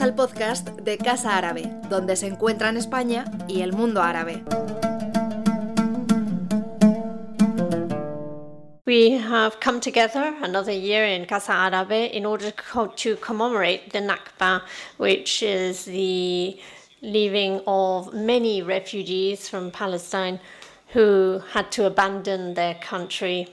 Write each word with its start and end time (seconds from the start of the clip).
Al 0.00 0.14
podcast 0.14 0.68
de 0.80 0.98
Casa 0.98 1.36
Árabe, 1.36 1.70
donde 1.88 2.16
se 2.16 2.26
encuentran 2.26 2.76
España 2.76 3.24
y 3.46 3.60
el 3.60 3.72
mundo 3.72 4.02
árabe. 4.02 4.42
We 8.84 9.12
have 9.12 9.60
come 9.60 9.80
together 9.80 10.34
another 10.42 10.72
year 10.72 11.04
in 11.04 11.26
Casa 11.26 11.52
Árabe 11.52 12.10
in 12.10 12.26
order 12.26 12.50
to 12.96 13.16
commemorate 13.16 13.92
the 13.92 14.00
Nakba, 14.00 14.62
which 14.96 15.42
is 15.42 15.84
the 15.84 16.58
leaving 17.00 17.60
of 17.66 18.12
many 18.12 18.62
refugees 18.62 19.48
from 19.48 19.70
Palestine 19.70 20.40
who 20.92 21.40
had 21.52 21.70
to 21.72 21.86
abandon 21.86 22.54
their 22.54 22.74
country 22.74 23.48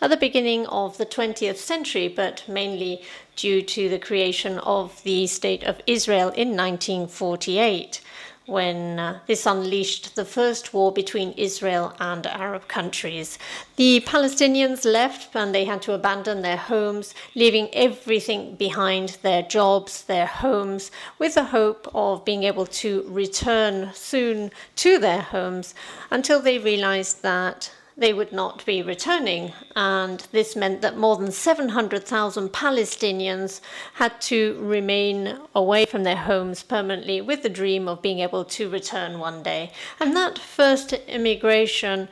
at 0.00 0.10
the 0.10 0.16
beginning 0.16 0.66
of 0.66 0.96
the 0.98 1.06
20th 1.06 1.56
century, 1.56 2.08
but 2.08 2.44
mainly 2.48 3.02
due 3.36 3.62
to 3.62 3.88
the 3.88 3.98
creation 3.98 4.58
of 4.60 5.02
the 5.02 5.26
State 5.26 5.64
of 5.64 5.80
Israel 5.86 6.28
in 6.30 6.56
1948, 6.56 8.00
when 8.46 8.98
uh, 8.98 9.20
this 9.26 9.44
unleashed 9.44 10.16
the 10.16 10.24
first 10.24 10.72
war 10.72 10.90
between 10.90 11.32
Israel 11.32 11.94
and 12.00 12.26
Arab 12.26 12.66
countries. 12.66 13.38
The 13.76 14.00
Palestinians 14.06 14.90
left 14.90 15.36
and 15.36 15.54
they 15.54 15.66
had 15.66 15.82
to 15.82 15.92
abandon 15.92 16.40
their 16.40 16.56
homes, 16.56 17.14
leaving 17.34 17.68
everything 17.74 18.54
behind 18.54 19.18
their 19.20 19.42
jobs, 19.42 20.04
their 20.04 20.26
homes, 20.26 20.90
with 21.18 21.34
the 21.34 21.44
hope 21.44 21.88
of 21.94 22.24
being 22.24 22.44
able 22.44 22.66
to 22.66 23.04
return 23.06 23.90
soon 23.92 24.50
to 24.76 24.98
their 24.98 25.20
homes 25.20 25.74
until 26.10 26.40
they 26.40 26.58
realized 26.58 27.22
that 27.22 27.70
they 27.98 28.14
would 28.14 28.32
not 28.32 28.64
be 28.64 28.80
returning. 28.80 29.52
And 29.74 30.20
this 30.30 30.54
meant 30.54 30.80
that 30.82 30.96
more 30.96 31.16
than 31.16 31.32
700,000 31.32 32.48
Palestinians 32.50 33.60
had 33.94 34.20
to 34.22 34.56
remain 34.60 35.36
away 35.54 35.84
from 35.84 36.04
their 36.04 36.16
homes 36.16 36.62
permanently 36.62 37.20
with 37.20 37.42
the 37.42 37.48
dream 37.48 37.88
of 37.88 38.00
being 38.00 38.20
able 38.20 38.44
to 38.44 38.70
return 38.70 39.18
one 39.18 39.42
day. 39.42 39.72
And 39.98 40.16
that 40.16 40.38
first 40.38 40.92
immigration 40.92 42.08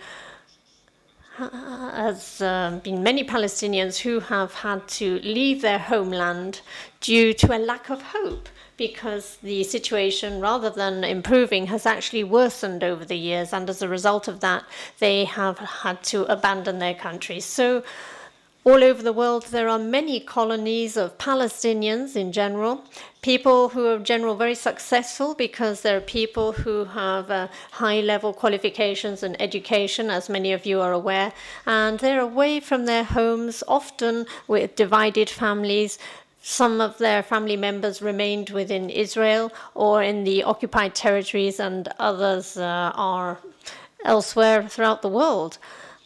has 1.37 2.41
uh, 2.41 2.81
been 2.83 3.03
many 3.03 3.23
Palestinians 3.23 3.98
who 3.98 4.21
have 4.21 4.55
had 4.55 4.89
to 4.89 5.21
leave 5.21 5.62
their 5.62 5.78
homeland 5.78 6.62
due 7.00 7.33
to 7.34 7.56
a 7.56 7.59
lack 7.59 7.91
of 7.91 8.03
hope 8.03 8.48
because 8.77 9.39
the 9.43 9.65
situation, 9.65 10.41
rather 10.41 10.71
than 10.71 11.05
improving, 11.05 11.67
has 11.67 11.87
actually 11.87 12.25
worsened 12.25 12.85
over 12.85 13.05
the 13.05 13.17
years. 13.17 13.53
And 13.53 13.69
as 13.71 13.83
a 13.83 13.89
result 13.89 14.29
of 14.29 14.41
that, 14.41 14.65
they 14.99 15.25
have 15.25 15.59
had 15.59 16.03
to 16.05 16.25
abandon 16.25 16.79
their 16.79 16.95
country. 16.95 17.41
So, 17.41 17.83
all 18.65 18.83
over 18.83 19.01
the 19.01 19.13
world, 19.13 19.45
there 19.53 19.69
are 19.69 19.79
many 19.79 20.19
colonies 20.19 20.97
of 20.97 21.17
Palestinians 21.19 22.17
in 22.17 22.33
general, 22.33 22.83
people 23.23 23.69
who 23.69 23.87
are 23.87 23.95
in 23.95 24.05
general 24.05 24.35
very 24.35 24.57
successful 24.57 25.35
because 25.35 25.83
they're 25.83 26.01
people 26.01 26.51
who 26.51 26.85
have 26.85 27.31
uh, 27.31 27.47
high 27.71 28.01
level 28.01 28.33
qualifications 28.33 29.23
and 29.23 29.41
education, 29.41 30.11
as 30.11 30.29
many 30.29 30.53
of 30.53 30.67
you 30.67 30.81
are 30.81 30.93
aware, 30.93 31.33
and 31.65 32.01
they're 32.01 32.21
away 32.21 32.59
from 32.59 32.87
their 32.87 33.05
homes, 33.05 33.63
often 33.69 34.27
with 34.49 34.75
divided 34.75 35.31
families, 35.31 35.97
some 36.49 36.81
of 36.81 36.97
their 36.99 37.25
family 37.25 37.57
members 37.57 38.01
remained 38.01 38.51
within 38.51 38.89
Israel 38.89 39.51
or 39.75 40.01
in 40.01 40.23
the 40.23 40.45
occupied 40.45 40.95
territories, 40.95 41.59
and 41.59 41.89
others 41.99 42.57
uh, 42.57 42.93
are 42.95 43.39
elsewhere 44.05 44.69
throughout 44.69 45.03
the 45.03 45.09
world. 45.09 45.59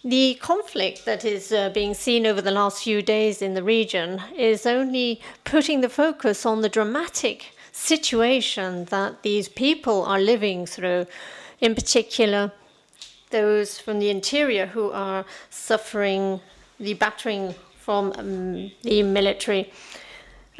The 0.03 0.39
conflict 0.41 1.05
that 1.05 1.27
is 1.27 1.53
uh, 1.53 1.69
being 1.69 1.93
seen 1.93 2.27
over 2.27 2.41
the 2.41 2.51
last 2.51 2.85
few 2.85 3.03
days 3.03 3.43
in 3.43 3.53
the 3.53 3.63
region 3.63 4.23
is 4.35 4.65
only 4.65 5.21
putting 5.45 5.83
the 5.83 5.91
focus 5.91 6.47
on 6.47 6.63
the 6.63 6.71
dramatic 6.71 7.55
situation 7.71 8.87
that 8.87 9.23
these 9.23 9.47
people 9.47 10.07
are 10.07 10.19
living 10.19 10.65
through, 10.65 11.05
in 11.61 11.75
particular, 11.75 12.51
those 13.29 13.79
from 13.79 13.99
the 13.99 14.09
interior 14.09 14.65
who 14.65 14.91
are 14.91 15.27
suffering 15.51 16.41
the 16.79 16.95
battering 16.95 17.55
from 17.91 18.13
um, 18.17 18.71
the 18.83 19.03
military 19.03 19.71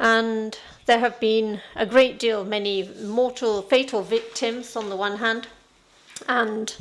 and 0.01 0.57
there 0.87 0.99
have 0.99 1.19
been 1.19 1.61
a 1.75 1.85
great 1.85 2.17
deal, 2.17 2.43
many 2.43 2.89
mortal, 3.03 3.61
fatal 3.61 4.01
victims 4.01 4.75
on 4.75 4.89
the 4.89 4.95
one 4.95 5.17
hand, 5.17 5.47
and 6.27 6.75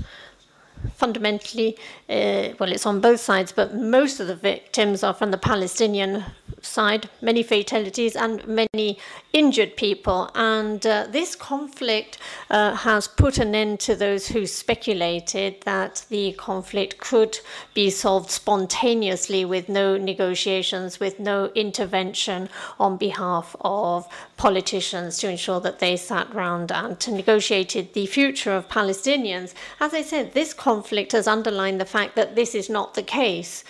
fundamentally, 0.94 1.76
uh, 2.08 2.48
well, 2.58 2.72
it's 2.72 2.86
on 2.86 2.98
both 3.00 3.20
sides, 3.20 3.52
but 3.52 3.74
most 3.74 4.20
of 4.20 4.26
the 4.26 4.34
victims 4.34 5.04
are 5.04 5.12
from 5.12 5.30
the 5.30 5.38
Palestinian 5.38 6.24
side, 6.62 7.08
many 7.20 7.42
fatalities 7.42 8.16
and 8.16 8.46
many 8.46 8.98
injured 9.32 9.76
people. 9.76 10.30
And 10.34 10.84
uh, 10.86 11.06
this 11.10 11.34
conflict 11.34 12.18
uh, 12.50 12.74
has 12.74 13.08
put 13.08 13.38
an 13.38 13.54
end 13.54 13.80
to 13.80 13.94
those 13.94 14.28
who 14.28 14.46
speculated 14.46 15.62
that 15.62 16.04
the 16.10 16.32
conflict 16.32 16.98
could 16.98 17.38
be 17.74 17.90
solved 17.90 18.30
spontaneously 18.30 19.44
with 19.44 19.68
no 19.68 19.96
negotiations, 19.96 21.00
with 21.00 21.18
no 21.20 21.46
intervention 21.54 22.48
on 22.78 22.96
behalf 22.96 23.56
of 23.60 24.06
politicians 24.36 25.18
to 25.18 25.28
ensure 25.28 25.60
that 25.60 25.78
they 25.78 25.96
sat 25.96 26.32
round 26.34 26.72
and 26.72 26.96
negotiated 27.08 27.92
the 27.94 28.06
future 28.06 28.52
of 28.52 28.68
Palestinians. 28.68 29.54
As 29.80 29.94
I 29.94 30.02
said, 30.02 30.32
this 30.32 30.54
conflict 30.54 31.12
has 31.12 31.26
underlined 31.26 31.80
the 31.80 31.84
fact 31.84 32.16
that 32.16 32.34
this 32.34 32.54
is 32.54 32.68
not 32.68 32.94
the 32.94 33.02
case 33.02 33.64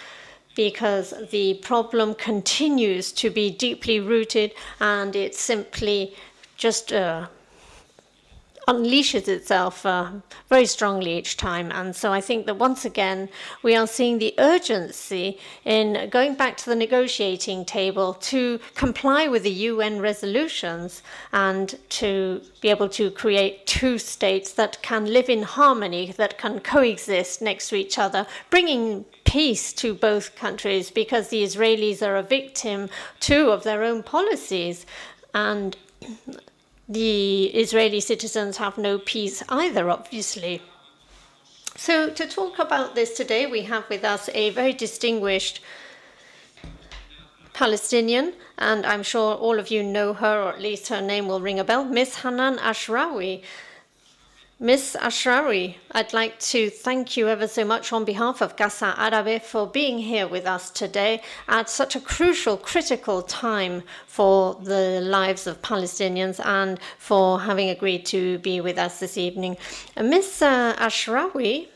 because 0.55 1.15
the 1.31 1.55
problem 1.63 2.15
continues 2.15 3.13
to 3.13 3.31
be 3.31 3.51
deeply 3.51 4.01
rooted 4.01 4.53
and 4.81 5.15
it 5.17 5.35
simply 5.35 6.15
just 6.57 6.93
uh, 6.93 7.27
unleashes 8.71 9.27
itself 9.27 9.85
uh, 9.85 10.11
very 10.49 10.67
strongly 10.67 11.19
each 11.19 11.37
time. 11.37 11.73
And 11.73 11.95
so 11.95 12.13
I 12.13 12.21
think 12.21 12.47
that 12.47 12.57
once 12.57 12.85
again, 12.85 13.29
we 13.63 13.75
are 13.75 13.87
seeing 13.87 14.19
the 14.19 14.35
urgency 14.39 15.39
in 15.65 16.09
going 16.11 16.35
back 16.35 16.57
to 16.59 16.71
the 16.71 16.77
negotiating 16.77 17.65
table 17.65 18.15
to 18.15 18.61
comply 18.77 19.27
with 19.27 19.43
the 19.43 19.51
UN 19.51 20.01
resolutions 20.01 21.03
and 21.33 21.77
to 22.01 22.43
be 22.61 22.69
able 22.69 22.89
to 22.91 23.11
create 23.11 23.67
two 23.67 23.99
states 23.99 24.53
that 24.53 24.81
can 24.83 25.05
live 25.07 25.29
in 25.29 25.43
harmony, 25.43 26.13
that 26.13 26.39
can 26.39 26.61
coexist 26.61 27.43
next 27.43 27.71
to 27.71 27.77
each 27.77 27.99
other, 27.99 28.27
bringing 28.51 29.05
peace 29.31 29.73
to 29.73 29.95
both 29.95 30.35
countries 30.35 30.91
because 30.91 31.29
the 31.29 31.45
Israelis 31.45 32.03
are 32.05 32.17
a 32.17 32.23
victim 32.23 32.91
too 33.21 33.51
of 33.51 33.63
their 33.63 33.85
own 33.85 34.03
policies. 34.03 34.85
And 35.33 35.77
the 36.89 37.45
Israeli 37.65 38.01
citizens 38.01 38.57
have 38.57 38.77
no 38.77 38.99
peace 38.99 39.45
either, 39.49 39.89
obviously. 39.89 40.61
So, 41.77 42.11
to 42.11 42.27
talk 42.27 42.59
about 42.59 42.97
this 42.97 43.17
today, 43.17 43.47
we 43.47 43.63
have 43.63 43.89
with 43.89 44.03
us 44.05 44.29
a 44.35 44.51
very 44.51 44.73
distinguished 44.73 45.61
Palestinian, 47.53 48.33
and 48.59 48.85
I'm 48.85 49.05
sure 49.05 49.37
all 49.37 49.61
of 49.61 49.71
you 49.71 49.85
know 49.85 50.13
her, 50.13 50.43
or 50.43 50.53
at 50.55 50.61
least 50.61 50.89
her 50.89 51.01
name 51.01 51.29
will 51.29 51.41
ring 51.41 51.61
a 51.61 51.65
bell, 51.65 51.85
Miss 51.85 52.17
Hanan 52.23 52.59
Ashrawi. 52.59 53.45
Miss 54.63 54.95
Ashrawi, 54.95 55.77
I'd 55.93 56.13
like 56.13 56.39
to 56.51 56.69
thank 56.69 57.17
you 57.17 57.29
ever 57.29 57.49
so 57.49 57.65
much 57.65 57.95
on 57.95 58.05
behalf 58.05 58.43
of 58.43 58.59
Casa 58.59 58.95
Árabe 58.99 59.41
for 59.41 59.67
being 59.67 59.99
here 59.99 60.29
with 60.29 60.45
us 60.45 60.69
today 60.69 61.23
at 61.49 61.71
such 61.71 61.97
a 61.97 62.01
crucial, 62.01 62.59
critical 62.59 63.23
time 63.23 63.83
for 64.07 64.57
the 64.57 65.01
lives 65.01 65.47
of 65.47 65.63
Palestinians 65.63 66.45
and 66.45 66.79
for 66.99 67.41
having 67.41 67.71
agreed 67.71 68.05
to 68.05 68.37
be 68.41 68.61
with 68.61 68.77
us 68.77 69.01
this 69.01 69.17
evening. 69.17 69.57
Miss 69.97 70.43
uh, 70.43 70.77
Ashrawi 70.77 71.69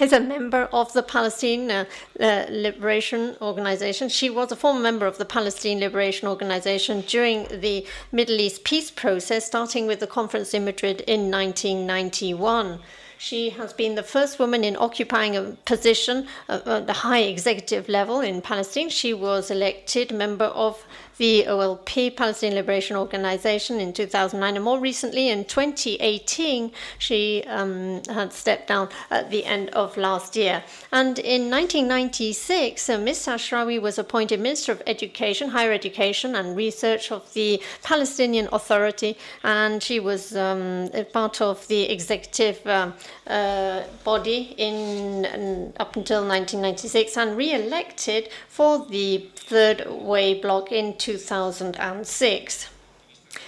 is 0.00 0.12
a 0.12 0.20
member 0.20 0.68
of 0.72 0.92
the 0.92 1.02
Palestine 1.02 1.70
uh, 1.70 1.84
uh, 2.20 2.46
Liberation 2.48 3.36
Organization. 3.40 4.08
She 4.08 4.30
was 4.30 4.52
a 4.52 4.56
former 4.56 4.80
member 4.80 5.06
of 5.06 5.18
the 5.18 5.24
Palestine 5.24 5.80
Liberation 5.80 6.28
Organization 6.28 7.02
during 7.02 7.46
the 7.60 7.86
Middle 8.12 8.40
East 8.40 8.64
peace 8.64 8.90
process, 8.90 9.46
starting 9.46 9.86
with 9.86 10.00
the 10.00 10.06
conference 10.06 10.54
in 10.54 10.64
Madrid 10.64 11.00
in 11.02 11.30
1991. 11.30 12.80
She 13.20 13.50
has 13.50 13.72
been 13.72 13.96
the 13.96 14.04
first 14.04 14.38
woman 14.38 14.62
in 14.62 14.76
occupying 14.76 15.36
a 15.36 15.56
position 15.64 16.28
at 16.48 16.86
the 16.86 16.92
high 16.92 17.22
executive 17.22 17.88
level 17.88 18.20
in 18.20 18.40
Palestine. 18.40 18.90
She 18.90 19.12
was 19.12 19.50
elected 19.50 20.12
member 20.12 20.44
of 20.44 20.86
the 21.18 21.44
OLP, 21.46 22.16
Palestinian 22.16 22.56
Liberation 22.56 22.96
Organization, 22.96 23.80
in 23.80 23.92
2009, 23.92 24.56
and 24.56 24.64
more 24.64 24.78
recently 24.78 25.28
in 25.28 25.44
2018, 25.44 26.72
she 26.98 27.44
um, 27.46 28.02
had 28.04 28.32
stepped 28.32 28.68
down 28.68 28.88
at 29.10 29.30
the 29.30 29.44
end 29.44 29.70
of 29.70 29.96
last 29.96 30.36
year. 30.36 30.62
And 30.92 31.18
in 31.18 31.50
1996, 31.50 32.88
uh, 32.88 32.98
Ms. 32.98 33.26
Ashrawi 33.26 33.80
was 33.80 33.98
appointed 33.98 34.40
Minister 34.40 34.72
of 34.72 34.82
Education, 34.86 35.50
Higher 35.50 35.72
Education, 35.72 36.34
and 36.34 36.56
Research 36.56 37.12
of 37.12 37.32
the 37.34 37.62
Palestinian 37.82 38.48
Authority, 38.52 39.16
and 39.42 39.82
she 39.82 40.00
was 40.00 40.36
um, 40.36 40.88
part 41.12 41.40
of 41.40 41.66
the 41.68 41.82
executive 41.90 42.64
uh, 42.66 42.92
uh, 43.26 43.82
body 44.04 44.54
in, 44.56 45.24
in 45.24 45.72
up 45.80 45.96
until 45.96 46.20
1996 46.20 47.16
and 47.16 47.36
re-elected 47.36 48.28
for 48.48 48.86
the 48.86 49.26
Third 49.48 49.88
Way 49.88 50.34
bloc 50.34 50.70
in 50.70 50.98
2006. 50.98 52.68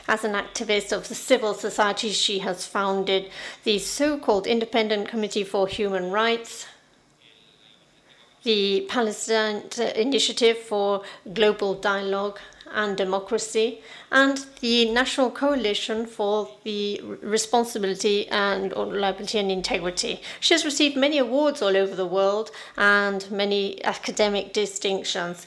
As 0.08 0.25
an 0.25 0.32
activist 0.32 0.93
of 0.93 1.08
the 1.08 1.14
civil 1.14 1.52
society, 1.52 2.08
she 2.08 2.38
has 2.38 2.67
founded 2.67 3.31
the 3.64 3.79
so 3.79 4.17
called 4.17 4.47
Independent 4.47 5.08
Committee 5.08 5.44
for 5.44 5.69
Human 5.69 6.11
Rights, 6.11 6.64
the 8.44 8.87
Palestine 8.88 9.64
Initiative 9.94 10.56
for 10.56 11.02
Global 11.35 11.75
Dialogue 11.75 12.38
and 12.73 12.97
Democracy, 12.97 13.82
and 14.11 14.47
the 14.61 14.91
National 14.91 15.31
Coalition 15.31 16.06
for 16.06 16.49
the 16.64 17.02
Responsibility 17.20 18.26
and 18.29 18.73
Liability 18.73 19.38
and 19.38 19.52
Integrity. 19.52 20.23
She 20.41 20.55
has 20.55 20.64
received 20.64 20.97
many 20.97 21.19
awards 21.19 21.61
all 21.61 21.76
over 21.76 21.94
the 21.94 22.06
world 22.06 22.50
and 22.79 23.31
many 23.31 23.85
academic 23.85 24.55
distinctions. 24.55 25.47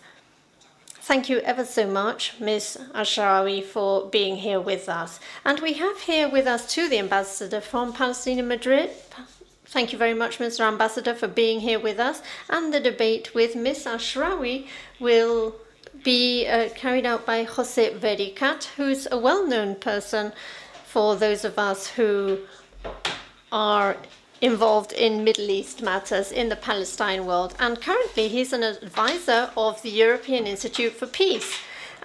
Thank 1.03 1.27
you 1.27 1.39
ever 1.39 1.65
so 1.65 1.85
much, 1.85 2.39
Ms. 2.39 2.77
Ashrawi, 2.95 3.61
for 3.61 4.09
being 4.09 4.37
here 4.37 4.61
with 4.61 4.87
us. 4.87 5.19
And 5.43 5.59
we 5.59 5.73
have 5.73 5.99
here 5.99 6.29
with 6.29 6.47
us 6.47 6.73
too 6.73 6.87
the 6.87 6.97
ambassador 6.97 7.59
from 7.59 7.91
Palestine 7.91 8.39
in 8.39 8.47
Madrid, 8.47 8.89
Thank 9.65 9.91
you 9.91 9.97
very 9.97 10.13
much, 10.13 10.37
Mr. 10.37 10.61
Ambassador, 10.61 11.13
for 11.15 11.27
being 11.27 11.59
here 11.59 11.79
with 11.79 11.99
us. 11.99 12.21
And 12.49 12.73
the 12.73 12.79
debate 12.79 13.33
with 13.33 13.55
Ms. 13.55 13.85
Ashrawi 13.85 14.67
will 14.99 15.55
be 16.03 16.47
uh, 16.47 16.69
carried 16.69 17.05
out 17.05 17.25
by 17.25 17.43
Jose 17.43 17.93
Vericat, 17.95 18.65
who's 18.77 19.07
a 19.11 19.17
well 19.17 19.47
known 19.47 19.75
person 19.75 20.31
for 20.85 21.15
those 21.15 21.43
of 21.43 21.57
us 21.57 21.87
who 21.87 22.39
are 23.51 23.97
involved 24.43 24.91
in 24.91 25.23
Middle 25.23 25.49
East 25.49 25.81
matters 25.81 26.31
in 26.31 26.49
the 26.49 26.55
Palestine 26.55 27.25
world. 27.25 27.55
And 27.59 27.81
currently, 27.81 28.27
he's 28.27 28.53
an 28.53 28.61
advisor 28.61 29.49
of 29.55 29.81
the 29.81 29.89
European 29.89 30.45
Institute 30.45 30.93
for 30.93 31.07
Peace 31.07 31.51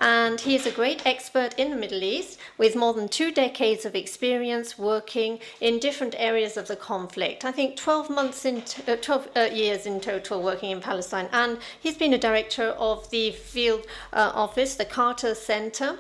and 0.01 0.41
he 0.41 0.55
is 0.55 0.65
a 0.65 0.71
great 0.71 1.05
expert 1.05 1.55
in 1.59 1.71
the 1.71 1.77
Middle 1.77 2.03
East 2.03 2.39
with 2.57 2.77
more 2.77 2.95
than 2.95 3.09
two 3.09 3.33
decades 3.33 3.85
of 3.85 3.95
experience 3.95 4.79
working 4.79 5.41
in 5.61 5.81
different 5.81 6.15
areas 6.19 6.57
of 6.57 6.69
the 6.69 6.77
conflict. 6.77 7.45
I 7.45 7.53
think 7.53 7.77
12 7.77 8.09
months 8.09 8.45
in 8.45 8.63
uh, 8.87 8.97
12 8.97 9.29
uh, 9.35 9.41
years 9.53 9.87
in 9.87 10.01
total 10.01 10.43
working 10.43 10.71
in 10.71 10.81
Palestine, 10.81 11.29
and 11.33 11.59
he's 11.81 11.97
been 11.97 12.15
a 12.15 12.19
director 12.19 12.69
of 12.79 13.11
the 13.11 13.33
field 13.33 13.87
uh, 14.13 14.31
office, 14.35 14.77
the 14.77 14.85
Carter 14.85 15.35
Center. 15.35 15.99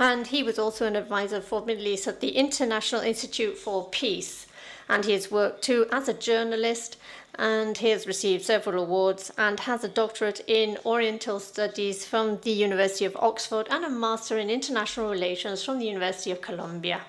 And 0.00 0.28
he 0.28 0.44
was 0.44 0.60
also 0.60 0.86
an 0.86 0.94
advisor 0.94 1.40
for 1.40 1.64
Middle 1.64 1.88
East 1.88 2.06
at 2.06 2.20
the 2.20 2.30
International 2.30 3.00
Institute 3.00 3.58
for 3.58 3.88
Peace. 3.88 4.46
And 4.88 5.04
he 5.04 5.12
has 5.12 5.30
worked 5.30 5.62
too 5.62 5.86
as 5.92 6.08
a 6.08 6.14
journalist 6.14 6.96
and 7.38 7.78
he 7.78 7.90
has 7.90 8.06
received 8.06 8.44
several 8.44 8.82
awards 8.82 9.30
and 9.38 9.60
has 9.60 9.84
a 9.84 9.88
doctorate 9.88 10.40
in 10.48 10.76
Oriental 10.84 11.38
Studies 11.38 12.04
from 12.04 12.38
the 12.42 12.50
University 12.50 13.04
of 13.04 13.16
Oxford 13.16 13.68
and 13.70 13.84
a 13.84 13.90
master 13.90 14.38
in 14.38 14.50
International 14.50 15.08
Relations 15.10 15.62
from 15.62 15.78
the 15.78 15.86
University 15.86 16.32
of 16.32 16.40
Columbia. 16.40 17.02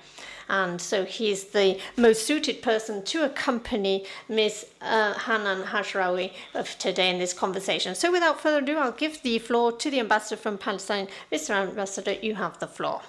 And 0.49 0.81
so 0.81 1.05
he's 1.05 1.45
the 1.45 1.79
most 1.95 2.25
suited 2.25 2.61
person 2.61 3.03
to 3.05 3.23
accompany 3.23 4.05
Ms. 4.27 4.65
Uh, 4.81 5.13
Hanan 5.13 5.63
Ashrawi 5.63 6.33
of 6.55 6.77
today 6.79 7.11
in 7.11 7.19
this 7.19 7.33
conversation. 7.33 7.93
So 7.93 8.11
without 8.11 8.41
further 8.41 8.57
ado, 8.57 8.77
I'll 8.77 8.91
give 8.91 9.21
the 9.21 9.37
floor 9.39 9.71
to 9.73 9.91
the 9.91 9.99
ambassador 9.99 10.41
from 10.41 10.57
Palestine. 10.57 11.07
Mr. 11.31 11.51
Ambassador, 11.51 12.13
you 12.13 12.35
have 12.35 12.59
the 12.59 12.67
floor. 12.67 13.01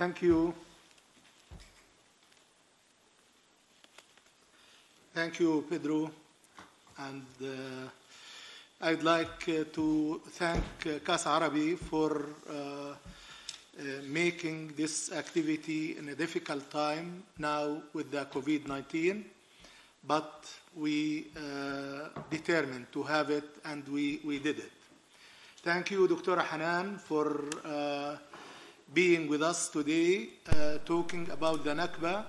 Thank 0.00 0.22
you. 0.22 0.54
Thank 5.12 5.38
you, 5.40 5.62
Pedro. 5.68 6.10
And 7.00 7.26
uh, 7.44 7.46
I'd 8.80 9.02
like 9.02 9.46
uh, 9.50 9.64
to 9.74 10.22
thank 10.30 10.64
uh, 10.86 11.00
Casa 11.04 11.28
Árabe 11.28 11.76
for 11.76 12.24
uh, 12.48 12.54
uh, 12.54 12.94
making 14.08 14.72
this 14.74 15.12
activity 15.12 15.98
in 15.98 16.08
a 16.08 16.14
difficult 16.14 16.70
time 16.70 17.22
now 17.36 17.82
with 17.92 18.10
the 18.10 18.24
COVID-19, 18.24 19.22
but 20.08 20.50
we 20.76 21.26
uh, 21.36 22.08
determined 22.30 22.86
to 22.92 23.02
have 23.02 23.28
it 23.28 23.44
and 23.66 23.86
we, 23.88 24.18
we 24.24 24.38
did 24.38 24.60
it. 24.60 24.72
Thank 25.62 25.90
you, 25.90 26.08
Dr. 26.08 26.40
Hanan, 26.40 26.96
for 26.96 27.44
being 28.92 29.28
with 29.28 29.42
us 29.42 29.68
today, 29.68 30.28
uh, 30.48 30.78
talking 30.84 31.28
about 31.30 31.64
the 31.64 31.70
Nakba 31.70 32.24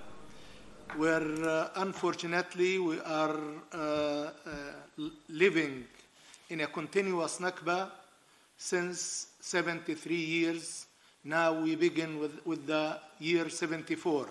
where 0.96 1.22
uh, 1.48 1.68
unfortunately 1.76 2.78
we 2.78 3.00
are 3.00 3.36
uh, 3.72 3.78
uh, 3.78 4.30
living 5.28 5.84
in 6.50 6.60
a 6.60 6.66
continuous 6.66 7.38
Nakba 7.38 7.90
since 8.56 9.28
73 9.40 10.14
years. 10.14 10.86
Now 11.24 11.52
we 11.52 11.76
begin 11.76 12.18
with, 12.18 12.44
with 12.44 12.66
the 12.66 12.98
year 13.18 13.48
74. 13.48 14.26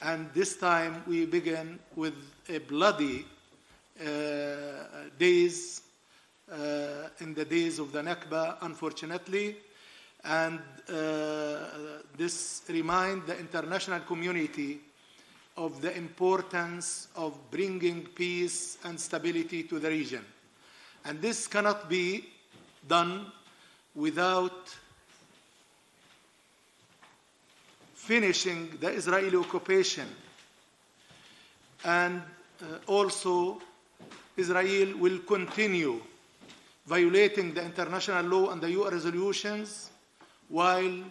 And 0.00 0.32
this 0.32 0.56
time 0.56 1.02
we 1.06 1.26
begin 1.26 1.78
with 1.94 2.14
a 2.48 2.58
bloody 2.58 3.26
uh, 4.00 4.04
days 5.18 5.82
uh, 6.50 7.08
in 7.20 7.34
the 7.34 7.44
days 7.44 7.78
of 7.78 7.92
the 7.92 8.00
Nakba, 8.00 8.56
unfortunately. 8.62 9.56
And 10.24 10.60
uh, 10.88 12.02
this 12.16 12.62
remind 12.68 13.26
the 13.26 13.38
international 13.38 14.00
community 14.00 14.80
of 15.56 15.80
the 15.80 15.94
importance 15.96 17.08
of 17.16 17.38
bringing 17.50 18.06
peace 18.06 18.78
and 18.84 18.98
stability 18.98 19.64
to 19.64 19.78
the 19.78 19.88
region. 19.88 20.24
And 21.04 21.20
this 21.20 21.46
cannot 21.46 21.88
be 21.88 22.24
done 22.86 23.26
without 23.94 24.74
finishing 27.94 28.76
the 28.80 28.88
Israeli 28.88 29.36
occupation. 29.36 30.08
And 31.84 32.22
uh, 32.60 32.78
also, 32.86 33.60
Israel 34.36 34.96
will 34.98 35.18
continue 35.20 36.00
violating 36.86 37.54
the 37.54 37.62
international 37.62 38.24
law 38.24 38.50
and 38.50 38.60
the 38.60 38.70
UN 38.70 38.92
resolutions 38.92 39.91
while 40.52 41.02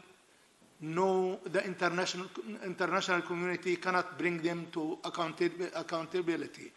no, 0.82 1.40
the 1.46 1.66
international, 1.66 2.28
international 2.64 3.22
community 3.22 3.76
cannot 3.76 4.18
bring 4.18 4.42
them 4.42 4.68
to 4.72 5.00
accountability. 5.04 6.72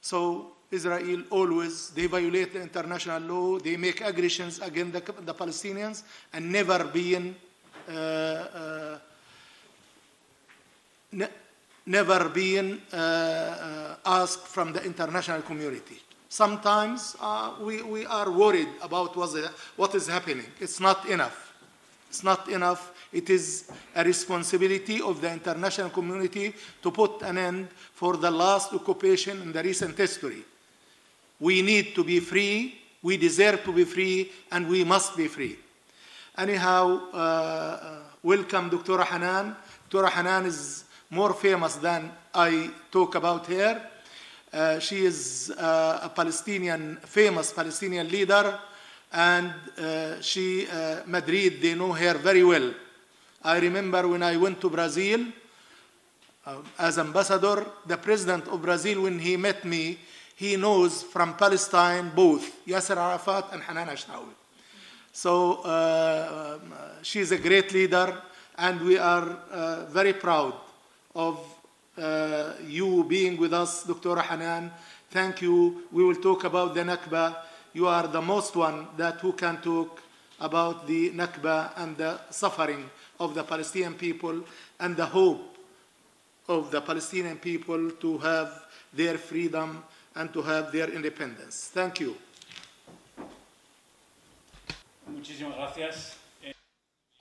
So 0.00 0.52
Israel 0.70 1.24
always, 1.30 1.90
they 1.90 2.06
violate 2.06 2.52
the 2.54 2.62
international 2.62 3.20
law, 3.22 3.58
they 3.58 3.76
make 3.76 4.00
aggressions 4.00 4.60
against 4.60 4.92
the, 4.92 5.12
the 5.22 5.34
Palestinians 5.34 6.04
and 6.32 6.50
never 6.50 6.84
being, 6.84 7.34
uh, 7.88 7.92
uh, 7.92 8.98
ne 11.12 11.28
never 11.88 12.28
being 12.28 12.80
uh, 12.92 12.96
uh 12.96 13.96
asked 14.04 14.46
from 14.48 14.72
the 14.72 14.82
international 14.84 15.42
community. 15.42 16.00
Sometimes 16.28 17.16
uh, 17.20 17.54
we, 17.60 17.82
we 17.82 18.04
are 18.06 18.30
worried 18.30 18.68
about 18.82 19.14
what 19.14 19.94
is 19.94 20.08
happening. 20.08 20.46
It's 20.58 20.80
not 20.80 21.06
enough. 21.08 21.45
It's 22.08 22.22
not 22.22 22.48
enough 22.48 22.92
it 23.12 23.30
is 23.30 23.70
a 23.94 24.04
responsibility 24.04 25.00
of 25.00 25.20
the 25.20 25.32
international 25.32 25.90
community 25.90 26.52
to 26.82 26.90
put 26.90 27.22
an 27.22 27.38
end 27.38 27.68
for 27.94 28.16
the 28.16 28.30
last 28.30 28.72
occupation 28.74 29.40
in 29.42 29.52
the 29.52 29.62
recent 29.62 29.96
history. 29.96 30.44
We 31.40 31.62
need 31.62 31.94
to 31.94 32.04
be 32.04 32.20
free, 32.20 32.78
we 33.02 33.16
deserve 33.16 33.64
to 33.64 33.72
be 33.72 33.84
free, 33.84 34.32
and 34.50 34.68
we 34.68 34.84
must 34.84 35.16
be 35.16 35.28
free. 35.28 35.56
Anyhow, 36.36 37.00
uh, 37.12 37.16
uh 37.16 37.98
welcome 38.22 38.68
Dr. 38.68 39.02
Hanan. 39.02 39.56
Dr. 39.88 40.08
Hanan 40.08 40.46
is 40.46 40.84
more 41.08 41.32
famous 41.32 41.76
than 41.76 42.10
I 42.34 42.70
talk 42.90 43.14
about 43.14 43.46
here. 43.46 43.80
Uh, 44.52 44.78
she 44.78 45.04
is 45.04 45.50
uh, 45.56 46.00
a 46.02 46.08
Palestinian, 46.08 46.96
famous 46.96 47.52
Palestinian 47.52 48.08
leader, 48.08 48.58
and 49.12 49.52
uh, 49.78 50.20
she, 50.20 50.66
uh, 50.68 51.02
Madrid, 51.06 51.60
they 51.60 51.74
know 51.74 51.92
her 51.92 52.14
very 52.14 52.44
well. 52.44 52.72
I 53.42 53.58
remember 53.58 54.08
when 54.08 54.22
I 54.22 54.36
went 54.36 54.60
to 54.60 54.70
Brazil 54.70 55.26
uh, 56.46 56.56
as 56.78 56.98
ambassador, 56.98 57.66
the 57.86 57.96
president 57.96 58.46
of 58.48 58.62
Brazil, 58.62 59.02
when 59.02 59.18
he 59.18 59.36
met 59.36 59.64
me, 59.64 59.98
he 60.36 60.56
knows 60.56 61.02
from 61.02 61.34
Palestine 61.34 62.12
both 62.14 62.64
Yasser 62.66 62.96
Arafat 62.96 63.52
and 63.52 63.62
Hanan 63.62 63.88
Ashrawi. 63.88 64.34
So 65.12 65.62
uh, 65.64 66.58
um, 66.62 66.72
she's 67.02 67.32
a 67.32 67.38
great 67.38 67.72
leader, 67.72 68.20
and 68.58 68.80
we 68.82 68.98
are 68.98 69.38
uh, 69.50 69.86
very 69.86 70.12
proud 70.12 70.54
of 71.14 71.40
uh, 71.96 72.52
you 72.66 73.02
being 73.04 73.38
with 73.38 73.54
us, 73.54 73.84
Dr. 73.84 74.20
Hanan. 74.20 74.70
Thank 75.10 75.40
you. 75.40 75.84
We 75.90 76.04
will 76.04 76.16
talk 76.16 76.44
about 76.44 76.74
the 76.74 76.82
Nakba. 76.82 77.36
You 77.76 77.88
are 77.88 78.06
the 78.08 78.22
most 78.22 78.56
one 78.56 78.88
that 78.96 79.20
who 79.20 79.34
can 79.34 79.60
talk 79.60 80.00
about 80.40 80.86
the 80.86 81.10
Nakba 81.10 81.72
and 81.76 81.94
the 81.94 82.18
suffering 82.30 82.88
of 83.20 83.34
the 83.34 83.44
Palestinian 83.44 83.92
people 83.92 84.40
and 84.80 84.96
the 84.96 85.04
hope 85.04 85.58
of 86.48 86.70
the 86.70 86.80
Palestinian 86.80 87.36
people 87.36 87.90
to 88.00 88.16
have 88.16 88.64
their 88.94 89.18
freedom 89.18 89.84
and 90.14 90.32
to 90.32 90.40
have 90.40 90.72
their 90.72 90.88
independence. 90.88 91.68
Thank 91.74 92.00
you. 92.00 92.16
Muchísimas 95.12 95.54
gracias. 95.56 96.15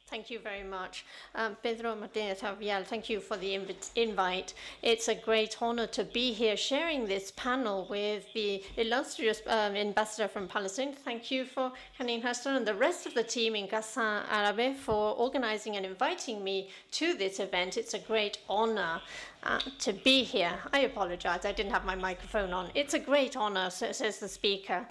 Thank 0.07 0.29
you 0.29 0.37
very 0.37 0.63
much. 0.63 1.03
Um, 1.33 1.57
Pedro 1.63 1.95
Martínez-Avial, 1.95 2.85
thank 2.85 3.09
you 3.09 3.19
for 3.19 3.37
the 3.37 3.55
inv 3.55 3.73
invite. 3.95 4.53
It's 4.83 5.07
a 5.07 5.15
great 5.15 5.57
honor 5.59 5.87
to 5.87 6.03
be 6.03 6.31
here 6.31 6.55
sharing 6.55 7.07
this 7.07 7.31
panel 7.31 7.87
with 7.89 8.31
the 8.33 8.63
illustrious 8.77 9.41
um, 9.47 9.75
ambassador 9.75 10.27
from 10.27 10.47
Palestine. 10.47 10.93
Thank 10.93 11.31
you 11.31 11.43
for 11.43 11.71
Hanin 11.99 12.21
Hassan 12.21 12.55
and 12.55 12.67
the 12.67 12.75
rest 12.75 13.07
of 13.07 13.15
the 13.15 13.23
team 13.23 13.55
in 13.55 13.67
Casa 13.67 14.23
Arabe 14.31 14.75
for 14.75 15.15
organizing 15.15 15.75
and 15.75 15.87
inviting 15.87 16.43
me 16.43 16.69
to 16.91 17.15
this 17.15 17.39
event. 17.39 17.75
It's 17.75 17.95
a 17.95 17.99
great 17.99 18.37
honor 18.47 19.01
uh, 19.43 19.59
to 19.79 19.91
be 19.91 20.23
here. 20.23 20.53
I 20.71 20.81
apologize, 20.81 21.45
I 21.45 21.51
didn't 21.51 21.71
have 21.71 21.83
my 21.83 21.95
microphone 21.95 22.53
on. 22.53 22.69
It's 22.75 22.93
a 22.93 22.99
great 22.99 23.35
honor, 23.35 23.71
says 23.71 24.19
the 24.19 24.29
speaker 24.29 24.85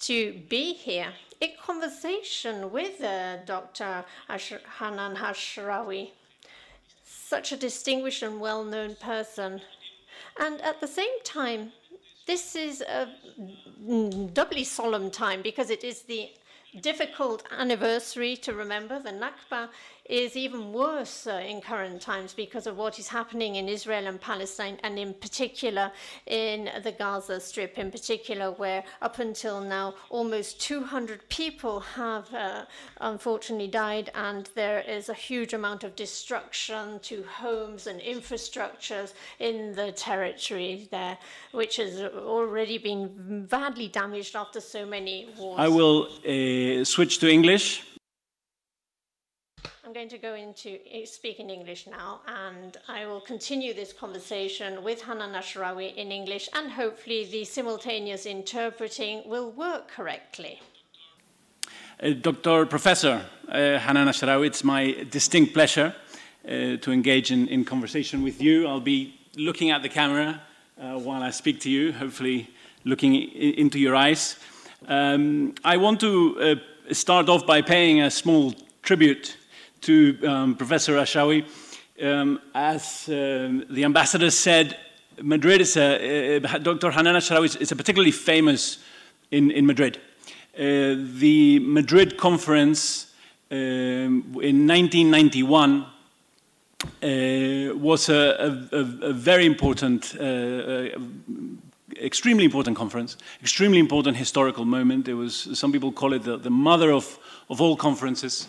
to 0.00 0.32
be 0.48 0.74
here 0.74 1.12
in 1.40 1.50
conversation 1.64 2.72
with 2.72 3.02
uh, 3.02 3.38
Dr. 3.44 4.04
Ash- 4.28 4.52
Hanan 4.78 5.16
Ashrawi, 5.16 6.10
such 7.04 7.52
a 7.52 7.56
distinguished 7.56 8.22
and 8.22 8.40
well 8.40 8.64
known 8.64 8.96
person. 8.96 9.60
And 10.38 10.60
at 10.62 10.80
the 10.80 10.88
same 10.88 11.22
time, 11.24 11.72
this 12.26 12.56
is 12.56 12.80
a 12.82 13.08
doubly 14.32 14.64
solemn 14.64 15.10
time 15.10 15.42
because 15.42 15.70
it 15.70 15.84
is 15.84 16.02
the 16.02 16.30
difficult 16.80 17.42
anniversary 17.50 18.36
to 18.36 18.52
remember. 18.52 18.98
The 18.98 19.10
Nakba 19.10 19.68
is 20.08 20.36
even 20.36 20.72
worse 20.72 21.26
uh, 21.26 21.42
in 21.46 21.60
current 21.60 22.00
times 22.00 22.32
because 22.32 22.66
of 22.66 22.76
what 22.76 22.98
is 22.98 23.08
happening 23.08 23.56
in 23.56 23.68
Israel 23.68 24.06
and 24.06 24.20
Palestine, 24.20 24.78
and 24.82 24.98
in 24.98 25.14
particular 25.14 25.92
in 26.26 26.70
the 26.82 26.92
Gaza 26.92 27.40
Strip, 27.40 27.78
in 27.78 27.90
particular, 27.90 28.52
where 28.52 28.82
up 29.02 29.18
until 29.18 29.60
now 29.60 29.94
almost 30.08 30.60
200 30.60 31.28
people 31.28 31.80
have 31.80 32.32
uh, 32.32 32.64
unfortunately 33.00 33.68
died, 33.68 34.10
and 34.14 34.48
there 34.54 34.80
is 34.80 35.08
a 35.08 35.14
huge 35.14 35.52
amount 35.52 35.84
of 35.84 35.94
destruction 35.94 36.98
to 37.00 37.22
homes 37.24 37.86
and 37.86 38.00
infrastructures 38.00 39.12
in 39.38 39.74
the 39.74 39.92
territory 39.92 40.88
there, 40.90 41.18
which 41.52 41.76
has 41.76 42.00
already 42.00 42.78
been 42.78 43.46
badly 43.46 43.88
damaged 43.88 44.34
after 44.34 44.60
so 44.60 44.86
many 44.86 45.28
wars. 45.38 45.58
I 45.58 45.68
will 45.68 46.08
uh, 46.26 46.84
switch 46.84 47.18
to 47.18 47.30
English. 47.30 47.84
I'm 49.88 49.94
going 49.94 50.10
to 50.10 50.18
go 50.18 50.34
into 50.34 50.78
speak 51.06 51.40
in 51.40 51.48
English 51.48 51.86
now, 51.86 52.20
and 52.26 52.76
I 52.88 53.06
will 53.06 53.22
continue 53.22 53.72
this 53.72 53.90
conversation 53.90 54.84
with 54.84 55.00
Hanan 55.00 55.32
Ashrawi 55.32 55.96
in 55.96 56.12
English, 56.12 56.50
and 56.52 56.70
hopefully 56.70 57.24
the 57.24 57.46
simultaneous 57.46 58.26
interpreting 58.26 59.22
will 59.24 59.50
work 59.50 59.88
correctly. 59.88 60.60
Uh, 62.02 62.10
Dr. 62.10 62.66
Professor 62.66 63.24
uh, 63.48 63.78
Hanan 63.78 64.08
Ashrawi, 64.08 64.48
it's 64.48 64.62
my 64.62 65.06
distinct 65.10 65.54
pleasure 65.54 65.94
uh, 66.44 66.76
to 66.76 66.92
engage 66.92 67.32
in, 67.32 67.48
in, 67.48 67.64
conversation 67.64 68.22
with 68.22 68.42
you. 68.42 68.66
I'll 68.66 68.80
be 68.80 69.18
looking 69.38 69.70
at 69.70 69.80
the 69.82 69.88
camera 69.88 70.42
uh, 70.78 70.98
while 70.98 71.22
I 71.22 71.30
speak 71.30 71.60
to 71.60 71.70
you, 71.70 71.94
hopefully 71.94 72.50
looking 72.84 73.14
into 73.14 73.78
your 73.78 73.96
eyes. 73.96 74.36
Um, 74.86 75.54
I 75.64 75.78
want 75.78 75.98
to 76.00 76.60
uh, 76.90 76.92
start 76.92 77.30
off 77.30 77.46
by 77.46 77.62
paying 77.62 78.02
a 78.02 78.10
small 78.10 78.52
tribute 78.82 79.38
to 79.82 80.18
um, 80.26 80.54
Professor 80.56 80.94
Ashrawi. 80.94 81.46
Um, 82.00 82.40
as 82.54 83.08
um, 83.08 83.64
the 83.70 83.84
ambassador 83.84 84.30
said, 84.30 84.76
Madrid 85.20 85.60
is 85.60 85.76
a, 85.76 86.36
uh, 86.36 86.58
Dr. 86.58 86.90
Hanan 86.90 87.16
Ashrawi 87.16 87.46
is, 87.46 87.56
is, 87.56 87.72
a 87.72 87.76
particularly 87.76 88.12
famous 88.12 88.78
in, 89.30 89.50
in 89.50 89.66
Madrid. 89.66 89.98
Uh, 90.54 90.94
the 91.18 91.58
Madrid 91.60 92.16
conference 92.16 93.12
um, 93.50 94.24
in 94.42 94.66
1991 94.66 95.86
uh, 97.02 97.76
was 97.76 98.08
a, 98.08 98.68
a, 98.72 98.78
a, 98.78 99.12
very 99.12 99.46
important, 99.46 100.14
uh, 100.18 100.22
uh, 100.22 100.88
extremely 102.00 102.44
important 102.44 102.76
conference, 102.76 103.16
extremely 103.40 103.78
important 103.78 104.16
historical 104.16 104.64
moment. 104.64 105.08
It 105.08 105.14
was, 105.14 105.58
some 105.58 105.72
people 105.72 105.90
call 105.90 106.12
it 106.12 106.22
the, 106.22 106.36
the 106.36 106.50
mother 106.50 106.92
of, 106.92 107.18
of 107.50 107.60
all 107.60 107.76
conferences. 107.76 108.48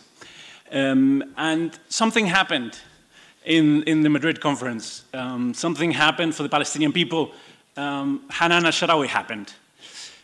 Um, 0.72 1.34
and 1.38 1.78
something 1.90 2.28
happened 2.28 2.80
in, 3.46 3.84
in 3.84 4.04
the 4.04 4.10
Madrid 4.10 4.40
conference. 4.40 5.04
Um, 5.14 5.54
something 5.54 5.92
happened 5.92 6.36
for 6.36 6.44
the 6.44 6.50
Palestinian 6.50 6.92
people. 6.92 7.32
Um, 7.76 8.22
Hanan 8.32 8.64
Ashrawi 8.64 9.08
happened. 9.08 9.54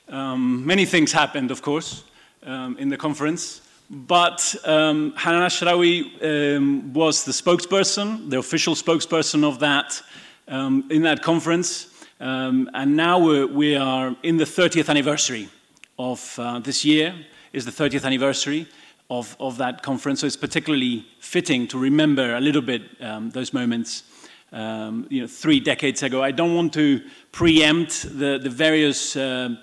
Um, 0.10 0.66
many 0.66 0.86
things 0.86 1.12
happened, 1.12 1.50
of 1.50 1.62
course, 1.62 2.04
um, 2.44 2.78
in 2.78 2.90
the 2.90 2.98
conference. 2.98 3.62
But 3.90 4.56
um, 4.66 5.14
Hanan 5.18 5.42
Ashrawi 5.42 6.56
um, 6.58 6.94
was 6.94 7.24
the 7.24 7.32
spokesperson, 7.32 8.30
the 8.30 8.40
official 8.40 8.76
spokesperson 8.76 9.44
of 9.44 9.60
that 9.60 10.02
in 10.48 11.02
that 11.02 11.24
conference. 11.24 11.88
and 12.20 12.96
now 12.96 13.18
we're, 13.20 13.48
we 13.48 13.76
are 13.76 14.16
in 14.22 14.38
the 14.38 14.44
30th 14.44 14.90
anniversary 14.90 15.50
of 15.98 16.38
uh, 16.38 16.60
this 16.60 16.86
year, 16.86 17.16
is 17.52 17.66
the 17.66 17.72
30th 17.72 18.06
anniversary 18.06 18.68
of, 19.10 19.36
of 19.40 19.58
that 19.58 19.84
conference. 19.84 20.22
So 20.22 20.28
it's 20.28 20.38
particularly 20.38 21.06
fitting 21.20 21.68
to 21.68 21.78
remember 21.78 22.36
a 22.36 22.42
little 22.42 22.62
bit 22.62 22.82
um, 23.02 23.30
those 23.30 23.54
moments 23.54 24.04
um, 24.52 25.08
you 25.10 25.22
know, 25.22 25.28
three 25.28 25.60
decades 25.60 26.04
ago. 26.04 26.24
I 26.24 26.32
don't 26.32 26.56
want 26.56 26.74
to 26.74 27.02
preempt 27.32 28.04
the, 28.04 28.40
the 28.42 28.50
various 28.50 29.16
uh, 29.16 29.56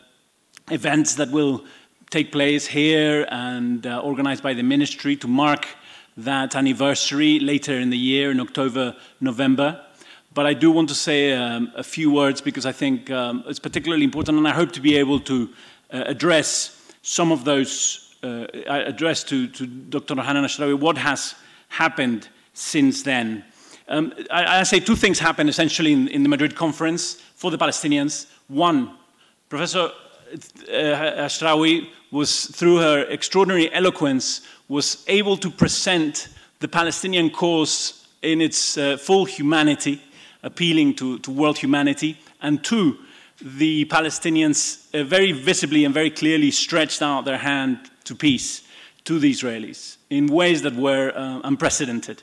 events 0.70 1.14
that 1.16 1.30
will 1.30 1.64
take 2.10 2.30
place 2.30 2.66
here 2.66 3.26
and 3.30 3.86
uh, 3.86 4.00
organized 4.00 4.42
by 4.42 4.54
the 4.54 4.62
ministry 4.62 5.16
to 5.16 5.28
mark 5.28 5.66
that 6.16 6.54
anniversary 6.54 7.40
later 7.40 7.78
in 7.78 7.88
the 7.88 7.96
year, 7.96 8.30
in 8.30 8.38
October, 8.38 8.94
November. 9.20 9.80
But 10.34 10.46
I 10.46 10.54
do 10.54 10.70
want 10.70 10.88
to 10.90 10.94
say 10.94 11.32
um, 11.32 11.72
a 11.74 11.82
few 11.82 12.10
words 12.10 12.40
because 12.40 12.66
I 12.66 12.72
think 12.72 13.10
um, 13.10 13.44
it's 13.46 13.58
particularly 13.58 14.04
important, 14.04 14.38
and 14.38 14.46
I 14.46 14.52
hope 14.52 14.72
to 14.72 14.80
be 14.80 14.96
able 14.96 15.20
to 15.20 15.48
uh, 15.90 16.04
address 16.06 16.78
some 17.02 17.32
of 17.32 17.44
those 17.44 18.01
uh, 18.22 18.46
addressed 18.66 19.28
to, 19.28 19.48
to 19.48 19.66
Dr. 19.66 20.14
Hanan 20.14 20.44
Ashrawi, 20.44 20.78
what 20.78 20.98
has 20.98 21.34
happened 21.68 22.28
since 22.54 23.02
then? 23.02 23.44
Um, 23.88 24.12
I, 24.30 24.60
I, 24.60 24.62
say 24.62 24.80
two 24.80 24.96
things 24.96 25.18
happened 25.18 25.48
essentially 25.50 25.92
in, 25.92 26.08
in, 26.08 26.22
the 26.22 26.28
Madrid 26.28 26.54
conference 26.54 27.14
for 27.34 27.50
the 27.50 27.58
Palestinians. 27.58 28.26
One, 28.48 28.92
Professor 29.48 29.90
uh, 29.90 30.72
Ashrawi 30.72 31.88
was, 32.10 32.46
through 32.46 32.78
her 32.78 33.04
extraordinary 33.08 33.72
eloquence, 33.72 34.42
was 34.68 35.04
able 35.08 35.36
to 35.38 35.50
present 35.50 36.28
the 36.60 36.68
Palestinian 36.68 37.28
cause 37.28 38.06
in 38.22 38.40
its 38.40 38.78
uh, 38.78 38.96
full 38.96 39.24
humanity, 39.24 40.00
appealing 40.42 40.94
to, 40.94 41.18
to 41.18 41.30
world 41.30 41.58
humanity. 41.58 42.18
And 42.40 42.62
two, 42.62 42.98
the 43.40 43.84
Palestinians 43.86 44.86
uh, 44.94 45.02
very 45.02 45.32
visibly 45.32 45.84
and 45.84 45.92
very 45.92 46.10
clearly 46.10 46.52
stretched 46.52 47.02
out 47.02 47.24
their 47.24 47.38
hand 47.38 47.90
to 48.04 48.14
peace 48.14 48.62
to 49.04 49.18
the 49.18 49.32
Israelis 49.32 49.96
in 50.10 50.26
ways 50.26 50.62
that 50.62 50.74
were 50.74 51.12
uh, 51.14 51.40
unprecedented. 51.44 52.22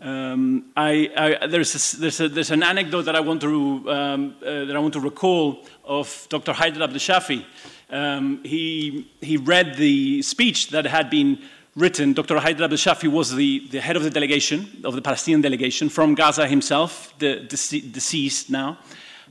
Um, 0.00 0.66
I, 0.76 1.10
I, 1.16 1.46
there's, 1.46 1.94
a, 1.94 2.00
there's, 2.00 2.20
a, 2.20 2.28
there's, 2.28 2.50
an 2.50 2.62
anecdote 2.62 3.02
that 3.02 3.16
I 3.16 3.20
want 3.20 3.40
to, 3.40 3.90
um, 3.90 4.36
uh, 4.42 4.66
that 4.66 4.76
I 4.76 4.78
want 4.78 4.92
to 4.92 5.00
recall 5.00 5.64
of 5.84 6.26
Dr. 6.28 6.52
Haider 6.52 6.82
Abdel 6.82 6.98
Shafi. 6.98 7.44
Um, 7.88 8.44
he, 8.44 9.10
he 9.22 9.38
read 9.38 9.76
the 9.76 10.20
speech 10.20 10.68
that 10.70 10.84
had 10.84 11.08
been 11.08 11.38
written. 11.76 12.12
Dr. 12.12 12.36
Haider 12.36 12.64
Abdel 12.64 12.78
Shafi 12.78 13.08
was 13.08 13.34
the, 13.34 13.66
the 13.70 13.80
head 13.80 13.96
of 13.96 14.02
the 14.02 14.10
delegation, 14.10 14.82
of 14.84 14.94
the 14.94 15.02
Palestinian 15.02 15.40
delegation, 15.40 15.88
from 15.88 16.14
Gaza 16.14 16.46
himself, 16.46 17.14
the, 17.18 17.40
deceased 17.40 18.50
now. 18.50 18.78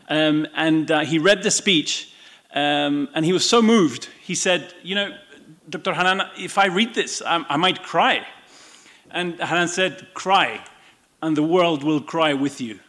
Um, 0.10 0.48
and 0.56 0.90
uh, 0.90 1.00
he 1.02 1.20
read 1.20 1.44
the 1.44 1.52
speech, 1.52 2.12
um, 2.56 3.10
and 3.14 3.24
he 3.24 3.34
was 3.34 3.48
so 3.48 3.62
moved. 3.62 4.10
He 4.22 4.34
said, 4.34 4.74
You 4.82 4.96
know, 4.96 5.18
Dr. 5.70 5.94
Hanan, 5.94 6.22
if 6.38 6.58
I 6.58 6.68
read 6.68 6.94
this, 6.94 7.22
I, 7.22 7.44
I 7.50 7.58
might 7.58 7.82
cry. 7.82 8.26
And 9.12 9.40
Hanan 9.40 9.68
said, 9.68 10.14
Cry, 10.14 10.64
and 11.22 11.36
the 11.36 11.44
world 11.44 11.84
will 11.84 12.02
cry 12.02 12.34
with 12.34 12.62
you. 12.62 12.80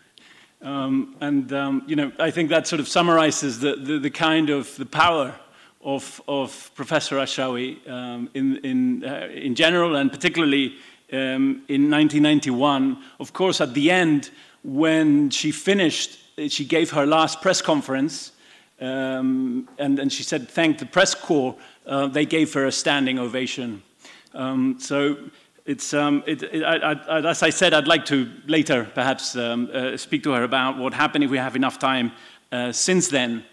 Um, 0.63 1.17
and, 1.21 1.53
um, 1.53 1.85
you 1.87 1.97
know, 1.97 2.13
I 2.19 2.31
think 2.31 2.51
that 2.51 2.67
sort 2.67 2.81
of 2.81 2.89
summarizes 2.89 3.61
the, 3.61 3.77
the, 3.77 3.99
the 3.99 4.11
kind 4.11 4.51
of 4.51 4.75
the 4.77 4.87
power 4.87 5.35
of, 5.83 6.21
of 6.27 6.71
Professor 6.75 7.17
Ashrawi 7.17 7.89
um, 7.89 8.29
in, 8.35 8.57
in, 8.59 9.05
uh, 9.05 9.29
in 9.33 9.55
general 9.55 9.97
and 9.97 10.11
particularly 10.11 10.75
um, 11.13 11.63
in 11.69 11.91
1991. 11.91 13.03
Of 13.21 13.33
course, 13.33 13.61
at 13.61 13.75
the 13.75 13.91
end, 13.91 14.31
when 14.65 15.31
she 15.31 15.53
finished, 15.53 16.19
she 16.49 16.65
gave 16.65 16.91
her 16.91 17.07
last 17.07 17.41
press 17.41 17.63
conference 17.63 18.33
um, 18.81 19.69
and, 19.79 19.99
and 19.99 20.13
she 20.13 20.23
said, 20.23 20.49
thank 20.49 20.79
the 20.79 20.87
press 20.87 21.15
corps 21.15 21.57
uh, 21.87 22.07
they 22.07 22.27
gave 22.27 22.53
her 22.55 22.67
a 22.67 22.73
standing 22.73 23.19
ovation. 23.19 23.83
Um, 24.35 24.77
so 24.79 25.17
it's, 25.65 25.95
um, 25.95 26.23
it, 26.27 26.43
it, 26.43 26.63
I, 26.63 26.93
I, 26.93 27.31
as 27.31 27.43
I 27.43 27.51
said, 27.51 27.73
I'd 27.73 27.89
like 27.89 28.05
to 28.07 28.31
later 28.47 28.87
perhaps 28.95 29.35
um, 29.37 29.71
uh, 29.73 29.97
speak 29.97 30.23
to 30.25 30.33
her 30.33 30.43
about 30.43 30.79
what 30.79 30.93
happened 30.95 31.25
if 31.25 31.31
we 31.31 31.39
have 31.39 31.57
enough 31.57 31.79
time 31.79 32.13
uh, 32.53 32.71
since 32.71 33.09
then, 33.09 33.45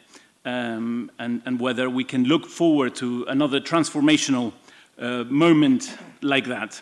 um, 0.46 1.10
and, 1.20 1.42
and, 1.46 1.60
whether 1.60 1.89
we 1.89 2.03
can 2.03 2.25
look 2.25 2.48
forward 2.48 2.94
to 2.96 3.25
another 3.30 3.60
transformational 3.60 4.51
uh, 5.00 5.24
moment 5.24 5.98
like 6.22 6.46
that. 6.46 6.82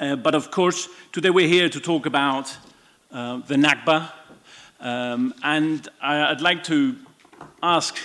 Uh, 0.00 0.16
but 0.16 0.34
of 0.34 0.50
course, 0.50 0.88
today 1.12 1.30
we're 1.30 1.48
here 1.48 1.68
to 1.68 1.80
talk 1.80 2.06
about 2.06 2.54
uh, 3.12 3.38
the 3.46 3.54
Nakba. 3.54 4.10
Um, 4.80 5.32
and 5.42 5.88
I, 6.02 6.30
would 6.30 6.42
like 6.42 6.64
to 6.64 6.96
ask, 7.62 7.96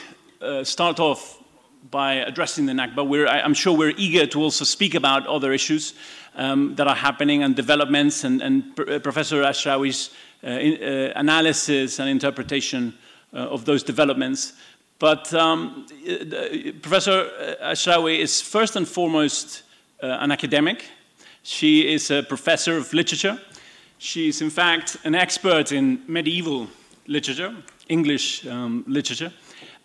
uh, 0.41 0.63
start 0.63 0.99
off 0.99 1.41
by 1.89 2.13
addressing 2.13 2.65
the 2.65 2.73
Nakba. 2.73 3.07
We're, 3.07 3.27
I, 3.27 3.39
am 3.39 3.53
sure 3.53 3.75
we're 3.75 3.93
eager 3.97 4.25
to 4.27 4.41
also 4.41 4.65
speak 4.65 4.95
about 4.95 5.27
other 5.27 5.51
issues 5.51 5.93
um, 6.35 6.75
that 6.75 6.87
are 6.87 6.95
happening 6.95 7.43
and 7.43 7.55
developments 7.55 8.23
and, 8.23 8.41
and 8.41 8.75
Pr 8.75 8.99
Professor 8.99 9.43
Ashrawi's 9.43 10.11
uh, 10.43 10.47
in, 10.47 10.83
uh, 10.83 11.13
analysis 11.15 11.99
and 11.99 12.09
interpretation 12.09 12.93
uh, 13.33 13.37
of 13.37 13.65
those 13.65 13.83
developments. 13.83 14.53
But 14.99 15.33
um, 15.33 15.87
Professor 16.81 17.29
Ashrawi 17.61 18.19
is 18.19 18.41
first 18.41 18.75
and 18.75 18.87
foremost 18.87 19.63
an 19.99 20.31
academic. 20.31 20.85
She 21.43 21.93
is 21.93 22.11
a 22.11 22.21
professor 22.21 22.77
of 22.77 22.93
literature. 22.93 23.39
She 23.97 24.29
is, 24.29 24.41
in 24.41 24.49
fact, 24.49 24.97
an 25.03 25.15
expert 25.15 25.71
in 25.71 26.01
medieval 26.07 26.67
literature, 27.07 27.55
English 27.91 28.45
um, 28.47 28.83
literature. 28.87 29.31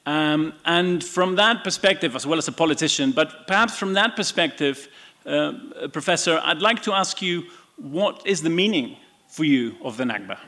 Um, 0.06 0.52
and 0.64 1.02
from 1.02 1.34
that 1.36 1.64
perspective, 1.64 2.14
as 2.14 2.26
well 2.26 2.38
as 2.38 2.48
a 2.48 2.52
politician, 2.52 3.10
but 3.10 3.46
perhaps 3.46 3.76
from 3.76 3.92
that 3.94 4.14
perspective, 4.14 4.88
uh, 5.26 5.52
Professor, 5.92 6.40
I'd 6.44 6.62
like 6.62 6.80
to 6.82 6.92
ask 6.92 7.20
you 7.20 7.44
what 7.76 8.25
is 8.25 8.40
the 8.42 8.50
meaning 8.50 8.96
for 9.28 9.44
you 9.44 9.75
of 9.82 9.96
the 9.96 10.04
Nakba? 10.04 10.38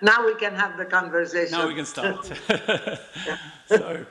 Now 0.00 0.26
we 0.26 0.34
can 0.34 0.54
have 0.54 0.76
the 0.76 0.86
conversation. 0.86 1.58
Now 1.58 1.68
we 1.68 1.74
can 1.74 1.84
start. 1.84 2.24
so, 3.66 4.06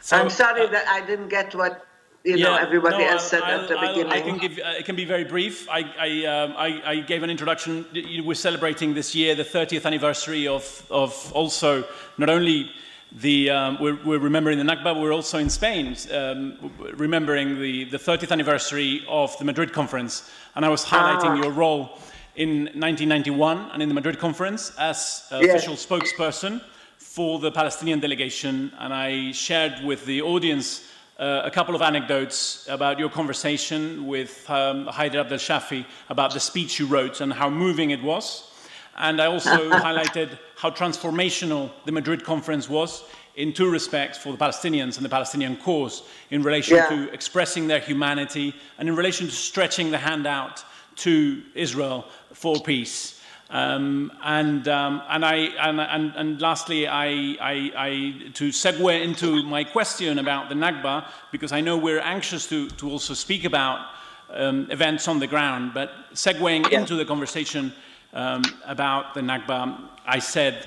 so, 0.00 0.16
I'm 0.16 0.30
sorry 0.30 0.62
uh, 0.62 0.70
that 0.70 0.86
I 0.88 1.06
didn't 1.06 1.28
get 1.28 1.54
what 1.54 1.86
you 2.24 2.36
yeah, 2.36 2.44
know 2.44 2.56
everybody 2.56 2.98
no, 2.98 3.08
else 3.10 3.28
said 3.28 3.42
I'll, 3.42 3.60
at 3.60 3.68
the 3.68 3.78
I'll, 3.78 3.88
beginning. 3.88 4.12
I 4.12 4.20
can 4.20 4.38
give. 4.38 4.58
Uh, 4.58 4.78
it 4.78 4.86
can 4.86 4.96
be 4.96 5.04
very 5.04 5.24
brief. 5.24 5.68
I 5.68 5.80
I, 5.98 6.24
um, 6.24 6.54
I, 6.56 6.82
I 6.84 7.00
gave 7.00 7.22
an 7.22 7.30
introduction. 7.30 7.84
We're 8.24 8.34
celebrating 8.34 8.94
this 8.94 9.14
year 9.14 9.34
the 9.34 9.44
30th 9.44 9.84
anniversary 9.84 10.48
of 10.48 10.86
of 10.90 11.32
also 11.34 11.84
not 12.16 12.30
only 12.30 12.70
the, 13.16 13.50
um, 13.50 13.78
we're, 13.80 13.96
we're, 14.04 14.18
remembering 14.18 14.58
the 14.58 14.64
Nakba, 14.64 15.00
we're 15.00 15.12
also 15.12 15.38
in 15.38 15.48
Spain, 15.48 15.96
um, 16.12 16.72
remembering 16.94 17.60
the, 17.60 17.84
the 17.84 17.98
30th 17.98 18.32
anniversary 18.32 19.04
of 19.08 19.38
the 19.38 19.44
Madrid 19.44 19.72
conference. 19.72 20.30
And 20.56 20.64
I 20.64 20.68
was 20.68 20.84
highlighting 20.84 21.38
ah. 21.38 21.42
your 21.42 21.52
role 21.52 21.98
in 22.34 22.64
1991 22.64 23.70
and 23.72 23.82
in 23.82 23.88
the 23.88 23.94
Madrid 23.94 24.18
conference 24.18 24.72
as 24.78 25.28
yes. 25.30 25.44
official 25.44 25.74
spokesperson 25.74 26.60
for 26.98 27.38
the 27.38 27.52
Palestinian 27.52 28.00
delegation. 28.00 28.72
And 28.80 28.92
I 28.92 29.30
shared 29.30 29.84
with 29.84 30.04
the 30.06 30.22
audience 30.22 30.82
uh, 31.18 31.42
a 31.44 31.50
couple 31.50 31.74
of 31.74 31.82
anecdotes 31.82 32.66
about 32.68 32.98
your 32.98 33.08
conversation 33.08 34.06
with 34.06 34.48
um, 34.50 34.86
Haider 34.86 35.20
Abdel 35.20 35.38
Shafi 35.38 35.86
about 36.08 36.32
the 36.34 36.40
speech 36.40 36.78
you 36.80 36.86
wrote 36.86 37.20
and 37.20 37.32
how 37.32 37.48
moving 37.48 37.90
it 37.90 38.02
was. 38.02 38.50
And 38.96 39.20
I 39.20 39.26
also 39.26 39.70
highlighted 39.70 40.38
how 40.56 40.70
transformational 40.70 41.70
the 41.84 41.92
Madrid 41.92 42.24
conference 42.24 42.68
was 42.68 43.04
in 43.36 43.52
two 43.52 43.70
respects 43.70 44.18
for 44.18 44.32
the 44.32 44.38
Palestinians 44.38 44.96
and 44.96 45.04
the 45.04 45.08
Palestinian 45.08 45.56
cause 45.56 46.02
in 46.30 46.42
relation 46.42 46.76
yeah. 46.76 46.88
to 46.88 47.12
expressing 47.12 47.66
their 47.66 47.80
humanity 47.80 48.54
and 48.78 48.88
in 48.88 48.96
relation 48.96 49.26
to 49.26 49.32
stretching 49.32 49.90
the 49.90 49.98
hand 49.98 50.26
out 50.26 50.64
to 50.96 51.42
Israel 51.54 52.06
for 52.32 52.60
peace. 52.60 53.20
Um, 53.50 54.10
and, 54.22 54.66
um, 54.68 55.02
and, 55.08 55.24
I, 55.24 55.34
and, 55.36 55.80
and, 55.80 56.12
and 56.16 56.40
lastly, 56.40 56.88
I, 56.88 57.06
I, 57.40 57.72
I, 57.76 58.30
to 58.32 58.48
segue 58.48 59.02
into 59.02 59.42
my 59.42 59.64
question 59.64 60.18
about 60.18 60.48
the 60.48 60.54
Nakba, 60.54 61.06
because 61.30 61.52
I 61.52 61.60
know 61.60 61.76
we're 61.76 62.00
anxious 62.00 62.48
to, 62.48 62.68
to 62.70 62.90
also 62.90 63.14
speak 63.14 63.44
about 63.44 63.86
um, 64.30 64.66
events 64.70 65.08
on 65.08 65.18
the 65.18 65.26
ground, 65.26 65.72
but 65.74 65.90
segueing 66.14 66.70
yeah. 66.70 66.80
into 66.80 66.96
the 66.96 67.04
conversation 67.04 67.72
um, 68.12 68.42
about 68.66 69.14
the 69.14 69.20
Nakba, 69.20 69.78
I 70.06 70.18
said 70.18 70.66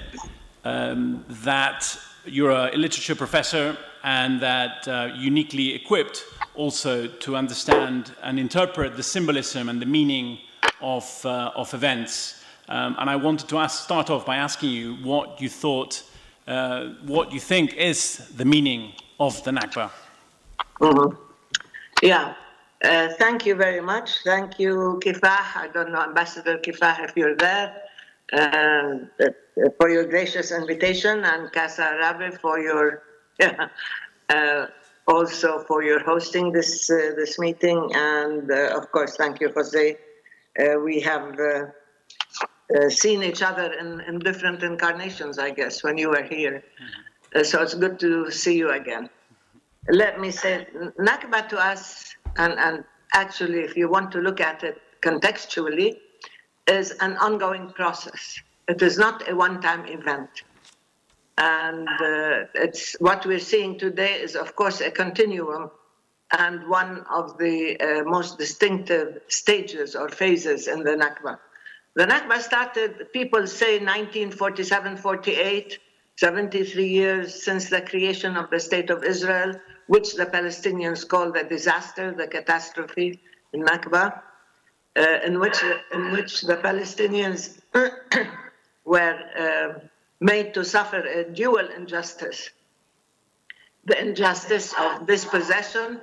um, 0.64 1.26
that 1.44 1.98
you're 2.26 2.52
a 2.52 2.76
literature 2.76 3.16
professor 3.16 3.78
and 4.04 4.40
that 4.42 4.88
uh, 4.88 5.10
uniquely 5.16 5.74
equipped 5.74 6.24
also 6.56 7.08
to 7.08 7.36
understand 7.36 8.12
and 8.24 8.40
interpret 8.40 8.96
the 8.96 9.04
symbolism 9.04 9.70
and 9.70 9.82
the 9.82 9.86
meaning 9.86 10.40
of, 10.82 11.26
uh, 11.26 11.52
of 11.56 11.74
events. 11.74 12.37
Um, 12.70 12.96
and 13.00 13.10
I 13.10 13.16
wanted 13.16 13.48
to 13.50 13.58
ask, 13.60 13.84
start 13.84 14.10
off 14.10 14.26
by 14.26 14.38
asking 14.38 14.70
you 14.72 14.96
what 14.96 15.42
you 15.42 15.50
thought, 15.50 16.04
uh, 16.48 16.90
what 17.06 17.32
you 17.32 17.40
think 17.40 17.74
is 17.76 18.28
the 18.36 18.46
meaning 18.46 18.94
of 19.20 19.42
the 19.44 19.52
Nakba. 19.52 19.90
Mm-hmm. 20.82 21.16
Yeah, 22.02 22.36
uh, 22.84 23.10
thank 23.18 23.46
you 23.46 23.56
very 23.56 23.82
much. 23.82 24.20
Thank 24.24 24.60
you, 24.60 25.00
Kifah. 25.04 25.56
I 25.56 25.70
don't 25.74 25.92
know, 25.92 26.02
Ambassador 26.02 26.58
Kifah, 26.58 27.06
if 27.06 27.16
you're 27.16 27.36
there, 27.36 27.74
uh, 28.34 29.30
for 29.80 29.90
your 29.90 30.06
gracious 30.06 30.52
invitation, 30.52 31.24
and 31.24 31.52
Casa 31.52 31.96
Arabe 31.96 32.38
for 32.40 32.60
your 32.60 33.04
uh, 34.30 34.68
also 35.08 35.64
for 35.64 35.84
your 35.84 36.04
hosting 36.04 36.52
this 36.52 36.90
uh, 36.90 37.14
this 37.16 37.40
meeting, 37.40 37.92
and 37.96 38.52
uh, 38.52 38.78
of 38.78 38.92
course, 38.92 39.16
thank 39.16 39.40
you, 39.40 39.52
Jose. 39.56 39.98
we 40.84 41.00
have. 41.00 41.38
Seen 42.90 43.24
each 43.24 43.42
other 43.42 43.74
in, 43.74 44.02
in 44.02 44.20
different 44.20 44.64
incarnations, 44.64 45.40
I 45.40 45.52
guess, 45.52 45.84
when 45.84 45.98
you 45.98 46.10
were 46.10 46.24
here. 46.24 46.64
Mm-hmm. 46.64 47.44
so 47.44 47.62
it's 47.62 47.74
good 47.74 48.00
to 48.00 48.32
see 48.32 48.58
you 48.58 48.72
again. 48.72 49.10
Let 49.90 50.20
me 50.20 50.32
say, 50.32 50.68
Nakba 51.00 51.48
to 51.50 51.58
us 51.58 52.16
and, 52.38 52.54
and 52.60 52.84
actually, 53.14 53.60
if 53.62 53.78
you 53.78 53.90
want 53.90 54.12
to 54.12 54.20
look 54.20 54.42
at 54.42 54.64
it 54.64 54.82
contextually, 55.02 55.98
is 56.68 56.92
an 57.00 57.16
ongoing 57.18 57.70
process. 57.70 58.40
It 58.68 58.82
is 58.82 58.98
not 58.98 59.30
a 59.30 59.36
one-time 59.36 59.86
event. 59.86 60.30
And 61.38 61.88
uh, 61.88 62.46
it's 62.56 62.96
what 63.00 63.26
we're 63.26 63.40
seeing 63.40 63.78
today 63.80 64.16
is, 64.16 64.36
of 64.36 64.56
course, 64.56 64.82
a 64.82 64.92
continuum 64.92 65.70
and 66.38 66.68
one 66.68 67.06
of 67.10 67.38
the 67.38 67.80
uh, 67.80 68.04
most 68.04 68.38
distinctive 68.38 69.22
stages 69.28 69.96
or 69.96 70.10
phases 70.10 70.68
in 70.68 70.84
the 70.84 70.92
Nakba. 70.92 71.40
The 71.98 72.06
Nakba 72.06 72.40
started, 72.42 73.12
people 73.12 73.48
say 73.48 73.80
1947 73.80 74.98
48, 74.98 75.80
73 76.16 76.88
years 76.88 77.44
since 77.44 77.70
the 77.70 77.82
creation 77.82 78.38
of 78.38 78.52
the 78.52 78.60
State 78.60 78.92
of 78.92 79.04
Israel 79.04 79.56
which 79.88 80.14
the 80.14 80.28
Palestinians 80.28 81.08
call 81.08 81.32
the 81.32 81.44
disaster, 81.44 82.12
the 82.12 82.28
catastrophe 82.28 83.20
in 83.52 83.64
Nakba, 83.64 84.22
uh, 84.96 85.20
in, 85.26 85.40
which, 85.40 85.58
in 85.92 86.12
which 86.12 86.42
the 86.42 86.58
Palestinians 86.58 87.60
were 88.86 89.20
uh, 89.36 89.80
made 90.20 90.54
to 90.54 90.64
suffer 90.64 91.00
a 91.00 91.24
dual 91.24 91.68
injustice. 91.76 92.52
The 93.86 94.00
injustice 94.00 94.72
of 94.80 95.08
dispossession, 95.08 96.00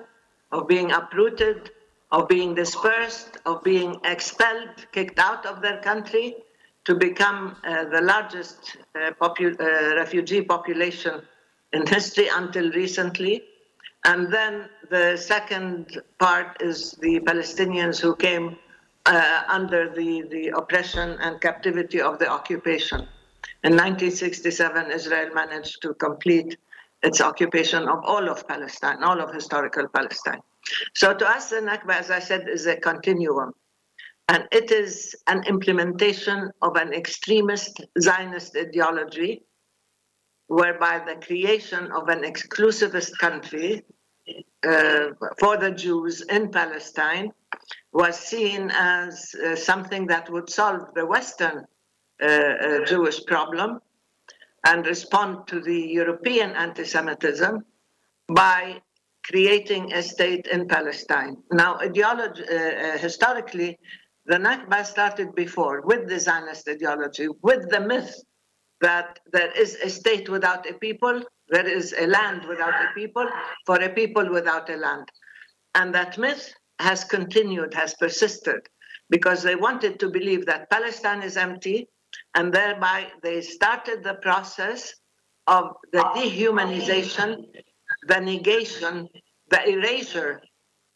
of 0.51 0.67
being 0.67 0.91
uprooted, 0.91 1.71
of 2.11 2.29
being 2.29 2.55
dispersed, 2.55 3.39
of 3.47 3.63
being 3.65 4.01
expelled, 4.05 4.87
kicked 4.93 5.19
out 5.19 5.47
of 5.47 5.61
their 5.63 5.81
country, 5.81 6.37
to 6.85 6.95
become 6.95 7.57
uh, 7.65 7.85
the 7.87 8.01
largest 8.03 8.77
uh, 8.95 9.11
popu 9.21 9.59
uh, 9.59 9.97
refugee 9.97 10.43
population 10.43 11.23
in 11.73 11.87
history 11.87 12.29
until 12.35 12.71
recently, 12.73 13.43
and 14.05 14.33
then 14.33 14.69
the 14.91 15.17
second 15.17 16.03
part 16.19 16.57
is 16.61 16.93
the 17.01 17.21
Palestinians 17.21 17.99
who 17.99 18.15
came 18.15 18.57
uh, 19.07 19.43
under 19.49 19.89
the, 19.89 20.23
the 20.31 20.49
oppression 20.49 21.17
and 21.21 21.41
captivity 21.41 22.01
of 22.01 22.19
the 22.19 22.29
occupation. 22.29 23.01
In 23.63 23.73
1967, 23.73 24.91
Israel 24.91 25.35
managed 25.35 25.81
to 25.83 25.95
complete 25.95 26.57
its 27.03 27.21
occupation 27.21 27.89
of 27.89 28.05
all 28.05 28.29
of 28.29 28.47
Palestine, 28.47 29.03
all 29.03 29.21
of 29.21 29.33
historical 29.33 29.89
Palestine. 29.89 30.41
So 30.95 31.15
to 31.15 31.29
us, 31.29 31.51
the 31.51 31.57
Nakba, 31.57 31.95
as 31.95 32.11
I 32.11 32.19
said, 32.19 32.49
is 32.49 32.67
a 32.67 32.77
continuum. 32.77 33.53
And 34.29 34.49
it 34.51 34.71
is 34.71 35.15
an 35.27 35.45
implementation 35.47 36.51
of 36.63 36.77
an 36.77 36.93
extremist 36.95 37.85
Zionist 38.01 38.57
ideology 38.57 39.43
whereby 40.47 41.03
the 41.07 41.17
creation 41.25 41.91
of 41.93 42.09
an 42.09 42.23
exclusivist 42.23 43.19
country 43.19 43.83
uh, 44.67 45.09
for 45.39 45.57
the 45.59 45.71
Jews 45.71 46.23
in 46.23 46.51
Palestine 46.51 47.31
was 47.93 48.19
seen 48.19 48.71
as 48.73 49.35
uh, 49.35 49.57
something 49.57 50.07
that 50.07 50.31
would 50.31 50.49
solve 50.49 50.83
the 50.95 51.07
Western 51.07 51.65
uh, 52.23 52.27
uh 52.27 52.85
Jewish 52.87 53.25
problem 53.27 53.81
and 54.65 54.87
respond 54.87 55.47
to 55.49 55.61
the 55.61 55.81
European 56.01 56.51
anti 56.53 56.85
Semitism 56.85 57.65
by 58.29 58.81
creating 59.25 59.93
a 59.93 60.03
state 60.03 60.47
in 60.47 60.69
Palestine. 60.69 61.37
Now, 61.53 61.79
ideology, 61.79 62.43
uh, 62.51 62.55
uh, 62.55 62.99
historically, 62.99 63.79
the 64.27 64.37
Nakba 64.37 64.85
started 64.85 65.35
before 65.35 65.83
with 65.83 66.09
the 66.09 66.19
Zionist 66.19 66.69
ideology, 66.69 67.29
with 67.43 67.69
the 67.71 67.81
myth 67.81 68.15
that 68.81 69.19
there 69.33 69.51
is 69.53 69.77
a 69.77 69.89
state 69.89 70.29
without 70.29 70.69
a 70.69 70.75
people, 70.75 71.23
there 71.49 71.67
is 71.67 71.95
a 71.99 72.07
land 72.07 72.45
without 72.47 72.75
a 72.75 72.89
people, 72.95 73.27
for 73.67 73.77
a 73.77 73.89
people 73.89 74.31
without 74.31 74.69
a 74.71 74.77
land. 74.77 75.09
And 75.75 75.95
that 75.95 76.19
myth 76.19 76.55
has 76.79 77.05
continued, 77.05 77.75
has 77.75 77.95
persisted, 77.95 78.61
because 79.11 79.43
they 79.43 79.57
wanted 79.57 80.01
to 80.01 80.11
believe 80.11 80.47
that 80.47 80.71
Palestine 80.71 81.23
is 81.23 81.37
empty, 81.37 81.89
and 82.35 82.53
thereby 82.53 83.09
they 83.23 83.41
started 83.41 84.03
the 84.03 84.15
process 84.15 84.95
of 85.47 85.65
the 85.93 86.01
dehumanization, 86.17 87.45
the 88.07 88.21
negation, 88.21 89.09
the 89.51 89.69
erasure 89.69 90.43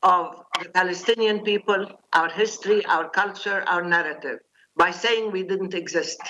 of 0.03 0.37
the 0.63 0.69
Palestinian 0.71 1.41
people, 1.41 1.87
our 2.13 2.31
history, 2.31 2.85
our 2.87 3.09
culture, 3.11 3.65
our 3.67 3.83
narrative, 3.83 4.39
by 4.77 4.91
saying 4.91 5.33
we 5.33 5.43
didn't 5.43 5.75
exist. 5.75 6.21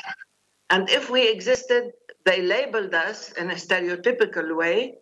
And 0.70 0.88
if 0.90 1.10
we 1.10 1.28
existed, 1.28 1.92
they 2.24 2.42
labeled 2.42 2.94
us 2.94 3.32
in 3.32 3.50
a 3.50 3.54
stereotypical 3.54 4.56
way 4.56 4.94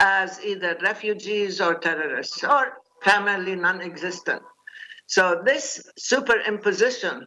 as 0.00 0.40
either 0.44 0.76
refugees 0.82 1.60
or 1.60 1.74
terrorists, 1.74 2.42
or 2.42 2.78
primarily 3.00 3.54
non 3.54 3.80
existent. 3.80 4.42
So, 5.06 5.42
this 5.44 5.82
superimposition 5.98 7.24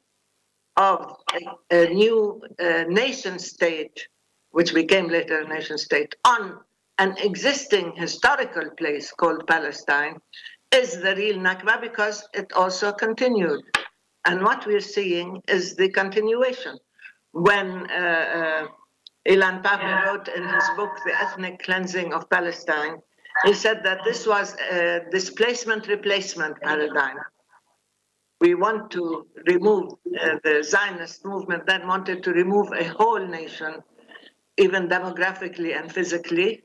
of 0.77 1.17
a, 1.34 1.75
a 1.75 1.93
new 1.93 2.41
uh, 2.60 2.86
nation 2.88 3.38
state, 3.38 4.08
which 4.51 4.73
became 4.73 5.08
later 5.08 5.41
a 5.41 5.47
nation 5.47 5.77
state, 5.77 6.15
on 6.25 6.60
an 6.97 7.15
existing 7.17 7.93
historical 7.95 8.69
place 8.77 9.12
called 9.12 9.47
Palestine, 9.47 10.17
is 10.73 11.01
the 11.01 11.15
real 11.15 11.38
Nakba 11.38 11.82
because 11.82 12.27
it 12.34 12.51
also 12.53 12.91
continued. 12.91 13.62
And 14.25 14.41
what 14.41 14.65
we're 14.65 14.79
seeing 14.79 15.41
is 15.47 15.75
the 15.75 15.89
continuation. 15.89 16.77
When 17.32 17.89
uh, 17.91 17.95
uh, 17.95 18.67
Ilan 19.27 19.63
Pappé 19.63 20.06
wrote 20.06 20.27
in 20.29 20.43
his 20.47 20.63
book, 20.75 20.91
The 21.06 21.19
Ethnic 21.19 21.63
Cleansing 21.63 22.13
of 22.13 22.29
Palestine, 22.29 22.97
he 23.45 23.53
said 23.53 23.82
that 23.84 23.99
this 24.06 24.25
was 24.27 24.56
a 24.71 25.01
displacement 25.12 25.88
replacement 25.88 26.62
paradigm. 26.62 27.17
We 28.39 28.56
want 28.56 28.91
to 28.91 29.27
remove 29.47 29.93
uh, 29.93 30.38
the 30.43 30.63
Zionist 30.63 31.25
movement, 31.25 31.65
then 31.65 31.88
wanted 31.88 32.23
to 32.23 32.32
remove 32.32 32.71
a 32.73 32.84
whole 32.84 33.25
nation, 33.25 33.82
even 34.58 34.88
demographically 34.88 35.77
and 35.77 35.91
physically, 35.91 36.62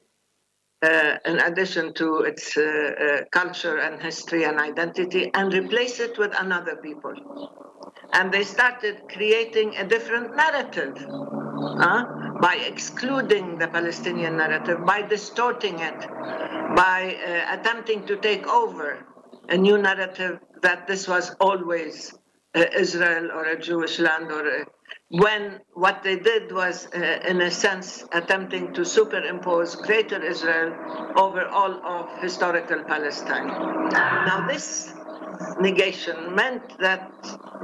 in 0.82 1.40
addition 1.40 1.92
to 1.94 2.20
its 2.20 2.56
uh, 2.56 2.62
uh, 2.62 3.24
culture 3.32 3.78
and 3.78 4.00
history 4.00 4.44
and 4.44 4.60
identity, 4.60 5.30
and 5.34 5.52
replace 5.52 5.98
it 6.00 6.16
with 6.18 6.32
another 6.38 6.76
people. 6.76 7.14
And 8.12 8.32
they 8.32 8.44
started 8.44 9.02
creating 9.08 9.76
a 9.76 9.84
different 9.84 10.36
narrative 10.36 10.96
uh, 11.08 12.04
by 12.40 12.56
excluding 12.66 13.58
the 13.58 13.68
Palestinian 13.68 14.36
narrative, 14.36 14.84
by 14.86 15.02
distorting 15.02 15.80
it, 15.80 16.00
by 16.76 17.16
uh, 17.26 17.58
attempting 17.58 18.06
to 18.06 18.16
take 18.16 18.46
over 18.46 19.04
a 19.48 19.56
new 19.56 19.78
narrative 19.78 20.38
that 20.62 20.86
this 20.86 21.08
was 21.08 21.34
always 21.40 22.14
uh, 22.54 22.64
Israel 22.76 23.30
or 23.32 23.44
a 23.44 23.58
Jewish 23.60 23.98
land 23.98 24.30
or 24.30 24.46
a 24.46 24.66
when 25.10 25.60
what 25.72 26.02
they 26.02 26.18
did 26.18 26.52
was, 26.52 26.86
uh, 26.94 27.20
in 27.26 27.40
a 27.40 27.50
sense, 27.50 28.04
attempting 28.12 28.74
to 28.74 28.84
superimpose 28.84 29.74
Greater 29.74 30.22
Israel 30.22 30.74
over 31.16 31.46
all 31.46 31.74
of 31.84 32.20
historical 32.20 32.84
Palestine. 32.84 33.46
Now, 33.46 34.46
this 34.46 34.92
negation 35.60 36.34
meant 36.34 36.78
that 36.78 37.10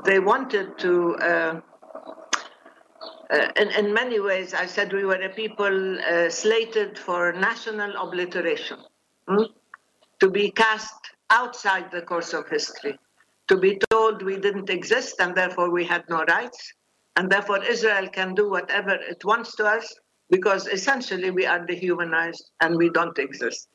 they 0.04 0.20
wanted 0.20 0.78
to. 0.78 1.16
Uh, 1.16 1.60
uh, 3.30 3.48
in, 3.56 3.70
in, 3.70 3.92
many 3.92 4.20
ways, 4.20 4.54
I 4.54 4.66
said 4.66 4.92
we 4.92 5.04
were 5.04 5.20
a 5.20 5.30
people 5.30 5.98
uh, 5.98 6.30
slated 6.30 6.98
for 6.98 7.32
national 7.32 7.96
obliteration, 7.96 8.78
hmm? 9.26 9.44
to 10.20 10.30
be 10.30 10.50
cast 10.50 10.94
outside 11.30 11.90
the 11.90 12.02
course 12.02 12.32
of 12.34 12.48
history, 12.48 12.98
to 13.48 13.56
be 13.56 13.78
told 13.90 14.22
we 14.22 14.36
didn't 14.36 14.68
exist 14.68 15.16
and 15.20 15.34
therefore 15.34 15.70
we 15.70 15.84
had 15.84 16.04
no 16.10 16.22
rights, 16.24 16.74
and 17.16 17.30
therefore, 17.30 17.62
Israel 17.62 18.08
can 18.08 18.34
do 18.34 18.50
whatever 18.50 18.94
it 18.94 19.24
wants 19.24 19.54
to 19.56 19.64
us 19.64 19.94
because 20.30 20.66
essentially 20.66 21.30
we 21.30 21.46
are 21.46 21.64
dehumanized 21.64 22.50
and 22.60 22.76
we 22.76 22.90
don't 22.90 23.18
exist. 23.18 23.68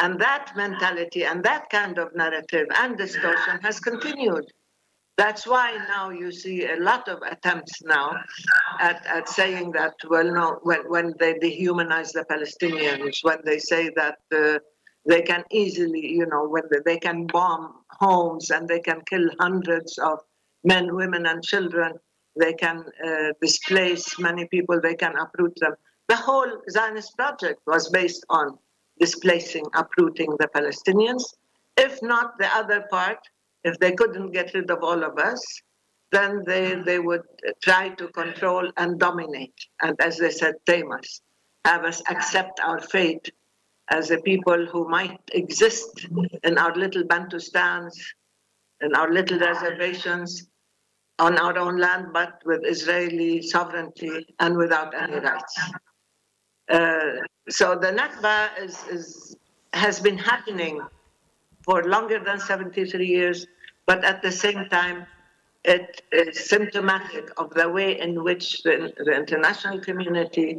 And 0.00 0.20
that 0.20 0.52
mentality 0.56 1.24
and 1.24 1.42
that 1.44 1.68
kind 1.70 1.98
of 1.98 2.14
narrative 2.14 2.66
and 2.76 2.96
distortion 2.96 3.60
has 3.62 3.80
continued. 3.80 4.44
That's 5.16 5.46
why 5.46 5.76
now 5.88 6.10
you 6.10 6.32
see 6.32 6.64
a 6.66 6.76
lot 6.76 7.08
of 7.08 7.18
attempts 7.30 7.82
now 7.82 8.12
at, 8.78 9.04
at 9.04 9.28
saying 9.28 9.72
that, 9.72 9.94
well, 10.08 10.32
no, 10.32 10.60
when, 10.62 10.88
when 10.88 11.14
they 11.18 11.34
dehumanize 11.34 12.12
the 12.12 12.24
Palestinians, 12.30 13.18
when 13.22 13.38
they 13.44 13.58
say 13.58 13.90
that 13.96 14.18
uh, 14.34 14.58
they 15.06 15.20
can 15.22 15.44
easily, 15.50 16.06
you 16.06 16.24
know, 16.26 16.48
when 16.48 16.62
they, 16.70 16.78
they 16.86 16.98
can 16.98 17.26
bomb 17.26 17.74
homes 17.90 18.50
and 18.50 18.66
they 18.68 18.80
can 18.80 19.02
kill 19.02 19.28
hundreds 19.40 19.98
of 19.98 20.20
men, 20.64 20.94
women, 20.94 21.26
and 21.26 21.42
children 21.42 21.98
they 22.36 22.54
can 22.54 22.84
uh, 23.04 23.32
displace 23.40 24.18
many 24.18 24.46
people, 24.46 24.80
they 24.80 24.94
can 24.94 25.16
uproot 25.16 25.54
them. 25.60 25.74
The 26.08 26.16
whole 26.16 26.50
Zionist 26.70 27.16
project 27.16 27.60
was 27.66 27.88
based 27.90 28.24
on 28.28 28.58
displacing, 28.98 29.64
uprooting 29.74 30.30
the 30.38 30.48
Palestinians. 30.48 31.22
If 31.76 32.02
not 32.02 32.38
the 32.38 32.48
other 32.54 32.84
part, 32.90 33.18
if 33.64 33.78
they 33.78 33.92
couldn't 33.92 34.32
get 34.32 34.54
rid 34.54 34.70
of 34.70 34.82
all 34.82 35.02
of 35.04 35.18
us, 35.18 35.42
then 36.12 36.42
they, 36.46 36.74
they 36.84 36.98
would 36.98 37.22
try 37.62 37.90
to 37.90 38.08
control 38.08 38.70
and 38.76 38.98
dominate. 38.98 39.54
And 39.82 39.96
as 40.00 40.18
they 40.18 40.30
said, 40.30 40.54
tame 40.66 40.92
us, 40.92 41.20
have 41.64 41.84
us 41.84 42.02
accept 42.10 42.60
our 42.60 42.80
fate 42.80 43.30
as 43.90 44.10
a 44.10 44.18
people 44.18 44.66
who 44.66 44.88
might 44.88 45.18
exist 45.32 46.06
in 46.42 46.58
our 46.58 46.74
little 46.74 47.04
Bantustans, 47.04 47.92
in 48.80 48.94
our 48.94 49.12
little 49.12 49.38
reservations, 49.38 50.48
on 51.20 51.38
our 51.38 51.56
own 51.58 51.76
land, 51.78 52.06
but 52.12 52.40
with 52.44 52.62
Israeli 52.64 53.42
sovereignty 53.42 54.26
and 54.40 54.56
without 54.56 54.94
any 54.94 55.18
rights. 55.20 55.54
Uh, 56.68 57.12
so 57.48 57.74
the 57.74 57.92
Nakba 57.92 58.48
is, 58.64 58.76
is, 58.88 59.36
has 59.74 60.00
been 60.00 60.16
happening 60.16 60.80
for 61.62 61.84
longer 61.84 62.18
than 62.18 62.40
73 62.40 63.06
years, 63.06 63.46
but 63.86 64.02
at 64.04 64.22
the 64.22 64.32
same 64.32 64.66
time, 64.70 65.06
it 65.64 66.02
is 66.10 66.48
symptomatic 66.48 67.28
of 67.36 67.50
the 67.50 67.68
way 67.68 68.00
in 68.00 68.24
which 68.24 68.62
the, 68.62 68.92
the 69.04 69.12
international 69.12 69.78
community 69.80 70.58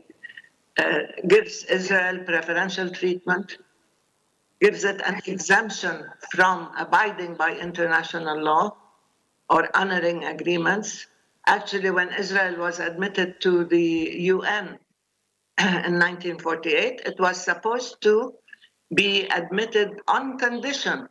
uh, 0.78 1.00
gives 1.28 1.63
Israel 1.63 2.19
preferential 2.24 2.89
treatment, 2.89 3.58
gives 4.62 4.84
it 4.84 5.02
an 5.08 5.19
exemption 5.26 6.06
from 6.36 6.71
abiding 6.78 7.34
by 7.34 7.52
international 7.58 8.39
law, 8.39 8.76
or 9.52 9.70
honoring 9.76 10.24
agreements. 10.24 11.08
Actually, 11.46 11.92
when 11.92 12.10
Israel 12.14 12.58
was 12.58 12.80
admitted 12.80 13.42
to 13.42 13.66
the 13.66 13.86
UN 14.34 14.80
in 15.60 16.00
1948, 16.00 17.02
it 17.06 17.20
was 17.20 17.44
supposed 17.44 18.02
to 18.02 18.34
be 18.96 19.28
admitted 19.28 19.90
on 20.08 20.38
condition, 20.38 21.08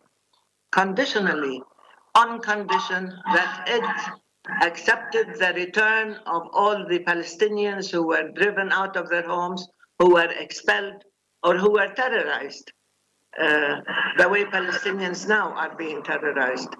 conditionally, 0.73 1.63
on 2.15 2.41
condition 2.41 3.13
that 3.35 3.65
it 3.69 3.85
accepted 4.63 5.35
the 5.39 5.53
return 5.55 6.19
of 6.27 6.43
all 6.53 6.87
the 6.89 7.01
Palestinians 7.01 7.91
who 7.91 8.07
were 8.07 8.31
driven 8.35 8.73
out 8.73 8.97
of 8.97 9.09
their 9.11 9.27
homes, 9.27 9.69
who 9.99 10.15
were 10.15 10.33
expelled, 10.39 11.05
or 11.43 11.57
who 11.57 11.73
were 11.73 11.93
terrorized, 11.95 12.73
uh, 13.39 13.77
the 14.17 14.29
way 14.29 14.45
Palestinians 14.45 15.29
now 15.29 15.53
are 15.53 15.75
being 15.77 16.03
terrorized 16.03 16.75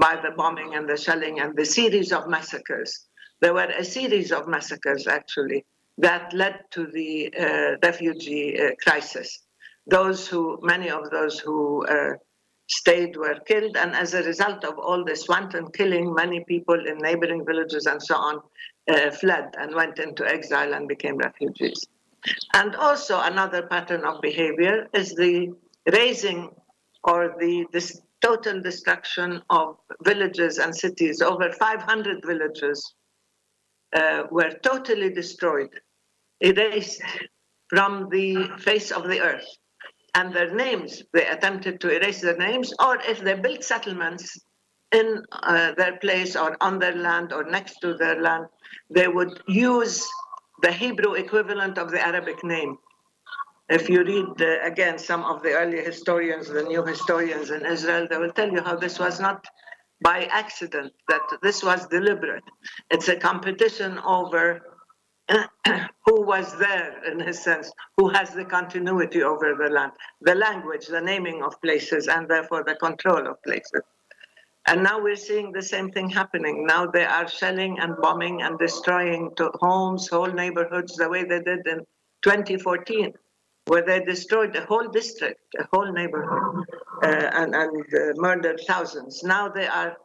by 0.00 0.16
the 0.16 0.32
bombing 0.36 0.74
and 0.74 0.88
the 0.88 0.96
shelling 0.96 1.40
and 1.40 1.56
the 1.56 1.64
series 1.64 2.12
of 2.12 2.28
massacres. 2.28 3.06
There 3.40 3.54
were 3.54 3.72
a 3.78 3.84
series 3.84 4.32
of 4.32 4.46
massacres, 4.46 5.06
actually, 5.06 5.64
that 5.98 6.32
led 6.32 6.60
to 6.70 6.86
the 6.86 7.32
uh, 7.38 7.76
refugee 7.82 8.58
uh, 8.58 8.70
crisis. 8.82 9.40
Those 9.86 10.28
who, 10.28 10.58
many 10.62 10.90
of 10.90 11.10
those 11.10 11.38
who 11.40 11.84
uh, 11.86 12.14
stayed 12.68 13.16
were 13.16 13.38
killed, 13.46 13.76
and 13.76 13.94
as 13.94 14.14
a 14.14 14.22
result 14.22 14.64
of 14.64 14.78
all 14.78 15.04
this 15.04 15.28
wanton 15.28 15.70
killing, 15.72 16.14
many 16.14 16.44
people 16.44 16.86
in 16.86 16.98
neighboring 16.98 17.44
villages 17.44 17.86
and 17.86 18.02
so 18.02 18.14
on 18.14 18.40
uh, 18.90 19.10
fled 19.10 19.54
and 19.58 19.74
went 19.74 19.98
into 19.98 20.26
exile 20.26 20.72
and 20.74 20.88
became 20.88 21.16
refugees. 21.16 21.86
And 22.54 22.76
also, 22.76 23.20
another 23.20 23.62
pattern 23.66 24.04
of 24.04 24.20
behavior 24.20 24.88
is 24.94 25.14
the 25.14 25.52
raising 25.92 26.50
or 27.02 27.34
the 27.40 27.66
this 27.72 28.00
total 28.22 28.60
destruction 28.60 29.42
of 29.50 29.76
villages 30.04 30.58
and 30.58 30.74
cities. 30.74 31.20
Over 31.20 31.52
500 31.52 32.24
villages 32.24 32.94
uh, 33.92 34.24
were 34.30 34.52
totally 34.62 35.10
destroyed, 35.10 35.70
erased 36.40 37.02
from 37.68 38.08
the 38.10 38.48
face 38.58 38.90
of 38.90 39.08
the 39.08 39.20
earth. 39.20 39.46
And 40.14 40.34
their 40.34 40.54
names, 40.54 41.02
they 41.14 41.26
attempted 41.26 41.80
to 41.80 41.90
erase 41.90 42.20
their 42.20 42.36
names, 42.36 42.72
or 42.78 42.98
if 43.02 43.20
they 43.20 43.34
built 43.34 43.64
settlements 43.64 44.38
in 44.92 45.22
uh, 45.32 45.72
their 45.72 45.96
place 45.96 46.36
or 46.36 46.56
on 46.60 46.78
their 46.78 46.94
land 46.94 47.32
or 47.32 47.44
next 47.44 47.78
to 47.80 47.94
their 47.94 48.20
land, 48.20 48.44
they 48.90 49.08
would 49.08 49.42
use 49.48 50.06
the 50.62 50.70
Hebrew 50.70 51.14
equivalent 51.14 51.78
of 51.78 51.90
the 51.90 52.06
Arabic 52.06 52.44
name 52.44 52.76
if 53.68 53.88
you 53.88 54.04
read 54.04 54.40
uh, 54.40 54.60
again 54.62 54.98
some 54.98 55.24
of 55.24 55.42
the 55.42 55.52
early 55.52 55.82
historians, 55.82 56.48
the 56.48 56.62
new 56.62 56.84
historians 56.84 57.50
in 57.50 57.64
Israel, 57.64 58.06
they 58.08 58.18
will 58.18 58.32
tell 58.32 58.50
you 58.50 58.62
how 58.62 58.76
this 58.76 58.98
was 58.98 59.20
not 59.20 59.44
by 60.02 60.24
accident, 60.24 60.92
that 61.08 61.22
this 61.42 61.62
was 61.62 61.86
deliberate. 61.86 62.44
It's 62.90 63.08
a 63.08 63.16
competition 63.16 63.98
over 63.98 64.62
who 66.06 66.22
was 66.22 66.58
there, 66.58 67.04
in 67.10 67.20
a 67.22 67.32
sense, 67.32 67.70
who 67.96 68.08
has 68.08 68.30
the 68.30 68.44
continuity 68.44 69.22
over 69.22 69.54
the 69.54 69.70
land, 69.70 69.92
the 70.20 70.34
language, 70.34 70.86
the 70.86 71.00
naming 71.00 71.42
of 71.42 71.60
places, 71.62 72.08
and 72.08 72.28
therefore 72.28 72.64
the 72.64 72.74
control 72.74 73.26
of 73.28 73.42
places. 73.42 73.82
And 74.66 74.82
now 74.82 75.00
we're 75.00 75.16
seeing 75.16 75.52
the 75.52 75.62
same 75.62 75.90
thing 75.90 76.08
happening. 76.08 76.66
Now 76.66 76.86
they 76.86 77.04
are 77.04 77.28
shelling 77.28 77.78
and 77.80 77.96
bombing 78.00 78.42
and 78.42 78.58
destroying 78.58 79.30
homes, 79.60 80.08
whole 80.08 80.32
neighborhoods, 80.32 80.96
the 80.96 81.08
way 81.08 81.24
they 81.24 81.40
did 81.40 81.66
in 81.66 81.80
2014, 82.22 83.12
where 83.66 83.84
they 83.84 84.00
destroyed 84.00 84.54
a 84.56 84.64
whole 84.64 84.88
district, 84.88 85.40
a 85.58 85.64
whole 85.72 85.92
neighborhood, 85.92 86.64
uh, 87.02 87.06
and, 87.06 87.54
and 87.54 87.84
uh, 87.94 88.12
murdered 88.16 88.60
thousands. 88.66 89.22
Now 89.22 89.48
they 89.48 89.66
are, 89.66 89.96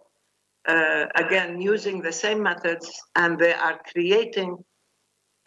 uh, 0.67 1.05
again, 1.15 1.59
using 1.61 2.01
the 2.01 2.11
same 2.11 2.43
methods 2.43 2.89
and 3.15 3.37
they 3.37 3.53
are 3.53 3.79
creating 3.91 4.57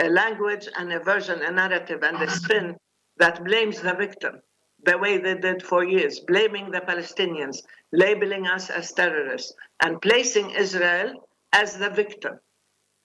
a 0.01 0.09
language 0.09 0.69
and 0.79 0.93
a 0.93 1.01
version, 1.01 1.43
a 1.43 1.51
narrative 1.51 2.03
and 2.03 2.21
a 2.23 2.31
spin 2.31 2.77
that 3.19 3.45
blames 3.45 3.81
the 3.81 3.95
victim 3.95 4.41
the 4.85 4.97
way 4.97 5.19
they 5.19 5.35
did 5.35 5.63
for 5.63 5.85
years, 5.85 6.21
blaming 6.21 6.71
the 6.71 6.81
Palestinians, 6.81 7.59
labeling 7.93 8.47
us 8.47 8.71
as 8.71 8.93
terrorists, 8.93 9.53
and 9.83 10.01
placing 10.01 10.51
Israel 10.51 11.13
as 11.53 11.77
the 11.77 11.91
victim. 11.91 12.39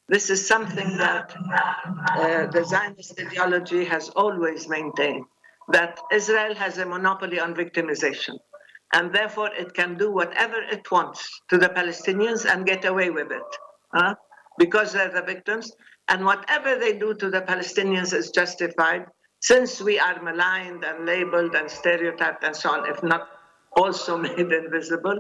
This 0.08 0.30
is 0.30 0.48
something 0.48 0.98
that 0.98 1.36
uh, 1.36 2.46
the 2.48 2.64
Zionist 2.64 3.20
ideology 3.20 3.86
has 3.86 4.10
always 4.10 4.68
maintained 4.68 5.26
that 5.70 6.00
Israel 6.12 6.54
has 6.54 6.78
a 6.78 6.86
monopoly 6.86 7.40
on 7.40 7.56
victimization, 7.56 8.38
and 8.94 9.12
therefore 9.14 9.50
it 9.58 9.74
can 9.74 9.98
do 9.98 10.12
whatever 10.12 10.58
it 10.62 10.90
wants 10.92 11.42
to 11.50 11.58
the 11.58 11.70
Palestinians 11.70 12.46
and 12.46 12.68
get 12.68 12.86
away 12.86 13.10
with 13.10 13.32
it 13.32 13.58
huh? 13.94 14.14
because 14.60 14.94
they're 14.94 15.10
the 15.10 15.24
victims. 15.24 15.72
And 16.08 16.24
whatever 16.24 16.78
they 16.78 16.94
do 16.94 17.16
to 17.16 17.32
the 17.32 17.42
Palestinians 17.42 18.14
is 18.14 18.30
justified 18.30 19.08
since 19.42 19.82
we 19.82 20.00
are 20.00 20.22
maligned 20.22 20.84
and 20.84 21.06
labeled 21.08 21.56
and 21.56 21.70
stereotyped 21.70 22.44
and 22.44 22.56
so 22.56 22.70
on, 22.70 22.90
if 22.90 23.02
not 23.02 23.28
also 23.76 24.18
made 24.28 24.52
invisible. 24.52 25.20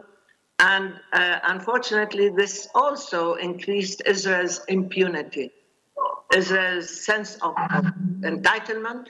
And 0.60 0.94
uh, 1.12 1.40
unfortunately, 1.44 2.30
this 2.30 2.68
also 2.74 3.34
increased 3.34 4.02
Israel's 4.06 4.64
impunity, 4.68 5.52
Israel's 6.34 7.06
sense 7.06 7.36
of, 7.42 7.56
of 7.72 7.86
entitlement, 8.22 9.08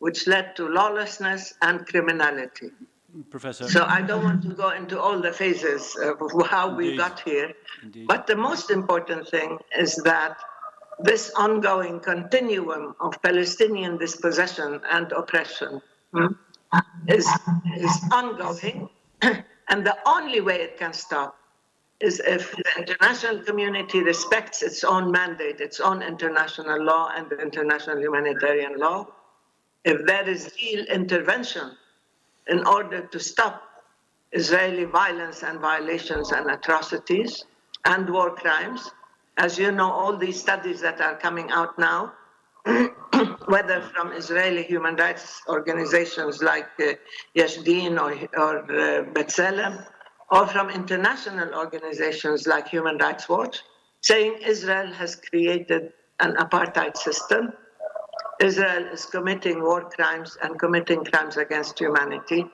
which 0.00 0.26
led 0.26 0.56
to 0.56 0.68
lawlessness 0.68 1.54
and 1.62 1.86
criminality. 1.86 2.70
Professor. 3.30 3.68
So 3.68 3.84
I 3.84 4.02
don't 4.02 4.22
want 4.22 4.42
to 4.42 4.54
go 4.54 4.70
into 4.70 5.00
all 5.00 5.20
the 5.20 5.32
phases 5.32 5.96
of 5.96 6.46
how 6.46 6.74
we 6.74 6.96
got 6.96 7.20
here. 7.20 7.52
Indeed. 7.82 8.06
But 8.06 8.26
the 8.26 8.36
most 8.36 8.70
important 8.70 9.28
thing 9.28 9.58
is 9.76 9.96
that 10.04 10.36
this 11.00 11.32
ongoing 11.36 12.00
continuum 12.00 12.94
of 13.00 13.20
Palestinian 13.22 13.98
dispossession 13.98 14.80
and 14.90 15.10
oppression 15.12 15.80
hmm, 16.12 16.26
is, 17.06 17.26
is 17.76 17.96
ongoing. 18.12 18.88
and 19.68 19.86
the 19.86 19.96
only 20.06 20.40
way 20.40 20.60
it 20.60 20.78
can 20.78 20.92
stop 20.92 21.36
is 22.00 22.20
if 22.20 22.52
the 22.52 22.64
international 22.78 23.42
community 23.42 24.00
respects 24.02 24.62
its 24.62 24.84
own 24.84 25.10
mandate, 25.10 25.60
its 25.60 25.80
own 25.80 26.02
international 26.02 26.82
law 26.82 27.10
and 27.16 27.30
international 27.32 27.98
humanitarian 27.98 28.78
law. 28.78 29.06
If 29.84 30.06
there 30.06 30.28
is 30.28 30.52
real 30.62 30.84
intervention 30.86 31.76
in 32.46 32.66
order 32.66 33.00
to 33.02 33.18
stop 33.18 33.68
Israeli 34.32 34.84
violence 34.84 35.42
and 35.42 35.58
violations 35.58 36.32
and 36.32 36.50
atrocities 36.50 37.44
and 37.84 38.08
war 38.10 38.34
crimes. 38.34 38.90
As 39.38 39.58
you 39.58 39.72
know, 39.72 39.90
all 39.90 40.16
these 40.16 40.38
studies 40.40 40.80
that 40.80 41.00
are 41.00 41.16
coming 41.16 41.50
out 41.50 41.78
now, 41.78 42.12
whether 43.46 43.80
from 43.80 44.12
Israeli 44.12 44.62
human 44.62 44.96
rights 44.96 45.42
organizations 45.48 46.42
like 46.42 46.68
uh, 46.80 46.92
Yesh 47.34 47.56
Din 47.58 47.98
or, 47.98 48.12
or 48.36 48.58
uh, 48.58 49.04
B'Tselem, 49.14 49.86
or 50.30 50.46
from 50.46 50.70
international 50.70 51.54
organizations 51.54 52.46
like 52.46 52.68
Human 52.68 52.98
Rights 52.98 53.28
Watch, 53.28 53.62
saying 54.02 54.40
Israel 54.44 54.92
has 54.92 55.16
created 55.16 55.92
an 56.20 56.34
apartheid 56.36 56.96
system 56.96 57.52
Israel 58.40 58.84
is 58.92 59.04
committing 59.04 59.62
war 59.62 59.90
crimes 59.90 60.38
and 60.42 60.58
committing 60.58 61.04
crimes 61.04 61.36
against 61.36 61.78
humanity. 61.78 62.46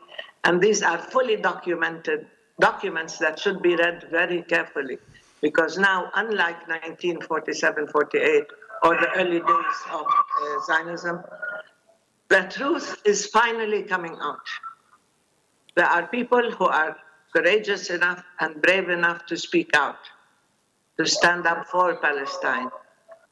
And 0.45 0.61
these 0.61 0.83
are 0.83 0.99
fully 0.99 1.37
documented 1.37 2.27
documents 2.59 3.19
that 3.19 3.39
should 3.39 3.61
be 3.63 3.77
read 3.77 4.07
very 4.11 4.43
carefully. 4.43 4.99
Because 5.43 5.77
now, 5.77 6.11
unlike 6.15 6.67
1947 6.69 7.89
48 7.89 8.45
or 8.83 8.95
the 8.97 9.11
early 9.17 9.41
days 9.41 9.79
of 9.93 10.07
uh, 10.07 10.61
Zionism, 10.67 11.23
the 12.29 12.43
truth 12.51 13.01
is 13.05 13.27
finally 13.27 13.83
coming 13.83 14.17
out. 14.21 14.47
There 15.75 15.87
are 15.87 16.07
people 16.07 16.51
who 16.51 16.67
are 16.67 16.97
courageous 17.35 17.91
enough 17.91 18.23
and 18.41 18.63
brave 18.63 18.89
enough 18.89 19.27
to 19.27 19.37
speak 19.37 19.71
out, 19.75 19.99
to 20.99 21.07
stand 21.07 21.47
up 21.47 21.67
for 21.67 21.97
Palestine, 21.97 22.71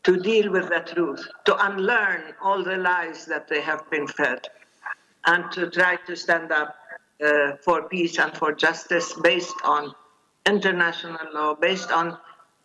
to 0.04 0.16
deal 0.18 0.50
with 0.50 0.68
the 0.68 0.80
truth, 0.80 1.26
to 1.44 1.66
unlearn 1.66 2.34
all 2.42 2.62
the 2.62 2.76
lies 2.76 3.24
that 3.26 3.48
they 3.48 3.60
have 3.60 3.88
been 3.90 4.06
fed, 4.06 4.48
and 5.26 5.50
to 5.52 5.70
try 5.70 5.96
to 6.06 6.16
stand 6.16 6.50
up 6.50 6.74
uh, 7.24 7.52
for 7.64 7.88
peace 7.88 8.18
and 8.18 8.36
for 8.36 8.52
justice 8.52 9.14
based 9.22 9.54
on 9.64 9.94
international 10.46 11.32
law, 11.32 11.54
based 11.54 11.92
on 11.92 12.18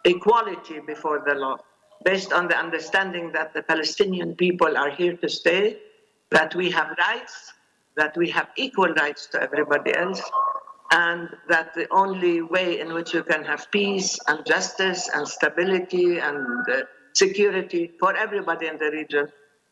equality 0.03 0.79
before 0.79 1.23
the 1.27 1.35
law, 1.35 1.57
based 2.03 2.33
on 2.33 2.47
the 2.47 2.57
understanding 2.57 3.31
that 3.33 3.53
the 3.53 3.63
Palestinian 3.63 4.36
people 4.36 4.77
are 4.77 4.89
here 4.89 5.15
to 5.17 5.29
stay, 5.29 5.77
that 6.31 6.53
we 6.55 6.69
have 6.71 6.95
rights, 6.97 7.53
that 7.95 8.15
we 8.17 8.29
have 8.29 8.49
equal 8.55 8.93
rights 8.93 9.27
to 9.27 9.41
everybody 9.41 9.95
else, 9.95 10.21
and 10.91 11.29
that 11.49 11.73
the 11.73 11.88
only 11.91 12.41
way 12.41 12.79
in 12.79 12.93
which 12.93 13.13
you 13.13 13.23
can 13.23 13.43
have 13.43 13.69
peace 13.71 14.17
and 14.27 14.45
justice 14.45 15.10
and 15.13 15.27
stability 15.27 16.19
and 16.19 16.38
uh, 16.69 16.81
security 17.13 17.91
for 17.99 18.15
everybody 18.15 18.67
in 18.67 18.77
the 18.77 18.89
region 18.91 19.27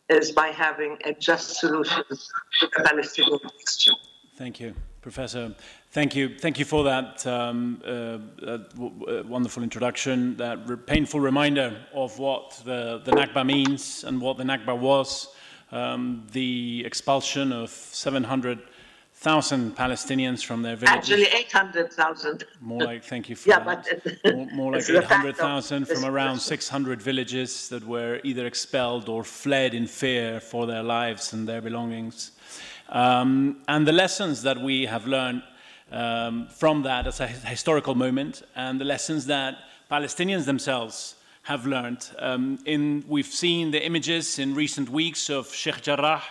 is 0.10 0.32
by 0.32 0.48
having 0.48 0.98
a 1.06 1.14
just 1.14 1.60
solution 1.60 2.04
to 2.10 2.68
the 2.76 2.84
Palestinian 2.84 3.40
question. 3.40 3.96
Thank 4.36 4.60
you, 4.60 4.74
Professor. 5.02 5.56
Thank 5.96 6.14
you. 6.14 6.38
Thank 6.38 6.60
you 6.60 6.66
for 6.66 6.84
that 6.84 7.26
um, 7.26 7.82
uh, 7.86 7.90
uh, 7.90 8.18
w- 8.76 9.06
uh, 9.08 9.24
wonderful 9.24 9.64
introduction, 9.64 10.36
that 10.36 10.68
re- 10.68 10.76
painful 10.76 11.22
reminder 11.22 11.74
of 11.94 12.20
what 12.20 12.62
the, 12.66 13.02
the 13.06 13.14
Nakba 13.14 13.46
means 13.46 14.04
and 14.04 14.20
what 14.20 14.36
the 14.36 14.44
Nakba 14.44 14.78
was. 14.78 15.30
Um, 15.72 16.28
the 16.34 16.84
expulsion 16.86 17.54
of 17.54 17.70
700,000 17.70 19.76
Palestinians 19.78 20.44
from 20.44 20.64
their 20.64 20.76
villages. 20.76 21.12
Actually, 21.12 21.28
800,000. 21.28 22.44
More 22.60 22.82
like, 22.82 23.06
thank 23.06 23.30
you 23.30 23.38
for 23.38 23.48
Yeah, 23.48 23.60
that. 23.60 23.88
but 24.04 24.18
more, 24.36 24.48
more 24.48 24.72
like 24.74 24.80
it's 24.80 24.90
the 24.90 25.02
fact 25.02 25.24
of 25.24 25.30
800,000 25.30 25.88
from 25.88 26.04
around 26.04 26.40
600 26.40 27.02
villages 27.02 27.70
that 27.70 27.88
were 27.88 28.20
either 28.26 28.46
expelled 28.46 29.08
or 29.08 29.24
fled 29.24 29.74
in 29.74 29.88
fear 29.88 30.42
for 30.42 30.68
their 30.68 30.84
lives 30.84 31.32
and 31.32 31.48
their 31.48 31.62
belongings. 31.62 32.32
Um, 32.90 33.62
and 33.70 33.88
the 33.88 33.94
lessons 33.94 34.44
that 34.44 34.60
we 34.60 34.88
have 34.88 35.08
learned 35.08 35.42
um, 35.96 36.48
from 36.50 36.84
that 36.84 37.08
as 37.08 37.20
a 37.20 37.28
historical 37.28 37.96
moment, 37.96 38.44
and 38.56 38.80
the 38.80 38.86
lessons 38.86 39.26
that 39.26 39.56
Palestinians 39.90 40.46
themselves 40.46 41.16
have 41.44 41.66
learned. 41.66 42.10
Um, 42.20 42.60
in, 42.66 43.04
we've 43.08 43.26
seen 43.26 43.72
the 43.72 43.84
images 43.86 44.40
in 44.40 44.56
recent 44.56 44.90
weeks 44.90 45.30
of 45.30 45.54
Sheikh 45.54 45.82
Jarrah 45.82 46.22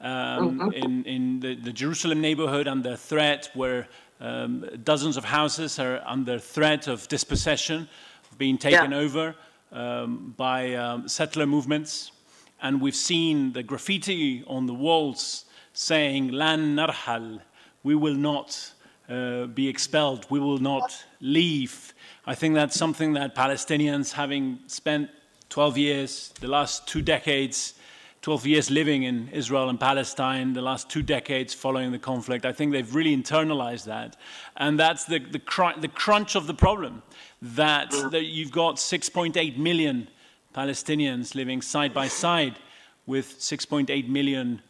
um, 0.00 0.72
in, 0.72 1.04
in 1.04 1.40
the, 1.40 1.54
the 1.54 1.72
Jerusalem 1.72 2.20
neighborhood 2.20 2.66
under 2.66 2.96
threat, 2.96 3.50
where 3.54 3.86
um, 4.20 4.64
dozens 4.82 5.16
of 5.16 5.24
houses 5.24 5.78
are 5.78 6.02
under 6.04 6.38
threat 6.38 6.88
of 6.88 7.06
dispossession, 7.08 7.88
of 8.30 8.38
being 8.38 8.58
taken 8.58 8.90
Yeah. 8.92 8.98
over 8.98 9.34
um, 9.72 10.34
by 10.36 10.74
um, 10.74 11.08
settler 11.08 11.46
movements. 11.46 12.12
And 12.60 12.80
we've 12.80 12.96
seen 12.96 13.52
the 13.52 13.62
graffiti 13.62 14.42
on 14.46 14.66
the 14.66 14.74
walls 14.74 15.44
saying, 15.74 16.30
Lan 16.32 16.76
narhal, 16.76 17.40
we 17.82 17.94
will 17.94 18.14
not 18.14 18.72
uh, 19.08 19.46
be 19.46 19.68
expelled, 19.68 20.26
we 20.30 20.38
will 20.38 20.58
not 20.58 21.04
leave. 21.20 21.92
I 22.26 22.34
think 22.34 22.54
that's 22.54 22.78
something 22.78 23.14
that 23.14 23.34
Palestinians, 23.34 24.12
having 24.12 24.60
spent 24.66 25.10
12 25.48 25.78
years, 25.78 26.34
the 26.40 26.48
last 26.48 26.86
two 26.86 27.02
decades, 27.02 27.74
12 28.22 28.46
years 28.46 28.70
living 28.70 29.02
in 29.02 29.28
Israel 29.32 29.68
and 29.68 29.78
Palestine, 29.78 30.52
the 30.52 30.62
last 30.62 30.88
two 30.88 31.02
decades 31.02 31.52
following 31.52 31.90
the 31.90 31.98
conflict, 31.98 32.46
I 32.46 32.52
think 32.52 32.72
they've 32.72 32.94
really 32.94 33.16
internalized 33.16 33.84
that. 33.86 34.16
And 34.56 34.78
that's 34.78 35.04
the, 35.04 35.18
the, 35.18 35.40
cr- 35.40 35.78
the 35.80 35.88
crunch 35.88 36.36
of 36.36 36.46
the 36.46 36.54
problem 36.54 37.02
that, 37.42 37.90
that 38.12 38.24
you've 38.24 38.52
got 38.52 38.76
6.8 38.76 39.56
million 39.56 40.08
Palestinians 40.54 41.34
living 41.34 41.60
side 41.60 41.92
by 41.92 42.06
side 42.06 42.58
with 43.06 43.40
6.8 43.40 44.08
million 44.08 44.62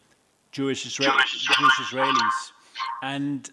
Jewish, 0.51 0.85
Isra- 0.85 1.15
Jewish 1.27 1.73
Israelis, 1.73 2.51
and 3.03 3.51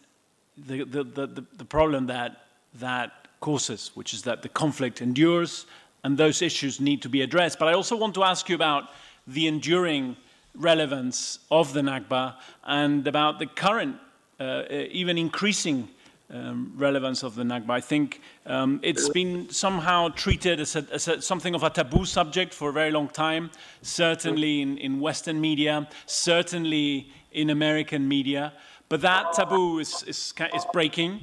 the, 0.66 0.85
the, 0.85 1.05
the, 1.05 1.44
the 1.57 1.64
problem 1.64 2.07
that 2.07 2.46
that 2.75 3.12
causes, 3.40 3.90
which 3.94 4.14
is 4.14 4.23
that 4.23 4.42
the 4.42 4.49
conflict 4.49 5.01
endures 5.03 5.66
and 6.05 6.16
those 6.16 6.42
issues 6.42 6.81
need 6.81 7.03
to 7.03 7.09
be 7.09 7.23
addressed. 7.23 7.59
But 7.59 7.68
I 7.68 7.73
also 7.73 7.96
want 7.96 8.14
to 8.14 8.23
ask 8.23 8.49
you 8.49 8.55
about 8.55 8.85
the 9.27 9.46
enduring 9.46 10.16
relevance 10.55 11.38
of 11.51 11.73
the 11.73 11.81
Nakba 11.81 12.37
and 12.64 13.07
about 13.07 13.38
the 13.38 13.46
current, 13.46 13.96
uh, 14.38 14.64
even 14.70 15.18
increasing 15.18 15.88
um, 16.31 16.73
relevance 16.77 17.23
of 17.23 17.35
the 17.35 17.42
Nakba. 17.42 17.70
I 17.70 17.81
think 17.81 18.20
um, 18.46 18.81
it's 18.83 19.09
been 19.09 19.51
somehow 19.51 20.09
treated 20.09 20.61
as, 20.61 20.77
a, 20.77 20.87
as 20.92 21.09
a, 21.09 21.20
something 21.20 21.55
of 21.55 21.62
a 21.62 21.70
taboo 21.70 22.05
subject 22.05 22.55
for 22.55 22.70
a 22.70 22.73
very 22.73 22.90
long 22.90 23.09
time, 23.09 23.51
certainly 23.83 24.62
in, 24.62 24.79
in 24.79 25.01
Western 25.01 25.40
media, 25.40 25.88
certainly 26.07 27.11
in 27.33 27.51
American 27.51 28.07
media. 28.07 28.53
But 28.90 29.03
that 29.03 29.33
taboo 29.35 29.79
is, 29.79 30.03
is, 30.03 30.35
is 30.53 30.66
breaking 30.72 31.20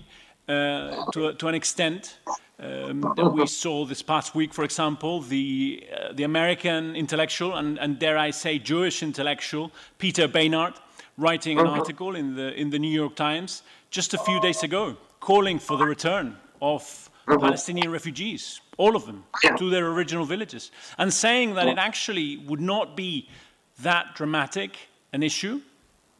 uh, 0.47 1.11
to, 1.11 1.33
to 1.33 1.47
an 1.47 1.53
extent. 1.53 2.17
Um, 2.59 3.01
that 3.15 3.31
we 3.31 3.45
saw 3.45 3.85
this 3.85 4.01
past 4.01 4.33
week, 4.33 4.51
for 4.51 4.63
example, 4.63 5.21
the, 5.21 5.85
uh, 5.93 6.13
the 6.13 6.23
American 6.23 6.95
intellectual 6.95 7.55
and, 7.55 7.77
and, 7.77 7.99
dare 7.99 8.17
I 8.17 8.31
say, 8.31 8.57
Jewish 8.57 9.03
intellectual, 9.03 9.71
Peter 9.99 10.27
Beinart, 10.27 10.77
writing 11.19 11.59
an 11.59 11.67
article 11.67 12.15
in 12.15 12.35
the, 12.35 12.59
in 12.59 12.71
the 12.71 12.79
New 12.79 12.89
York 12.89 13.15
Times 13.15 13.61
just 13.91 14.15
a 14.15 14.17
few 14.17 14.39
days 14.39 14.63
ago, 14.63 14.97
calling 15.19 15.59
for 15.59 15.77
the 15.77 15.85
return 15.85 16.35
of 16.61 17.11
Palestinian 17.27 17.91
refugees, 17.91 18.61
all 18.77 18.95
of 18.95 19.05
them, 19.05 19.23
to 19.57 19.69
their 19.69 19.87
original 19.89 20.25
villages, 20.25 20.71
and 20.97 21.13
saying 21.13 21.53
that 21.55 21.67
it 21.67 21.77
actually 21.77 22.37
would 22.37 22.61
not 22.61 22.95
be 22.95 23.29
that 23.81 24.15
dramatic 24.15 24.77
an 25.13 25.21
issue 25.21 25.61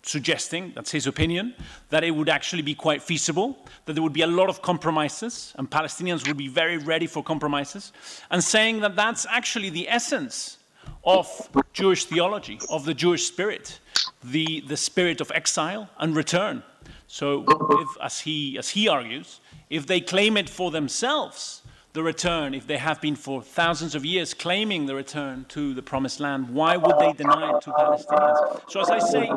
suggesting, 0.08 0.72
that's 0.76 0.91
his 0.91 1.08
opinion, 1.08 1.54
that 1.89 2.04
it 2.04 2.12
would 2.12 2.30
actually 2.30 2.62
be 2.62 2.74
quite 2.74 3.02
feasible, 3.02 3.58
that 3.86 3.93
there 3.93 4.04
would 4.04 4.13
be 4.13 4.22
a 4.22 4.28
lot 4.28 4.50
of 4.50 4.62
compromises, 4.62 5.54
and 5.58 5.70
Palestinians 5.70 6.28
would 6.28 6.38
be 6.38 6.48
very 6.48 6.78
ready 6.78 7.08
for 7.08 7.24
compromises, 7.24 7.91
and 8.32 8.43
saying 8.43 8.80
that 8.82 8.96
that's 8.96 9.26
actually 9.30 9.70
the 9.70 9.88
essence 9.89 10.58
of 11.04 11.50
Jewish 11.74 12.06
theology, 12.06 12.60
of 12.70 12.86
the 12.86 12.93
Jewish 12.93 13.26
spirit, 13.26 13.80
the, 14.24 14.63
the 14.67 14.78
spirit 14.78 15.22
of 15.22 15.32
exile 15.34 15.89
and 16.00 16.15
return. 16.15 16.63
So, 17.08 17.46
if, 17.48 17.89
as, 18.02 18.20
he, 18.20 18.58
as 18.58 18.70
he 18.70 18.88
argues, 18.88 19.39
if 19.70 19.88
they 19.88 20.02
claim 20.02 20.36
it 20.36 20.50
for 20.50 20.72
themselves, 20.72 21.62
the 21.93 22.04
return, 22.04 22.54
if 22.54 22.67
they 22.67 22.78
have 22.78 23.02
been 23.02 23.15
for 23.15 23.41
thousands 23.41 23.96
of 23.96 24.06
years 24.06 24.34
claiming 24.34 24.86
the 24.86 24.93
return 24.93 25.46
to 25.50 25.74
the 25.74 25.82
promised 25.82 26.20
land, 26.20 26.50
why 26.50 26.78
would 26.78 27.00
they 27.00 27.13
deny 27.13 27.56
it 27.56 27.62
to 27.63 27.72
Palestinians? 27.72 28.70
So, 28.70 28.82
as 28.82 28.89
I 28.89 29.00
say, 29.00 29.32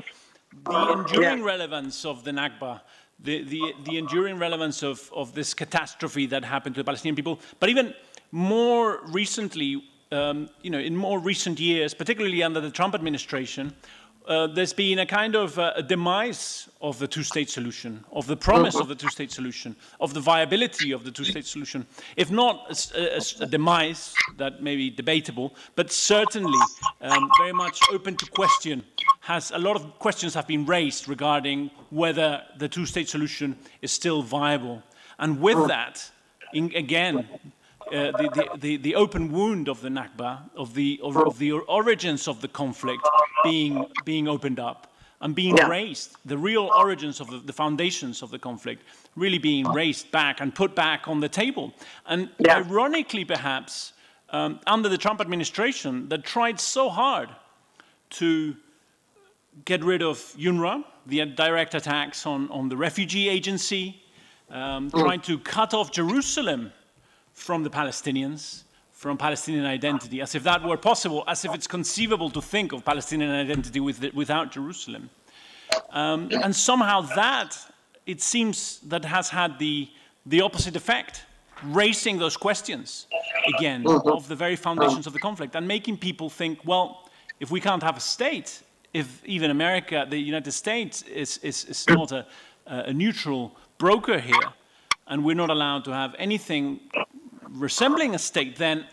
the 0.65 0.93
enduring 0.93 1.39
yeah. 1.39 1.45
relevance 1.45 2.05
of 2.05 2.25
the 2.25 2.31
Nakba, 2.31 2.81
the, 3.23 3.45
the, 3.45 3.73
the 3.85 3.99
enduring 3.99 4.39
relevance 4.39 4.83
of, 4.83 5.11
of 5.15 5.35
this 5.35 5.55
catastrophe 5.55 6.27
that 6.27 6.45
happened 6.45 6.75
to 6.75 6.81
the 6.81 6.85
Palestinian 6.85 7.17
people, 7.17 7.41
but 7.59 7.69
even 7.69 7.95
more 8.33 9.01
recently, 9.09 9.83
um, 10.13 10.49
you 10.63 10.71
know, 10.71 10.79
in 10.79 10.97
more 10.97 11.19
recent 11.19 11.61
years, 11.61 11.95
particularly 11.95 12.43
under 12.43 12.61
the 12.61 12.71
Trump 12.71 12.95
administration, 12.95 13.75
uh, 14.31 14.47
there's 14.47 14.73
been 14.73 15.01
a 15.01 15.07
kind 15.07 15.35
of 15.35 15.59
uh, 15.59 15.73
a 15.75 15.83
demise 15.83 16.69
of 16.81 17.01
the 17.01 17.09
two-state 17.09 17.51
solution, 17.51 18.05
of 18.13 18.29
the 18.29 18.37
promise 18.37 18.77
of 18.77 18.87
the 18.87 18.95
two-state 18.95 19.33
solution, 19.33 19.75
of 20.01 20.15
the 20.15 20.21
viability 20.21 20.93
of 20.93 21.03
the 21.03 21.11
two-state 21.11 21.45
solution. 21.45 21.85
If 22.17 22.31
not 22.31 22.71
a, 22.95 23.17
a, 23.17 23.21
a, 23.41 23.47
demise, 23.47 24.15
that 24.39 24.63
may 24.63 24.77
be 24.77 24.89
debatable, 24.89 25.57
but 25.75 25.91
certainly 25.91 26.61
um, 27.01 27.29
very 27.39 27.53
much 27.53 27.81
open 27.93 28.17
to 28.19 28.27
question. 28.27 28.85
Has 29.23 29.51
a 29.51 29.59
lot 29.59 29.75
of 29.75 29.99
questions 29.99 30.33
have 30.35 30.47
been 30.47 30.65
raised 30.65 31.09
regarding 31.09 31.71
whether 31.91 32.41
the 32.57 32.69
two-state 32.69 33.09
solution 33.09 33.59
is 33.83 33.91
still 33.91 34.23
viable, 34.23 34.81
and 35.19 35.41
with 35.41 35.67
that, 35.67 36.09
in, 36.55 36.73
again, 36.77 37.27
uh, 37.93 38.13
the, 38.13 38.49
the, 38.59 38.77
the, 38.77 38.95
open 38.95 39.33
wound 39.33 39.69
of 39.69 39.81
the 39.81 39.89
Nakba, 39.89 40.41
of 40.57 40.75
the, 40.75 41.01
of, 41.03 41.17
of, 41.17 41.39
the 41.39 41.53
origins 41.53 42.29
of 42.29 42.41
the 42.41 42.49
conflict 42.49 43.07
being, 43.43 43.87
being 44.05 44.29
opened 44.29 44.61
up 44.61 44.93
and 45.21 45.35
being 45.35 45.57
yeah. 45.57 45.69
raised, 45.69 46.17
the 46.25 46.39
real 46.39 46.71
origins 46.77 47.21
of 47.21 47.29
the, 47.31 47.39
the, 47.39 47.53
foundations 47.53 48.23
of 48.23 48.31
the 48.31 48.39
conflict 48.39 48.83
really 49.17 49.39
being 49.39 49.67
raised 49.73 50.11
back 50.11 50.41
and 50.41 50.55
put 50.55 50.75
back 50.75 51.09
on 51.09 51.21
the 51.21 51.29
table. 51.29 51.75
And 52.07 52.31
yeah. 52.39 52.57
ironically, 52.59 53.25
perhaps, 53.25 53.93
um, 54.31 54.61
under 54.67 54.89
the 54.89 54.99
Trump 54.99 55.21
administration 55.21 56.09
that 56.09 56.25
tried 56.25 56.61
so 56.61 56.89
hard 56.89 57.29
to 58.11 58.57
get 59.65 59.85
rid 59.85 60.03
of 60.03 60.19
UNRWA, 60.39 60.85
the 61.07 61.27
direct 61.27 61.75
attacks 61.75 62.25
on, 62.25 62.49
on 62.51 62.69
the 62.69 62.77
refugee 62.77 63.29
agency, 63.29 64.03
um, 64.49 64.91
mm. 64.91 65.01
trying 65.01 65.21
to 65.21 65.39
cut 65.39 65.75
off 65.75 65.91
Jerusalem 65.93 66.73
from 67.33 67.63
the 67.63 67.71
Palestinians, 67.71 68.65
from 68.93 69.17
Palestinian 69.17 69.65
identity, 69.65 70.21
as 70.21 70.35
if 70.35 70.43
that 70.43 70.63
were 70.63 70.77
possible, 70.77 71.25
as 71.27 71.45
if 71.45 71.55
it's 71.55 71.67
conceivable 71.67 72.31
to 72.31 72.43
think 72.43 72.73
of 72.73 72.85
Palestinian 72.85 73.31
identity 73.31 73.81
with 73.81 74.01
the, 74.01 74.11
without 74.11 74.53
Jerusalem. 74.53 75.09
Um, 75.91 76.29
and 76.43 76.55
somehow 76.55 77.03
that, 77.15 77.57
it 78.07 78.21
seems, 78.21 78.81
that 78.81 79.05
has 79.05 79.31
had 79.31 79.59
the, 79.59 79.89
the 80.27 80.41
opposite 80.43 80.77
effect, 80.77 81.25
raising 81.65 82.19
those 82.19 82.37
questions 82.37 83.07
again 83.57 83.87
of 83.87 84.29
the 84.29 84.37
very 84.37 84.57
foundations 84.57 85.07
of 85.07 85.13
the 85.13 85.19
conflict 85.19 85.55
and 85.55 85.67
making 85.67 85.97
people 85.97 86.31
think, 86.31 86.59
well, 86.65 87.09
if 87.39 87.51
we 87.51 87.61
can't 87.61 87.83
have 87.83 87.97
a 87.97 88.01
state, 88.01 88.63
if 88.93 89.25
even 89.25 89.51
America, 89.51 90.07
the 90.09 90.19
United 90.19 90.53
States, 90.53 91.03
is, 91.03 91.39
is, 91.39 91.65
is 91.67 91.87
not 91.89 92.13
a, 92.13 92.27
a 92.67 92.93
neutral 92.93 93.57
broker 93.79 94.19
here, 94.19 94.35
and 95.07 95.25
we're 95.25 95.37
not 95.37 95.51
allowed 95.51 95.85
to 95.85 95.93
have 95.93 96.15
anything 96.19 96.81
resembling 97.51 98.15
a 98.15 98.19
state, 98.19 98.57
then 98.57 98.87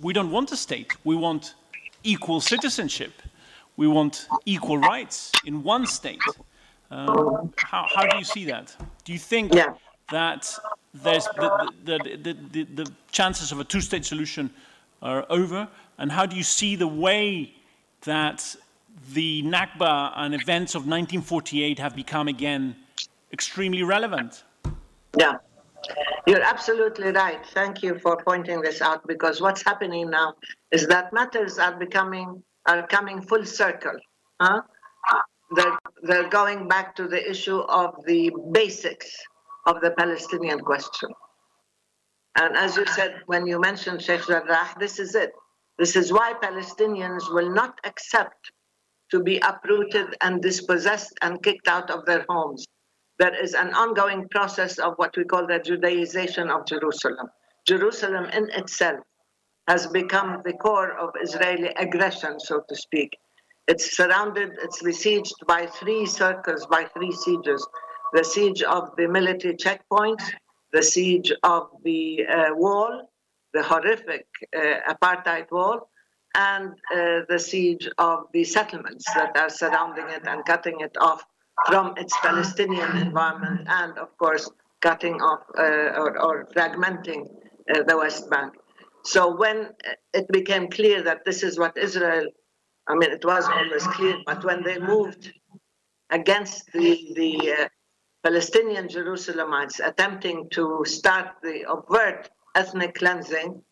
we 0.00 0.12
don't 0.12 0.30
want 0.30 0.52
a 0.52 0.56
state. 0.56 0.92
We 1.04 1.16
want 1.16 1.54
equal 2.02 2.40
citizenship. 2.40 3.12
We 3.76 3.86
want 3.86 4.26
equal 4.44 4.78
rights 4.78 5.32
in 5.44 5.62
one 5.62 5.86
state. 5.86 6.20
Um, 6.90 7.52
how, 7.56 7.86
how 7.94 8.06
do 8.06 8.16
you 8.18 8.24
see 8.24 8.44
that? 8.46 8.74
Do 9.04 9.12
you 9.12 9.18
think 9.18 9.54
yeah. 9.54 9.74
that 10.10 10.52
there's 10.92 11.24
the, 11.36 11.72
the, 11.84 12.36
the, 12.52 12.64
the, 12.64 12.92
chances 13.12 13.52
of 13.52 13.60
a 13.60 13.64
two-state 13.64 14.04
solution 14.04 14.50
are 15.02 15.24
over? 15.30 15.68
And 15.98 16.10
how 16.10 16.26
do 16.26 16.36
you 16.36 16.42
see 16.42 16.76
the 16.76 16.88
way 16.88 17.54
that 18.02 18.56
the 19.12 19.42
Nakba 19.44 20.12
and 20.16 20.34
events 20.34 20.74
of 20.74 20.82
1948 20.82 21.78
have 21.78 21.94
become 21.94 22.28
again 22.28 22.74
extremely 23.32 23.82
relevant? 23.82 24.42
Yeah. 25.18 25.34
You're 26.26 26.42
absolutely 26.42 27.12
right. 27.12 27.44
Thank 27.54 27.82
you 27.82 27.98
for 27.98 28.16
pointing 28.24 28.60
this 28.60 28.80
out 28.82 29.06
because 29.06 29.40
what's 29.40 29.62
happening 29.64 30.10
now 30.10 30.34
is 30.70 30.86
that 30.88 31.12
matters 31.12 31.58
are 31.58 31.76
becoming 31.78 32.42
are 32.66 32.86
coming 32.86 33.22
full 33.22 33.44
circle. 33.44 33.96
Huh? 34.40 34.62
They're, 35.56 35.78
they're 36.02 36.28
going 36.28 36.68
back 36.68 36.94
to 36.96 37.08
the 37.08 37.28
issue 37.28 37.58
of 37.58 37.94
the 38.06 38.30
basics 38.52 39.10
of 39.66 39.80
the 39.80 39.90
Palestinian 39.92 40.60
question. 40.60 41.10
And 42.36 42.56
as 42.56 42.76
you 42.76 42.86
said, 42.86 43.22
when 43.26 43.46
you 43.46 43.60
mentioned 43.60 44.02
Sheikh 44.02 44.26
Jarrah, 44.26 44.68
this 44.78 44.98
is 45.00 45.14
it. 45.14 45.32
This 45.78 45.96
is 45.96 46.12
why 46.12 46.34
Palestinians 46.40 47.32
will 47.32 47.50
not 47.52 47.80
accept 47.84 48.52
to 49.10 49.20
be 49.20 49.38
uprooted 49.38 50.14
and 50.20 50.40
dispossessed 50.40 51.14
and 51.22 51.42
kicked 51.42 51.66
out 51.66 51.90
of 51.90 52.06
their 52.06 52.24
homes 52.28 52.64
there 53.20 53.34
is 53.44 53.52
an 53.52 53.74
ongoing 53.74 54.26
process 54.30 54.78
of 54.78 54.94
what 54.96 55.14
we 55.14 55.24
call 55.24 55.46
the 55.46 55.60
Judaization 55.60 56.50
of 56.50 56.66
Jerusalem. 56.66 57.28
Jerusalem 57.68 58.24
in 58.32 58.48
itself 58.60 59.00
has 59.68 59.86
become 59.86 60.40
the 60.46 60.54
core 60.54 60.92
of 60.98 61.10
Israeli 61.22 61.68
aggression, 61.76 62.40
so 62.40 62.62
to 62.66 62.74
speak. 62.74 63.10
It's 63.68 63.94
surrounded, 63.94 64.52
it's 64.62 64.82
besieged 64.82 65.34
by 65.46 65.66
three 65.66 66.06
circles, 66.06 66.66
by 66.66 66.84
three 66.94 67.12
sieges 67.12 67.64
the 68.14 68.24
siege 68.24 68.62
of 68.62 68.88
the 68.96 69.06
military 69.06 69.54
checkpoints, 69.54 70.24
the 70.72 70.82
siege 70.82 71.30
of 71.42 71.68
the 71.84 72.26
uh, 72.26 72.46
wall, 72.54 73.12
the 73.52 73.62
horrific 73.62 74.26
uh, 74.56 74.94
apartheid 74.94 75.46
wall, 75.52 75.90
and 76.34 76.70
uh, 76.94 77.20
the 77.28 77.38
siege 77.38 77.88
of 77.98 78.20
the 78.32 78.44
settlements 78.44 79.04
that 79.14 79.36
are 79.36 79.50
surrounding 79.50 80.08
it 80.08 80.26
and 80.26 80.44
cutting 80.46 80.80
it 80.80 80.96
off 81.00 81.22
from 81.66 81.94
its 81.96 82.14
Palestinian 82.22 82.96
environment 82.96 83.66
and, 83.68 83.98
of 83.98 84.16
course, 84.18 84.50
cutting 84.80 85.20
off 85.20 85.40
uh, 85.58 86.00
or, 86.00 86.18
or, 86.18 86.48
fragmenting 86.56 87.26
uh, 87.74 87.82
the 87.86 87.96
West 87.96 88.30
Bank. 88.30 88.54
So 89.04 89.36
when 89.36 89.70
it 90.14 90.26
became 90.28 90.68
clear 90.68 91.02
that 91.02 91.24
this 91.24 91.42
is 91.42 91.58
what 91.58 91.76
Israel, 91.76 92.26
I 92.88 92.94
mean, 92.94 93.10
it 93.10 93.24
was 93.24 93.44
always 93.48 93.86
clear, 93.88 94.16
but 94.26 94.44
when 94.44 94.62
they 94.62 94.78
moved 94.78 95.32
against 96.10 96.72
the, 96.72 97.12
the 97.14 97.52
uh, 97.52 97.68
Palestinian 98.22 98.88
Jerusalemites 98.88 99.80
attempting 99.86 100.48
to 100.50 100.82
start 100.84 101.28
the 101.42 101.64
overt 101.66 102.28
ethnic 102.54 102.94
cleansing, 102.94 103.62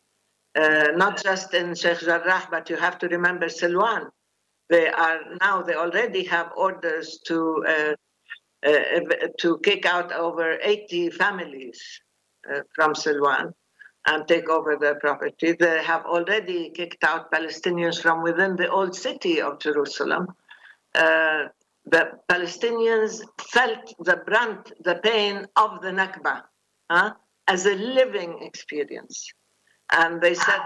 uh, 0.54 0.88
not 0.94 1.22
just 1.22 1.52
in 1.54 1.74
Sheikh 1.74 2.00
Jarrah, 2.00 2.48
but 2.50 2.70
you 2.70 2.76
have 2.76 2.98
to 2.98 3.08
remember 3.08 3.46
Silwan, 3.46 4.08
They 4.68 4.88
are 4.88 5.20
now, 5.40 5.62
they 5.62 5.74
already 5.74 6.24
have 6.24 6.52
orders 6.56 7.18
to, 7.26 7.64
uh, 7.66 7.94
uh, 8.66 9.00
to 9.38 9.58
kick 9.58 9.86
out 9.86 10.12
over 10.12 10.58
80 10.62 11.10
families 11.10 11.80
uh, 12.52 12.60
from 12.74 12.92
Silwan 12.94 13.52
and 14.06 14.28
take 14.28 14.48
over 14.48 14.76
their 14.76 14.96
property. 14.96 15.52
They 15.52 15.82
have 15.82 16.04
already 16.04 16.70
kicked 16.70 17.04
out 17.04 17.30
Palestinians 17.32 18.00
from 18.00 18.22
within 18.22 18.56
the 18.56 18.70
old 18.70 18.94
city 18.94 19.40
of 19.40 19.58
Jerusalem. 19.58 20.28
Uh, 20.94 21.44
the 21.86 22.10
Palestinians 22.30 23.22
felt 23.40 23.94
the 24.00 24.16
brunt, 24.26 24.72
the 24.84 24.96
pain 24.96 25.46
of 25.56 25.80
the 25.80 25.90
Nakba 25.90 26.42
as 27.48 27.66
a 27.66 27.74
living 27.74 28.38
experience. 28.42 29.32
And 29.92 30.20
they 30.20 30.34
said, 30.34 30.60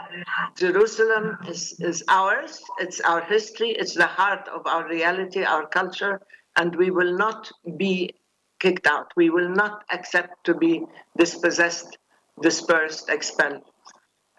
Jerusalem 0.56 1.38
is, 1.48 1.76
is 1.80 2.02
ours, 2.08 2.60
it's 2.78 3.00
our 3.00 3.22
history, 3.22 3.70
it's 3.70 3.94
the 3.94 4.06
heart 4.06 4.48
of 4.48 4.66
our 4.66 4.88
reality, 4.88 5.44
our 5.44 5.66
culture, 5.66 6.20
and 6.56 6.74
we 6.74 6.90
will 6.90 7.16
not 7.16 7.50
be 7.76 8.10
kicked 8.58 8.86
out. 8.86 9.12
We 9.16 9.30
will 9.30 9.48
not 9.48 9.84
accept 9.92 10.44
to 10.44 10.54
be 10.54 10.84
dispossessed, 11.16 11.98
dispersed, 12.40 13.08
expelled. 13.08 13.62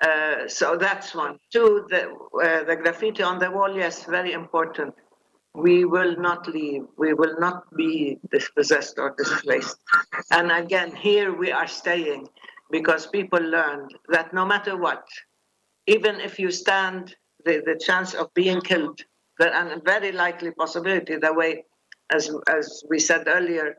Uh, 0.02 0.48
so 0.48 0.76
that's 0.76 1.16
one. 1.16 1.40
Two, 1.52 1.86
the, 1.90 2.12
uh, 2.44 2.64
the 2.66 2.76
graffiti 2.76 3.24
on 3.24 3.40
the 3.40 3.50
wall, 3.50 3.74
yes, 3.74 4.04
very 4.04 4.34
important. 4.34 4.94
We 5.56 5.86
will 5.86 6.18
not 6.18 6.48
leave. 6.48 6.84
We 6.98 7.14
will 7.14 7.36
not 7.40 7.74
be 7.76 8.18
dispossessed 8.32 8.98
or 8.98 9.16
displaced. 9.18 9.78
And 10.32 10.52
again, 10.52 10.96
here 10.96 11.32
we 11.32 11.52
are 11.52 11.68
staying 11.68 12.28
because 12.72 13.08
people 13.08 13.40
learned 13.40 13.92
that 14.10 14.34
no 14.34 14.46
matter 14.46 14.78
what, 14.78 15.06
even 15.88 16.20
if 16.20 16.40
you 16.40 16.52
stand 16.52 17.16
the, 17.46 17.62
the 17.66 17.80
chance 17.84 18.14
of 18.14 18.34
being 18.34 18.62
killed, 18.62 19.00
that 19.40 19.54
and 19.54 19.72
a 19.72 19.82
very 19.84 20.12
likely 20.12 20.52
possibility, 20.52 21.18
the 21.18 21.34
way, 21.34 21.66
as, 22.12 22.32
as 22.48 22.84
we 22.90 23.00
said 23.00 23.28
earlier, 23.28 23.78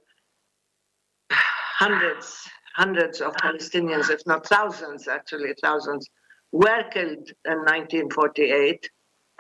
hundreds, 1.30 2.48
hundreds 2.74 3.20
of 3.20 3.34
Palestinians, 3.36 4.10
if 4.10 4.20
not 4.26 4.46
thousands, 4.46 5.08
actually 5.08 5.54
thousands, 5.62 6.08
were 6.52 6.84
killed 6.92 7.30
in 7.44 7.58
1948. 7.58 8.88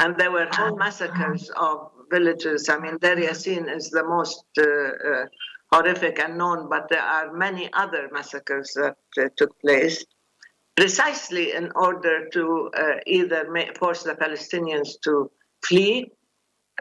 And 0.00 0.16
there 0.16 0.32
were 0.32 0.48
whole 0.50 0.76
massacres 0.76 1.50
of 1.56 1.90
villages. 2.10 2.68
I 2.68 2.78
mean, 2.78 2.98
Deir 2.98 3.16
Yassin 3.16 3.74
is 3.74 3.90
the 3.90 4.04
most 4.04 4.44
uh, 4.58 4.62
uh, 4.64 5.26
horrific 5.74 6.20
and 6.20 6.38
known, 6.38 6.68
but 6.68 6.88
there 6.88 7.02
are 7.02 7.32
many 7.32 7.68
other 7.72 8.08
massacres 8.12 8.72
that 8.74 8.96
uh, 9.18 9.28
took 9.36 9.52
place 9.60 10.04
precisely 10.76 11.52
in 11.52 11.70
order 11.74 12.28
to 12.28 12.70
uh, 12.76 12.94
either 13.06 13.42
force 13.78 14.02
the 14.02 14.14
Palestinians 14.14 14.90
to 15.02 15.30
flee, 15.64 16.10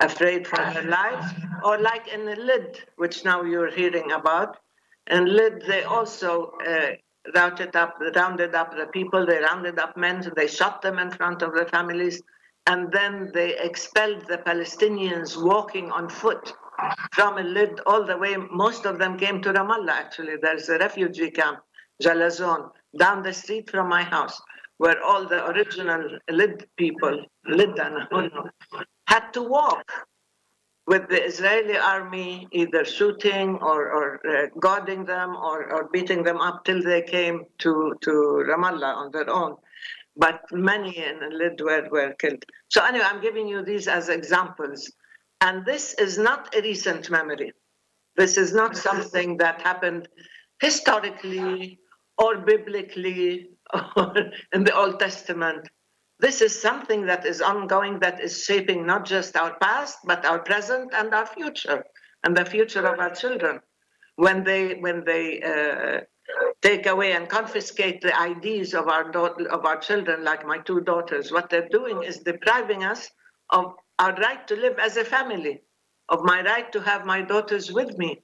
afraid 0.02 0.48
for 0.48 0.58
their 0.74 0.84
lives, 0.84 1.26
or 1.64 1.78
like 1.80 2.08
in 2.08 2.26
the 2.26 2.36
Lid, 2.36 2.80
which 2.98 3.24
now 3.24 3.44
you're 3.44 3.72
hearing 3.72 4.12
about. 4.12 4.58
In 5.10 5.26
Lid, 5.26 5.64
they 5.68 5.84
also 5.84 6.54
uh, 6.68 6.92
routed 7.36 7.76
up, 7.76 7.98
rounded 8.16 8.56
up 8.56 8.76
the 8.76 8.88
people, 8.88 9.26
they 9.26 9.40
rounded 9.40 9.78
up 9.80 9.96
men, 9.96 10.32
they 10.36 10.48
shot 10.48 10.82
them 10.82 10.98
in 10.98 11.12
front 11.12 11.42
of 11.42 11.54
the 11.54 11.66
families, 11.66 12.22
and 12.68 12.92
then 12.92 13.30
they 13.34 13.58
expelled 13.60 14.22
the 14.28 14.38
Palestinians 14.38 15.30
walking 15.42 15.92
on 15.92 16.10
foot 16.10 16.54
from 17.14 17.36
Lid 17.36 17.80
all 17.86 18.06
the 18.06 18.18
way. 18.18 18.36
Most 18.52 18.86
of 18.86 19.00
them 19.00 19.18
came 19.18 19.42
to 19.42 19.54
Ramallah, 19.54 19.92
actually. 19.92 20.36
There's 20.42 20.70
a 20.70 20.78
refugee 20.78 21.32
camp, 21.32 21.60
Jalazon, 22.02 22.70
down 22.98 23.24
the 23.24 23.34
street 23.34 23.70
from 23.70 23.90
my 23.90 24.04
house, 24.04 24.42
where 24.78 25.02
all 25.04 25.28
the 25.28 25.48
original 25.50 26.20
Lid 26.30 26.68
people, 26.78 27.26
Lid 27.46 27.78
had 29.08 29.32
to 29.34 29.42
walk 29.42 29.92
with 30.86 31.08
the 31.10 31.24
Israeli 31.24 31.78
army 31.78 32.48
either 32.52 32.84
shooting 32.84 33.58
or, 33.62 33.92
or 33.92 34.20
uh, 34.28 34.48
guarding 34.60 35.06
them 35.06 35.36
or, 35.36 35.72
or 35.72 35.90
beating 35.94 36.24
them 36.24 36.38
up 36.38 36.66
till 36.66 36.82
they 36.84 37.02
came 37.02 37.46
to, 37.60 37.96
to 38.02 38.12
Ramallah 38.50 38.96
on 38.96 39.12
their 39.12 39.30
own. 39.30 39.56
But 40.16 40.42
many 40.52 40.98
in 40.98 41.20
Lid 41.32 41.62
were, 41.62 41.88
were 41.90 42.14
killed. 42.20 42.44
So 42.68 42.84
anyway, 42.84 43.06
I'm 43.08 43.22
giving 43.22 43.48
you 43.48 43.64
these 43.64 43.88
as 43.88 44.10
examples 44.10 44.92
and 45.44 45.66
this 45.66 45.94
is 45.96 46.18
not 46.18 46.56
a 46.56 46.62
recent 46.62 47.10
memory. 47.10 47.52
This 48.16 48.38
is 48.38 48.54
not 48.54 48.78
something 48.78 49.38
that 49.38 49.62
happened 49.62 50.08
historically 50.62 51.80
or 52.18 52.38
biblically 52.38 53.50
or 53.98 54.14
in 54.54 54.64
the 54.64 54.76
Old 54.76 55.00
Testament. 55.00 55.68
This 56.20 56.42
is 56.42 56.60
something 56.60 57.06
that 57.08 57.26
is 57.26 57.42
ongoing, 57.42 58.00
that 58.00 58.22
is 58.22 58.46
shaping 58.46 58.86
not 58.86 59.04
just 59.06 59.36
our 59.36 59.58
past, 59.60 59.98
but 60.06 60.26
our 60.26 60.40
present 60.40 60.94
and 60.94 61.14
our 61.14 61.26
future, 61.26 61.84
and 62.24 62.38
the 62.38 62.46
future 62.46 62.86
of 62.86 63.00
our 63.00 63.14
children. 63.14 63.60
When 64.16 64.46
they 64.46 64.76
when 64.76 65.04
they 65.04 65.42
uh, 65.42 66.02
take 66.62 66.86
away 66.86 67.14
and 67.14 67.28
confiscate 67.28 68.00
the 68.02 68.14
IDs 68.30 68.74
of 68.74 68.88
our 68.88 69.10
of 69.10 69.66
our 69.66 69.80
children, 69.80 70.24
like 70.24 70.46
my 70.46 70.60
two 70.60 70.80
daughters, 70.82 71.34
what 71.34 71.50
they're 71.50 71.68
doing 71.70 72.04
is 72.04 72.20
depriving 72.20 72.86
us 72.86 73.10
of 73.50 73.74
our 74.00 74.14
right 74.16 74.48
to 74.48 74.56
live 74.56 74.80
as 74.80 74.98
a 74.98 75.06
family, 75.06 75.62
of 76.10 76.20
my 76.24 76.42
right 76.44 76.72
to 76.72 76.82
have 76.82 77.06
my 77.06 77.22
daughters 77.22 77.72
with 77.72 77.98
me, 77.98 78.22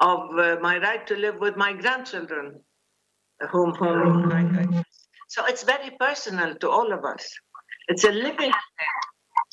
of 0.00 0.20
uh, 0.38 0.56
my 0.60 0.78
right 0.78 1.06
to 1.06 1.16
live 1.16 1.36
with 1.40 1.56
my 1.56 1.72
grandchildren, 1.72 2.60
whom, 3.50 3.74
whom 3.74 4.32
I, 4.32 4.42
I, 4.60 4.84
so 5.28 5.44
it's 5.46 5.64
very 5.64 5.90
personal 5.98 6.54
to 6.56 6.70
all 6.70 6.92
of 6.92 7.04
us. 7.04 7.28
It's 7.88 8.04
a 8.04 8.12
living 8.12 8.52
thing. 8.52 8.52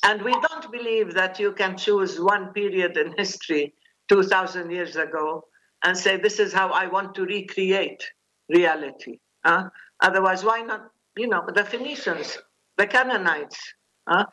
and 0.03 0.21
we 0.21 0.31
don't 0.31 0.71
believe 0.71 1.13
that 1.13 1.39
you 1.39 1.53
can 1.53 1.77
choose 1.77 2.19
one 2.19 2.53
period 2.53 2.97
in 2.97 3.13
history 3.17 3.73
2,000 4.09 4.71
years 4.71 4.95
ago 4.95 5.43
and 5.83 5.97
say, 5.97 6.17
this 6.17 6.39
is 6.39 6.53
how 6.53 6.69
I 6.71 6.87
want 6.87 7.15
to 7.15 7.23
recreate 7.25 8.03
reality. 8.49 9.19
Uh? 9.43 9.65
Otherwise, 10.01 10.43
why 10.43 10.61
not, 10.61 10.81
you 11.17 11.27
know, 11.27 11.43
the 11.53 11.65
Phoenicians, 11.65 12.37
the 12.77 12.87
Canaanites, 12.87 13.59
uh? 14.07 14.25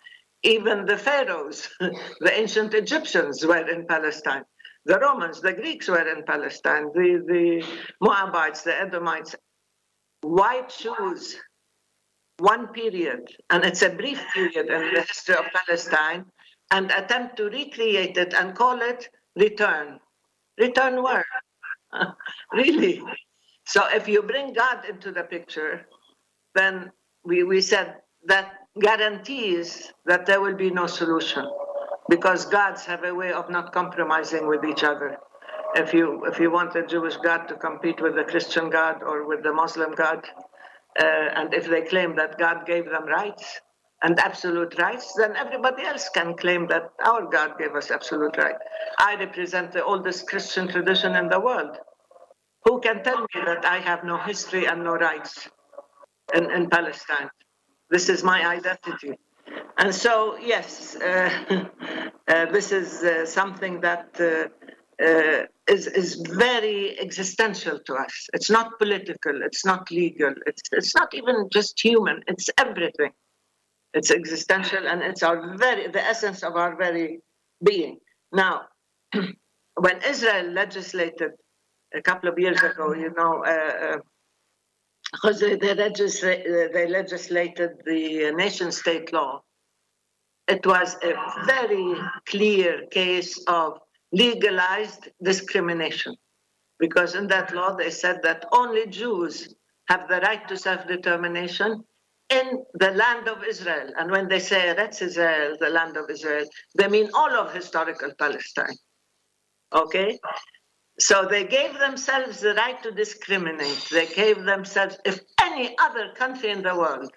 Even 0.42 0.86
the 0.86 0.96
pharaohs, 0.96 1.68
the 1.80 2.32
ancient 2.32 2.74
Egyptians 2.74 3.44
were 3.44 3.68
in 3.68 3.86
Palestine. 3.86 4.44
The 4.84 4.98
Romans, 4.98 5.40
the 5.40 5.52
Greeks 5.52 5.88
were 5.88 6.08
in 6.08 6.24
Palestine. 6.24 6.90
The, 6.94 7.22
the 7.26 7.66
Moabites, 8.00 8.62
the 8.62 8.80
Edomites. 8.80 9.34
Why 10.22 10.62
choose 10.62 11.36
one 12.38 12.68
period, 12.68 13.28
and 13.50 13.64
it's 13.64 13.82
a 13.82 13.90
brief 13.90 14.20
period 14.32 14.68
in 14.68 14.94
the 14.94 15.02
history 15.02 15.34
of 15.34 15.46
Palestine, 15.52 16.24
and 16.70 16.90
attempt 16.92 17.36
to 17.38 17.44
recreate 17.44 18.16
it 18.16 18.32
and 18.34 18.54
call 18.54 18.80
it 18.80 19.08
return? 19.36 19.98
Return 20.58 21.02
where? 21.02 21.26
really? 22.52 23.02
So 23.66 23.82
if 23.92 24.08
you 24.08 24.22
bring 24.22 24.52
God 24.52 24.84
into 24.88 25.12
the 25.12 25.24
picture, 25.24 25.86
then 26.54 26.90
we, 27.24 27.42
we 27.42 27.60
said 27.60 27.96
that 28.26 28.57
guarantees 28.80 29.92
that 30.06 30.26
there 30.26 30.40
will 30.40 30.56
be 30.56 30.70
no 30.70 30.86
solution 30.86 31.48
because 32.08 32.44
gods 32.46 32.84
have 32.86 33.04
a 33.04 33.14
way 33.14 33.32
of 33.32 33.50
not 33.50 33.72
compromising 33.72 34.46
with 34.46 34.64
each 34.64 34.84
other. 34.84 35.16
If 35.74 35.92
you 35.92 36.24
if 36.26 36.38
you 36.40 36.50
want 36.50 36.74
a 36.76 36.86
Jewish 36.86 37.16
God 37.18 37.46
to 37.48 37.54
compete 37.54 38.00
with 38.00 38.14
the 38.14 38.24
Christian 38.24 38.70
God 38.70 39.02
or 39.02 39.26
with 39.26 39.42
the 39.42 39.52
Muslim 39.52 39.94
God, 39.94 40.24
uh, 40.98 41.04
and 41.04 41.52
if 41.52 41.68
they 41.68 41.82
claim 41.82 42.16
that 42.16 42.38
God 42.38 42.66
gave 42.66 42.86
them 42.86 43.04
rights 43.06 43.60
and 44.02 44.18
absolute 44.18 44.78
rights, 44.78 45.12
then 45.18 45.36
everybody 45.36 45.82
else 45.82 46.08
can 46.08 46.36
claim 46.36 46.66
that 46.68 46.90
our 47.04 47.26
God 47.26 47.58
gave 47.58 47.74
us 47.74 47.90
absolute 47.90 48.36
right. 48.38 48.56
I 48.98 49.16
represent 49.16 49.72
the 49.72 49.84
oldest 49.84 50.28
Christian 50.28 50.68
tradition 50.68 51.16
in 51.16 51.28
the 51.28 51.40
world. 51.40 51.76
Who 52.64 52.80
can 52.80 53.02
tell 53.02 53.20
me 53.20 53.42
that 53.44 53.64
I 53.64 53.78
have 53.80 54.04
no 54.04 54.16
history 54.18 54.66
and 54.66 54.84
no 54.84 54.94
rights 54.94 55.48
in, 56.34 56.50
in 56.50 56.70
Palestine? 56.70 57.28
This 57.90 58.08
is 58.08 58.22
my 58.22 58.46
identity. 58.46 59.18
And 59.78 59.94
so, 59.94 60.36
yes, 60.38 60.96
uh, 60.96 61.30
uh, 62.28 62.46
this 62.52 62.72
is 62.72 63.02
uh, 63.02 63.24
something 63.24 63.80
that 63.80 64.08
uh, 64.20 64.48
uh, 65.02 65.44
is 65.68 65.86
is 65.86 66.16
very 66.28 66.98
existential 66.98 67.78
to 67.86 67.94
us. 67.94 68.28
It's 68.32 68.50
not 68.50 68.78
political, 68.78 69.42
it's 69.42 69.64
not 69.64 69.90
legal, 69.90 70.34
it's, 70.46 70.62
it's 70.72 70.94
not 70.94 71.14
even 71.14 71.48
just 71.52 71.80
human, 71.80 72.22
it's 72.26 72.50
everything. 72.58 73.12
It's 73.94 74.10
existential 74.10 74.86
and 74.86 75.02
it's 75.02 75.22
our 75.22 75.56
very, 75.56 75.88
the 75.88 76.02
essence 76.02 76.42
of 76.42 76.56
our 76.56 76.76
very 76.76 77.20
being. 77.64 77.98
Now, 78.32 78.62
when 79.76 80.02
Israel 80.06 80.50
legislated 80.50 81.30
a 81.94 82.02
couple 82.02 82.28
of 82.28 82.38
years 82.38 82.60
ago, 82.62 82.92
you 82.92 83.12
know, 83.16 83.44
uh, 83.44 83.98
because 85.12 85.40
they, 85.40 85.56
they, 85.56 85.74
legisla- 85.74 86.72
they 86.72 86.86
legislated 86.88 87.70
the 87.86 88.32
nation 88.32 88.72
state 88.72 89.12
law. 89.12 89.42
It 90.48 90.66
was 90.66 90.96
a 91.02 91.14
very 91.46 91.94
clear 92.26 92.86
case 92.90 93.42
of 93.48 93.78
legalized 94.12 95.08
discrimination. 95.22 96.16
Because 96.78 97.14
in 97.14 97.26
that 97.28 97.54
law, 97.54 97.74
they 97.74 97.90
said 97.90 98.20
that 98.22 98.44
only 98.52 98.86
Jews 98.86 99.54
have 99.88 100.08
the 100.08 100.20
right 100.20 100.46
to 100.48 100.56
self 100.56 100.86
determination, 100.86 101.84
in 102.30 102.64
the 102.74 102.90
land 102.92 103.28
of 103.28 103.42
Israel. 103.44 103.90
And 103.98 104.10
when 104.10 104.28
they 104.28 104.38
say 104.38 104.74
Eretz 104.74 105.02
Israel, 105.02 105.56
the 105.60 105.70
land 105.70 105.96
of 105.96 106.10
Israel, 106.10 106.44
they 106.76 106.88
mean 106.88 107.10
all 107.14 107.30
of 107.32 107.54
historical 107.54 108.12
Palestine. 108.18 108.76
Okay? 109.74 110.18
So 111.00 111.26
they 111.26 111.44
gave 111.44 111.78
themselves 111.78 112.40
the 112.40 112.54
right 112.54 112.82
to 112.82 112.90
discriminate. 112.90 113.86
They 113.90 114.06
gave 114.06 114.44
themselves, 114.44 114.98
if 115.04 115.20
any 115.40 115.76
other 115.78 116.12
country 116.14 116.50
in 116.50 116.62
the 116.62 116.74
world 116.76 117.10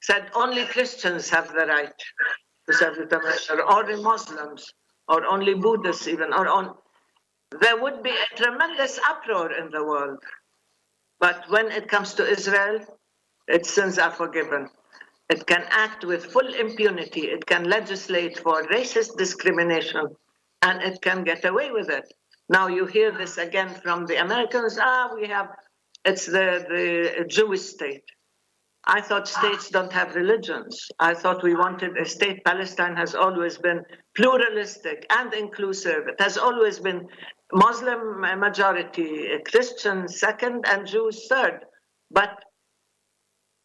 said 0.00 0.30
only 0.34 0.64
Christians 0.64 1.28
have 1.28 1.48
the 1.52 1.66
right 1.66 1.92
to 2.66 2.72
serve 2.72 2.94
self-determination, 2.96 3.60
or 3.60 3.78
only 3.78 4.02
Muslims, 4.02 4.72
or 5.08 5.24
only 5.26 5.54
Buddhists 5.54 6.08
even, 6.08 6.32
or 6.32 6.48
on, 6.48 6.74
there 7.60 7.80
would 7.80 8.02
be 8.02 8.10
a 8.10 8.36
tremendous 8.36 8.98
uproar 9.08 9.52
in 9.52 9.70
the 9.70 9.84
world. 9.84 10.18
But 11.20 11.44
when 11.48 11.70
it 11.72 11.88
comes 11.88 12.14
to 12.14 12.26
Israel, 12.26 12.78
its 13.48 13.70
sins 13.70 13.98
are 13.98 14.10
forgiven. 14.10 14.68
It 15.28 15.46
can 15.46 15.64
act 15.70 16.04
with 16.04 16.26
full 16.26 16.54
impunity. 16.54 17.22
It 17.22 17.44
can 17.44 17.64
legislate 17.64 18.38
for 18.38 18.62
racist 18.64 19.16
discrimination, 19.16 20.06
and 20.62 20.82
it 20.82 21.02
can 21.02 21.24
get 21.24 21.44
away 21.44 21.70
with 21.70 21.90
it. 21.90 22.04
Now 22.48 22.66
you 22.68 22.86
hear 22.86 23.10
this 23.10 23.36
again 23.36 23.68
from 23.68 24.06
the 24.06 24.16
Americans. 24.16 24.78
Ah, 24.80 25.10
we 25.14 25.28
have, 25.28 25.48
it's 26.04 26.26
the, 26.26 26.64
the 26.68 27.24
Jewish 27.28 27.62
state. 27.62 28.04
I 28.86 29.02
thought 29.02 29.28
states 29.28 29.68
don't 29.68 29.92
have 29.92 30.14
religions. 30.14 30.88
I 30.98 31.12
thought 31.12 31.42
we 31.42 31.54
wanted 31.54 31.98
a 31.98 32.06
state. 32.06 32.42
Palestine 32.44 32.96
has 32.96 33.14
always 33.14 33.58
been 33.58 33.84
pluralistic 34.16 35.04
and 35.10 35.34
inclusive. 35.34 36.08
It 36.08 36.18
has 36.20 36.38
always 36.38 36.78
been 36.78 37.06
Muslim 37.52 38.20
majority, 38.40 39.28
Christian 39.50 40.08
second, 40.08 40.64
and 40.68 40.86
Jews 40.86 41.26
third. 41.28 41.66
But 42.10 42.42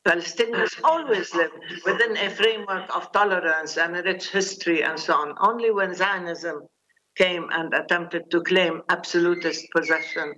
Palestinians 0.05 0.73
always 0.83 1.33
lived 1.33 1.53
within 1.85 2.17
a 2.17 2.29
framework 2.29 2.93
of 2.93 3.09
tolerance 3.13 3.77
and 3.77 3.95
a 3.95 4.03
rich 4.03 4.29
history 4.29 4.83
and 4.83 4.99
so 4.99 5.13
on. 5.13 5.35
Only 5.39 5.71
when 5.71 5.93
Zionism 5.93 6.67
came 7.15 7.47
and 7.51 7.73
attempted 7.73 8.29
to 8.31 8.41
claim 8.41 8.81
absolutist 8.89 9.65
possession 9.75 10.33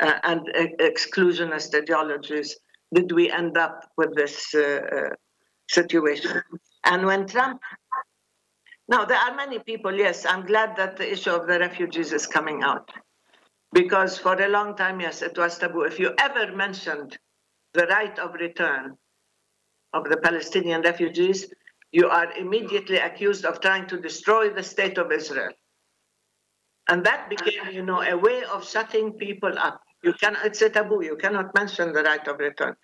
uh, 0.00 0.18
and 0.24 0.40
exclusionist 0.80 1.74
ideologies 1.74 2.56
did 2.94 3.12
we 3.12 3.30
end 3.30 3.56
up 3.58 3.84
with 3.96 4.14
this 4.14 4.54
uh, 4.54 4.60
uh, 4.60 5.08
situation. 5.68 6.42
And 6.84 7.04
when 7.04 7.26
Trump, 7.26 7.60
now 8.88 9.04
there 9.04 9.18
are 9.18 9.34
many 9.34 9.58
people, 9.58 9.92
yes, 9.92 10.24
I'm 10.24 10.46
glad 10.46 10.76
that 10.76 10.96
the 10.96 11.10
issue 11.10 11.30
of 11.30 11.46
the 11.46 11.58
refugees 11.58 12.12
is 12.12 12.26
coming 12.26 12.62
out. 12.62 12.90
Because 13.72 14.18
for 14.18 14.40
a 14.40 14.48
long 14.48 14.76
time, 14.76 15.00
yes, 15.00 15.22
it 15.22 15.36
was 15.36 15.58
taboo. 15.58 15.82
If 15.82 15.98
you 15.98 16.14
ever 16.18 16.54
mentioned 16.54 17.18
the 17.74 17.86
right 17.86 18.16
of 18.18 18.34
return 18.34 18.96
of 19.92 20.04
the 20.04 20.16
Palestinian 20.18 20.82
refugees, 20.82 21.52
you 21.90 22.08
are 22.08 22.32
immediately 22.32 22.98
accused 22.98 23.44
of 23.44 23.60
trying 23.60 23.86
to 23.88 24.00
destroy 24.00 24.50
the 24.50 24.62
state 24.62 24.98
of 24.98 25.10
Israel. 25.10 25.52
And 26.88 27.04
that 27.04 27.28
became, 27.28 27.72
you 27.72 27.82
know, 27.82 28.02
a 28.02 28.16
way 28.16 28.44
of 28.44 28.68
shutting 28.68 29.12
people 29.12 29.52
up. 29.58 29.80
You 30.02 30.12
can, 30.12 30.36
it's 30.44 30.62
a 30.62 30.70
taboo. 30.70 31.04
You 31.04 31.16
cannot 31.16 31.54
mention 31.54 31.92
the 31.92 32.02
right 32.02 32.26
of 32.28 32.38
return. 32.38 32.76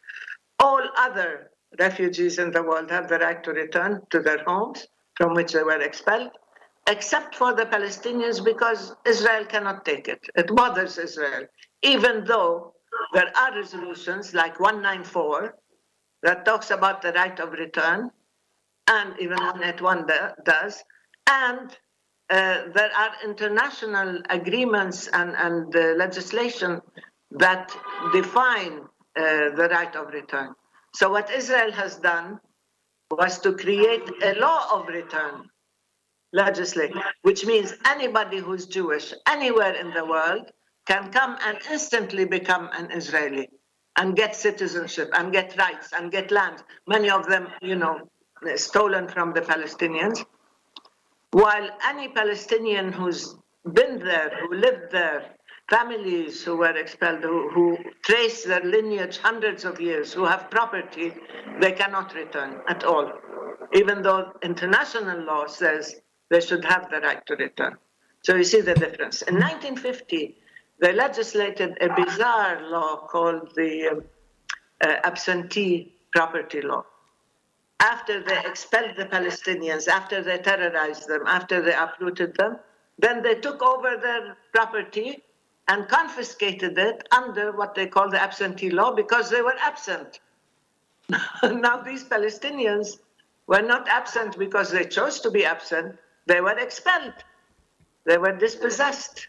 All 0.59 0.83
other 0.97 1.51
refugees 1.79 2.39
in 2.39 2.51
the 2.51 2.63
world 2.63 2.91
have 2.91 3.09
the 3.09 3.19
right 3.19 3.43
to 3.45 3.53
return 3.53 4.03
to 4.11 4.21
their 4.21 4.43
homes 4.45 4.87
from 5.17 5.35
which 5.35 5.53
they 5.53 5.63
were 5.63 5.81
expelled, 5.81 6.31
except 6.89 7.35
for 7.37 7.55
the 7.55 7.67
Palestinians 7.67 8.45
because 8.45 8.95
Israel 9.07 9.45
cannot 9.45 9.85
take 9.85 10.09
it. 10.09 10.21
It 10.35 10.55
bothers 10.55 10.99
Israel, 10.99 11.47
even 11.83 12.25
though 12.25 12.75
there 13.13 13.31
are 13.37 13.55
resolutions 13.55 14.35
like 14.35 14.59
194 14.59 15.55
that 16.23 16.45
talks 16.45 16.71
about 16.71 17.03
the 17.03 17.13
right 17.13 17.39
of 17.41 17.53
return, 17.53 18.11
and 18.89 19.15
even 19.21 19.37
181 19.39 20.07
does, 20.45 20.83
and 21.29 21.77
there 22.33 22.91
are 22.97 23.13
international 23.25 24.23
agreements 24.31 25.09
and, 25.09 25.35
and 25.37 25.75
uh, 25.77 25.95
legislation 25.97 26.81
that 27.33 27.75
define 28.13 28.81
uh, 29.17 29.51
the 29.57 29.69
right 29.71 29.95
of 29.97 30.09
return. 30.09 30.55
So 30.95 31.11
what 31.11 31.31
Israel 31.31 31.73
has 31.73 31.97
done 31.97 32.41
was 33.11 33.39
to 33.41 33.53
create 33.53 34.09
a 34.23 34.35
law 34.41 34.81
of 34.81 34.89
return 34.89 35.49
legislation, 36.33 37.01
which 37.23 37.45
means 37.45 37.75
anybody 37.87 38.39
who's 38.39 38.67
Jewish 38.67 39.13
anywhere 39.27 39.75
in 39.75 39.93
the 39.93 40.05
world 40.05 40.51
can 40.87 41.11
come 41.13 41.37
and 41.45 41.59
instantly 41.71 42.25
become 42.25 42.71
an 42.73 42.91
Israeli 42.91 43.49
and 43.97 44.17
get 44.17 44.35
citizenship 44.35 45.11
and 45.13 45.33
get 45.33 45.57
rights 45.59 45.91
and 45.93 46.11
get 46.11 46.31
land. 46.31 46.63
Many 46.89 47.11
of 47.11 47.27
them, 47.27 47.49
you 47.61 47.77
know, 47.77 48.09
stolen 48.57 49.09
from 49.09 49.33
the 49.35 49.43
Palestinians. 49.43 50.25
While 51.33 51.71
any 51.89 52.09
Palestinian 52.09 52.93
who's 52.93 53.37
been 53.73 53.99
there, 53.99 54.31
who 54.41 54.55
lived 54.55 54.93
there, 54.93 55.31
families 55.71 56.45
who 56.45 56.59
were 56.59 56.77
expelled, 56.77 57.23
who, 57.23 57.49
who 57.51 57.79
trace 58.03 58.45
their 58.45 58.63
lineage 58.63 59.17
hundreds 59.17 59.65
of 59.65 59.81
years, 59.81 60.13
who 60.13 60.27
have 60.27 60.51
property, 60.51 61.15
they 61.59 61.73
cannot 61.73 62.15
return 62.15 62.61
at 62.69 62.85
all, 62.85 63.11
even 63.73 64.03
though 64.03 64.33
international 64.43 65.25
law 65.25 65.47
says 65.47 65.97
they 66.29 66.41
should 66.41 66.65
have 66.67 66.91
the 66.91 67.01
right 67.01 67.25
to 67.27 67.37
return. 67.37 67.77
So 68.25 68.37
you 68.37 68.45
see 68.45 68.61
the 68.61 68.75
difference. 68.75 69.23
In 69.23 69.37
1950, 69.37 70.37
they 70.81 70.93
legislated 70.93 71.79
a 71.81 71.95
bizarre 71.95 72.61
law 72.69 73.07
called 73.07 73.53
the 73.57 74.05
uh, 74.85 74.87
absentee 75.05 75.95
property 76.13 76.61
law 76.61 76.85
after 77.83 78.23
they 78.23 78.39
expelled 78.47 78.97
the 78.97 79.07
Palestinians, 79.07 79.89
after 79.89 80.23
they 80.23 80.39
terrorized 80.39 81.09
them, 81.09 81.23
after 81.27 81.61
they 81.61 81.75
uprooted 81.75 82.35
them, 82.37 82.57
then 82.99 83.23
they 83.23 83.35
took 83.35 83.61
over 83.61 83.97
their 83.97 84.37
property 84.53 85.23
and 85.67 85.89
confiscated 85.89 86.79
it 86.79 87.07
under 87.11 87.51
what 87.53 87.75
they 87.75 87.87
call 87.87 88.09
the 88.09 88.23
absentee 88.23 88.71
law 88.71 88.93
because 88.95 89.31
they 89.31 89.43
were 89.43 89.57
absent. 89.61 90.21
now, 91.43 91.83
these 91.83 92.05
Palestinians 92.05 92.99
were 93.49 93.63
not 93.63 93.89
absent 93.89 94.39
because 94.39 94.71
they 94.71 94.85
chose 94.85 95.19
to 95.21 95.31
be 95.31 95.45
absent, 95.45 95.97
they 96.27 96.41
were 96.41 96.57
expelled, 96.59 97.15
they 98.07 98.17
were 98.17 98.37
dispossessed. 98.37 99.27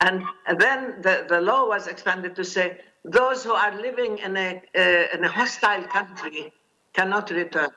And 0.00 0.22
then 0.58 1.00
the, 1.00 1.26
the 1.28 1.40
law 1.40 1.66
was 1.66 1.86
expanded 1.86 2.36
to 2.36 2.44
say 2.44 2.78
those 3.04 3.42
who 3.42 3.52
are 3.52 3.74
living 3.80 4.18
in 4.18 4.36
a, 4.36 4.62
uh, 4.76 5.16
in 5.16 5.24
a 5.24 5.28
hostile 5.28 5.84
country 5.84 6.52
cannot 6.92 7.30
return. 7.30 7.70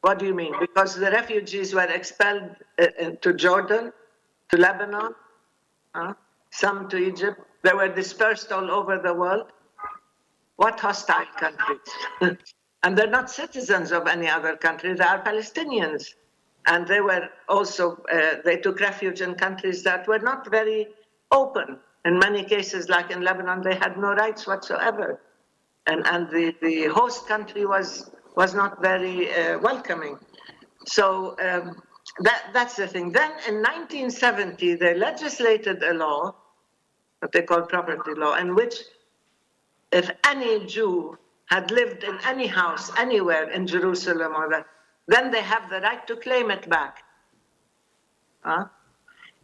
What 0.00 0.18
do 0.18 0.26
you 0.26 0.34
mean? 0.34 0.54
Because 0.60 0.94
the 0.94 1.10
refugees 1.10 1.74
were 1.74 1.90
expelled 1.98 2.50
uh, 2.78 2.86
to 3.20 3.32
Jordan, 3.34 3.92
to 4.50 4.56
Lebanon, 4.56 5.14
uh, 5.94 6.12
some 6.50 6.88
to 6.90 6.96
Egypt. 6.96 7.40
They 7.62 7.72
were 7.72 7.88
dispersed 7.88 8.52
all 8.52 8.70
over 8.70 8.98
the 8.98 9.12
world. 9.12 9.50
What 10.56 10.78
hostile 10.78 11.26
countries? 11.36 12.38
and 12.82 12.96
they're 12.96 13.10
not 13.10 13.30
citizens 13.30 13.90
of 13.90 14.06
any 14.06 14.28
other 14.28 14.56
country, 14.56 14.94
they 14.94 15.04
are 15.04 15.22
Palestinians. 15.22 16.14
And 16.68 16.86
they 16.86 17.00
were 17.00 17.28
also, 17.48 18.02
uh, 18.12 18.36
they 18.44 18.56
took 18.58 18.80
refuge 18.80 19.20
in 19.20 19.34
countries 19.34 19.82
that 19.84 20.06
were 20.08 20.18
not 20.18 20.50
very 20.50 20.88
open. 21.30 21.78
In 22.04 22.18
many 22.18 22.44
cases, 22.44 22.88
like 22.88 23.10
in 23.10 23.22
Lebanon, 23.22 23.62
they 23.62 23.74
had 23.74 23.96
no 23.98 24.14
rights 24.14 24.46
whatsoever 24.46 25.20
and, 25.86 26.06
and 26.06 26.28
the, 26.30 26.54
the 26.60 26.86
host 26.86 27.26
country 27.26 27.64
was, 27.66 28.10
was 28.34 28.54
not 28.54 28.80
very 28.80 29.32
uh, 29.32 29.58
welcoming. 29.58 30.18
So 30.86 31.36
um, 31.40 31.80
that, 32.20 32.46
that's 32.52 32.76
the 32.76 32.86
thing. 32.86 33.12
Then 33.12 33.30
in 33.48 33.56
1970, 33.56 34.74
they 34.76 34.94
legislated 34.94 35.82
a 35.82 35.94
law, 35.94 36.34
what 37.20 37.32
they 37.32 37.42
call 37.42 37.62
property 37.62 38.14
law, 38.16 38.34
in 38.36 38.54
which 38.54 38.74
if 39.92 40.10
any 40.26 40.66
Jew 40.66 41.18
had 41.46 41.70
lived 41.70 42.02
in 42.02 42.18
any 42.24 42.46
house 42.46 42.90
anywhere 42.98 43.50
in 43.50 43.66
Jerusalem 43.66 44.32
or 44.34 44.48
that, 44.50 44.66
then 45.06 45.30
they 45.30 45.42
have 45.42 45.70
the 45.70 45.80
right 45.80 46.04
to 46.08 46.16
claim 46.16 46.50
it 46.50 46.68
back. 46.68 47.04
Huh? 48.42 48.66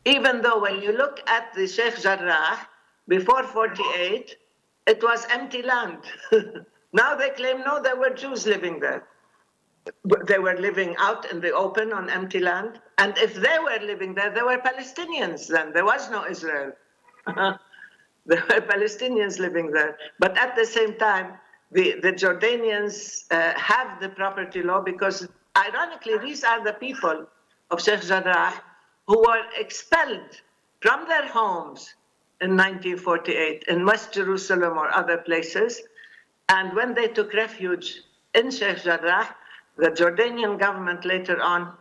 Even 0.04 0.42
though 0.42 0.60
when 0.60 0.82
you 0.82 0.92
look 0.92 1.20
at 1.28 1.54
the 1.54 1.68
Sheikh 1.68 2.00
Jarrah, 2.00 2.58
before 3.06 3.44
48, 3.44 4.36
it 4.86 5.02
was 5.02 5.26
empty 5.30 5.62
land. 5.62 5.98
now 6.92 7.14
they 7.14 7.30
claim, 7.30 7.60
no, 7.60 7.82
there 7.82 7.96
were 7.96 8.10
Jews 8.10 8.46
living 8.46 8.80
there. 8.80 9.04
They 10.26 10.38
were 10.38 10.56
living 10.56 10.94
out 10.98 11.30
in 11.30 11.40
the 11.40 11.52
open 11.52 11.92
on 11.92 12.08
empty 12.08 12.38
land. 12.38 12.80
And 12.98 13.16
if 13.18 13.34
they 13.34 13.58
were 13.58 13.84
living 13.84 14.14
there, 14.14 14.30
they 14.30 14.42
were 14.42 14.58
Palestinians 14.58 15.48
then. 15.48 15.72
There 15.72 15.84
was 15.84 16.10
no 16.10 16.24
Israel. 16.26 16.72
there 17.26 17.56
were 18.26 18.60
Palestinians 18.60 19.38
living 19.38 19.70
there. 19.70 19.98
But 20.18 20.36
at 20.38 20.54
the 20.54 20.64
same 20.64 20.96
time, 20.98 21.34
the, 21.72 21.96
the 22.00 22.12
Jordanians 22.12 23.24
uh, 23.30 23.58
have 23.58 24.00
the 24.00 24.10
property 24.10 24.62
law 24.62 24.80
because, 24.80 25.26
ironically, 25.56 26.18
these 26.18 26.44
are 26.44 26.62
the 26.62 26.74
people 26.74 27.26
of 27.70 27.82
Sheikh 27.82 28.02
Jarrah 28.02 28.52
who 29.08 29.18
were 29.18 29.42
expelled 29.58 30.40
from 30.80 31.08
their 31.08 31.26
homes 31.26 31.94
in 32.42 32.56
1948 32.56 33.64
in 33.68 33.86
West 33.86 34.12
Jerusalem 34.12 34.76
or 34.76 34.94
other 34.94 35.18
places. 35.18 35.80
And 36.48 36.74
when 36.74 36.94
they 36.94 37.08
took 37.08 37.32
refuge 37.32 38.02
in 38.34 38.50
Sheikh 38.50 38.82
Jarrah. 38.82 39.34
The 39.76 39.90
Jordanian 39.90 40.58
government 40.58 41.04
later 41.04 41.40
on 41.40 41.72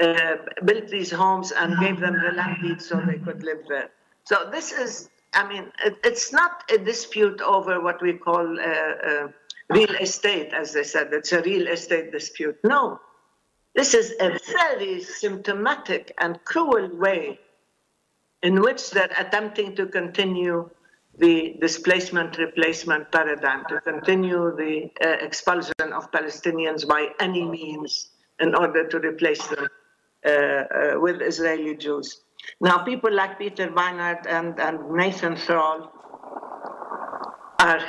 uh, 0.00 0.36
built 0.64 0.88
these 0.88 1.10
homes 1.10 1.52
and 1.52 1.78
gave 1.80 2.00
them 2.00 2.14
the 2.14 2.32
land 2.32 2.58
deeds 2.62 2.88
so 2.88 3.00
they 3.00 3.18
could 3.18 3.42
live 3.42 3.64
there. 3.68 3.90
So 4.24 4.48
this 4.50 4.72
is, 4.72 5.10
I 5.32 5.48
mean, 5.48 5.70
it, 5.84 5.96
it's 6.04 6.32
not 6.32 6.64
a 6.70 6.78
dispute 6.78 7.40
over 7.40 7.80
what 7.80 8.00
we 8.02 8.14
call 8.14 8.58
uh, 8.58 8.62
uh, 8.62 9.28
real 9.68 9.94
estate, 9.96 10.52
as 10.52 10.72
they 10.72 10.84
said. 10.84 11.12
It's 11.12 11.32
a 11.32 11.42
real 11.42 11.66
estate 11.68 12.12
dispute. 12.12 12.58
No, 12.64 13.00
this 13.74 13.94
is 13.94 14.14
a 14.20 14.38
very 14.52 15.02
symptomatic 15.02 16.12
and 16.18 16.42
cruel 16.44 16.88
way 16.96 17.40
in 18.44 18.60
which 18.60 18.90
they're 18.90 19.16
attempting 19.18 19.74
to 19.74 19.86
continue 19.86 20.70
the 21.18 21.56
displacement 21.60 22.36
replacement 22.38 23.10
paradigm, 23.10 23.64
to 23.68 23.80
continue 23.80 24.54
the 24.56 24.90
uh, 25.02 25.24
expulsion 25.24 25.88
of 25.92 26.10
Palestinians 26.12 26.86
by 26.86 27.08
any 27.20 27.44
means 27.44 28.10
in 28.40 28.54
order 28.54 28.86
to 28.86 28.98
replace 28.98 29.44
them 29.46 29.66
uh, 30.26 30.28
uh, 30.28 30.64
with 31.00 31.22
Israeli 31.22 31.74
Jews. 31.76 32.20
Now, 32.60 32.78
people 32.84 33.12
like 33.12 33.38
Peter 33.38 33.68
Beinart 33.68 34.26
and, 34.26 34.60
and 34.60 34.90
Nathan 34.90 35.36
Thrall 35.36 35.90
are 37.60 37.80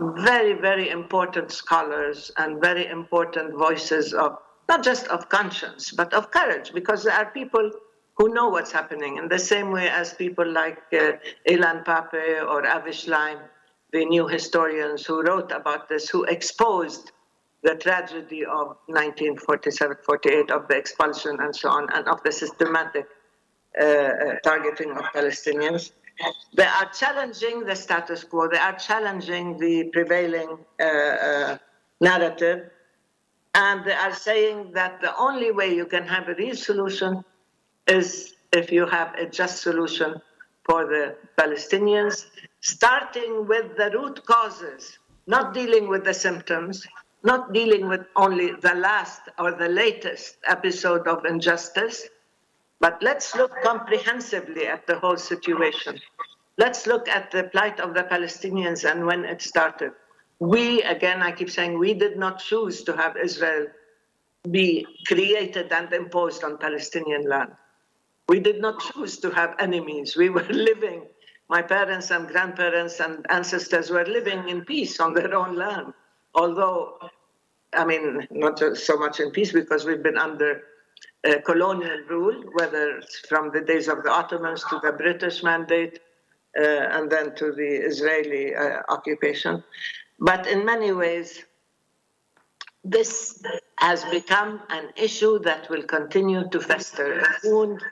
very, 0.00 0.54
very 0.54 0.90
important 0.90 1.52
scholars 1.52 2.30
and 2.36 2.60
very 2.60 2.86
important 2.88 3.54
voices 3.54 4.12
of 4.12 4.36
not 4.68 4.82
just 4.84 5.06
of 5.06 5.28
conscience, 5.28 5.90
but 5.90 6.12
of 6.12 6.30
courage, 6.30 6.72
because 6.74 7.04
there 7.04 7.14
are 7.14 7.30
people 7.30 7.70
who 8.14 8.28
know 8.32 8.48
what's 8.48 8.72
happening 8.72 9.16
in 9.16 9.28
the 9.28 9.38
same 9.38 9.70
way 9.70 9.88
as 9.88 10.14
people 10.14 10.48
like 10.50 10.78
uh, 10.92 11.12
Ilan 11.48 11.84
Pappé 11.84 12.42
or 12.42 12.66
Avi 12.66 12.90
Shlaim, 12.90 13.38
the 13.92 14.04
new 14.04 14.26
historians 14.26 15.06
who 15.06 15.22
wrote 15.22 15.50
about 15.52 15.88
this, 15.88 16.08
who 16.08 16.24
exposed 16.24 17.12
the 17.62 17.74
tragedy 17.76 18.44
of 18.44 18.76
1947-48, 18.88 20.50
of 20.50 20.68
the 20.68 20.76
expulsion 20.76 21.38
and 21.40 21.54
so 21.54 21.70
on, 21.70 21.86
and 21.94 22.08
of 22.08 22.22
the 22.22 22.32
systematic 22.32 23.06
uh, 23.80 23.84
uh, 23.84 24.34
targeting 24.42 24.90
of 24.90 25.04
Palestinians. 25.14 25.92
They 26.54 26.64
are 26.64 26.90
challenging 26.90 27.64
the 27.64 27.74
status 27.74 28.24
quo. 28.24 28.48
They 28.48 28.58
are 28.58 28.76
challenging 28.76 29.58
the 29.58 29.84
prevailing 29.92 30.58
uh, 30.80 30.84
uh, 30.84 31.58
narrative. 32.00 32.70
And 33.54 33.84
they 33.84 33.92
are 33.92 34.14
saying 34.14 34.72
that 34.72 35.00
the 35.00 35.16
only 35.16 35.52
way 35.52 35.74
you 35.74 35.86
can 35.86 36.06
have 36.06 36.28
a 36.28 36.34
real 36.34 36.56
solution 36.56 37.24
is 37.86 38.34
if 38.52 38.70
you 38.70 38.86
have 38.86 39.14
a 39.14 39.26
just 39.26 39.62
solution 39.62 40.20
for 40.64 40.86
the 40.86 41.16
Palestinians, 41.38 42.26
starting 42.60 43.46
with 43.46 43.76
the 43.76 43.90
root 43.90 44.24
causes, 44.26 44.98
not 45.26 45.54
dealing 45.54 45.88
with 45.88 46.04
the 46.04 46.14
symptoms, 46.14 46.86
not 47.24 47.52
dealing 47.52 47.88
with 47.88 48.02
only 48.16 48.52
the 48.60 48.74
last 48.74 49.22
or 49.38 49.52
the 49.52 49.68
latest 49.68 50.36
episode 50.46 51.06
of 51.06 51.24
injustice, 51.24 52.08
but 52.80 52.98
let's 53.00 53.34
look 53.36 53.52
comprehensively 53.62 54.66
at 54.66 54.86
the 54.86 54.98
whole 54.98 55.16
situation. 55.16 55.98
Let's 56.58 56.86
look 56.86 57.08
at 57.08 57.30
the 57.30 57.44
plight 57.44 57.80
of 57.80 57.94
the 57.94 58.02
Palestinians 58.02 58.88
and 58.88 59.06
when 59.06 59.24
it 59.24 59.40
started. 59.40 59.92
We, 60.40 60.82
again, 60.82 61.22
I 61.22 61.30
keep 61.32 61.50
saying, 61.50 61.78
we 61.78 61.94
did 61.94 62.18
not 62.18 62.40
choose 62.40 62.82
to 62.84 62.96
have 62.96 63.16
Israel 63.16 63.66
be 64.50 64.84
created 65.06 65.72
and 65.72 65.92
imposed 65.92 66.42
on 66.42 66.58
Palestinian 66.58 67.28
land. 67.28 67.52
We 68.28 68.40
did 68.40 68.60
not 68.60 68.80
choose 68.80 69.18
to 69.20 69.30
have 69.30 69.54
enemies. 69.58 70.16
We 70.16 70.28
were 70.28 70.42
living, 70.48 71.02
my 71.48 71.60
parents 71.60 72.10
and 72.10 72.28
grandparents 72.28 72.98
and 73.00 73.26
ancestors 73.28 73.90
were 73.90 74.06
living 74.06 74.48
in 74.48 74.64
peace 74.64 75.00
on 75.00 75.12
their 75.12 75.34
own 75.34 75.54
land. 75.54 75.92
Although, 76.34 76.98
I 77.74 77.84
mean, 77.84 78.26
not 78.30 78.58
so 78.76 78.96
much 78.96 79.20
in 79.20 79.30
peace 79.32 79.52
because 79.52 79.84
we've 79.84 80.02
been 80.02 80.16
under 80.16 80.62
uh, 81.28 81.34
colonial 81.44 82.00
rule, 82.08 82.42
whether 82.54 82.96
it's 82.96 83.18
from 83.20 83.50
the 83.52 83.60
days 83.60 83.88
of 83.88 84.02
the 84.02 84.10
Ottomans 84.10 84.64
to 84.70 84.80
the 84.82 84.92
British 84.92 85.42
mandate 85.42 86.00
uh, 86.58 86.62
and 86.96 87.10
then 87.10 87.34
to 87.34 87.52
the 87.52 87.70
Israeli 87.90 88.54
uh, 88.54 88.80
occupation. 88.88 89.62
But 90.18 90.46
in 90.46 90.64
many 90.64 90.92
ways, 90.92 91.44
this 92.82 93.42
has 93.78 94.04
become 94.06 94.62
an 94.70 94.90
issue 94.96 95.38
that 95.40 95.68
will 95.68 95.82
continue 95.82 96.48
to 96.48 96.60
fester, 96.60 97.20
a 97.20 97.26
wound 97.44 97.82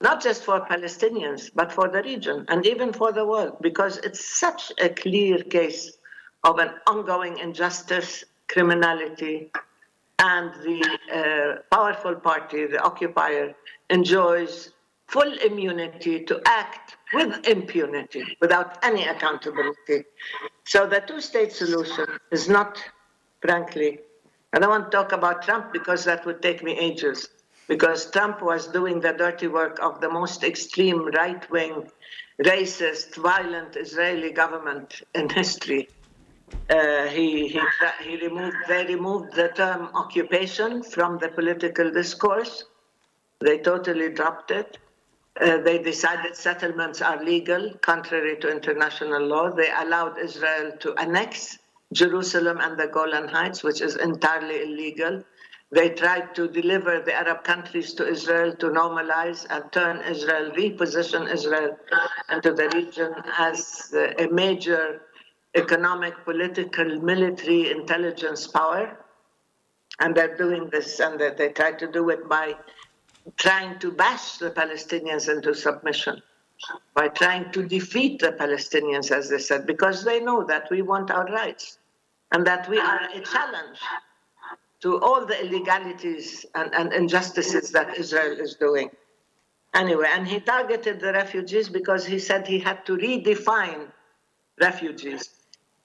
not 0.00 0.22
just 0.22 0.44
for 0.44 0.60
Palestinians, 0.66 1.50
but 1.54 1.70
for 1.72 1.88
the 1.88 2.02
region 2.02 2.44
and 2.48 2.66
even 2.66 2.92
for 2.92 3.12
the 3.12 3.24
world, 3.24 3.56
because 3.60 3.98
it's 3.98 4.38
such 4.38 4.72
a 4.80 4.88
clear 4.88 5.42
case 5.42 5.98
of 6.44 6.58
an 6.58 6.70
ongoing 6.86 7.38
injustice, 7.38 8.24
criminality, 8.48 9.50
and 10.18 10.52
the 10.62 10.98
uh, 11.12 11.74
powerful 11.74 12.14
party, 12.14 12.66
the 12.66 12.80
occupier, 12.82 13.54
enjoys 13.90 14.72
full 15.06 15.32
immunity 15.38 16.24
to 16.24 16.40
act 16.46 16.96
with 17.12 17.46
impunity, 17.48 18.36
without 18.40 18.78
any 18.84 19.04
accountability. 19.06 20.04
So 20.64 20.86
the 20.86 21.00
two 21.00 21.20
state 21.20 21.52
solution 21.52 22.06
is 22.30 22.48
not, 22.48 22.78
frankly, 23.42 23.98
I 24.52 24.58
don't 24.58 24.70
want 24.70 24.90
to 24.90 24.96
talk 24.96 25.12
about 25.12 25.42
Trump 25.42 25.72
because 25.72 26.04
that 26.04 26.24
would 26.26 26.42
take 26.42 26.62
me 26.62 26.78
ages, 26.78 27.28
because 27.70 28.10
Trump 28.10 28.42
was 28.42 28.66
doing 28.66 28.98
the 28.98 29.12
dirty 29.12 29.46
work 29.46 29.78
of 29.80 30.00
the 30.00 30.10
most 30.10 30.42
extreme 30.42 31.06
right 31.20 31.48
wing, 31.52 31.88
racist, 32.42 33.14
violent 33.14 33.76
Israeli 33.76 34.32
government 34.32 35.02
in 35.14 35.28
history. 35.28 35.88
Uh, 36.68 37.06
he, 37.06 37.46
he, 37.46 37.60
he 38.02 38.16
removed, 38.26 38.56
they 38.66 38.84
removed 38.86 39.34
the 39.34 39.50
term 39.54 39.82
occupation 39.94 40.82
from 40.82 41.18
the 41.18 41.28
political 41.28 41.92
discourse. 41.92 42.64
They 43.40 43.58
totally 43.58 44.08
dropped 44.08 44.50
it. 44.50 44.78
Uh, 45.40 45.58
they 45.58 45.78
decided 45.78 46.34
settlements 46.34 47.00
are 47.00 47.22
legal, 47.22 47.72
contrary 47.82 48.36
to 48.40 48.50
international 48.50 49.24
law. 49.24 49.48
They 49.48 49.70
allowed 49.78 50.18
Israel 50.18 50.72
to 50.80 50.92
annex 50.96 51.56
Jerusalem 51.92 52.58
and 52.60 52.76
the 52.76 52.88
Golan 52.88 53.28
Heights, 53.28 53.62
which 53.62 53.80
is 53.80 53.94
entirely 53.94 54.62
illegal. 54.62 55.22
They 55.72 55.90
tried 55.90 56.34
to 56.34 56.48
deliver 56.48 57.00
the 57.00 57.14
Arab 57.14 57.44
countries 57.44 57.94
to 57.94 58.06
Israel 58.06 58.54
to 58.56 58.66
normalize 58.70 59.46
and 59.50 59.70
turn 59.70 60.02
Israel, 60.02 60.50
reposition 60.50 61.32
Israel 61.32 61.78
into 62.28 62.52
the 62.52 62.68
region 62.70 63.14
as 63.38 63.94
a 63.94 64.26
major 64.32 65.02
economic, 65.54 66.24
political, 66.24 67.00
military 67.00 67.70
intelligence 67.70 68.48
power. 68.48 68.98
And 70.00 70.14
they're 70.14 70.36
doing 70.36 70.70
this, 70.70 70.98
and 70.98 71.20
they, 71.20 71.30
they 71.30 71.50
try 71.50 71.72
to 71.72 71.86
do 71.86 72.10
it 72.10 72.28
by 72.28 72.56
trying 73.36 73.78
to 73.78 73.92
bash 73.92 74.38
the 74.38 74.50
Palestinians 74.50 75.28
into 75.28 75.54
submission, 75.54 76.20
by 76.94 77.08
trying 77.08 77.52
to 77.52 77.62
defeat 77.62 78.20
the 78.20 78.32
Palestinians, 78.32 79.12
as 79.12 79.28
they 79.28 79.38
said, 79.38 79.66
because 79.66 80.04
they 80.04 80.18
know 80.18 80.42
that 80.44 80.68
we 80.70 80.82
want 80.82 81.10
our 81.12 81.26
rights 81.26 81.78
and 82.32 82.46
that 82.46 82.68
we 82.68 82.78
are 82.78 83.08
a 83.14 83.20
challenge 83.20 83.78
to 84.80 84.98
all 85.00 85.26
the 85.26 85.38
illegalities 85.44 86.46
and, 86.54 86.74
and 86.74 86.92
injustices 86.92 87.70
that 87.70 87.98
Israel 87.98 88.38
is 88.40 88.54
doing. 88.54 88.90
Anyway, 89.74 90.08
and 90.10 90.26
he 90.26 90.40
targeted 90.40 91.00
the 91.00 91.12
refugees 91.12 91.68
because 91.68 92.04
he 92.04 92.18
said 92.18 92.46
he 92.46 92.58
had 92.58 92.84
to 92.86 92.96
redefine 92.96 93.86
refugees. 94.60 95.30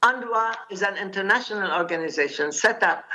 UNRWA 0.04 0.56
is 0.72 0.82
an 0.82 0.98
international 0.98 1.72
organization 1.72 2.52
set 2.52 2.84
up 2.84 3.06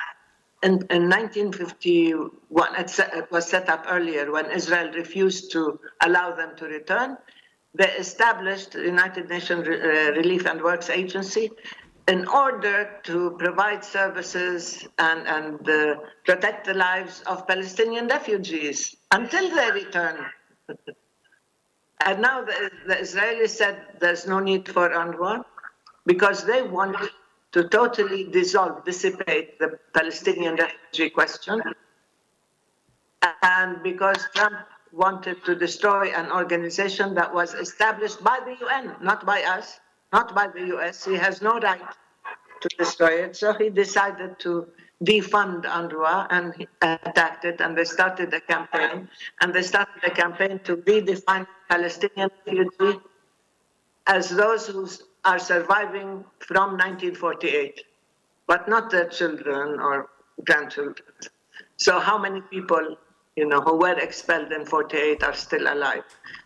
in, 0.63 0.73
in 0.91 1.09
1951. 1.09 2.77
It, 2.77 2.99
it 2.99 3.31
was 3.31 3.49
set 3.49 3.69
up 3.69 3.87
earlier 3.89 4.31
when 4.31 4.51
Israel 4.51 4.93
refused 4.93 5.51
to 5.53 5.81
allow 6.03 6.35
them 6.35 6.57
to 6.57 6.67
return. 6.67 7.17
They 7.75 7.91
established 7.93 8.73
the 8.73 8.83
United 8.83 9.29
Nations 9.29 9.67
uh, 9.67 10.13
Relief 10.17 10.47
and 10.47 10.61
Works 10.61 10.91
Agency 10.91 11.51
in 12.09 12.27
order 12.29 12.91
to 13.05 13.37
provide 13.39 13.85
services 13.85 14.87
and, 14.99 15.27
and 15.27 15.69
uh, 15.69 15.97
protect 16.25 16.67
the 16.67 16.75
lives 16.75 17.23
of 17.27 17.47
Palestinian 17.47 18.07
refugees 18.09 18.97
until 19.13 19.55
they 19.55 19.71
return. 19.71 20.27
and 22.07 22.21
now 22.21 22.43
the, 22.43 22.71
the 22.87 22.95
Israelis 22.95 23.51
said 23.51 23.77
there's 24.01 24.27
no 24.27 24.41
need 24.41 24.69
for 24.69 24.89
UNRWA 24.89 25.45
because 26.07 26.45
they 26.45 26.63
want 26.63 26.97
to 27.53 27.69
totally 27.69 28.25
dissolve, 28.25 28.85
dissipate 28.85 29.59
the 29.59 29.79
Palestinian 29.93 30.57
refugee 30.57 31.11
question. 31.11 31.61
And 33.43 33.83
because 33.83 34.29
Trump 34.35 34.57
wanted 34.93 35.45
to 35.45 35.55
destroy 35.55 36.09
an 36.13 36.31
organization 36.31 37.15
that 37.15 37.33
was 37.33 37.55
established 37.55 38.23
by 38.23 38.41
the 38.45 38.57
UN, 38.67 38.97
not 39.03 39.27
by 39.27 39.43
us, 39.43 39.80
not 40.13 40.35
by 40.35 40.49
the 40.49 40.77
US. 40.77 41.05
He 41.05 41.15
has 41.15 41.43
no 41.43 41.59
right 41.61 41.81
to 42.61 42.69
destroy 42.77 43.25
it. 43.25 43.37
So 43.37 43.53
he 43.55 43.71
decided 43.71 44.39
to 44.41 44.69
defund 45.05 45.65
UNRWA 45.65 46.27
and 46.31 46.55
he 46.55 46.69
attacked 46.83 47.45
it. 47.45 47.61
And 47.61 47.77
they 47.77 47.85
started 47.85 48.33
a 48.35 48.41
campaign. 48.41 49.09
And 49.41 49.55
they 49.55 49.63
started 49.63 50.03
a 50.05 50.11
campaign 50.11 50.61
to 50.65 50.77
redefine 50.77 51.47
Palestinian 51.69 52.31
refugee 52.47 53.01
as 54.07 54.29
those 54.31 54.67
who 54.67 54.89
are 55.25 55.39
surviving 55.39 56.25
from 56.39 56.77
1948 56.79 57.83
but 58.51 58.69
not 58.69 58.91
their 58.91 59.09
children 59.09 59.79
or 59.79 60.11
grandchildren. 60.45 61.07
So 61.77 62.01
how 62.01 62.19
many 62.19 62.41
people, 62.41 62.97
you 63.37 63.47
know, 63.47 63.61
who 63.61 63.77
were 63.77 63.97
expelled 64.07 64.51
in 64.51 64.67
48 64.67 65.23
are 65.23 65.35
still 65.35 65.73
alive? 65.73 66.03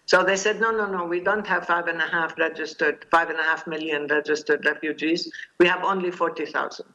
So 0.06 0.22
they 0.22 0.36
said, 0.36 0.60
no, 0.60 0.70
no, 0.70 0.86
no, 0.86 1.04
we 1.04 1.20
don't 1.20 1.46
have 1.46 1.66
five 1.66 1.86
and 1.86 2.00
a 2.00 2.06
half 2.06 2.36
registered, 2.38 3.06
five 3.10 3.30
and 3.30 3.38
a 3.38 3.42
half 3.42 3.66
million 3.66 4.06
registered 4.06 4.64
refugees. 4.66 5.30
We 5.58 5.66
have 5.66 5.82
only 5.82 6.10
40,000. 6.10 6.86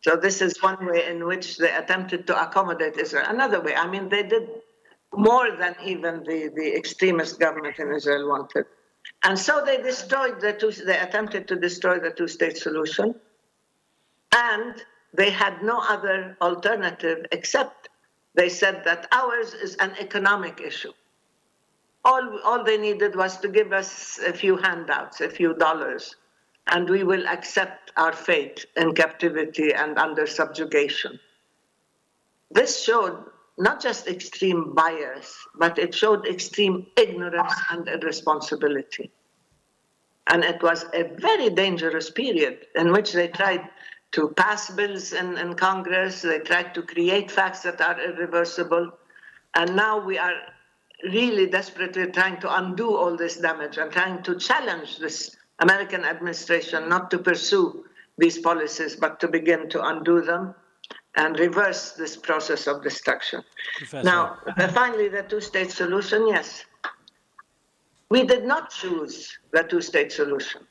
So 0.00 0.16
this 0.16 0.42
is 0.42 0.60
one 0.62 0.84
way 0.84 1.06
in 1.06 1.24
which 1.24 1.56
they 1.56 1.72
attempted 1.72 2.26
to 2.26 2.42
accommodate 2.42 2.98
Israel. 2.98 3.24
Another 3.28 3.60
way, 3.60 3.74
I 3.74 3.86
mean, 3.86 4.08
they 4.08 4.24
did 4.24 4.48
more 5.16 5.56
than 5.56 5.76
even 5.84 6.24
the, 6.24 6.50
the 6.54 6.74
extremist 6.76 7.38
government 7.38 7.78
in 7.78 7.92
Israel 7.94 8.28
wanted. 8.28 8.66
And 9.22 9.38
so 9.38 9.62
they 9.64 9.80
destroyed 9.80 10.40
the 10.40 10.52
two, 10.52 10.72
they 10.72 10.98
attempted 10.98 11.48
to 11.48 11.56
destroy 11.56 11.98
the 12.00 12.10
two-state 12.10 12.58
solution. 12.58 13.14
And 14.34 14.84
they 15.14 15.30
had 15.30 15.62
no 15.62 15.78
other 15.78 16.36
alternative 16.42 17.26
except 17.30 17.88
they 18.34 18.48
said 18.48 18.82
that 18.84 19.06
ours 19.12 19.54
is 19.54 19.76
an 19.76 19.92
economic 20.00 20.60
issue. 20.60 20.92
All, 22.04 22.38
all 22.44 22.64
they 22.64 22.76
needed 22.76 23.16
was 23.16 23.38
to 23.38 23.48
give 23.48 23.72
us 23.72 24.18
a 24.18 24.32
few 24.32 24.56
handouts, 24.56 25.20
a 25.20 25.28
few 25.28 25.54
dollars, 25.54 26.16
and 26.66 26.88
we 26.88 27.02
will 27.02 27.26
accept 27.26 27.92
our 27.96 28.12
fate 28.12 28.66
in 28.76 28.94
captivity 28.94 29.72
and 29.72 29.98
under 29.98 30.26
subjugation. 30.26 31.18
This 32.50 32.82
showed 32.82 33.24
not 33.56 33.80
just 33.80 34.08
extreme 34.08 34.74
bias, 34.74 35.36
but 35.54 35.78
it 35.78 35.94
showed 35.94 36.26
extreme 36.26 36.86
ignorance 36.96 37.54
and 37.70 37.88
irresponsibility. 37.88 39.10
And 40.26 40.42
it 40.42 40.62
was 40.62 40.86
a 40.92 41.04
very 41.18 41.50
dangerous 41.50 42.10
period 42.10 42.66
in 42.74 42.92
which 42.92 43.12
they 43.12 43.28
tried 43.28 43.68
to 44.12 44.28
pass 44.28 44.70
bills 44.70 45.12
in, 45.12 45.36
in 45.38 45.54
Congress, 45.54 46.22
they 46.22 46.38
tried 46.38 46.72
to 46.74 46.82
create 46.82 47.30
facts 47.30 47.62
that 47.62 47.80
are 47.80 48.00
irreversible. 48.00 48.92
And 49.54 49.74
now 49.74 49.98
we 49.98 50.18
are 50.18 50.34
really 51.02 51.46
desperately 51.46 52.06
trying 52.06 52.40
to 52.40 52.56
undo 52.56 52.94
all 52.96 53.16
this 53.16 53.36
damage 53.36 53.78
and 53.78 53.90
trying 53.90 54.22
to 54.22 54.38
challenge 54.38 54.98
this 54.98 55.36
American 55.60 56.04
administration 56.04 56.88
not 56.88 57.10
to 57.10 57.18
pursue 57.18 57.84
these 58.18 58.38
policies, 58.38 58.96
but 58.96 59.20
to 59.20 59.28
begin 59.28 59.68
to 59.68 59.84
undo 59.84 60.20
them 60.20 60.54
and 61.16 61.38
reverse 61.38 61.92
this 61.92 62.16
process 62.16 62.66
of 62.66 62.82
destruction. 62.82 63.42
Professor. 63.78 64.04
Now, 64.04 64.38
uh, 64.56 64.68
finally, 64.68 65.08
the 65.08 65.22
two 65.22 65.40
state 65.40 65.70
solution 65.70 66.26
yes. 66.28 66.64
We 68.10 68.24
did 68.24 68.44
not 68.44 68.70
choose 68.70 69.36
the 69.52 69.62
two 69.62 69.80
state 69.80 70.12
solution. 70.12 70.66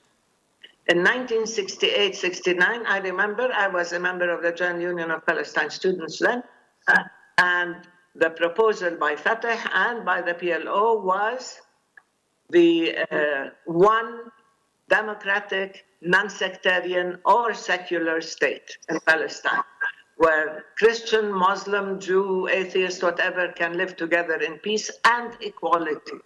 In 0.87 0.97
1968 0.97 2.15
69, 2.15 2.85
I 2.85 2.99
remember 2.99 3.49
I 3.53 3.67
was 3.67 3.93
a 3.93 3.99
member 3.99 4.29
of 4.29 4.43
the 4.43 4.51
Joint 4.51 4.81
Union 4.81 5.11
of 5.11 5.25
Palestine 5.25 5.69
Students 5.69 6.19
then, 6.19 6.43
uh, 6.89 7.03
and 7.37 7.87
the 8.15 8.29
proposal 8.29 8.95
by 8.99 9.15
Fatah 9.15 9.57
and 9.73 10.05
by 10.05 10.21
the 10.21 10.33
PLO 10.33 11.01
was 11.01 11.61
the 12.49 12.97
uh, 13.11 13.49
one 13.65 14.31
democratic, 14.89 15.85
non 16.01 16.29
sectarian, 16.29 17.19
or 17.25 17.53
secular 17.53 18.21
state 18.21 18.77
in 18.89 18.99
Palestine 19.05 19.63
where 20.17 20.65
Christian, 20.77 21.33
Muslim, 21.33 21.99
Jew, 21.99 22.47
atheist, 22.47 23.03
whatever 23.03 23.47
can 23.49 23.77
live 23.77 23.95
together 23.95 24.35
in 24.35 24.57
peace 24.59 24.91
and 25.05 25.35
equality. 25.41 26.17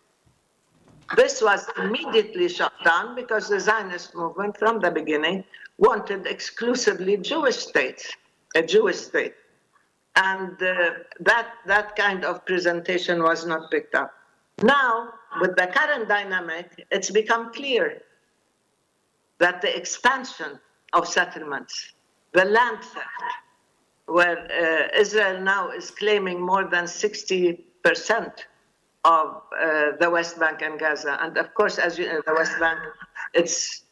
This 1.15 1.41
was 1.41 1.65
immediately 1.77 2.49
shut 2.49 2.73
down 2.83 3.15
because 3.15 3.47
the 3.47 3.59
Zionist 3.59 4.13
movement 4.13 4.57
from 4.57 4.79
the 4.79 4.91
beginning 4.91 5.45
wanted 5.77 6.27
exclusively 6.27 7.15
Jewish 7.17 7.55
states, 7.55 8.11
a 8.55 8.61
Jewish 8.61 8.97
state. 8.97 9.35
And 10.17 10.57
that, 10.57 11.47
that 11.67 11.95
kind 11.95 12.25
of 12.25 12.43
presentation 12.45 13.21
was 13.21 13.45
not 13.45 13.69
picked 13.69 13.93
up. 13.93 14.11
Now, 14.63 15.13
with 15.39 15.55
the 15.55 15.67
current 15.67 16.09
dynamic, 16.09 16.87
it's 16.89 17.11
become 17.11 17.53
clear 17.53 18.01
that 19.37 19.61
the 19.61 19.75
expansion 19.77 20.59
of 20.93 21.07
settlements, 21.07 21.93
the 22.33 22.45
land 22.45 22.79
theft, 22.83 23.07
where 24.07 24.39
uh, 24.39 24.99
Israel 24.99 25.39
now 25.39 25.69
is 25.69 25.91
claiming 25.91 26.41
more 26.41 26.63
than 26.63 26.85
60% 26.85 27.63
of 29.03 29.41
uh, 29.59 29.91
the 29.99 30.09
West 30.09 30.39
Bank 30.39 30.63
and 30.63 30.79
Gaza. 30.79 31.17
And 31.21 31.37
of 31.37 31.53
course, 31.53 31.77
as 31.77 31.99
you 31.99 32.07
know, 32.07 32.21
the 32.25 32.33
West 32.33 32.59
Bank, 32.59 32.79
it's 33.35 33.83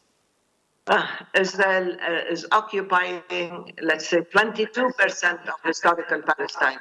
uh, 0.88 1.06
Israel 1.34 1.96
uh, 2.00 2.32
is 2.32 2.46
occupying, 2.52 3.72
let's 3.82 4.08
say, 4.08 4.18
22% 4.18 5.48
of 5.48 5.54
historical 5.64 6.22
Palestine, 6.22 6.78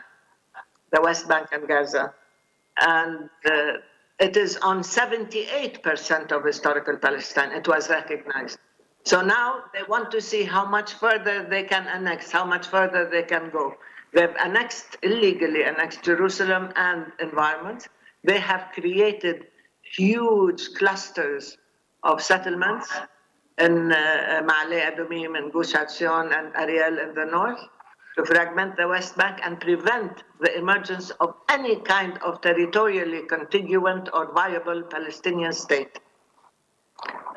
the 0.91 1.01
West 1.01 1.27
Bank 1.27 1.47
and 1.51 1.67
Gaza. 1.67 2.13
And 2.79 3.29
uh, 3.45 3.73
it 4.19 4.37
is 4.37 4.57
on 4.57 4.81
78% 4.81 6.31
of 6.31 6.43
historical 6.45 6.97
Palestine. 6.97 7.51
It 7.51 7.67
was 7.67 7.89
recognized. 7.89 8.59
So 9.03 9.21
now 9.21 9.63
they 9.73 9.83
want 9.87 10.11
to 10.11 10.21
see 10.21 10.43
how 10.43 10.65
much 10.65 10.93
further 10.93 11.45
they 11.49 11.63
can 11.63 11.87
annex, 11.87 12.31
how 12.31 12.45
much 12.45 12.67
further 12.67 13.09
they 13.09 13.23
can 13.23 13.49
go. 13.49 13.75
They've 14.13 14.35
annexed 14.43 14.97
illegally, 15.03 15.63
annexed 15.63 16.03
Jerusalem 16.03 16.71
and 16.75 17.11
environment. 17.19 17.87
They 18.23 18.39
have 18.39 18.69
created 18.73 19.47
huge 19.81 20.73
clusters 20.75 21.57
of 22.03 22.21
settlements 22.21 22.89
in 23.57 23.91
uh, 23.91 24.41
Ma'ale 24.43 24.91
Adumim 24.91 25.37
and 25.37 25.51
Etzion 25.53 26.37
and 26.37 26.55
Ariel 26.55 26.99
in 26.99 27.15
the 27.15 27.25
north 27.25 27.59
to 28.15 28.25
fragment 28.25 28.75
the 28.77 28.87
West 28.87 29.17
Bank 29.17 29.39
and 29.43 29.59
prevent 29.59 30.23
the 30.39 30.57
emergence 30.57 31.09
of 31.19 31.35
any 31.49 31.77
kind 31.77 32.17
of 32.19 32.41
territorially 32.41 33.23
contiguous 33.27 34.07
or 34.13 34.33
viable 34.33 34.83
Palestinian 34.83 35.51
state. 35.51 35.99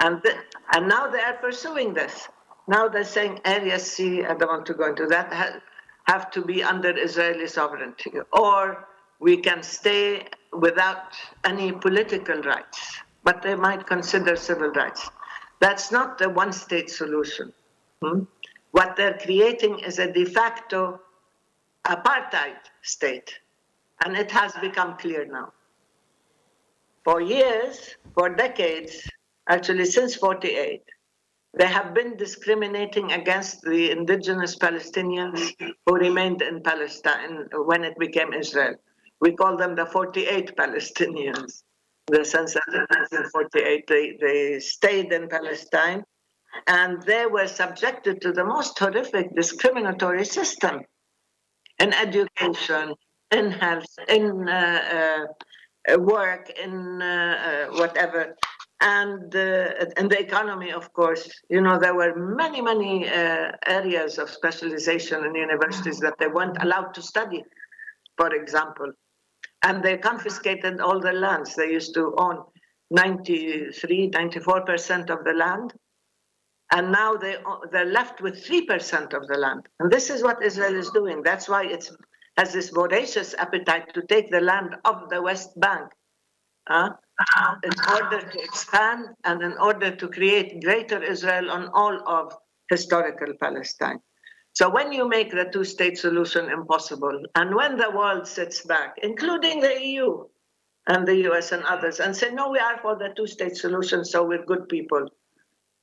And, 0.00 0.20
the, 0.22 0.34
and 0.72 0.88
now 0.88 1.08
they 1.08 1.20
are 1.20 1.34
pursuing 1.34 1.94
this. 1.94 2.28
Now 2.68 2.88
they're 2.88 3.04
saying 3.04 3.40
Area 3.44 3.78
C, 3.78 4.24
I 4.24 4.34
don't 4.34 4.48
want 4.48 4.66
to 4.66 4.74
go 4.74 4.86
into 4.88 5.06
that, 5.06 5.32
have, 5.32 5.60
have 6.04 6.30
to 6.32 6.44
be 6.44 6.62
under 6.62 6.96
Israeli 6.96 7.48
sovereignty. 7.48 8.12
Or 8.32 8.86
we 9.20 9.36
can 9.38 9.62
stay 9.62 10.26
without 10.52 11.14
any 11.44 11.72
political 11.72 12.40
rights, 12.42 12.98
but 13.24 13.42
they 13.42 13.54
might 13.54 13.86
consider 13.86 14.36
civil 14.36 14.70
rights. 14.70 15.10
That's 15.61 15.90
not 15.90 16.18
the 16.18 16.28
one 16.28 16.52
state 16.52 16.90
solution. 16.90 17.52
Hmm? 18.02 18.22
What 18.70 18.96
they're 18.96 19.18
creating 19.18 19.80
is 19.80 19.98
a 19.98 20.12
de 20.12 20.24
facto 20.24 21.00
apartheid 21.84 22.59
state. 22.82 23.34
And 24.04 24.16
it 24.16 24.30
has 24.30 24.52
become 24.61 24.96
clear 24.98 25.26
now. 25.26 25.52
For 27.04 27.20
years, 27.20 27.96
for 28.14 28.28
decades, 28.28 29.09
actually 29.48 29.86
since 29.86 30.14
48, 30.14 30.82
they 31.54 31.66
have 31.66 31.94
been 31.94 32.16
discriminating 32.16 33.12
against 33.12 33.62
the 33.62 33.90
indigenous 33.90 34.56
Palestinians 34.56 35.54
who 35.86 35.94
remained 35.94 36.42
in 36.42 36.62
Palestine 36.62 37.48
when 37.64 37.82
it 37.82 37.98
became 37.98 38.32
Israel. 38.32 38.74
We 39.20 39.32
call 39.32 39.56
them 39.56 39.74
the 39.74 39.86
48 39.86 40.54
Palestinians, 40.56 41.64
the 42.09 42.24
that 42.24 42.74
in 42.74 42.80
1948 42.80 43.86
they, 43.86 44.16
they 44.20 44.61
stayed 44.61 45.12
in 45.12 45.28
Palestine 45.28 46.02
and 46.66 47.02
they 47.02 47.26
were 47.26 47.46
subjected 47.46 48.20
to 48.22 48.32
the 48.32 48.44
most 48.44 48.78
horrific 48.78 49.34
discriminatory 49.34 50.24
system 50.24 50.80
in 51.78 51.92
education, 51.92 52.94
in 53.30 53.50
health, 53.50 53.94
in 54.09 54.48
uh, 54.48 55.26
uh, 55.88 55.98
work, 55.98 56.50
in 56.50 57.00
uh, 57.00 57.68
uh 57.70 57.78
whatever 57.78 58.34
and 58.80 59.34
uh, 59.34 59.86
and 59.96 60.11
the 60.11 60.20
economy, 60.20 60.72
of 60.72 60.92
course. 60.92 61.28
You 61.50 61.61
know, 61.61 61.78
there 61.78 61.94
were 61.94 62.14
many, 62.14 62.61
many 62.61 63.09
uh, 63.09 63.52
areas 63.66 64.18
of 64.18 64.30
specialization 64.30 65.24
in 65.24 65.34
universities 65.34 65.98
that 65.98 66.14
they 66.18 66.28
weren't 66.28 66.62
allowed 66.62 66.94
to 66.94 67.02
study, 67.02 67.42
for 68.16 68.34
example. 68.34 68.92
And 69.62 69.82
they 69.82 69.96
confiscated 69.98 70.80
all 70.80 71.00
the 71.00 71.12
lands. 71.12 71.54
They 71.54 71.70
used 71.72 71.94
to 71.94 72.14
own 72.18 72.42
93, 72.90 74.11
94% 74.11 75.11
of 75.11 75.24
the 75.24 75.32
land. 75.32 75.74
And 76.72 76.92
now 76.92 77.14
they, 77.16 77.36
they're 77.72 77.86
left 77.86 78.20
with 78.20 78.46
3% 78.46 79.14
of 79.14 79.26
the 79.26 79.38
land. 79.38 79.66
And 79.80 79.90
this 79.90 80.11
is 80.11 80.22
what 80.22 80.42
Israel 80.42 80.74
is 80.76 80.90
doing. 80.90 81.22
That's 81.22 81.48
why 81.48 81.64
it 81.64 81.90
has 82.36 82.52
this 82.52 82.70
voracious 82.70 83.34
appetite 83.34 83.94
to 83.94 84.02
take 84.02 84.30
the 84.30 84.40
land 84.40 84.76
of 84.84 85.09
the 85.11 85.20
West 85.22 85.59
Bank. 85.59 85.88
In 86.70 87.72
order 87.90 88.20
to 88.20 88.42
expand 88.42 89.06
and 89.24 89.42
in 89.42 89.54
order 89.59 89.96
to 89.96 90.09
create 90.09 90.62
greater 90.62 91.02
Israel 91.02 91.50
on 91.50 91.68
all 91.72 92.00
of 92.06 92.32
historical 92.70 93.32
Palestine. 93.40 93.98
So 94.59 94.68
when 94.68 94.90
you 94.90 95.09
make 95.09 95.30
the 95.30 95.44
two 95.52 95.62
state 95.62 95.98
solution 95.98 96.50
impossible, 96.50 97.22
and 97.36 97.54
when 97.54 97.76
the 97.76 97.92
world 97.92 98.26
sits 98.26 98.62
back, 98.62 98.96
including 99.04 99.61
the 99.61 99.80
EU 99.80 100.24
and 100.88 101.06
the 101.06 101.14
US 101.28 101.52
and 101.52 101.62
others, 101.62 102.00
and 102.00 102.16
say, 102.16 102.32
no, 102.32 102.50
we 102.50 102.59
are 102.59 102.76
for 102.82 102.96
the 102.96 103.11
two 103.16 103.28
state 103.28 103.56
solution, 103.56 104.04
so 104.04 104.24
we're 104.24 104.44
good 104.44 104.68
people. 104.68 105.06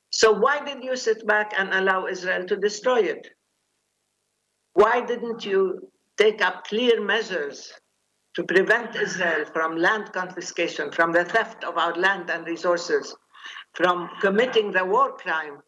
So 0.10 0.34
why 0.34 0.60
did 0.66 0.84
you 0.84 0.98
sit 0.98 1.26
back 1.26 1.54
and 1.58 1.74
allow 1.74 2.08
Israel 2.08 2.46
to 2.48 2.58
destroy 2.58 3.00
it? 3.00 3.30
Why 4.74 5.00
didn't 5.00 5.46
you 5.46 5.90
take 6.18 6.42
up 6.42 6.66
clear 6.66 7.00
measures 7.00 7.72
to 8.36 8.44
prevent 8.44 8.98
Israel 8.98 9.46
from 9.54 9.78
land 9.78 10.12
confiscation, 10.12 10.92
from 10.92 11.14
the 11.14 11.24
theft 11.24 11.64
of 11.64 11.78
our 11.78 11.96
land 11.96 12.30
and 12.30 12.46
resources, 12.46 13.16
from 13.72 14.10
committing 14.20 14.74
the 14.74 14.84
war 14.84 15.14
crime, 15.16 15.60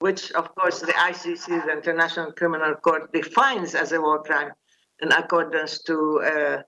which, 0.00 0.32
of 0.32 0.54
course, 0.54 0.80
the 0.80 0.92
ICC, 0.92 1.66
the 1.66 1.72
International 1.72 2.32
Criminal 2.32 2.74
Court, 2.74 3.12
defines 3.12 3.74
as 3.74 3.92
a 3.92 4.00
war 4.00 4.22
crime 4.22 4.52
in 5.00 5.12
accordance 5.12 5.82
to 5.84 6.20
uh, 6.20 6.62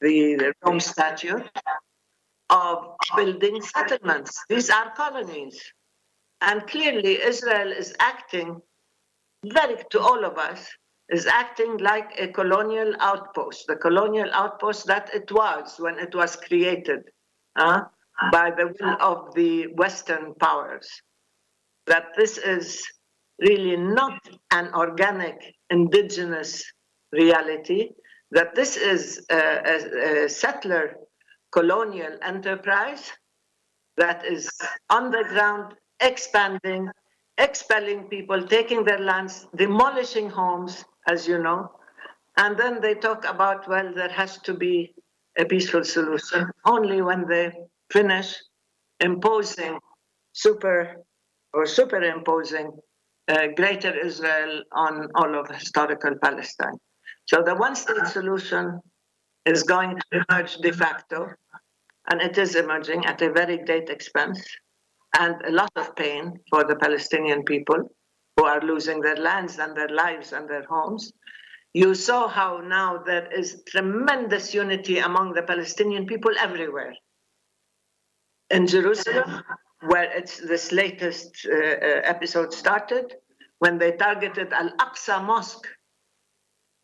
the 0.00 0.52
Rome 0.64 0.80
Statute 0.80 1.48
of 2.50 2.96
building 3.16 3.60
settlements. 3.62 4.44
These 4.48 4.70
are 4.70 4.92
colonies. 4.94 5.60
And 6.40 6.66
clearly, 6.66 7.22
Israel 7.22 7.72
is 7.72 7.94
acting 8.00 8.60
very, 9.44 9.76
to 9.90 10.00
all 10.00 10.24
of 10.24 10.36
us, 10.36 10.68
is 11.08 11.26
acting 11.26 11.78
like 11.78 12.18
a 12.18 12.28
colonial 12.28 12.94
outpost, 12.98 13.66
the 13.66 13.76
colonial 13.76 14.28
outpost 14.32 14.86
that 14.86 15.10
it 15.14 15.30
was 15.30 15.76
when 15.78 15.98
it 15.98 16.14
was 16.14 16.36
created 16.36 17.02
uh, 17.56 17.82
by 18.32 18.50
the 18.50 18.74
will 18.80 18.96
of 19.00 19.34
the 19.34 19.66
Western 19.74 20.34
powers. 20.34 20.88
That 21.86 22.06
this 22.16 22.38
is 22.38 22.82
really 23.38 23.76
not 23.76 24.18
an 24.52 24.72
organic 24.74 25.36
indigenous 25.70 26.64
reality, 27.12 27.90
that 28.30 28.54
this 28.54 28.76
is 28.76 29.24
a, 29.30 29.36
a, 29.36 30.24
a 30.24 30.28
settler 30.28 30.96
colonial 31.52 32.18
enterprise 32.22 33.12
that 33.96 34.24
is 34.24 34.50
on 34.90 35.10
the 35.10 35.24
ground, 35.28 35.74
expanding, 36.00 36.90
expelling 37.38 38.04
people, 38.04 38.42
taking 38.46 38.84
their 38.84 38.98
lands, 38.98 39.46
demolishing 39.56 40.28
homes, 40.28 40.84
as 41.08 41.28
you 41.28 41.38
know. 41.38 41.70
And 42.36 42.58
then 42.58 42.80
they 42.80 42.94
talk 42.94 43.24
about, 43.24 43.68
well, 43.68 43.92
there 43.94 44.08
has 44.08 44.38
to 44.38 44.54
be 44.54 44.94
a 45.38 45.44
peaceful 45.44 45.84
solution 45.84 46.50
only 46.64 47.02
when 47.02 47.26
they 47.28 47.52
finish 47.92 48.34
imposing 49.00 49.78
super 50.32 50.96
or 51.54 51.66
superimposing 51.66 52.72
uh, 53.28 53.46
greater 53.56 53.96
Israel 53.98 54.62
on 54.72 55.08
all 55.14 55.38
of 55.38 55.48
historical 55.48 56.14
Palestine. 56.22 56.78
So 57.26 57.42
the 57.42 57.54
one 57.54 57.74
state 57.76 58.06
solution 58.06 58.80
is 59.46 59.62
going 59.62 59.98
to 59.98 60.24
emerge 60.28 60.56
de 60.56 60.72
facto, 60.72 61.28
and 62.10 62.20
it 62.20 62.36
is 62.36 62.54
emerging 62.54 63.06
at 63.06 63.22
a 63.22 63.32
very 63.32 63.58
great 63.58 63.88
expense 63.88 64.44
and 65.18 65.36
a 65.46 65.52
lot 65.52 65.70
of 65.76 65.94
pain 65.96 66.38
for 66.50 66.64
the 66.64 66.76
Palestinian 66.76 67.44
people 67.44 67.90
who 68.36 68.44
are 68.44 68.60
losing 68.60 69.00
their 69.00 69.16
lands 69.16 69.58
and 69.58 69.76
their 69.76 69.88
lives 69.88 70.32
and 70.32 70.48
their 70.48 70.64
homes. 70.64 71.12
You 71.72 71.94
saw 71.94 72.28
how 72.28 72.58
now 72.58 72.98
there 72.98 73.28
is 73.32 73.62
tremendous 73.68 74.54
unity 74.54 74.98
among 74.98 75.34
the 75.34 75.42
Palestinian 75.42 76.06
people 76.06 76.32
everywhere. 76.38 76.94
In 78.50 78.66
Jerusalem, 78.66 79.42
where 79.86 80.10
it's 80.18 80.38
this 80.38 80.72
latest 80.72 81.46
uh, 81.46 81.54
uh, 81.54 82.00
episode 82.04 82.52
started, 82.52 83.14
when 83.58 83.78
they 83.78 83.92
targeted 83.92 84.52
Al 84.52 84.70
Aqsa 84.78 85.24
Mosque 85.24 85.68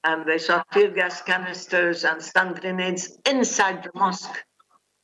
and 0.05 0.25
they 0.27 0.39
shot 0.39 0.67
tear 0.73 0.91
gas 0.91 1.23
canisters 1.23 2.05
and 2.05 2.23
stun 2.23 2.55
grenades 2.55 3.19
inside 3.27 3.83
the 3.85 3.91
mosque 3.95 4.45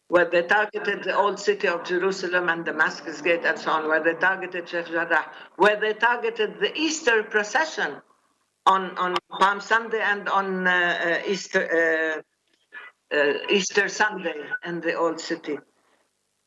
where 0.09 0.25
they 0.25 0.43
targeted 0.43 1.03
the 1.03 1.15
old 1.15 1.39
city 1.39 1.67
of 1.67 1.85
Jerusalem 1.85 2.49
and 2.49 2.65
Damascus 2.65 3.21
Gate 3.21 3.45
and 3.45 3.59
so 3.59 3.73
on, 3.73 3.89
where 3.89 4.03
they 4.03 4.15
targeted 4.15 4.69
Sheikh 4.69 4.87
Jarrah, 4.87 5.27
where 5.57 5.79
they 5.81 5.95
targeted 5.95 6.61
the 6.61 6.73
Easter 6.79 7.25
procession 7.25 8.01
on, 8.67 8.97
on 8.99 9.17
Palm 9.41 9.61
Sunday 9.61 10.01
and 10.01 10.29
on 10.29 10.67
uh, 10.67 10.71
uh, 10.71 11.29
Easter, 11.29 12.23
uh, 13.13 13.17
uh, 13.17 13.33
Easter 13.51 13.89
Sunday 13.89 14.45
in 14.65 14.81
the 14.81 14.95
old 14.95 15.21
city. 15.21 15.59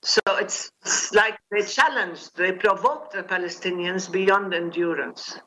So 0.02 0.22
it's, 0.28 0.72
like 1.14 1.38
they 1.52 1.62
challenged, 1.62 2.36
they 2.38 2.54
provoked 2.54 3.14
the 3.14 3.24
Palestinians 3.24 4.12
beyond 4.12 4.54
endurance. 4.54 5.39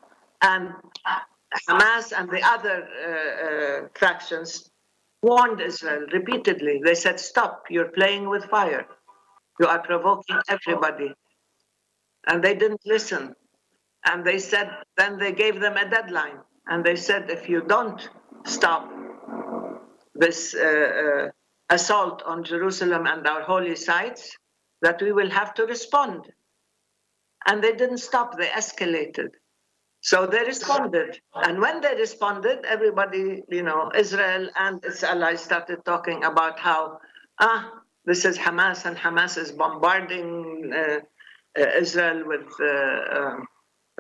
And 0.43 0.75
Hamas 1.69 2.13
and 2.17 2.31
the 2.31 2.43
other 2.43 2.87
uh, 2.87 3.85
uh, 3.85 3.89
factions 3.99 4.71
warned 5.23 5.61
Israel 5.61 6.07
repeatedly. 6.13 6.81
They 6.85 6.95
said, 6.95 7.19
Stop, 7.19 7.65
you're 7.71 7.93
playing 7.93 8.29
with 8.29 8.45
fire. 8.47 8.87
You 9.61 9.67
are 9.67 9.81
provoking 9.81 10.39
everybody. 10.49 11.15
And 12.27 12.43
they 12.43 12.55
didn't 12.55 12.81
listen. 12.85 13.35
And 14.05 14.25
they 14.25 14.39
said, 14.39 14.71
then 14.97 15.19
they 15.19 15.33
gave 15.33 15.61
them 15.61 15.77
a 15.77 15.89
deadline. 15.89 16.39
And 16.67 16.85
they 16.85 16.97
said, 16.97 17.31
if 17.31 17.49
you 17.49 17.63
don't 17.63 18.09
stop 18.45 18.91
this 20.15 20.55
uh, 20.55 20.61
uh, 20.61 21.29
assault 21.71 22.23
on 22.25 22.45
Jerusalem 22.45 23.07
and 23.07 23.27
our 23.27 23.43
holy 23.43 23.77
sites, 23.77 24.37
that 24.83 25.01
we 25.01 25.13
will 25.13 25.31
have 25.31 25.55
to 25.55 25.65
respond. 25.65 26.27
And 27.47 27.63
they 27.63 27.73
didn't 27.73 27.99
stop, 27.99 28.37
they 28.37 28.49
escalated. 28.49 29.31
So 30.01 30.27
they 30.27 30.41
responded. 30.41 31.21
And 31.35 31.61
when 31.61 31.81
they 31.81 31.95
responded, 31.95 32.65
everybody, 32.69 33.43
you 33.49 33.63
know, 33.63 33.91
Israel 33.95 34.51
and 34.57 34.85
its 34.85 35.05
allies 35.05 35.41
started 35.41 35.85
talking 35.85 36.25
about 36.25 36.59
how, 36.59 36.99
ah, 37.41 37.71
this 38.05 38.25
is 38.25 38.37
Hamas 38.37 38.85
and 38.85 38.97
Hamas 38.97 39.39
is 39.39 39.53
bombarding 39.53 40.73
uh, 40.75 40.99
uh, 41.59 41.67
Israel 41.79 42.25
with 42.27 42.49
uh, 42.61 43.19
um, 43.19 43.47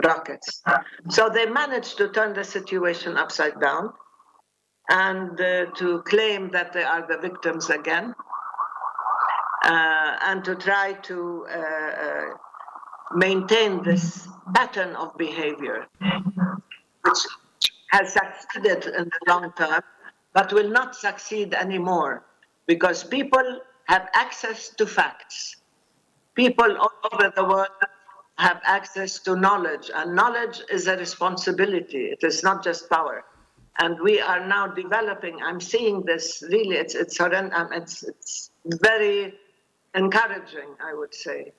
rockets. 0.05 0.61
So 1.09 1.28
they 1.28 1.47
managed 1.47 1.99
to 1.99 2.09
turn 2.09 2.33
the 2.33 2.45
situation 2.45 3.16
upside 3.16 3.61
down 3.61 3.93
and 4.89 5.41
uh, 5.41 5.66
to 5.76 6.03
claim 6.03 6.51
that 6.51 6.72
they 6.72 6.83
are 6.83 7.07
the 7.07 7.18
victims 7.18 7.70
again 7.70 8.14
and 9.64 10.44
to 10.44 10.54
try 10.54 10.92
to 10.92 11.46
uh, 11.46 12.24
maintain 13.14 13.82
this 13.82 14.28
pattern 14.54 14.94
of 14.96 15.16
behavior, 15.16 15.86
which 17.02 17.18
has 17.90 18.12
succeeded 18.12 18.86
in 18.86 19.04
the 19.04 19.20
long 19.28 19.52
term, 19.56 19.82
but 20.32 20.52
will 20.52 20.70
not 20.70 20.94
succeed 20.94 21.54
anymore 21.54 22.24
because 22.66 23.04
people 23.04 23.60
have 23.84 24.08
access 24.14 24.70
to 24.70 24.86
facts. 24.86 25.56
People 26.34 26.76
all 26.78 27.10
over 27.12 27.32
the 27.36 27.44
world 27.44 27.68
have 28.38 28.60
access 28.64 29.18
to 29.20 29.36
knowledge, 29.36 29.90
and 29.94 30.16
knowledge 30.16 30.62
is 30.70 30.86
a 30.86 30.96
responsibility. 30.96 32.06
It 32.06 32.24
is 32.24 32.42
not 32.42 32.64
just 32.64 32.88
power. 32.88 33.24
And 33.78 33.98
we 34.00 34.20
are 34.20 34.46
now 34.46 34.66
developing. 34.66 35.42
I'm 35.42 35.60
seeing 35.60 36.02
this 36.02 36.42
really. 36.48 36.76
It's 36.76 36.94
it's 36.94 37.20
um, 37.20 37.50
it's, 37.72 38.02
it's 38.02 38.50
very 38.64 39.34
encouraging, 39.95 40.74
I 40.84 40.95
would 40.95 41.14
say. 41.14 41.53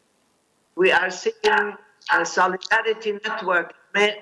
We 0.75 0.91
are 0.91 1.09
seeing 1.09 1.75
a 2.11 2.25
solidarity 2.25 3.19
network 3.23 3.73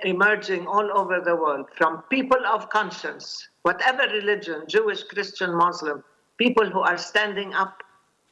emerging 0.03 0.67
all 0.67 0.97
over 0.97 1.21
the 1.21 1.35
world 1.35 1.67
from 1.77 2.03
people 2.09 2.45
of 2.45 2.69
conscience, 2.69 3.47
whatever 3.63 4.03
religion, 4.13 4.63
Jewish, 4.67 5.03
Christian, 5.03 5.55
Muslim, 5.55 6.03
people 6.37 6.69
who 6.69 6.81
are 6.81 6.97
standing 6.97 7.53
up 7.53 7.81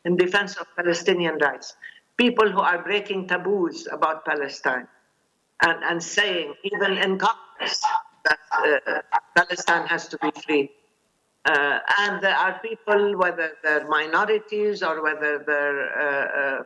in 0.05 0.17
defense 0.17 0.57
of 0.57 0.67
Palestinian 0.75 1.37
rights, 1.37 1.75
people 2.17 2.49
who 2.51 2.59
are 2.59 2.83
breaking 2.83 3.27
taboos 3.27 3.87
about 3.91 4.25
Palestine 4.25 4.87
and, 5.63 5.83
and 5.83 6.03
saying, 6.03 6.53
even 6.63 6.97
in 6.97 7.17
Congress, 7.17 7.81
that 8.25 8.39
uh, 8.51 9.01
Palestine 9.35 9.87
has 9.87 10.07
to 10.09 10.17
be 10.17 10.31
free. 10.45 10.71
Uh, 11.45 11.79
and 11.99 12.21
there 12.21 12.35
are 12.35 12.59
people, 12.59 13.17
whether 13.17 13.51
they're 13.63 13.87
minorities 13.87 14.83
or 14.83 15.01
whether 15.01 15.43
they're 15.45 15.99
uh, 15.99 16.59
uh 16.59 16.63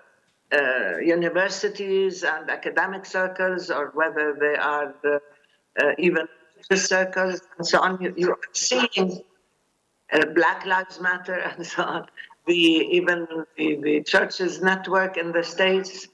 uh, 0.52 0.98
universities 1.00 2.24
and 2.24 2.48
academic 2.50 3.08
circles, 3.08 3.72
or 3.72 3.92
whether 3.96 4.38
they 4.40 4.56
are 4.56 4.94
uh, 5.04 5.92
even 5.98 6.28
circles 6.76 7.42
and 7.58 7.66
so 7.66 7.80
on. 7.80 8.14
You, 8.16 8.32
are 8.32 8.40
seeing 8.52 9.22
uh, 10.12 10.26
Black 10.36 10.66
Lives 10.66 11.00
Matter 11.00 11.34
and 11.58 11.66
so 11.66 11.84
on. 11.84 12.08
The 12.46 12.54
even 12.54 13.28
the, 13.58 13.76
the 13.82 14.04
churches 14.04 14.62
network 14.62 15.18
in 15.18 15.32
the 15.32 15.44
states. 15.44 16.08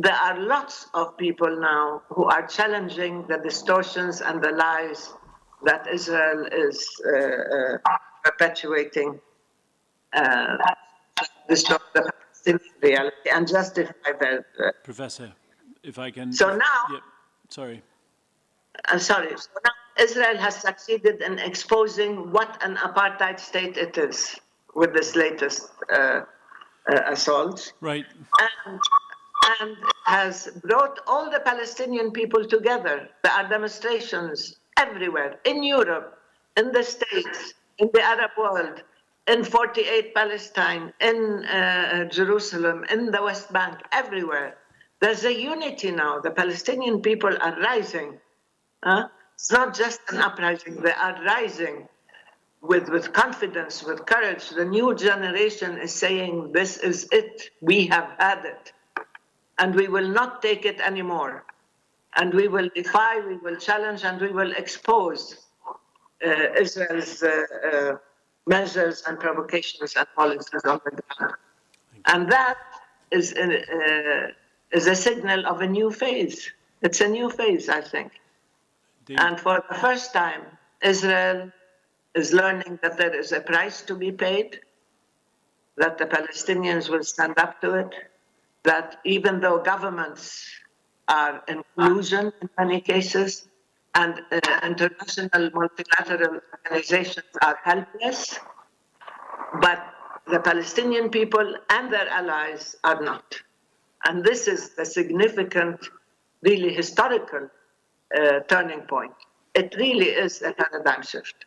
There 0.00 0.14
are 0.14 0.38
lots 0.40 0.86
of 0.94 1.16
people 1.16 1.60
now 1.60 2.02
who 2.08 2.24
are 2.24 2.46
challenging 2.46 3.26
the 3.28 3.38
distortions 3.38 4.20
and 4.20 4.42
the 4.42 4.52
lies 4.52 5.12
that 5.64 5.86
Israel 5.92 6.46
is 6.52 6.86
uh, 7.06 7.78
uh, 7.84 7.98
perpetuating. 8.24 9.20
Uh, 10.12 10.56
reality 12.82 13.30
and 13.32 13.46
justify 13.46 14.12
that. 14.20 14.44
Professor, 14.84 15.32
if 15.82 15.98
I 15.98 16.10
can. 16.10 16.32
So 16.32 16.56
now. 16.56 16.80
Yeah, 16.90 16.98
sorry. 17.48 17.82
I'm 18.86 18.98
sorry. 18.98 19.30
So 19.36 19.50
now 19.64 20.04
Israel 20.04 20.36
has 20.36 20.56
succeeded 20.56 21.22
in 21.22 21.38
exposing 21.38 22.30
what 22.32 22.62
an 22.62 22.76
apartheid 22.76 23.40
state 23.40 23.76
it 23.76 23.98
is 23.98 24.36
with 24.74 24.92
this 24.94 25.16
latest 25.16 25.70
uh, 25.92 25.96
uh, 25.96 27.00
assault. 27.06 27.72
Right. 27.80 28.06
And, 28.66 28.80
and 29.60 29.76
has 30.04 30.48
brought 30.62 31.00
all 31.06 31.30
the 31.30 31.40
Palestinian 31.40 32.12
people 32.12 32.46
together. 32.46 33.08
There 33.22 33.32
are 33.32 33.48
demonstrations 33.48 34.56
everywhere 34.78 35.38
in 35.44 35.62
Europe, 35.62 36.18
in 36.56 36.72
the 36.72 36.82
States, 36.82 37.54
in 37.78 37.90
the 37.92 38.02
Arab 38.02 38.30
world, 38.38 38.82
in 39.26 39.44
48 39.44 40.14
Palestine, 40.14 40.92
in 41.00 41.44
uh, 41.44 42.04
Jerusalem, 42.06 42.84
in 42.90 43.10
the 43.10 43.22
West 43.22 43.52
Bank, 43.52 43.78
everywhere. 43.92 44.56
There's 45.00 45.24
a 45.24 45.32
unity 45.32 45.90
now. 45.90 46.20
The 46.20 46.30
Palestinian 46.30 47.02
people 47.02 47.36
are 47.40 47.60
rising. 47.60 48.18
Uh, 48.82 49.04
it's 49.34 49.52
not 49.52 49.74
just 49.74 50.00
an 50.10 50.18
uprising, 50.18 50.76
they 50.76 50.92
are 50.92 51.22
rising 51.24 51.88
with, 52.60 52.88
with 52.88 53.12
confidence, 53.12 53.84
with 53.84 54.04
courage. 54.06 54.50
The 54.50 54.64
new 54.64 54.94
generation 54.94 55.78
is 55.78 55.94
saying, 55.94 56.52
This 56.52 56.78
is 56.78 57.08
it. 57.12 57.50
We 57.60 57.86
have 57.86 58.10
had 58.18 58.44
it. 58.44 58.72
And 59.58 59.74
we 59.74 59.88
will 59.88 60.08
not 60.08 60.42
take 60.42 60.64
it 60.64 60.80
anymore. 60.80 61.44
And 62.16 62.34
we 62.34 62.48
will 62.48 62.68
defy, 62.74 63.20
we 63.20 63.36
will 63.36 63.56
challenge, 63.56 64.04
and 64.04 64.20
we 64.20 64.30
will 64.30 64.52
expose 64.52 65.38
uh, 66.24 66.52
Israel's 66.58 67.22
uh, 67.22 67.42
uh 67.72 67.96
measures 68.46 69.02
and 69.06 69.20
provocations 69.20 69.94
and 69.94 70.06
policies 70.16 70.64
on 70.64 70.80
the 70.84 70.90
ground. 70.90 71.34
And 72.06 72.32
that 72.32 72.56
is 73.10 73.34
a, 73.34 73.44
uh, 73.44 74.30
is 74.72 74.86
a 74.86 74.96
signal 74.96 75.46
of 75.46 75.60
a 75.60 75.66
new 75.66 75.90
phase. 75.90 76.50
It's 76.82 77.00
a 77.00 77.08
new 77.08 77.30
phase, 77.30 77.68
I 77.68 77.82
think. 77.82 78.12
Indeed. 79.00 79.20
And 79.20 79.40
for 79.40 79.62
the 79.68 79.74
first 79.74 80.12
time, 80.12 80.42
Israel 80.82 81.50
is 82.14 82.32
learning 82.32 82.78
that 82.82 82.96
there 82.96 83.14
is 83.14 83.32
a 83.32 83.40
price 83.40 83.82
to 83.82 83.94
be 83.94 84.10
paid, 84.12 84.60
that 85.76 85.98
the 85.98 86.06
Palestinians 86.06 86.88
will 86.88 87.04
stand 87.04 87.38
up 87.38 87.60
to 87.60 87.74
it, 87.74 87.94
that 88.64 88.96
even 89.04 89.40
though 89.40 89.58
governments 89.58 90.50
are 91.08 91.42
in 91.48 91.62
collusion 91.74 92.32
in 92.40 92.48
many 92.58 92.80
cases, 92.80 93.48
and 93.94 94.20
uh, 94.30 94.40
international 94.62 95.50
multilateral 95.52 96.40
organizations 96.52 97.26
are 97.42 97.58
helpless, 97.64 98.38
but 99.60 99.82
the 100.26 100.40
Palestinian 100.40 101.08
people 101.08 101.56
and 101.70 101.92
their 101.92 102.08
allies 102.08 102.76
are 102.84 103.02
not. 103.02 103.34
And 104.04 104.22
this 104.22 104.46
is 104.46 104.72
a 104.78 104.84
significant, 104.84 105.88
really 106.42 106.72
historical 106.72 107.48
uh, 108.16 108.40
turning 108.48 108.82
point. 108.82 109.12
It 109.54 109.74
really 109.76 110.10
is 110.10 110.42
a 110.42 110.52
paradigm 110.52 111.02
shift. 111.02 111.46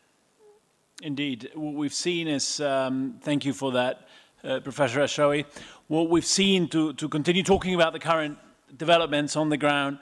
Indeed. 1.02 1.52
What 1.56 1.76
we've 1.76 1.94
seen 1.94 2.28
is, 2.28 2.60
um, 2.60 3.20
thank 3.22 3.46
you 3.46 3.54
for 3.54 3.72
that, 3.72 4.08
uh, 4.44 4.60
Professor 4.60 5.00
Ashrawi. 5.00 5.46
What 5.88 6.10
we've 6.10 6.26
seen, 6.26 6.68
to, 6.70 6.94
to 6.94 7.08
continue 7.08 7.44
talking 7.44 7.74
about 7.74 7.94
the 7.94 8.00
current 8.00 8.38
developments 8.78 9.36
on 9.36 9.50
the 9.50 9.58
ground, 9.58 10.00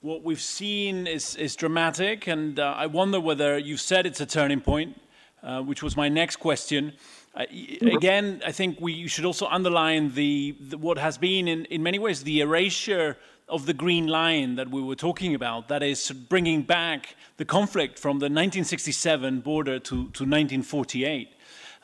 what 0.00 0.22
we've 0.22 0.40
seen 0.40 1.06
is, 1.06 1.34
is 1.36 1.56
dramatic, 1.56 2.28
and 2.28 2.60
uh, 2.60 2.74
I 2.76 2.86
wonder 2.86 3.18
whether 3.18 3.58
you've 3.58 3.80
said 3.80 4.06
it's 4.06 4.20
a 4.20 4.26
turning 4.26 4.60
point, 4.60 5.00
uh, 5.42 5.60
which 5.62 5.82
was 5.82 5.96
my 5.96 6.08
next 6.08 6.36
question. 6.36 6.92
Uh, 7.34 7.44
again, 7.82 8.40
I 8.46 8.52
think 8.52 8.80
we 8.80 9.08
should 9.08 9.24
also 9.24 9.46
underline 9.46 10.14
the, 10.14 10.56
the, 10.60 10.78
what 10.78 10.98
has 10.98 11.18
been, 11.18 11.48
in, 11.48 11.64
in 11.66 11.82
many 11.82 11.98
ways, 11.98 12.22
the 12.22 12.40
erasure 12.40 13.16
of 13.48 13.66
the 13.66 13.74
green 13.74 14.06
line 14.06 14.56
that 14.56 14.70
we 14.70 14.80
were 14.80 14.94
talking 14.94 15.34
about, 15.34 15.68
that 15.68 15.82
is 15.82 16.10
bringing 16.10 16.62
back 16.62 17.16
the 17.36 17.44
conflict 17.44 17.98
from 17.98 18.18
the 18.18 18.26
1967 18.26 19.40
border 19.40 19.78
to, 19.78 19.90
to 19.90 20.24
1948. 20.24 21.30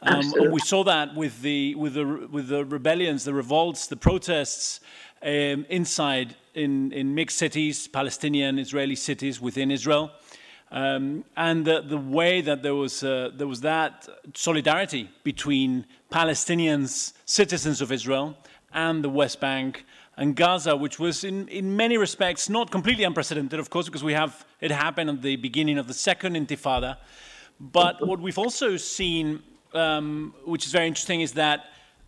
Um, 0.03 0.33
we 0.51 0.61
saw 0.61 0.85
that 0.85 1.15
with 1.15 1.41
the, 1.41 1.75
with, 1.77 1.95
the, 1.95 2.29
with 2.31 2.49
the 2.49 2.65
rebellions, 2.65 3.25
the 3.25 3.33
revolts, 3.33 3.87
the 3.87 3.97
protests 3.97 4.81
um, 5.23 5.67
inside 5.69 6.37
in, 6.55 6.93
in 6.93 7.15
mixed 7.15 7.39
cities, 7.39 7.89
Palestinian, 7.89 8.59
Israeli 8.59 8.97
cities 8.97 9.41
within 9.41 9.71
Israel. 9.71 10.11
Um, 10.71 11.25
and 11.37 11.65
the, 11.65 11.83
the, 11.83 11.99
way 11.99 12.41
that 12.41 12.63
there 12.63 12.75
was, 12.75 13.05
uh, 13.05 13.31
there 13.35 13.47
was 13.47 13.61
that 13.61 14.09
solidarity 14.35 15.09
between 15.23 15.87
Palestinians, 16.11 17.13
citizens 17.27 17.81
of 17.81 17.93
Israel, 17.93 18.37
and 18.73 19.05
the 19.05 19.09
West 19.09 19.41
Bank 19.41 19.85
and 20.17 20.35
Gaza, 20.35 20.77
which 20.77 20.99
was 20.99 21.25
in, 21.25 21.49
in 21.49 21.77
many 21.77 21.97
respects 21.97 22.49
not 22.49 22.71
completely 22.71 23.05
unprecedented, 23.05 23.61
of 23.61 23.71
course, 23.71 23.87
because 23.87 24.05
we 24.05 24.15
have 24.15 24.45
it 24.61 24.71
happened 24.71 25.11
at 25.11 25.23
the 25.23 25.37
beginning 25.37 25.79
of 25.79 25.87
the 25.87 25.95
second 25.95 26.35
Intifada. 26.35 26.97
But 27.61 28.05
what 28.07 28.21
we've 28.21 28.39
also 28.39 28.77
seen, 28.77 29.43
um, 29.75 30.35
which 30.45 30.67
is 30.67 30.73
very 30.73 30.87
interesting, 30.87 31.21
is 31.21 31.33
that 31.33 31.67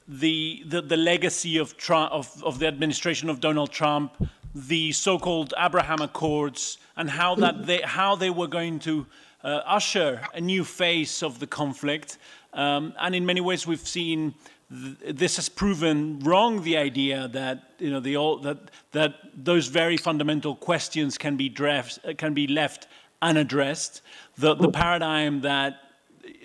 the, 0.09 0.63
the, 0.67 0.81
the 0.83 0.97
legacy 0.97 1.59
of, 1.59 1.77
Trump, 1.77 2.13
of, 2.13 2.43
of 2.45 2.59
the 2.59 2.67
administration 2.67 3.29
of 3.29 3.41
Donald 3.41 3.71
Trump, 3.71 4.17
the 4.55 4.93
so-called 4.93 5.53
Abraham 5.59 6.01
Accords, 6.01 6.79
and 6.97 7.11
how, 7.11 7.35
that 7.35 7.67
they, 7.67 7.81
how 7.83 8.17
they 8.17 8.31
were 8.31 8.47
going 8.47 8.79
to 8.81 9.07
uh, 9.45 9.61
usher 9.67 10.21
a 10.35 10.41
new 10.41 10.65
phase 10.65 11.23
of 11.23 11.39
the 11.39 11.47
conflict. 11.47 12.19
Um, 12.53 12.95
and 12.99 13.15
in 13.15 13.27
many 13.27 13.41
ways, 13.41 13.67
we've 13.67 13.87
seen 13.87 14.35
this 14.69 15.37
has 15.37 15.49
proven 15.49 16.19
wrong 16.21 16.63
the 16.63 16.77
idea 16.77 17.29
that 17.29 17.75
you 17.79 17.91
know 17.91 18.01
the 18.01 18.15
that 18.43 18.59
that 18.91 19.15
those 19.33 19.69
very 19.69 19.97
fundamental 19.97 20.57
questions 20.57 21.17
can 21.17 21.37
be 21.37 21.49
drafts, 21.49 22.01
can 22.17 22.35
be 22.35 22.49
left 22.49 22.89
unaddressed. 23.23 24.03
The 24.39 24.55
the 24.57 24.71
paradigm 24.71 25.43
that 25.43 25.75
uh, 25.75 25.86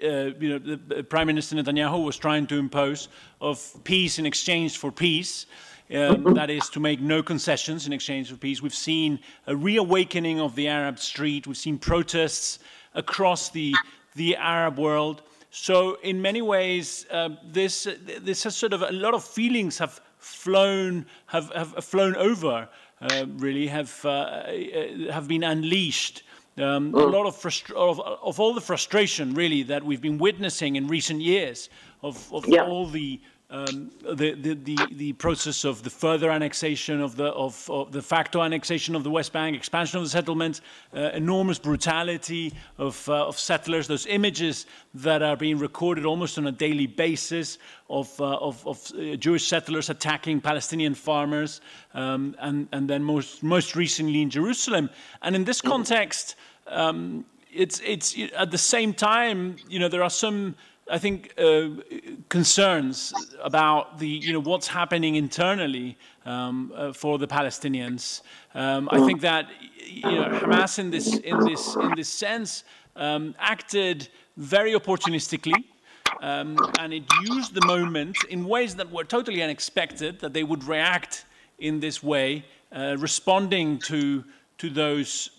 you 0.01 0.49
know 0.49 0.59
the 0.59 1.03
Prime 1.03 1.27
Minister 1.27 1.55
Netanyahu 1.55 2.05
was 2.05 2.17
trying 2.17 2.47
to 2.47 2.57
impose 2.57 3.09
of 3.39 3.73
peace 3.83 4.19
in 4.19 4.25
exchange 4.25 4.77
for 4.77 4.91
peace. 4.91 5.45
Um, 5.93 6.33
that 6.35 6.49
is 6.49 6.69
to 6.69 6.79
make 6.79 7.01
no 7.01 7.21
concessions 7.21 7.87
in 7.87 7.93
exchange 7.93 8.29
for 8.29 8.37
peace. 8.37 8.61
We've 8.61 8.73
seen 8.73 9.19
a 9.47 9.55
reawakening 9.55 10.39
of 10.39 10.55
the 10.55 10.67
Arab 10.67 10.99
street. 10.99 11.47
We've 11.47 11.57
seen 11.57 11.77
protests 11.77 12.59
across 12.93 13.49
the 13.49 13.75
the 14.15 14.35
Arab 14.35 14.77
world. 14.77 15.23
So 15.49 15.97
in 16.01 16.21
many 16.21 16.41
ways, 16.41 17.05
uh, 17.11 17.29
this 17.45 17.87
this 18.21 18.43
has 18.43 18.55
sort 18.55 18.73
of 18.73 18.81
a 18.81 18.91
lot 18.91 19.13
of 19.13 19.23
feelings 19.23 19.77
have 19.77 19.99
flown 20.17 21.05
have 21.27 21.51
have 21.53 21.83
flown 21.83 22.15
over. 22.15 22.69
Uh, 23.01 23.25
really 23.37 23.67
have 23.67 23.99
uh, 24.05 24.09
uh 24.09 25.11
have 25.11 25.27
been 25.27 25.43
unleashed. 25.43 26.23
Um, 26.61 26.93
a 26.93 26.97
mm. 26.97 27.11
lot 27.11 27.25
of, 27.25 27.73
of, 27.75 27.99
of 27.99 28.39
all 28.39 28.53
the 28.53 28.61
frustration, 28.61 29.33
really, 29.33 29.63
that 29.63 29.83
we've 29.83 30.01
been 30.01 30.17
witnessing 30.17 30.75
in 30.75 30.87
recent 30.87 31.21
years, 31.21 31.69
of, 32.03 32.31
of 32.33 32.47
yeah. 32.47 32.63
all 32.63 32.87
the 32.87 33.19
um, 33.51 33.91
the, 34.01 34.33
the, 34.33 34.53
the, 34.53 34.77
the, 34.93 35.13
process 35.13 35.65
of 35.65 35.83
the 35.83 35.89
further 35.89 36.31
annexation 36.31 37.01
of 37.01 37.17
the, 37.17 37.25
of, 37.25 37.69
of, 37.69 37.91
the 37.91 38.01
facto 38.01 38.41
annexation 38.41 38.95
of 38.95 39.03
the 39.03 39.09
West 39.09 39.33
Bank, 39.33 39.57
expansion 39.57 39.97
of 39.97 40.05
the 40.05 40.09
settlement, 40.09 40.61
uh, 40.95 41.09
enormous 41.13 41.59
brutality 41.59 42.53
of, 42.77 43.07
uh, 43.09 43.27
of 43.27 43.37
settlers, 43.37 43.87
those 43.87 44.05
images 44.05 44.67
that 44.93 45.21
are 45.21 45.35
being 45.35 45.57
recorded 45.57 46.05
almost 46.05 46.37
on 46.37 46.47
a 46.47 46.51
daily 46.51 46.87
basis 46.87 47.57
of, 47.89 48.09
uh, 48.21 48.37
of, 48.37 48.65
of 48.65 48.89
uh, 48.95 49.17
Jewish 49.17 49.45
settlers 49.45 49.89
attacking 49.89 50.39
Palestinian 50.39 50.95
farmers, 50.95 51.59
um, 51.93 52.33
and, 52.39 52.69
and 52.71 52.89
then 52.89 53.03
most, 53.03 53.43
most 53.43 53.75
recently 53.75 54.21
in 54.21 54.29
Jerusalem. 54.29 54.89
And 55.23 55.35
in 55.35 55.43
this 55.43 55.59
context, 55.59 56.37
um, 56.71 57.25
it's, 57.53 57.81
it's 57.85 58.15
at 58.35 58.49
the 58.49 58.57
same 58.57 58.93
time, 58.93 59.57
you 59.69 59.79
know, 59.79 59.89
there 59.89 60.03
are 60.03 60.09
some 60.09 60.55
I 60.91 60.97
think, 60.97 61.33
uh, 61.37 61.69
concerns 62.27 63.13
about 63.41 63.97
the, 63.97 64.07
you 64.07 64.33
know, 64.33 64.41
what's 64.41 64.67
happening 64.67 65.15
internally 65.15 65.97
um, 66.25 66.73
uh, 66.75 66.91
for 66.91 67.17
the 67.17 67.27
Palestinians. 67.27 68.21
Um, 68.53 68.89
I 68.91 68.99
think 69.05 69.21
that, 69.21 69.47
you 69.87 70.11
know, 70.11 70.25
Hamas 70.25 70.79
in 70.79 70.91
this, 70.91 71.15
in 71.15 71.39
this, 71.45 71.75
in 71.75 71.93
this 71.95 72.09
sense 72.09 72.65
um, 72.97 73.35
acted 73.39 74.09
very 74.35 74.73
opportunistically. 74.73 75.63
Um, 76.21 76.57
and 76.79 76.93
it 76.93 77.03
used 77.23 77.53
the 77.53 77.65
moment 77.65 78.17
in 78.29 78.45
ways 78.45 78.75
that 78.75 78.91
were 78.91 79.05
totally 79.05 79.41
unexpected, 79.41 80.19
that 80.19 80.33
they 80.33 80.43
would 80.43 80.63
react 80.65 81.25
in 81.59 81.79
this 81.79 82.03
way, 82.03 82.43
uh, 82.75 82.97
responding 82.99 83.79
to, 83.79 84.25
to 84.57 84.69
those 84.69 85.29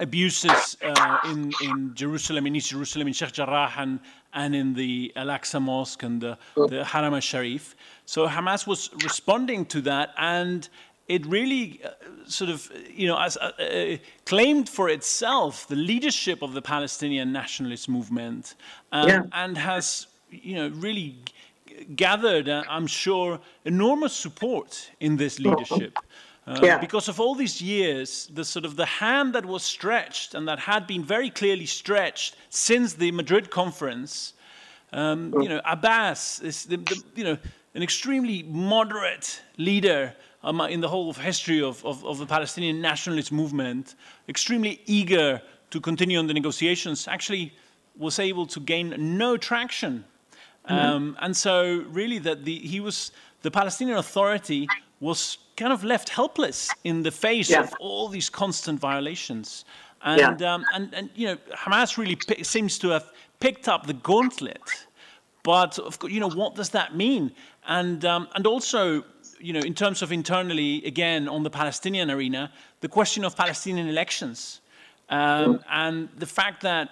abuses 0.00 0.76
uh, 0.82 1.18
in, 1.26 1.52
in 1.62 1.94
Jerusalem, 1.94 2.46
in 2.46 2.56
East 2.56 2.70
Jerusalem, 2.70 3.06
in 3.08 3.14
Sheikh 3.14 3.32
Jarrah, 3.32 3.72
and, 3.76 4.00
and 4.32 4.54
in 4.54 4.74
the 4.74 5.12
Al-Aqsa 5.14 5.60
Mosque 5.60 6.02
and 6.02 6.20
the, 6.20 6.38
the 6.68 6.84
Haram 6.84 7.14
al-Sharif. 7.14 7.76
So 8.06 8.26
Hamas 8.26 8.66
was 8.66 8.90
responding 9.04 9.66
to 9.66 9.80
that, 9.82 10.14
and 10.16 10.68
it 11.06 11.26
really 11.26 11.80
uh, 11.84 11.90
sort 12.26 12.50
of, 12.50 12.70
you 13.00 13.06
know, 13.08 13.18
as, 13.18 13.36
uh, 13.36 13.52
uh, 13.58 13.96
claimed 14.24 14.68
for 14.68 14.88
itself 14.88 15.66
the 15.68 15.76
leadership 15.76 16.42
of 16.42 16.52
the 16.54 16.62
Palestinian 16.62 17.32
nationalist 17.32 17.88
movement, 17.88 18.54
um, 18.92 19.08
yeah. 19.08 19.22
and 19.32 19.58
has, 19.58 20.06
you 20.30 20.54
know, 20.54 20.68
really 20.76 21.16
gathered, 21.96 22.48
uh, 22.48 22.62
I'm 22.68 22.86
sure, 22.86 23.40
enormous 23.64 24.12
support 24.12 24.90
in 25.00 25.16
this 25.16 25.38
leadership. 25.38 25.98
Uh, 26.50 26.58
yeah. 26.64 26.78
Because 26.78 27.08
of 27.08 27.20
all 27.20 27.36
these 27.36 27.62
years, 27.62 28.28
the 28.34 28.44
sort 28.44 28.64
of 28.64 28.74
the 28.74 28.86
hand 28.86 29.34
that 29.34 29.46
was 29.46 29.62
stretched 29.62 30.34
and 30.34 30.48
that 30.48 30.58
had 30.58 30.84
been 30.84 31.04
very 31.04 31.30
clearly 31.30 31.66
stretched 31.66 32.34
since 32.48 32.94
the 32.94 33.12
Madrid 33.12 33.50
conference, 33.50 34.34
um, 34.92 35.32
you 35.40 35.48
know, 35.48 35.60
Abbas 35.64 36.40
is 36.40 36.64
the, 36.64 36.78
the, 36.78 37.02
you 37.14 37.24
know 37.24 37.38
an 37.74 37.82
extremely 37.84 38.42
moderate 38.42 39.40
leader 39.56 40.12
um, 40.42 40.60
in 40.62 40.80
the 40.80 40.88
whole 40.88 41.08
of 41.08 41.16
history 41.16 41.62
of, 41.62 41.84
of, 41.84 42.04
of, 42.04 42.18
the 42.18 42.26
Palestinian 42.26 42.80
nationalist 42.80 43.30
movement, 43.30 43.94
extremely 44.28 44.80
eager 44.86 45.40
to 45.70 45.80
continue 45.80 46.18
on 46.18 46.26
the 46.26 46.34
negotiations, 46.34 47.06
actually 47.06 47.52
was 47.96 48.18
able 48.18 48.46
to 48.46 48.58
gain 48.58 48.94
no 49.18 49.36
traction. 49.36 50.04
Mm 50.68 50.76
-hmm. 50.76 50.94
um, 50.94 51.16
and 51.20 51.36
so, 51.36 51.84
really, 51.92 52.20
that 52.20 52.44
the, 52.44 52.58
he 52.72 52.80
was 52.80 53.12
the 53.42 53.50
Palestinian 53.50 53.98
Authority 53.98 54.66
was 54.98 55.38
kind 55.60 55.72
of 55.72 55.84
left 55.84 56.08
helpless 56.08 56.70
in 56.84 57.02
the 57.02 57.10
face 57.10 57.50
yeah. 57.50 57.60
of 57.60 57.74
all 57.80 58.08
these 58.08 58.30
constant 58.30 58.80
violations. 58.80 59.64
And, 60.02 60.40
yeah. 60.40 60.54
um, 60.54 60.64
and, 60.74 60.94
and, 60.94 61.10
you 61.14 61.26
know, 61.28 61.36
Hamas 61.54 61.98
really 61.98 62.16
seems 62.42 62.78
to 62.78 62.88
have 62.88 63.06
picked 63.40 63.68
up 63.68 63.86
the 63.86 63.92
gauntlet. 63.92 64.66
But, 65.42 65.78
of 65.78 65.98
course, 65.98 66.12
you 66.12 66.20
know, 66.20 66.30
what 66.30 66.54
does 66.54 66.70
that 66.70 66.96
mean? 66.96 67.32
And, 67.66 68.04
um, 68.04 68.28
and 68.34 68.46
also, 68.46 69.04
you 69.38 69.52
know, 69.52 69.60
in 69.60 69.74
terms 69.74 70.02
of 70.02 70.12
internally, 70.12 70.82
again, 70.86 71.28
on 71.28 71.42
the 71.42 71.50
Palestinian 71.50 72.10
arena, 72.10 72.50
the 72.80 72.88
question 72.88 73.24
of 73.24 73.36
Palestinian 73.36 73.88
elections. 73.88 74.60
Um, 75.10 75.62
and 75.70 76.08
the 76.16 76.26
fact 76.26 76.62
that, 76.62 76.88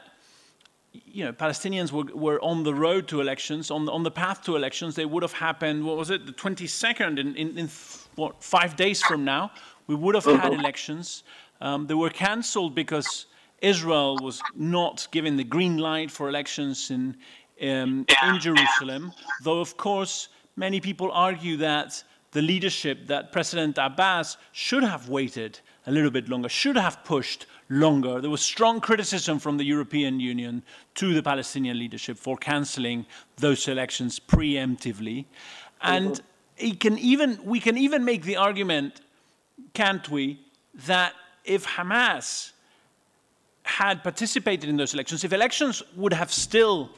you 1.07 1.25
know, 1.25 1.33
Palestinians 1.33 1.93
were, 1.93 2.05
were 2.15 2.41
on 2.43 2.63
the 2.63 2.75
road 2.75 3.09
to 3.09 3.21
elections, 3.21 3.71
on 3.71 3.85
the, 3.85 3.93
on 3.93 4.03
the 4.03 4.11
path 4.11 4.43
to 4.45 4.57
elections, 4.57 4.95
they 4.95 5.05
would 5.05 5.23
have 5.23 5.33
happened, 5.33 5.85
what 5.85 5.97
was 5.97 6.11
it, 6.11 6.27
the 6.27 6.33
22nd, 6.33 7.19
in, 7.19 7.35
in, 7.37 7.59
in 7.59 7.71
what, 8.15 8.43
five 8.43 8.77
days 8.77 9.03
from 9.03 9.25
now, 9.25 9.51
we 9.87 9.95
would 9.95 10.15
have 10.15 10.25
had 10.25 10.53
elections. 10.53 11.23
Um, 11.61 11.87
they 11.87 11.95
were 11.95 12.11
cancelled 12.11 12.75
because 12.75 13.27
Israel 13.61 14.19
was 14.23 14.41
not 14.55 15.09
given 15.11 15.37
the 15.37 15.45
green 15.45 15.79
light 15.79 16.11
for 16.11 16.29
elections 16.29 16.91
in, 16.91 17.17
um, 17.63 18.07
in 18.25 18.41
Jerusalem, 18.41 19.13
though, 19.43 19.61
of 19.61 19.77
course, 19.77 20.29
many 20.57 20.81
people 20.81 21.11
argue 21.13 21.57
that 21.57 22.03
the 22.33 22.43
leadership, 22.43 23.07
that 23.07 23.33
President 23.33 23.79
Abbas 23.79 24.37
should 24.53 24.85
have 24.85 25.09
waited 25.09 25.59
a 25.87 25.91
little 25.91 26.11
bit 26.11 26.29
longer, 26.29 26.49
should 26.49 26.77
have 26.77 27.03
pushed 27.05 27.47
longer. 27.69 28.21
There 28.21 28.31
was 28.31 28.41
strong 28.41 28.81
criticism 28.81 29.39
from 29.39 29.57
the 29.57 29.65
European 29.65 30.21
Union 30.21 30.63
to 30.95 31.15
the 31.15 31.23
Palestinian 31.23 31.79
leadership 31.79 32.17
for 32.17 32.37
cancelling 32.37 33.07
those 33.37 33.69
elections 33.69 34.19
preemptively. 34.19 35.27
And 35.83 36.21
mm-hmm. 36.59 36.77
can 36.77 36.99
even, 36.99 37.39
we 37.45 37.61
can 37.61 37.77
even 37.77 38.05
make 38.05 38.23
the 38.23 38.37
argument, 38.37 39.01
can't 39.75 40.09
we, 40.09 40.41
that 40.87 41.13
if 41.45 41.67
Hamas 41.67 42.53
had 43.65 44.03
participated 44.03 44.69
in 44.69 44.77
those 44.77 44.95
elections, 44.95 45.25
if 45.25 45.33
elections 45.33 45.83
would 45.97 46.13
have 46.13 46.33
still 46.33 46.91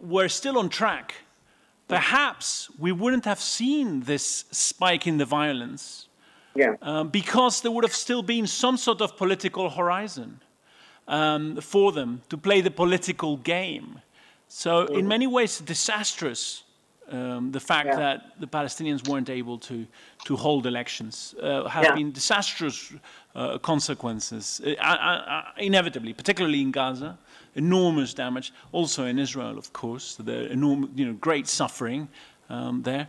were 0.00 0.28
still 0.28 0.58
on 0.58 0.68
track, 0.68 1.12
mm-hmm. 1.12 1.94
perhaps 1.94 2.70
we 2.78 2.92
wouldn't 2.92 3.24
have 3.24 3.40
seen 3.40 4.00
this 4.00 4.44
spike 4.50 5.06
in 5.06 5.18
the 5.18 5.24
violence. 5.24 6.06
Yeah. 6.54 6.74
Um, 6.82 7.08
because 7.08 7.60
there 7.60 7.70
would 7.70 7.84
have 7.84 7.94
still 7.94 8.22
been 8.22 8.46
some 8.46 8.76
sort 8.76 9.00
of 9.00 9.16
political 9.16 9.70
horizon 9.70 10.40
um, 11.06 11.60
for 11.60 11.92
them 11.92 12.22
to 12.28 12.36
play 12.36 12.60
the 12.60 12.70
political 12.70 13.36
game. 13.36 14.00
So, 14.48 14.86
in 14.86 15.06
many 15.06 15.28
ways, 15.28 15.60
disastrous 15.60 16.64
um, 17.10 17.50
the 17.50 17.60
fact 17.60 17.88
yeah. 17.88 17.96
that 17.96 18.40
the 18.40 18.46
Palestinians 18.46 19.08
weren't 19.08 19.30
able 19.30 19.58
to, 19.58 19.86
to 20.24 20.36
hold 20.36 20.66
elections 20.66 21.34
uh, 21.42 21.68
have 21.68 21.84
yeah. 21.84 21.94
been 21.94 22.12
disastrous 22.12 22.92
uh, 23.34 23.58
consequences, 23.58 24.60
uh, 24.64 24.70
uh, 24.80 24.84
uh, 24.84 25.42
inevitably, 25.58 26.12
particularly 26.12 26.60
in 26.60 26.70
Gaza. 26.70 27.18
Enormous 27.56 28.14
damage, 28.14 28.52
also 28.70 29.06
in 29.06 29.18
Israel, 29.18 29.58
of 29.58 29.72
course. 29.72 30.14
The 30.14 30.52
enormous, 30.52 30.90
you 30.94 31.04
know, 31.04 31.14
great 31.14 31.48
suffering 31.48 32.08
um, 32.48 32.82
there. 32.82 33.08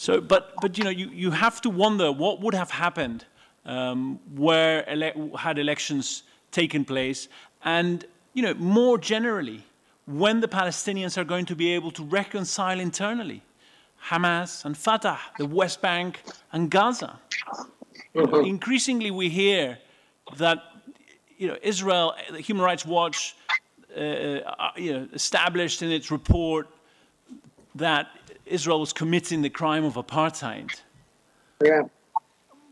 So, 0.00 0.18
but, 0.18 0.54
but 0.62 0.78
you 0.78 0.84
know, 0.84 0.88
you, 0.88 1.10
you 1.10 1.30
have 1.30 1.60
to 1.60 1.68
wonder 1.68 2.10
what 2.10 2.40
would 2.40 2.54
have 2.54 2.70
happened 2.70 3.26
um, 3.66 4.18
where 4.34 4.88
ele 4.88 5.36
had 5.36 5.58
elections 5.58 6.22
taken 6.52 6.86
place, 6.86 7.28
and 7.66 8.06
you 8.32 8.42
know, 8.42 8.54
more 8.54 8.96
generally, 8.96 9.62
when 10.06 10.40
the 10.40 10.48
Palestinians 10.48 11.18
are 11.18 11.24
going 11.24 11.44
to 11.44 11.54
be 11.54 11.74
able 11.74 11.90
to 11.90 12.02
reconcile 12.02 12.80
internally 12.80 13.42
Hamas 14.08 14.64
and 14.64 14.74
Fatah, 14.74 15.18
the 15.36 15.44
West 15.44 15.82
Bank 15.82 16.22
and 16.50 16.70
Gaza. 16.70 17.18
Mm-hmm. 18.14 18.46
Increasingly, 18.46 19.10
we 19.10 19.28
hear 19.28 19.76
that 20.38 20.62
you 21.36 21.46
know, 21.46 21.58
Israel, 21.62 22.14
the 22.32 22.40
Human 22.40 22.64
Rights 22.64 22.86
Watch, 22.86 23.36
uh, 23.94 24.00
uh, 24.00 24.70
you 24.76 24.94
know, 24.94 25.08
established 25.12 25.82
in 25.82 25.92
its 25.92 26.10
report 26.10 26.68
that 27.74 28.06
Israel 28.50 28.80
was 28.80 28.92
committing 28.92 29.42
the 29.42 29.50
crime 29.50 29.84
of 29.84 29.94
apartheid. 29.94 30.70
Yeah. 31.62 31.82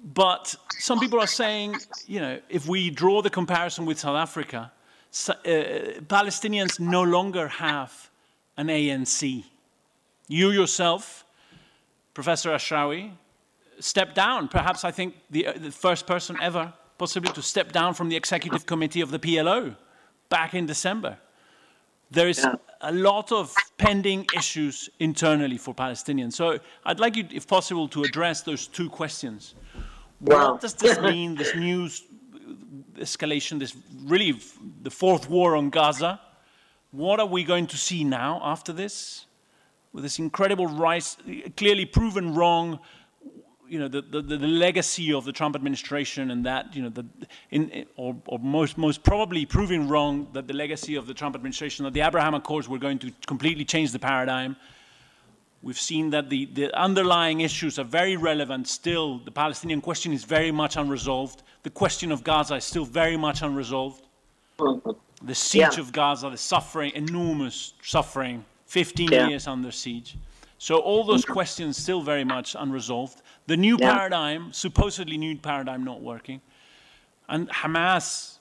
But 0.04 0.54
some 0.78 1.00
people 1.00 1.20
are 1.20 1.26
saying, 1.26 1.76
you 2.06 2.20
know, 2.20 2.38
if 2.48 2.66
we 2.68 2.90
draw 2.90 3.22
the 3.22 3.30
comparison 3.30 3.84
with 3.86 3.98
South 3.98 4.16
Africa, 4.16 4.72
uh, 5.28 5.32
Palestinians 6.06 6.78
no 6.78 7.02
longer 7.02 7.48
have 7.48 8.10
an 8.56 8.68
ANC. 8.68 9.44
You 10.28 10.50
yourself, 10.50 11.24
Professor 12.14 12.50
Ashrawi, 12.50 13.12
stepped 13.80 14.14
down. 14.14 14.48
Perhaps 14.48 14.84
I 14.84 14.90
think 14.90 15.14
the, 15.30 15.46
uh, 15.46 15.52
the 15.56 15.70
first 15.70 16.06
person 16.06 16.36
ever, 16.40 16.72
possibly, 16.98 17.32
to 17.32 17.42
step 17.42 17.72
down 17.72 17.94
from 17.94 18.08
the 18.08 18.16
executive 18.16 18.66
committee 18.66 19.00
of 19.00 19.10
the 19.10 19.18
PLO 19.18 19.76
back 20.28 20.54
in 20.54 20.66
December. 20.66 21.18
There 22.10 22.28
is 22.28 22.38
yeah. 22.38 22.54
a 22.80 22.92
lot 22.92 23.32
of 23.32 23.54
pending 23.76 24.26
issues 24.36 24.88
internally 24.98 25.58
for 25.58 25.74
Palestinians. 25.74 26.32
So 26.32 26.58
I'd 26.84 27.00
like 27.00 27.16
you, 27.16 27.26
if 27.30 27.46
possible, 27.46 27.88
to 27.88 28.02
address 28.02 28.42
those 28.42 28.66
two 28.66 28.88
questions. 28.88 29.54
What 30.20 30.60
does 30.60 30.74
this 30.74 30.98
mean, 31.10 31.34
this 31.34 31.54
new 31.54 31.88
escalation, 32.96 33.58
this 33.58 33.76
really 34.04 34.40
the 34.82 34.90
fourth 34.90 35.28
war 35.28 35.54
on 35.56 35.70
Gaza? 35.70 36.20
What 36.90 37.20
are 37.20 37.26
we 37.26 37.44
going 37.44 37.66
to 37.68 37.76
see 37.76 38.04
now 38.04 38.40
after 38.42 38.72
this? 38.72 39.26
With 39.92 40.04
this 40.04 40.18
incredible 40.18 40.66
rise, 40.66 41.16
clearly 41.56 41.84
proven 41.84 42.34
wrong, 42.34 42.78
you 43.68 43.78
know, 43.78 43.88
the, 43.88 44.00
the, 44.02 44.20
the 44.22 44.46
legacy 44.46 45.12
of 45.12 45.24
the 45.24 45.32
Trump 45.32 45.54
administration 45.54 46.30
and 46.30 46.44
that, 46.46 46.74
you 46.74 46.82
know, 46.82 46.88
the, 46.88 47.04
in, 47.50 47.86
or, 47.96 48.16
or 48.26 48.38
most, 48.38 48.78
most 48.78 49.02
probably 49.02 49.44
proving 49.46 49.88
wrong 49.88 50.28
that 50.32 50.46
the 50.46 50.54
legacy 50.54 50.96
of 50.96 51.06
the 51.06 51.14
Trump 51.14 51.34
administration, 51.34 51.84
that 51.84 51.92
the 51.92 52.00
Abraham 52.00 52.34
Accords 52.34 52.68
were 52.68 52.78
going 52.78 52.98
to 53.00 53.12
completely 53.26 53.64
change 53.64 53.92
the 53.92 53.98
paradigm. 53.98 54.56
We've 55.62 55.78
seen 55.78 56.10
that 56.10 56.30
the, 56.30 56.46
the 56.46 56.76
underlying 56.78 57.40
issues 57.40 57.78
are 57.78 57.84
very 57.84 58.16
relevant 58.16 58.68
still. 58.68 59.18
The 59.18 59.32
Palestinian 59.32 59.80
question 59.80 60.12
is 60.12 60.24
very 60.24 60.52
much 60.52 60.76
unresolved. 60.76 61.42
The 61.64 61.70
question 61.70 62.12
of 62.12 62.22
Gaza 62.22 62.54
is 62.56 62.64
still 62.64 62.84
very 62.84 63.16
much 63.16 63.42
unresolved. 63.42 64.04
The 65.22 65.34
siege 65.34 65.74
yeah. 65.74 65.80
of 65.80 65.92
Gaza, 65.92 66.30
the 66.30 66.36
suffering, 66.36 66.92
enormous 66.94 67.74
suffering, 67.82 68.44
15 68.66 69.10
yeah. 69.10 69.28
years 69.28 69.46
under 69.48 69.72
siege. 69.72 70.16
So 70.58 70.78
all 70.78 71.04
those 71.04 71.24
questions 71.24 71.76
still 71.76 72.02
very 72.02 72.24
much 72.24 72.56
unresolved. 72.58 73.22
The 73.48 73.56
new 73.56 73.78
yeah. 73.80 73.94
paradigm, 73.94 74.52
supposedly 74.52 75.16
new 75.16 75.34
paradigm 75.38 75.82
not 75.82 76.02
working. 76.02 76.42
And 77.30 77.48
Hamas 77.48 78.36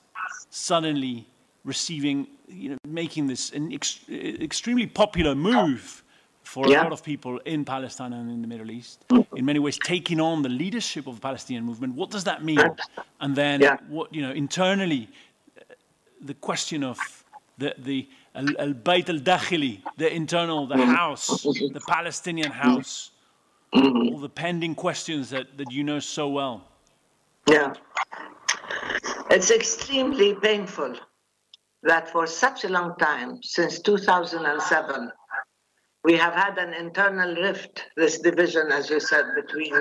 suddenly 0.50 1.26
receiving, 1.64 2.26
you 2.46 2.68
know, 2.70 2.78
making 2.86 3.26
this 3.26 3.50
an 3.52 3.72
ex 3.72 4.00
extremely 4.48 4.86
popular 4.86 5.34
move 5.34 6.04
for 6.42 6.68
yeah. 6.68 6.82
a 6.82 6.84
lot 6.84 6.92
of 6.92 7.02
people 7.02 7.38
in 7.46 7.64
Palestine 7.64 8.12
and 8.12 8.30
in 8.30 8.42
the 8.42 8.48
Middle 8.54 8.70
East. 8.70 8.96
Mm-hmm. 9.08 9.36
In 9.38 9.44
many 9.46 9.58
ways, 9.58 9.78
taking 9.82 10.20
on 10.20 10.42
the 10.42 10.50
leadership 10.62 11.06
of 11.06 11.14
the 11.14 11.24
Palestinian 11.30 11.64
movement. 11.64 11.94
What 11.94 12.10
does 12.10 12.24
that 12.24 12.44
mean? 12.44 12.68
And 13.22 13.34
then, 13.34 13.62
yeah. 13.62 13.78
what 13.88 14.14
you 14.14 14.20
know, 14.20 14.32
internally, 14.32 15.08
the 16.20 16.34
question 16.34 16.84
of 16.84 16.98
the 17.56 17.74
the 17.78 18.06
al 18.34 18.74
bayt 18.88 19.08
al 19.08 19.20
dakhili, 19.20 19.80
the 19.96 20.08
internal, 20.22 20.66
the 20.66 20.74
mm-hmm. 20.74 20.94
house, 21.00 21.26
the 21.78 21.82
Palestinian 21.86 22.52
house. 22.52 23.10
All 23.72 24.18
the 24.18 24.28
pending 24.28 24.74
questions 24.74 25.30
that, 25.30 25.58
that 25.58 25.70
you 25.70 25.84
know 25.84 25.98
so 25.98 26.28
well. 26.28 26.64
Yeah. 27.48 27.74
It's 29.30 29.50
extremely 29.50 30.34
painful 30.34 30.94
that 31.82 32.10
for 32.10 32.26
such 32.26 32.64
a 32.64 32.68
long 32.68 32.96
time, 32.96 33.42
since 33.42 33.80
2007, 33.80 35.10
we 36.04 36.14
have 36.14 36.34
had 36.34 36.58
an 36.58 36.72
internal 36.72 37.34
rift, 37.36 37.84
this 37.96 38.18
division, 38.18 38.72
as 38.72 38.88
you 38.88 39.00
said, 39.00 39.24
between 39.36 39.74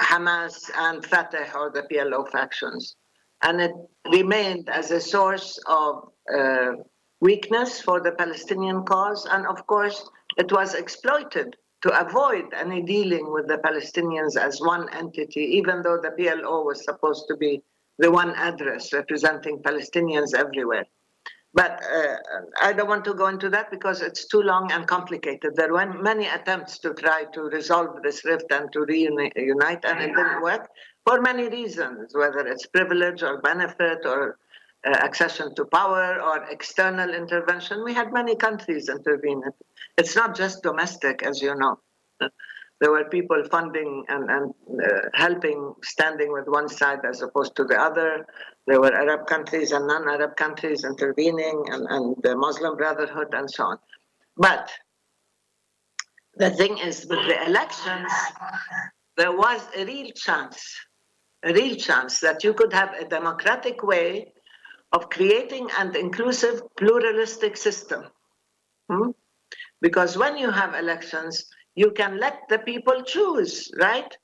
Hamas 0.00 0.70
and 0.76 1.04
Fatah 1.04 1.46
or 1.54 1.70
the 1.70 1.82
PLO 1.82 2.28
factions. 2.30 2.96
And 3.42 3.60
it 3.60 3.72
remained 4.10 4.68
as 4.68 4.90
a 4.90 5.00
source 5.00 5.58
of 5.66 6.08
uh, 6.36 6.72
weakness 7.20 7.80
for 7.80 8.00
the 8.00 8.12
Palestinian 8.12 8.84
cause. 8.84 9.26
And 9.30 9.46
of 9.46 9.66
course, 9.66 10.08
it 10.36 10.50
was 10.52 10.74
exploited 10.74 11.56
to 11.82 12.00
avoid 12.00 12.44
any 12.54 12.82
dealing 12.82 13.32
with 13.32 13.48
the 13.48 13.58
Palestinians 13.58 14.36
as 14.36 14.60
one 14.60 14.92
entity, 14.92 15.40
even 15.40 15.82
though 15.82 15.98
the 15.98 16.10
PLO 16.10 16.64
was 16.64 16.84
supposed 16.84 17.24
to 17.28 17.36
be 17.36 17.62
the 17.98 18.10
one 18.10 18.30
address 18.30 18.92
representing 18.92 19.62
Palestinians 19.62 20.34
everywhere. 20.34 20.84
But 21.52 21.82
uh, 21.84 22.16
I 22.62 22.72
don't 22.72 22.88
want 22.88 23.04
to 23.06 23.14
go 23.14 23.26
into 23.26 23.48
that 23.50 23.70
because 23.70 24.02
it's 24.02 24.26
too 24.26 24.42
long 24.42 24.70
and 24.70 24.86
complicated. 24.86 25.56
There 25.56 25.72
were 25.72 25.92
many 26.00 26.28
attempts 26.28 26.78
to 26.78 26.94
try 26.94 27.24
to 27.34 27.40
resolve 27.42 28.02
this 28.04 28.24
rift 28.24 28.52
and 28.52 28.72
to 28.72 28.84
reunite, 28.84 29.84
and 29.84 30.00
it 30.00 30.14
didn't 30.14 30.42
work 30.42 30.68
for 31.04 31.20
many 31.20 31.48
reasons, 31.48 32.12
whether 32.14 32.46
it's 32.46 32.66
privilege 32.66 33.22
or 33.22 33.40
benefit 33.40 33.98
or 34.04 34.38
uh, 34.86 34.96
accession 35.02 35.54
to 35.56 35.64
power 35.66 36.22
or 36.22 36.44
external 36.50 37.10
intervention. 37.12 37.82
We 37.84 37.94
had 37.94 38.12
many 38.12 38.36
countries 38.36 38.88
intervene. 38.88 39.42
It's 39.96 40.16
not 40.16 40.36
just 40.36 40.62
domestic, 40.62 41.22
as 41.22 41.42
you 41.42 41.54
know. 41.54 41.78
There 42.80 42.90
were 42.90 43.04
people 43.04 43.42
funding 43.50 44.04
and, 44.08 44.30
and 44.30 44.54
uh, 44.82 45.00
helping, 45.12 45.74
standing 45.82 46.32
with 46.32 46.46
one 46.48 46.68
side 46.68 47.00
as 47.04 47.20
opposed 47.20 47.54
to 47.56 47.64
the 47.64 47.78
other. 47.78 48.26
There 48.66 48.80
were 48.80 48.94
Arab 48.94 49.26
countries 49.26 49.72
and 49.72 49.86
non-Arab 49.86 50.36
countries 50.36 50.84
intervening, 50.84 51.62
and, 51.68 51.86
and 51.90 52.16
the 52.22 52.34
Muslim 52.36 52.76
Brotherhood, 52.76 53.34
and 53.34 53.50
so 53.50 53.64
on. 53.64 53.78
But 54.38 54.70
the 56.36 56.50
thing 56.50 56.78
is, 56.78 57.06
with 57.06 57.26
the 57.26 57.44
elections, 57.44 58.10
there 59.18 59.32
was 59.32 59.60
a 59.76 59.84
real 59.84 60.10
chance, 60.12 60.74
a 61.42 61.52
real 61.52 61.76
chance 61.76 62.20
that 62.20 62.42
you 62.44 62.54
could 62.54 62.72
have 62.72 62.94
a 62.94 63.04
democratic 63.04 63.82
way 63.82 64.32
of 64.92 65.10
creating 65.10 65.68
an 65.78 65.94
inclusive, 65.94 66.62
pluralistic 66.76 67.58
system. 67.58 68.04
Hmm? 68.88 69.10
Because 69.80 70.16
when 70.16 70.36
you 70.36 70.50
have 70.50 70.74
elections, 70.74 71.44
you 71.74 71.90
can 71.92 72.18
let 72.18 72.40
the 72.48 72.58
people 72.58 73.02
choose, 73.02 73.70
right? 73.80 74.16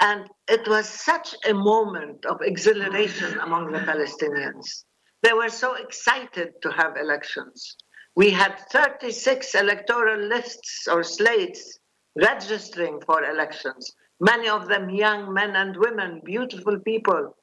And 0.00 0.28
it 0.48 0.68
was 0.68 0.88
such 0.88 1.34
a 1.48 1.54
moment 1.54 2.24
of 2.26 2.38
exhilaration 2.42 3.38
among 3.40 3.72
the 3.72 3.78
Palestinians. 3.80 4.84
They 5.22 5.32
were 5.32 5.48
so 5.48 5.74
excited 5.74 6.54
to 6.62 6.70
have 6.72 6.96
elections. 6.96 7.76
We 8.14 8.30
had 8.30 8.58
36 8.70 9.54
electoral 9.54 10.20
lists 10.28 10.86
or 10.90 11.02
slates 11.02 11.78
registering 12.16 13.00
for 13.04 13.22
elections, 13.24 13.92
many 14.20 14.48
of 14.48 14.68
them 14.68 14.88
young 14.90 15.32
men 15.32 15.54
and 15.54 15.76
women, 15.76 16.22
beautiful 16.24 16.78
people 16.80 17.34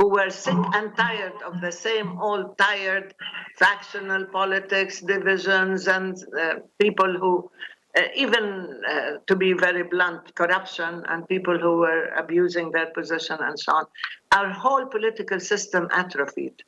who 0.00 0.08
were 0.08 0.30
sick 0.30 0.56
and 0.72 0.96
tired 0.96 1.34
of 1.44 1.60
the 1.60 1.70
same 1.70 2.18
old 2.18 2.56
tired 2.56 3.14
factional 3.58 4.24
politics, 4.24 5.00
divisions, 5.00 5.88
and 5.88 6.16
uh, 6.40 6.54
people 6.78 7.12
who, 7.20 7.50
uh, 7.98 8.04
even 8.16 8.80
uh, 8.88 9.10
to 9.26 9.36
be 9.36 9.52
very 9.52 9.82
blunt, 9.82 10.34
corruption 10.34 11.04
and 11.08 11.28
people 11.28 11.58
who 11.58 11.80
were 11.80 12.06
abusing 12.16 12.70
their 12.70 12.86
position 12.86 13.36
and 13.42 13.60
so 13.60 13.72
on. 13.72 13.84
Our 14.32 14.48
whole 14.50 14.86
political 14.86 15.38
system 15.38 15.86
atrophied. 15.92 16.62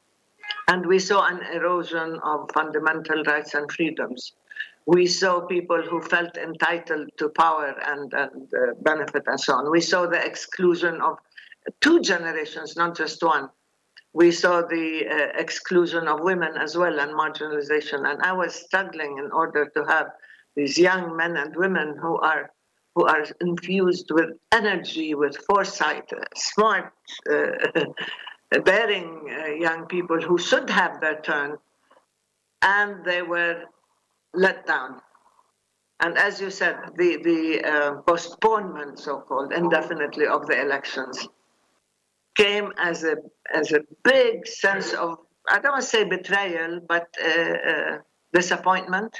And 0.68 0.84
we 0.84 0.98
saw 0.98 1.26
an 1.26 1.40
erosion 1.54 2.20
of 2.22 2.50
fundamental 2.52 3.22
rights 3.24 3.54
and 3.54 3.72
freedoms. 3.72 4.32
We 4.84 5.06
saw 5.06 5.46
people 5.46 5.80
who 5.80 6.02
felt 6.02 6.36
entitled 6.36 7.08
to 7.16 7.30
power 7.30 7.74
and, 7.86 8.12
and 8.12 8.48
uh, 8.52 8.74
benefit 8.82 9.22
and 9.26 9.40
so 9.40 9.54
on. 9.54 9.70
We 9.70 9.80
saw 9.80 10.06
the 10.06 10.22
exclusion 10.22 11.00
of 11.00 11.16
two 11.80 12.00
generations, 12.00 12.76
not 12.76 12.96
just 12.96 13.22
one. 13.22 13.48
We 14.12 14.30
saw 14.30 14.62
the 14.62 15.06
uh, 15.06 15.40
exclusion 15.40 16.06
of 16.06 16.20
women 16.20 16.56
as 16.56 16.76
well 16.76 17.00
and 17.00 17.12
marginalization. 17.12 18.10
And 18.10 18.20
I 18.22 18.32
was 18.32 18.54
struggling 18.54 19.18
in 19.18 19.30
order 19.32 19.70
to 19.74 19.84
have 19.84 20.08
these 20.54 20.76
young 20.78 21.16
men 21.16 21.36
and 21.36 21.54
women 21.56 21.96
who 22.00 22.18
are 22.18 22.50
who 22.94 23.06
are 23.06 23.24
infused 23.40 24.10
with 24.10 24.32
energy, 24.52 25.14
with 25.14 25.34
foresight, 25.48 26.04
uh, 26.12 26.20
smart, 26.36 26.92
uh, 27.30 27.46
bearing 28.64 29.30
uh, 29.30 29.46
young 29.46 29.86
people 29.86 30.20
who 30.20 30.36
should 30.36 30.68
have 30.68 31.00
their 31.00 31.18
turn, 31.22 31.56
and 32.60 33.02
they 33.02 33.22
were 33.22 33.62
let 34.34 34.66
down. 34.66 35.00
And 36.00 36.18
as 36.18 36.38
you 36.38 36.50
said, 36.50 36.76
the, 36.96 37.16
the 37.22 37.64
uh, 37.64 37.92
postponement, 38.02 38.98
so 38.98 39.20
called, 39.20 39.54
indefinitely 39.54 40.26
of 40.26 40.46
the 40.46 40.60
elections 40.60 41.28
came 42.36 42.72
as 42.78 43.04
a 43.04 43.16
as 43.54 43.72
a 43.72 43.80
big 44.04 44.46
sense 44.46 44.94
of 44.94 45.18
I 45.48 45.58
don't 45.58 45.72
want 45.72 45.82
to 45.82 45.88
say 45.88 46.04
betrayal, 46.04 46.80
but 46.88 47.08
uh, 47.22 47.28
uh, 47.28 47.98
disappointment. 48.32 49.18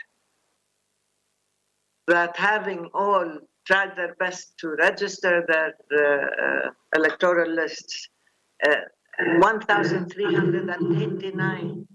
That 2.09 2.37
having 2.37 2.91
all 2.95 3.39
tried 3.67 3.95
their 3.97 4.15
best 4.17 4.59
to 4.59 4.75
register 4.79 5.45
their 5.47 5.75
uh, 5.93 6.71
electoral 6.97 7.49
lists, 7.55 8.09
uh, 8.69 8.75
1,389 9.39 11.87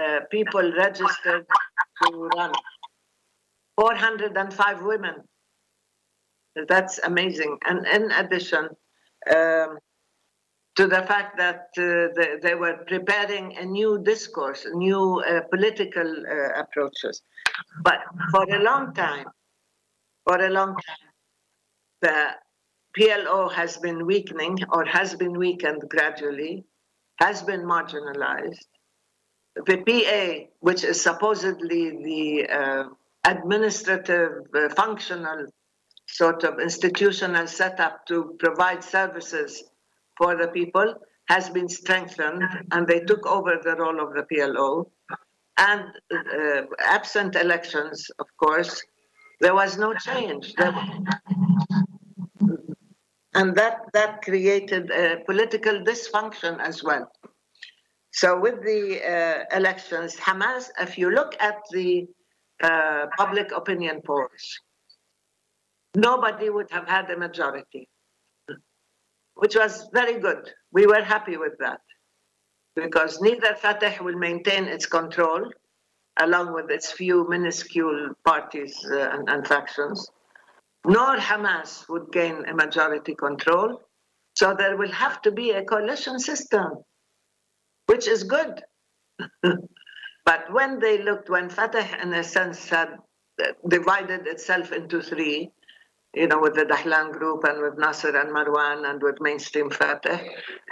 uh, 0.00 0.20
people 0.30 0.72
registered 0.76 1.44
to 2.02 2.28
run, 2.36 2.52
405 3.76 4.82
women. 4.82 5.16
That's 6.68 6.98
amazing. 7.00 7.58
And 7.66 7.86
in 7.86 8.10
addition, 8.12 8.68
um, 9.34 9.78
to 10.76 10.86
the 10.86 11.02
fact 11.02 11.36
that 11.36 11.68
uh, 11.78 12.14
they, 12.16 12.36
they, 12.42 12.54
were 12.54 12.84
preparing 12.86 13.56
a 13.58 13.64
new 13.64 14.00
discourse, 14.02 14.66
new 14.72 15.20
uh, 15.20 15.40
political 15.50 16.06
uh, 16.06 16.60
approaches. 16.60 17.22
But 17.82 17.98
for 18.30 18.44
a 18.54 18.62
long 18.62 18.94
time, 18.94 19.26
for 20.24 20.36
a 20.40 20.48
long 20.48 20.76
time, 20.76 21.08
the 22.02 22.30
PLO 22.96 23.52
has 23.52 23.76
been 23.78 24.06
weakening 24.06 24.58
or 24.72 24.84
has 24.84 25.14
been 25.14 25.38
weakened 25.38 25.82
gradually, 25.88 26.64
has 27.16 27.42
been 27.42 27.62
marginalized. 27.62 28.66
The 29.66 29.78
PA, 29.78 30.48
which 30.60 30.84
is 30.84 31.00
supposedly 31.00 31.90
the 31.90 32.48
uh, 32.48 32.84
administrative, 33.24 34.46
uh, 34.54 34.68
functional 34.70 35.46
sort 36.06 36.44
of 36.44 36.58
institutional 36.60 37.46
setup 37.46 38.06
to 38.06 38.36
provide 38.38 38.82
services 38.82 39.64
for 40.20 40.36
the 40.36 40.48
people 40.48 40.94
has 41.28 41.48
been 41.48 41.68
strengthened 41.68 42.42
and 42.72 42.86
they 42.86 43.00
took 43.00 43.26
over 43.26 43.58
the 43.64 43.74
role 43.76 43.98
of 44.06 44.12
the 44.14 44.24
PLO. 44.30 44.90
And 45.56 45.84
uh, 46.12 46.62
absent 46.78 47.36
elections, 47.36 48.10
of 48.18 48.26
course, 48.36 48.82
there 49.40 49.54
was 49.54 49.78
no 49.78 49.94
change. 49.94 50.52
and 53.34 53.54
that, 53.54 53.76
that 53.94 54.22
created 54.22 54.90
a 54.90 55.20
political 55.24 55.80
dysfunction 55.90 56.60
as 56.60 56.82
well. 56.84 57.10
So 58.12 58.38
with 58.38 58.62
the 58.62 58.82
uh, 59.00 59.56
elections, 59.56 60.16
Hamas, 60.16 60.68
if 60.80 60.98
you 60.98 61.10
look 61.10 61.34
at 61.40 61.58
the 61.70 62.06
uh, 62.62 63.06
public 63.16 63.52
opinion 63.52 64.02
polls, 64.04 64.44
nobody 65.94 66.50
would 66.50 66.70
have 66.70 66.88
had 66.88 67.10
a 67.10 67.16
majority 67.16 67.88
which 69.40 69.56
was 69.56 69.88
very 69.94 70.20
good. 70.20 70.52
We 70.70 70.86
were 70.86 71.02
happy 71.02 71.38
with 71.38 71.56
that 71.60 71.80
because 72.76 73.22
neither 73.22 73.54
Fatah 73.54 73.96
will 74.02 74.18
maintain 74.18 74.64
its 74.64 74.84
control 74.84 75.50
along 76.20 76.52
with 76.52 76.70
its 76.70 76.92
few 76.92 77.26
minuscule 77.26 78.10
parties 78.22 78.76
uh, 78.92 79.08
and, 79.14 79.30
and, 79.30 79.46
factions, 79.46 80.10
nor 80.86 81.16
Hamas 81.16 81.88
would 81.88 82.12
gain 82.12 82.44
a 82.48 82.54
majority 82.54 83.14
control. 83.14 83.80
So 84.36 84.54
there 84.54 84.76
will 84.76 84.92
have 84.92 85.22
to 85.22 85.32
be 85.32 85.52
a 85.52 85.64
coalition 85.64 86.18
system, 86.18 86.84
which 87.86 88.06
is 88.06 88.24
good. 88.24 88.62
but 89.42 90.52
when 90.52 90.80
they 90.80 91.02
looked, 91.02 91.30
when 91.30 91.48
Fatah, 91.48 92.02
in 92.02 92.12
a 92.12 92.22
sense, 92.22 92.68
had 92.68 92.98
divided 93.68 94.26
itself 94.26 94.72
into 94.72 95.00
three, 95.00 95.50
you 96.14 96.26
know, 96.26 96.40
with 96.40 96.54
the 96.54 96.64
Dahlan 96.64 97.12
group 97.12 97.44
and 97.44 97.62
with 97.62 97.78
Nasser 97.78 98.16
and 98.16 98.30
Marwan 98.30 98.88
and 98.88 99.02
with 99.02 99.20
mainstream 99.20 99.70
Fatah. 99.70 100.20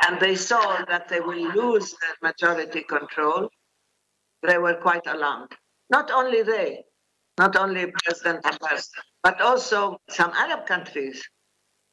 And 0.06 0.20
they 0.20 0.35
saw 0.35 0.85
that 0.89 1.09
they 1.09 1.20
will 1.20 1.52
lose 1.55 1.94
their 2.01 2.31
majority 2.31 2.82
control. 2.82 3.48
They 4.43 4.59
were 4.59 4.74
quite 4.74 5.06
alarmed. 5.06 5.52
Not 5.90 6.10
only 6.10 6.43
they, 6.43 6.85
not 7.39 7.56
only 7.56 7.93
President 8.05 8.44
Abbas, 8.44 8.90
but 9.23 9.40
also 9.40 9.98
some 10.10 10.31
Arab 10.32 10.66
countries, 10.66 11.23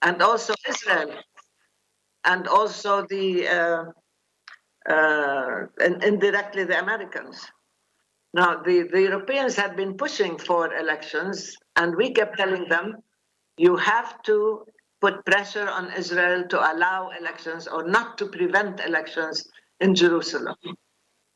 and 0.01 0.22
also 0.22 0.53
Israel, 0.67 1.15
and 2.23 2.47
also 2.47 3.05
the 3.09 3.47
uh, 3.47 3.84
uh, 4.91 5.65
and 5.80 6.03
indirectly 6.03 6.63
the 6.63 6.80
Americans. 6.80 7.45
Now, 8.34 8.61
the, 8.61 8.84
the 8.91 9.01
Europeans 9.01 9.55
had 9.55 9.77
been 9.77 9.95
pushing 9.95 10.38
for 10.38 10.73
elections, 10.76 11.55
and 11.77 11.95
we 11.95 12.11
kept 12.11 12.38
telling 12.38 12.67
them 12.67 12.97
you 13.57 13.76
have 13.77 14.22
to 14.23 14.65
put 15.02 15.26
pressure 15.26 15.68
on 15.69 15.91
Israel 15.94 16.48
to 16.48 16.57
allow 16.60 17.10
elections 17.19 17.68
or 17.68 17.88
not 17.88 18.18
to 18.18 18.27
prevent 18.27 18.80
elections 18.80 19.48
in 19.80 19.94
Jerusalem 19.95 20.56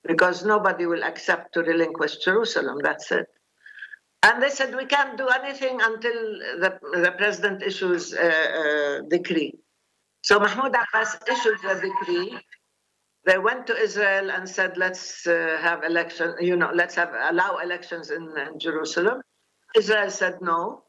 because 0.08 0.44
nobody 0.46 0.86
will 0.86 1.04
accept 1.04 1.54
to 1.54 1.62
relinquish 1.62 2.18
Jerusalem. 2.18 2.78
That's 2.82 3.12
it. 3.12 3.28
And 4.24 4.42
they 4.42 4.50
said 4.50 4.76
we 4.76 4.86
can't 4.86 5.18
do 5.18 5.28
anything 5.28 5.80
until 5.82 6.20
the, 6.60 6.80
the 6.94 7.14
president 7.18 7.64
issues 7.64 8.14
a, 8.14 8.30
a 8.30 9.02
decree. 9.10 9.54
So 10.24 10.40
Mahmoud 10.40 10.76
Abbas 10.76 11.18
issued 11.30 11.60
the 11.64 11.76
decree. 11.76 12.38
They 13.26 13.38
went 13.38 13.68
to 13.68 13.78
Israel 13.78 14.32
and 14.32 14.48
said, 14.48 14.78
let's 14.78 15.28
uh, 15.28 15.58
have 15.62 15.84
election, 15.84 16.36
you 16.42 16.56
know, 16.56 16.72
let's 16.74 16.96
have 16.96 17.12
allow 17.30 17.58
elections 17.58 18.12
in, 18.12 18.24
in 18.38 18.60
Jerusalem. 18.60 19.22
Israel 19.76 20.10
said 20.10 20.36
no. 20.42 20.84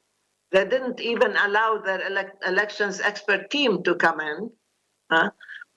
They 0.53 0.65
didn't 0.67 1.01
even 1.01 1.37
allow 1.37 1.79
their 1.79 2.07
elect- 2.07 2.45
elections 2.47 3.01
expert 3.01 3.51
team 3.51 3.83
to 3.85 3.95
come 3.97 4.21
in. 4.21 4.51
Huh? 5.11 5.31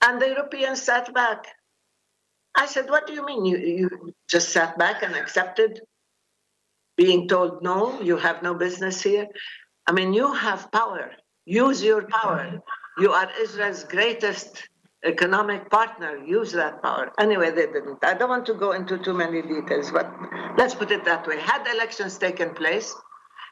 And 0.03 0.21
the 0.21 0.29
Europeans 0.29 0.81
sat 0.81 1.13
back. 1.13 1.45
I 2.55 2.65
said, 2.67 2.89
What 2.89 3.07
do 3.07 3.13
you 3.13 3.25
mean? 3.25 3.45
You, 3.45 3.57
you 3.57 4.13
just 4.29 4.49
sat 4.49 4.77
back 4.77 5.03
and 5.03 5.15
accepted 5.15 5.81
being 6.97 7.27
told 7.27 7.63
no, 7.63 8.01
you 8.01 8.17
have 8.17 8.43
no 8.43 8.53
business 8.53 9.01
here? 9.01 9.27
I 9.87 9.91
mean, 9.91 10.13
you 10.13 10.33
have 10.33 10.71
power. 10.71 11.11
Use 11.45 11.83
your 11.83 12.03
power. 12.07 12.61
You 12.99 13.11
are 13.13 13.29
Israel's 13.41 13.83
greatest 13.83 14.69
economic 15.05 15.69
partner. 15.69 16.17
Use 16.25 16.53
that 16.53 16.81
power. 16.83 17.11
Anyway, 17.19 17.51
they 17.51 17.65
didn't. 17.67 17.99
I 18.03 18.13
don't 18.13 18.29
want 18.29 18.45
to 18.47 18.53
go 18.53 18.71
into 18.71 18.97
too 18.99 19.13
many 19.13 19.41
details, 19.41 19.91
but 19.91 20.09
let's 20.57 20.75
put 20.75 20.91
it 20.91 21.03
that 21.05 21.27
way. 21.27 21.39
Had 21.39 21.67
elections 21.67 22.17
taken 22.17 22.51
place, 22.53 22.95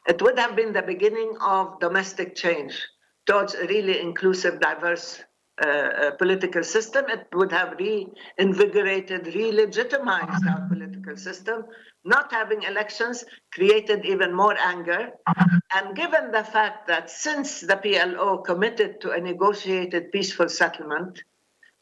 it 0.06 0.20
would 0.22 0.38
have 0.38 0.56
been 0.56 0.72
the 0.72 0.82
beginning 0.82 1.36
of 1.40 1.78
domestic 1.80 2.34
change 2.34 2.74
towards 3.26 3.54
a 3.54 3.66
really 3.66 4.00
inclusive, 4.00 4.60
diverse 4.60 5.22
uh, 5.64 5.68
uh, 5.68 6.10
political 6.12 6.64
system. 6.64 7.04
It 7.08 7.28
would 7.34 7.52
have 7.52 7.76
reinvigorated, 7.78 9.26
re-legitimized 9.34 10.46
our 10.48 10.66
political 10.68 11.16
system. 11.16 11.66
Not 12.04 12.32
having 12.32 12.62
elections 12.62 13.24
created 13.52 14.04
even 14.04 14.34
more 14.34 14.56
anger. 14.58 15.10
And 15.72 15.94
given 15.94 16.32
the 16.32 16.42
fact 16.42 16.88
that 16.88 17.10
since 17.10 17.60
the 17.60 17.76
PLO 17.76 18.44
committed 18.44 19.00
to 19.02 19.12
a 19.12 19.20
negotiated 19.20 20.10
peaceful 20.10 20.48
settlement, 20.48 21.22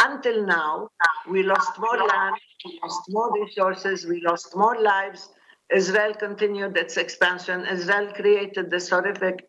until 0.02 0.44
now, 0.44 0.88
we 1.28 1.42
lost 1.42 1.78
more 1.78 1.96
land, 1.96 2.36
we 2.64 2.80
lost 2.82 3.02
more 3.08 3.32
resources, 3.40 4.04
we 4.04 4.20
lost 4.26 4.56
more 4.56 4.80
lives, 4.80 5.30
Israel 5.74 6.14
continued 6.14 6.76
its 6.76 6.96
expansion. 6.96 7.66
Israel 7.66 8.12
created 8.12 8.70
this 8.70 8.88
horrific 8.88 9.46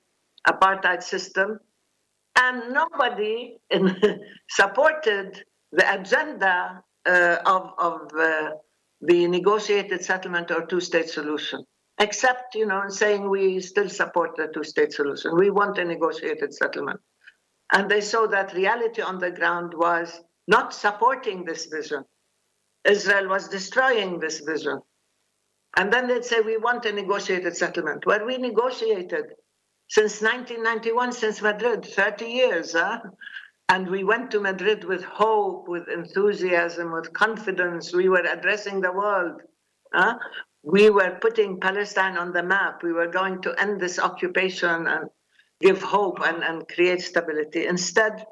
apartheid 0.48 1.04
system. 1.04 1.60
And 2.38 2.74
nobody 2.74 3.58
in, 3.70 3.96
supported 4.50 5.44
the 5.72 6.00
agenda 6.00 6.84
uh, 7.08 7.38
of, 7.46 7.72
of 7.78 8.02
uh, 8.18 8.52
the 9.02 9.28
negotiated 9.28 10.04
settlement 10.04 10.52
or 10.52 10.66
two 10.66 10.80
state 10.80 11.10
solution, 11.10 11.66
except, 12.00 12.56
you 12.56 12.66
know, 12.66 12.84
saying 12.88 13.30
we 13.30 13.60
still 13.60 13.90
support 13.90 14.36
the 14.38 14.48
two 14.54 14.64
state 14.64 14.94
solution. 14.94 15.36
We 15.38 15.50
want 15.50 15.78
a 15.78 15.86
negotiated 15.86 16.54
settlement. 16.54 17.00
And 17.74 17.90
they 17.90 18.02
saw 18.02 18.28
that 18.28 18.54
reality 18.54 19.02
on 19.02 19.18
the 19.18 19.32
ground 19.32 19.74
was 19.76 20.22
not 20.48 20.74
supporting 20.74 21.46
this 21.46 21.68
vision. 21.68 22.04
Israel 22.86 23.30
was 23.30 23.48
destroying 23.48 24.20
this 24.20 24.40
vision. 24.42 24.82
And 25.78 25.92
then 25.92 26.08
they'd 26.08 26.26
say, 26.26 26.42
we 26.42 26.58
want 26.58 26.86
a 26.86 26.92
negotiated 26.92 27.56
settlement. 27.56 28.06
Well, 28.06 28.26
we 28.26 28.38
negotiated 28.38 29.34
since 29.88 30.22
1991, 30.22 31.12
since 31.14 31.42
Madrid, 31.42 31.86
30 31.86 32.26
years. 32.26 32.74
Huh? 32.74 33.00
And 33.70 33.90
we 33.90 34.04
went 34.04 34.32
to 34.32 34.40
Madrid 34.40 34.84
with 34.84 35.04
hope, 35.04 35.68
with 35.70 35.88
enthusiasm, 35.88 36.92
with 36.92 37.14
confidence. 37.14 37.94
We 37.94 38.10
were 38.10 38.24
addressing 38.24 38.82
the 38.82 38.92
world. 38.92 39.42
Huh? 39.94 40.18
We 40.64 40.90
were 40.90 41.18
putting 41.22 41.60
Palestine 41.60 42.18
on 42.18 42.34
the 42.34 42.44
map. 42.44 42.84
We 42.84 42.92
were 42.92 43.08
going 43.08 43.42
to 43.44 43.54
end 43.60 43.80
this 43.80 43.98
occupation 43.98 44.88
and 44.88 45.10
give 45.62 45.82
hope 45.82 46.20
and, 46.22 46.44
and 46.44 46.68
create 46.68 47.02
stability. 47.02 47.66
Instead, 47.66 48.26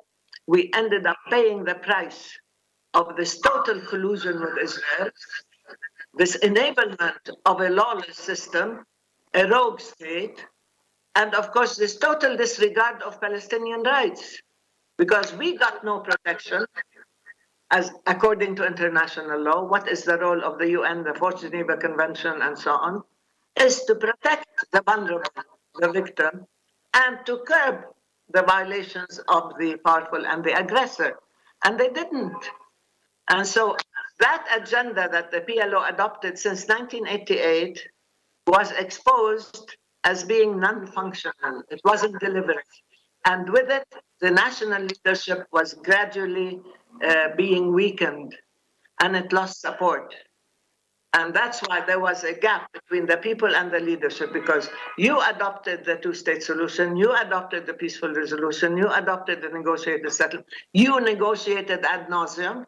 we 0.45 0.72
ended 0.76 1.06
up 1.06 1.18
paying 1.30 1.64
the 1.64 1.76
price 1.76 2.38
of 2.94 3.16
this 3.16 3.40
total 3.40 3.80
collusion 3.82 4.41
with 4.41 4.57
Israel 4.61 5.11
this 6.15 6.38
enablement 6.38 7.30
of 7.45 7.61
a 7.61 7.69
lawless 7.69 8.18
system, 8.18 8.86
a 9.34 9.48
rogue 9.48 9.80
state, 9.80 10.45
and 11.15 11.34
of 11.36 11.52
course, 11.52 11.76
this 11.76 11.98
total 11.98 12.38
disregard 12.38 13.02
of 13.02 13.19
Palestinian 13.19 13.84
rights, 13.84 14.41
because 14.98 15.34
we 15.36 15.57
got 15.57 15.84
no 15.84 15.99
protection 15.99 16.65
as 17.72 17.91
according 18.07 18.56
to 18.56 18.65
international 18.65 19.41
law. 19.41 19.64
What 19.64 19.90
is 19.90 20.03
the 20.03 20.18
role 20.18 20.44
of 20.44 20.57
the 20.57 20.69
UN, 20.72 21.03
the 21.03 21.14
Fourth 21.14 21.41
Geneva 21.41 21.77
Convention, 21.77 22.41
and 22.41 22.57
so 22.57 22.72
on? 22.72 23.03
Is 23.60 23.84
to 23.86 23.95
protect 23.95 24.48
the 24.72 24.81
vulnerable, 24.81 25.30
the 25.76 25.91
victim, 25.91 26.48
and 26.94 27.18
to 27.26 27.38
curb 27.48 27.86
the 28.31 28.44
violations 28.44 29.19
of 29.27 29.53
the 29.60 29.77
powerful 29.86 30.26
and 30.26 30.44
the 30.44 30.57
aggressor. 30.57 31.18
And 31.64 31.80
they 31.80 31.90
didn't. 31.90 32.49
And 33.30 33.45
so 33.45 33.76
that 34.20 34.46
agenda 34.56 35.08
that 35.12 35.32
the 35.32 35.41
PLO 35.41 35.90
adopted 35.90 36.38
since 36.38 36.68
1988 36.68 37.88
was 38.48 38.72
exposed 38.72 39.76
as 40.04 40.24
being 40.24 40.60
non-functional. 40.60 41.64
It 41.70 41.82
wasn't 41.84 42.20
delivered. 42.20 42.64
And 43.26 43.50
with 43.50 43.70
it, 43.70 43.88
the 44.22 44.32
national 44.32 44.84
leadership 44.84 45.48
was 45.52 45.74
gradually 45.74 46.62
uh, 47.06 47.30
being 47.38 47.74
weakened 47.74 48.36
and 49.02 49.16
it 49.16 49.32
lost 49.32 49.62
support. 49.62 50.14
And 51.14 51.34
that's 51.34 51.60
why 51.62 51.84
there 51.86 52.00
was 52.00 52.24
a 52.24 52.34
gap 52.34 52.72
between 52.72 53.08
the 53.08 53.18
people 53.18 53.56
and 53.56 53.72
the 53.72 53.80
leadership 53.80 54.32
because 54.32 54.70
you 54.98 55.20
adopted 55.22 55.84
the 55.84 55.96
two 55.96 56.14
state 56.14 56.44
solution, 56.44 56.96
you 56.96 57.12
adopted 57.16 57.66
the 57.66 57.74
peaceful 57.74 58.14
resolution, 58.14 58.78
you 58.78 58.88
adopted 58.91 59.41
the 59.41 59.50
negotiated 59.50 60.12
settlement, 60.12 60.48
you 60.74 61.00
negotiated 61.02 61.84
ad 61.84 62.10
nauseum, 62.10 62.66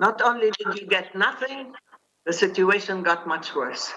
not 0.00 0.22
only 0.22 0.50
did 0.58 0.80
you 0.80 0.86
get 0.86 1.14
nothing, 1.14 1.74
the 2.24 2.32
situation 2.32 3.02
got 3.02 3.28
much 3.28 3.54
worse. 3.54 3.92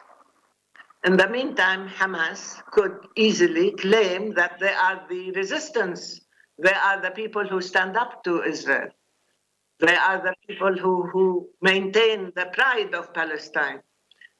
In 1.05 1.15
the 1.15 1.29
meantime, 1.29 1.87
Hamas 1.87 2.61
could 2.71 3.07
easily 3.15 3.71
claim 3.71 4.33
that 4.33 4.59
they 4.59 4.73
are 4.73 5.05
the 5.09 5.31
resistance. 5.31 6.19
They 6.61 6.73
are 6.73 7.01
the 7.01 7.11
people 7.11 7.47
who 7.47 7.61
stand 7.61 7.95
up 7.95 8.21
to 8.25 8.43
Israel. 8.43 8.89
They 9.79 9.95
are 9.95 10.21
the 10.21 10.35
people 10.45 10.77
who, 10.77 11.03
who 11.03 11.47
maintain 11.61 12.33
the 12.35 12.47
pride 12.47 12.93
of 12.93 13.13
Palestine. 13.13 13.79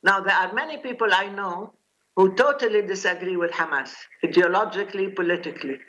Now, 0.03 0.19
there 0.19 0.35
are 0.35 0.51
many 0.53 0.77
people 0.79 1.07
I 1.11 1.27
know 1.29 1.73
who 2.17 2.35
totally 2.35 2.81
disagree 2.81 3.37
with 3.37 3.51
Hamas, 3.51 3.93
ideologically, 4.23 5.15
politically. 5.15 5.79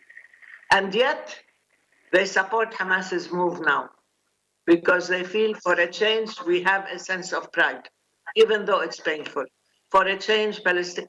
And 0.71 0.95
yet, 0.95 1.37
they 2.13 2.27
support 2.27 2.73
Hamas's 2.75 3.33
move 3.33 3.61
now 3.61 3.91
because 4.67 5.09
they 5.09 5.25
feel 5.25 5.55
for 5.55 5.75
a 5.75 5.91
change 5.91 6.41
we 6.43 6.63
have 6.63 6.87
a 6.93 6.99
sense 6.99 7.33
of 7.33 7.53
pride, 7.53 7.89
even 8.37 8.65
though 8.65 8.81
it's 8.81 9.01
painful. 9.01 9.45
For 9.91 10.05
a 10.07 10.19
change, 10.19 10.65
Palestine, 10.65 11.09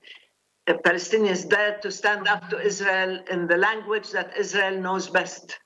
Palestinians 0.68 1.50
dare 1.50 1.80
to 1.80 1.92
stand 1.92 2.28
up 2.28 2.50
to 2.50 2.60
Israel 2.62 3.20
in 3.32 3.48
the 3.48 3.58
language 3.58 4.12
that 4.12 4.38
Israel 4.38 4.80
knows 4.82 5.10
best, 5.10 5.60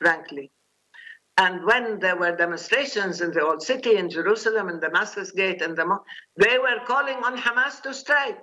frankly. 0.00 0.52
And 1.38 1.64
when 1.64 1.98
there 2.00 2.16
were 2.16 2.36
demonstrations 2.36 3.20
in 3.20 3.32
the 3.32 3.42
old 3.44 3.62
city, 3.62 3.96
in 3.96 4.10
Jerusalem, 4.10 4.68
in 4.68 4.80
Damascus 4.80 5.32
Gate, 5.32 5.62
and 5.62 5.76
the 5.76 5.98
they 6.36 6.58
were 6.58 6.80
calling 6.86 7.16
on 7.24 7.36
Hamas 7.38 7.82
to 7.82 7.94
strike. 7.94 8.42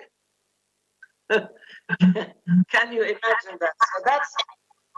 Can 1.29 2.93
you 2.93 3.03
imagine 3.03 3.57
that? 3.61 3.73
So 3.81 4.03
that's 4.05 4.35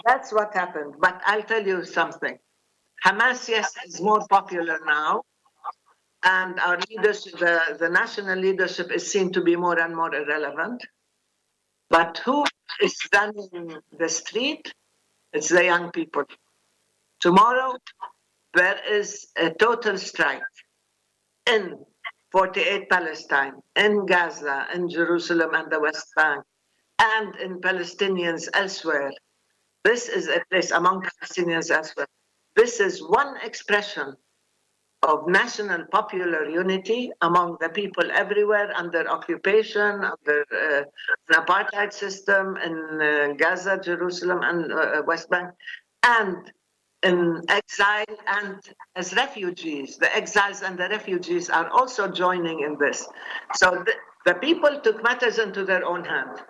that's 0.05 0.33
what 0.33 0.53
happened. 0.53 0.95
But 0.99 1.21
I'll 1.25 1.43
tell 1.43 1.65
you 1.65 1.85
something. 1.85 2.37
Hamas, 3.05 3.47
yes, 3.47 3.71
is 3.85 4.01
more 4.01 4.25
popular 4.29 4.79
now. 4.83 5.21
And 6.23 6.59
our 6.59 6.79
leadership, 6.89 7.37
the, 7.37 7.77
the 7.79 7.87
national 7.87 8.39
leadership 8.39 8.91
is 8.91 9.11
seen 9.11 9.31
to 9.33 9.41
be 9.41 9.55
more 9.55 9.79
and 9.79 9.95
more 9.95 10.13
irrelevant. 10.13 10.81
But 11.91 12.17
who 12.25 12.45
is 12.81 12.97
running 13.13 13.77
the 13.95 14.09
street? 14.09 14.73
It's 15.33 15.49
the 15.49 15.65
young 15.65 15.91
people. 15.91 16.23
Tomorrow, 17.19 17.75
there 18.55 18.79
is 18.89 19.27
a 19.37 19.51
total 19.51 19.99
strike 19.99 20.41
in 21.45 21.77
48 22.31 22.89
Palestine, 22.89 23.53
in 23.75 24.07
Gaza, 24.07 24.65
in 24.73 24.89
Jerusalem 24.89 25.53
and 25.53 25.71
the 25.71 25.79
West 25.79 26.07
Bank, 26.15 26.43
and 26.99 27.35
in 27.35 27.61
Palestinians 27.61 28.47
elsewhere. 28.53 29.11
This 29.83 30.09
is 30.09 30.27
a 30.27 30.41
place 30.49 30.71
among 30.71 31.03
Palestinians 31.03 31.69
elsewhere 31.69 32.07
this 32.55 32.79
is 32.79 33.01
one 33.01 33.35
expression 33.43 34.15
of 35.03 35.27
national 35.27 35.85
popular 35.91 36.49
unity 36.49 37.11
among 37.21 37.57
the 37.59 37.69
people 37.69 38.09
everywhere 38.11 38.71
under 38.75 39.07
occupation, 39.07 40.03
under 40.03 40.45
uh, 40.51 40.83
an 41.29 41.45
apartheid 41.45 41.93
system 41.93 42.57
in 42.57 43.01
uh, 43.01 43.33
Gaza, 43.37 43.79
Jerusalem, 43.83 44.39
and 44.41 44.71
uh, 44.71 45.03
West 45.05 45.29
Bank, 45.29 45.51
and 46.03 46.51
in 47.03 47.41
exile 47.49 48.17
and 48.27 48.59
as 48.95 49.13
refugees. 49.15 49.97
The 49.97 50.13
exiles 50.15 50.63
and 50.63 50.77
the 50.77 50.89
refugees 50.89 51.49
are 51.49 51.69
also 51.69 52.07
joining 52.07 52.61
in 52.61 52.77
this. 52.79 53.07
So 53.55 53.83
the, 53.85 53.93
the 54.25 54.35
people 54.39 54.79
took 54.81 55.03
matters 55.03 55.37
into 55.37 55.65
their 55.65 55.85
own 55.85 56.03
hand. 56.03 56.41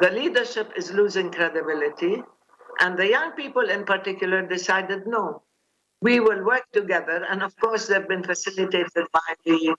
The 0.00 0.10
leadership 0.10 0.72
is 0.76 0.92
losing 0.92 1.32
credibility. 1.32 2.22
And 2.80 2.98
the 2.98 3.08
young 3.08 3.32
people 3.32 3.68
in 3.68 3.84
particular 3.84 4.46
decided 4.46 5.06
no, 5.06 5.42
we 6.00 6.20
will 6.20 6.44
work 6.44 6.64
together. 6.72 7.24
And 7.30 7.42
of 7.42 7.56
course, 7.56 7.86
they've 7.86 8.08
been 8.08 8.24
facilitated 8.24 9.06
by 9.12 9.34
the 9.44 9.76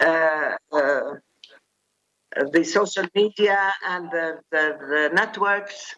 uh, 0.00 0.56
uh, 0.76 1.14
the 2.52 2.64
social 2.64 3.04
media 3.14 3.72
and 3.86 4.10
the, 4.10 4.38
the, 4.50 4.78
the, 4.88 5.10
networks. 5.12 5.96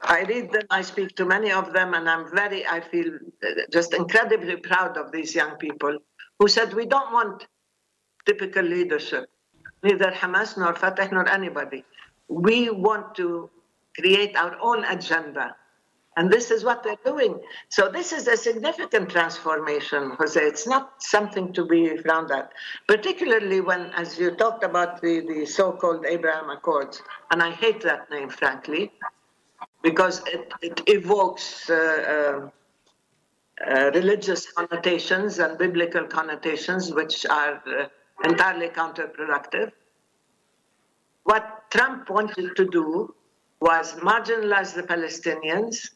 I 0.00 0.22
read 0.22 0.52
them, 0.52 0.62
I 0.70 0.82
speak 0.82 1.16
to 1.16 1.24
many 1.24 1.50
of 1.50 1.72
them, 1.72 1.94
and 1.94 2.08
I'm 2.08 2.30
very, 2.32 2.66
I 2.66 2.80
feel 2.80 3.18
just 3.72 3.94
incredibly 3.94 4.56
proud 4.56 4.96
of 4.96 5.10
these 5.10 5.34
young 5.34 5.56
people 5.56 5.98
who 6.38 6.46
said, 6.46 6.72
We 6.74 6.86
don't 6.86 7.12
want 7.12 7.46
typical 8.26 8.62
leadership, 8.62 9.28
neither 9.82 10.10
Hamas 10.10 10.56
nor 10.56 10.74
Fatah 10.74 11.08
nor 11.10 11.28
anybody. 11.28 11.84
We 12.28 12.70
want 12.70 13.14
to 13.16 13.50
create 13.98 14.36
our 14.36 14.56
own 14.60 14.84
agenda 14.84 15.54
and 16.18 16.28
this 16.32 16.50
is 16.50 16.64
what 16.64 16.82
they're 16.82 17.04
doing. 17.04 17.38
So 17.68 17.88
this 17.88 18.12
is 18.12 18.26
a 18.26 18.36
significant 18.36 19.08
transformation, 19.08 20.16
Jose. 20.18 20.40
It's 20.40 20.66
not 20.66 21.00
something 21.00 21.52
to 21.52 21.64
be 21.64 21.96
frowned 21.98 22.32
at, 22.32 22.50
particularly 22.88 23.60
when, 23.60 23.92
as 23.92 24.18
you 24.18 24.32
talked 24.32 24.64
about 24.64 25.00
the, 25.00 25.20
the 25.20 25.46
so-called 25.46 26.04
Abraham 26.06 26.50
Accords, 26.50 27.00
and 27.30 27.40
I 27.40 27.52
hate 27.52 27.80
that 27.82 28.10
name, 28.10 28.30
frankly, 28.30 28.90
because 29.82 30.20
it, 30.26 30.52
it 30.60 30.82
evokes 30.88 31.70
uh, 31.70 32.50
uh, 33.64 33.70
uh, 33.70 33.90
religious 33.94 34.50
connotations 34.50 35.38
and 35.38 35.56
biblical 35.56 36.04
connotations, 36.04 36.92
which 36.92 37.26
are 37.26 37.62
uh, 37.78 37.86
entirely 38.24 38.70
counterproductive. 38.70 39.70
What 41.22 41.70
Trump 41.70 42.10
wanted 42.10 42.56
to 42.56 42.64
do 42.66 43.14
was 43.60 43.94
marginalize 43.94 44.74
the 44.74 44.82
Palestinians, 44.82 45.90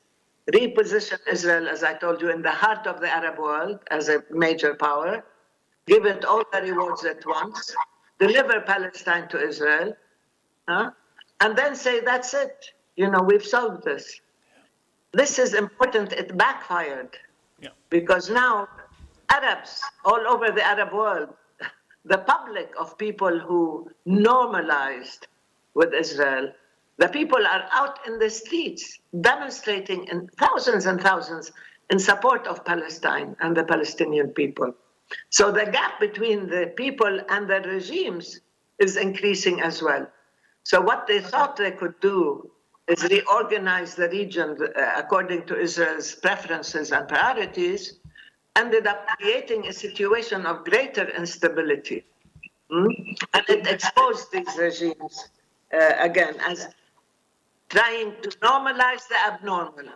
reposition 0.52 1.18
Israel, 1.30 1.68
as 1.68 1.84
I 1.84 1.94
told 1.94 2.20
you, 2.20 2.30
in 2.30 2.42
the 2.42 2.50
heart 2.50 2.86
of 2.86 3.00
the 3.00 3.08
Arab 3.08 3.38
world 3.38 3.80
as 3.90 4.08
a 4.08 4.24
major 4.30 4.74
power, 4.74 5.24
give 5.86 6.06
it 6.06 6.24
all 6.24 6.42
the 6.52 6.62
rewards 6.62 7.04
at 7.04 7.24
once, 7.26 7.74
deliver 8.18 8.60
Palestine 8.60 9.28
to 9.28 9.40
Israel, 9.40 9.96
huh? 10.68 10.90
and 11.40 11.56
then 11.56 11.74
say, 11.74 12.00
that's 12.00 12.34
it. 12.34 12.72
You 12.96 13.10
know, 13.10 13.22
we've 13.22 13.44
solved 13.44 13.84
this. 13.84 14.20
This 15.12 15.38
is 15.38 15.54
important. 15.54 16.12
It 16.12 16.36
backfired. 16.36 17.16
Yeah. 17.60 17.70
Because 17.90 18.28
now 18.30 18.68
Arabs 19.30 19.80
all 20.04 20.26
over 20.26 20.50
the 20.50 20.64
Arab 20.64 20.92
world, 20.92 21.28
the 22.04 22.18
public 22.18 22.70
of 22.78 22.98
people 22.98 23.38
who 23.38 23.90
normalized 24.04 25.26
with 25.74 25.94
Israel, 25.94 26.52
the 26.98 27.08
people 27.08 27.44
are 27.46 27.66
out 27.70 27.98
in 28.06 28.18
the 28.18 28.30
streets 28.30 28.98
demonstrating 29.20 30.04
in 30.08 30.28
thousands 30.38 30.86
and 30.86 31.00
thousands 31.00 31.52
in 31.90 31.98
support 31.98 32.46
of 32.46 32.64
Palestine 32.64 33.36
and 33.40 33.56
the 33.56 33.64
Palestinian 33.64 34.28
people. 34.28 34.74
So 35.30 35.50
the 35.50 35.66
gap 35.66 36.00
between 36.00 36.48
the 36.48 36.72
people 36.76 37.20
and 37.28 37.48
the 37.48 37.60
regimes 37.60 38.40
is 38.78 38.96
increasing 38.96 39.60
as 39.60 39.82
well. 39.82 40.06
So 40.64 40.80
what 40.80 41.06
they 41.06 41.20
thought 41.20 41.56
they 41.56 41.72
could 41.72 41.98
do 42.00 42.50
is 42.88 43.02
reorganize 43.04 43.94
the 43.94 44.08
region 44.08 44.56
uh, 44.60 44.92
according 44.96 45.44
to 45.46 45.58
Israel's 45.58 46.14
preferences 46.14 46.92
and 46.92 47.06
priorities, 47.08 47.98
ended 48.56 48.86
up 48.86 49.06
creating 49.18 49.66
a 49.66 49.72
situation 49.72 50.46
of 50.46 50.64
greater 50.64 51.08
instability. 51.10 52.04
Mm? 52.70 53.16
And 53.34 53.44
it 53.48 53.66
exposed 53.66 54.32
these 54.32 54.56
regimes 54.58 55.28
uh, 55.72 55.94
again 56.00 56.36
as 56.46 56.68
trying 57.72 58.12
to 58.22 58.28
normalize 58.48 59.08
the 59.08 59.18
abnormal, 59.30 59.88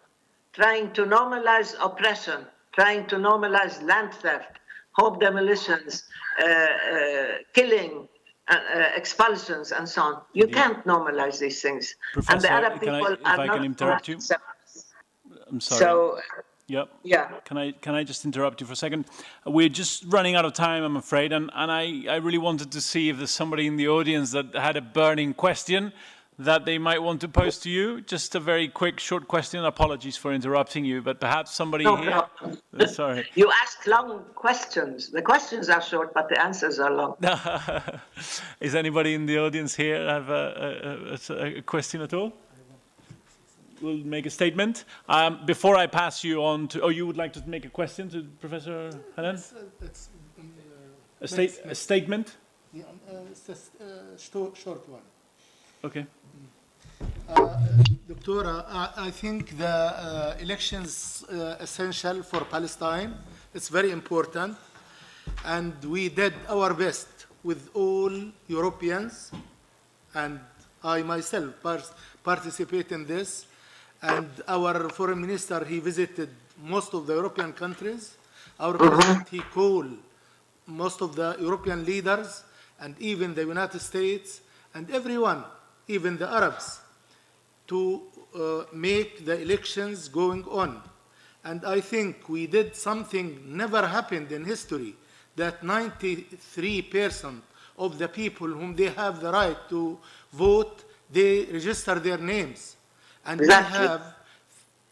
trying 0.52 0.92
to 0.94 1.02
normalize 1.04 1.74
oppression, 1.88 2.40
trying 2.72 3.06
to 3.06 3.16
normalize 3.16 3.82
land 3.82 4.12
theft, 4.14 4.52
home 4.92 5.18
demolitions, 5.18 6.04
uh, 6.42 6.46
uh, 6.46 6.66
killing, 7.52 8.08
uh, 8.48 8.54
uh 8.54 9.00
expulsions, 9.00 9.72
and 9.72 9.86
so 9.86 10.00
on. 10.08 10.14
You 10.32 10.48
can't 10.48 10.82
normalize 10.86 11.38
these 11.38 11.60
things. 11.60 11.94
Professor, 12.14 12.32
and 12.32 12.42
the 12.44 12.50
Arab 12.50 12.80
people 12.80 13.16
I, 13.24 13.36
are 13.36 13.48
can 13.56 13.64
interrupt 13.64 14.08
you? 14.08 14.18
I'm 15.50 15.60
sorry. 15.60 15.78
So, 15.78 16.18
Yep. 16.68 16.88
Yeah. 17.04 17.30
Can 17.44 17.58
I 17.58 17.70
can 17.84 17.94
I 17.94 18.02
just 18.02 18.24
interrupt 18.24 18.60
you 18.60 18.66
for 18.66 18.72
a 18.72 18.82
second? 18.86 19.04
We're 19.44 19.68
just 19.68 20.04
running 20.08 20.34
out 20.34 20.44
of 20.44 20.52
time, 20.52 20.82
I'm 20.82 20.96
afraid, 20.96 21.32
and, 21.32 21.48
and 21.54 21.70
I, 21.70 22.02
I 22.08 22.16
really 22.16 22.38
wanted 22.38 22.72
to 22.72 22.80
see 22.80 23.08
if 23.08 23.18
there's 23.18 23.30
somebody 23.30 23.68
in 23.68 23.76
the 23.76 23.86
audience 23.86 24.32
that 24.32 24.52
had 24.52 24.76
a 24.76 24.80
burning 24.80 25.32
question 25.32 25.92
that 26.38 26.64
they 26.64 26.78
might 26.78 27.02
want 27.02 27.20
to 27.22 27.28
pose 27.28 27.58
to 27.60 27.70
you? 27.70 28.00
Just 28.02 28.34
a 28.34 28.40
very 28.40 28.68
quick, 28.68 29.00
short 29.00 29.26
question. 29.26 29.64
Apologies 29.64 30.16
for 30.16 30.32
interrupting 30.32 30.84
you, 30.84 31.00
but 31.00 31.20
perhaps 31.20 31.54
somebody 31.54 31.84
no, 31.84 31.96
here. 31.96 32.22
No. 32.72 32.86
Sorry. 32.86 33.26
You 33.34 33.50
ask 33.62 33.86
long 33.86 34.24
questions. 34.34 35.10
The 35.10 35.22
questions 35.22 35.68
are 35.68 35.82
short, 35.82 36.12
but 36.12 36.28
the 36.28 36.40
answers 36.40 36.78
are 36.78 36.92
long. 36.92 37.16
Is 38.60 38.74
anybody 38.74 39.14
in 39.14 39.26
the 39.26 39.38
audience 39.38 39.74
here 39.74 40.06
have 40.08 40.28
a, 40.30 41.18
a, 41.30 41.58
a 41.58 41.62
question 41.62 42.02
at 42.02 42.12
all? 42.12 42.32
We'll 43.82 43.98
make 43.98 44.24
a 44.26 44.30
statement. 44.30 44.84
Um, 45.08 45.44
before 45.44 45.76
I 45.76 45.86
pass 45.86 46.24
you 46.24 46.42
on 46.42 46.68
to, 46.68 46.80
oh, 46.80 46.88
you 46.88 47.06
would 47.06 47.18
like 47.18 47.32
to 47.34 47.42
make 47.46 47.66
a 47.66 47.68
question 47.68 48.08
to 48.10 48.26
Professor 48.40 48.90
Helen? 49.16 49.34
It's, 49.34 49.52
it's, 49.82 50.08
uh, 50.38 50.42
a, 51.20 51.28
state, 51.28 51.60
a 51.64 51.74
statement? 51.74 52.36
Yeah, 52.72 52.84
uh, 53.08 53.16
it's 53.30 53.48
a 53.48 53.84
uh, 53.84 54.16
short 54.16 54.88
one. 54.88 55.02
Okay. 55.84 56.06
Uh, 57.28 57.48
Doctor, 58.08 58.64
I, 58.68 58.88
I, 58.96 59.10
think 59.10 59.58
the 59.58 59.66
uh, 59.68 60.36
elections 60.40 61.24
uh, 61.30 61.56
essential 61.60 62.22
for 62.22 62.40
Palestine. 62.44 63.14
It's 63.54 63.68
very 63.68 63.90
important, 63.90 64.56
and 65.44 65.72
we 65.84 66.08
did 66.08 66.34
our 66.48 66.72
best 66.72 67.08
with 67.44 67.68
all 67.74 68.10
Europeans, 68.48 69.30
and 70.14 70.40
I 70.82 71.02
myself 71.02 71.54
participate 72.24 72.92
in 72.92 73.06
this. 73.06 73.46
And 74.02 74.28
our 74.48 74.88
foreign 74.90 75.20
minister, 75.20 75.64
he 75.64 75.80
visited 75.80 76.30
most 76.62 76.94
of 76.94 77.06
the 77.06 77.14
European 77.14 77.52
countries. 77.52 78.16
Our 78.58 78.74
president, 78.74 79.28
he 79.28 79.40
called 79.40 79.92
most 80.66 81.00
of 81.02 81.16
the 81.16 81.36
European 81.40 81.84
leaders 81.84 82.44
and 82.80 82.94
even 83.00 83.34
the 83.34 83.42
United 83.42 83.80
States 83.80 84.40
and 84.74 84.90
everyone 84.90 85.44
even 85.88 86.16
the 86.16 86.28
Arabs, 86.28 86.80
to 87.66 88.02
uh, 88.34 88.64
make 88.72 89.24
the 89.24 89.40
elections 89.40 90.08
going 90.08 90.44
on. 90.44 90.82
And 91.44 91.64
I 91.64 91.80
think 91.80 92.28
we 92.28 92.46
did 92.46 92.74
something 92.74 93.40
never 93.46 93.86
happened 93.86 94.32
in 94.32 94.44
history, 94.44 94.94
that 95.36 95.62
93% 95.62 97.40
of 97.78 97.98
the 97.98 98.08
people 98.08 98.48
whom 98.48 98.74
they 98.74 98.88
have 98.90 99.20
the 99.20 99.30
right 99.30 99.56
to 99.68 99.98
vote, 100.32 100.84
they 101.10 101.44
register 101.44 101.98
their 102.00 102.18
names. 102.18 102.76
And 103.24 103.40
exactly. 103.40 103.80
we 103.80 103.86
have 103.86 104.14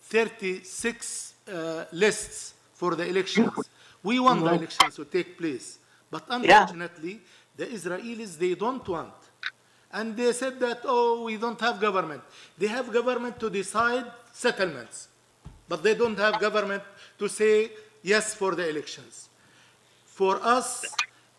36 0.02 1.34
uh, 1.46 1.84
lists 1.92 2.54
for 2.74 2.94
the 2.94 3.06
elections. 3.06 3.50
We 4.02 4.20
want 4.20 4.44
the 4.44 4.52
elections 4.52 4.96
to 4.96 5.04
take 5.06 5.38
place. 5.38 5.78
But 6.10 6.24
unfortunately, 6.28 7.12
yeah. 7.12 7.18
the 7.56 7.66
Israelis, 7.66 8.38
they 8.38 8.54
don't 8.54 8.86
want. 8.86 9.14
And 9.94 10.16
they 10.16 10.32
said 10.32 10.58
that, 10.58 10.80
oh, 10.84 11.22
we 11.22 11.36
don't 11.36 11.60
have 11.60 11.80
government. 11.80 12.20
They 12.58 12.66
have 12.66 12.92
government 12.92 13.38
to 13.38 13.48
decide 13.48 14.04
settlements, 14.32 15.06
but 15.68 15.84
they 15.84 15.94
don't 15.94 16.18
have 16.18 16.40
government 16.40 16.82
to 17.20 17.28
say 17.28 17.70
yes 18.02 18.34
for 18.34 18.56
the 18.56 18.68
elections. 18.68 19.28
For 20.04 20.40
us, 20.42 20.84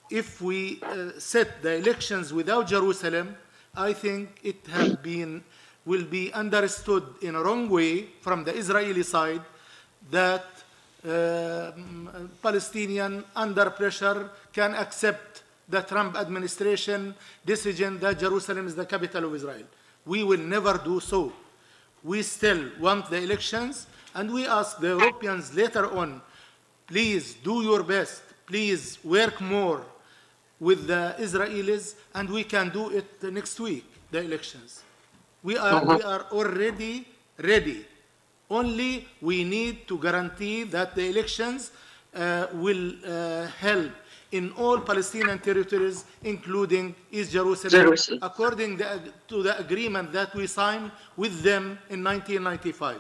if 0.10 0.42
we 0.42 0.82
uh, 0.82 1.20
set 1.20 1.62
the 1.62 1.76
elections 1.76 2.32
without 2.32 2.68
Jerusalem, 2.68 3.36
I 3.76 3.92
think 3.92 4.40
it 4.42 4.66
has 4.72 4.96
been, 4.96 5.44
will 5.86 6.06
be 6.06 6.32
understood 6.32 7.04
in 7.22 7.36
a 7.36 7.44
wrong 7.44 7.70
way 7.70 8.04
from 8.22 8.46
the 8.46 8.56
Israeli 8.56 9.04
side 9.04 9.42
that 10.12 10.46
uh, 11.06 11.72
Palestinian 12.42 13.26
under 13.36 13.70
pressure 13.70 14.32
can 14.54 14.76
accept 14.76 15.44
the 15.68 15.82
Trump 15.82 16.16
administration 16.16 17.16
decision 17.46 18.00
that 18.00 18.20
Jerusalem 18.20 18.68
is 18.68 18.76
the 18.76 18.86
capital 18.86 19.26
of 19.26 19.36
Israel. 19.36 19.66
We 20.06 20.24
will 20.24 20.40
never 20.40 20.78
do 20.78 21.00
so. 21.00 21.34
We 22.04 22.22
still 22.22 22.70
want 22.80 23.10
the 23.10 23.18
elections, 23.18 23.88
and 24.14 24.32
we 24.32 24.46
ask 24.46 24.80
the 24.80 24.90
Europeans 24.90 25.54
later 25.56 25.92
on, 25.98 26.22
please 26.86 27.34
do 27.44 27.64
your 27.64 27.82
best, 27.82 28.22
please 28.46 29.00
work 29.04 29.42
more 29.42 29.84
with 30.60 30.86
the 30.88 31.16
Israelis, 31.20 31.96
and 32.14 32.30
we 32.30 32.44
can 32.44 32.70
do 32.70 32.92
it 32.92 33.22
next 33.24 33.60
week, 33.60 33.86
the 34.12 34.22
elections. 34.22 34.84
We 35.42 35.58
are, 35.58 35.84
we 35.84 36.02
are 36.02 36.26
already 36.32 37.08
ready. 37.38 37.86
Only 38.50 39.08
we 39.22 39.44
need 39.44 39.88
to 39.88 39.98
guarantee 39.98 40.64
that 40.66 40.96
the 40.96 41.10
elections 41.10 41.72
uh, 42.14 42.48
will 42.54 42.94
uh, 43.06 43.48
help 43.60 43.92
in 44.36 44.52
all 44.58 44.80
Palestinian 44.82 45.40
territories, 45.40 46.04
including 46.24 46.94
East 47.12 47.32
Jerusalem, 47.32 47.72
Jerusalem. 47.86 48.20
according 48.22 48.78
the, 48.78 49.00
to 49.30 49.42
the 49.44 49.58
agreement 49.60 50.12
that 50.12 50.34
we 50.36 50.46
signed 50.48 50.92
with 51.16 51.42
them 51.42 51.80
in 51.90 52.04
1995. 52.04 53.00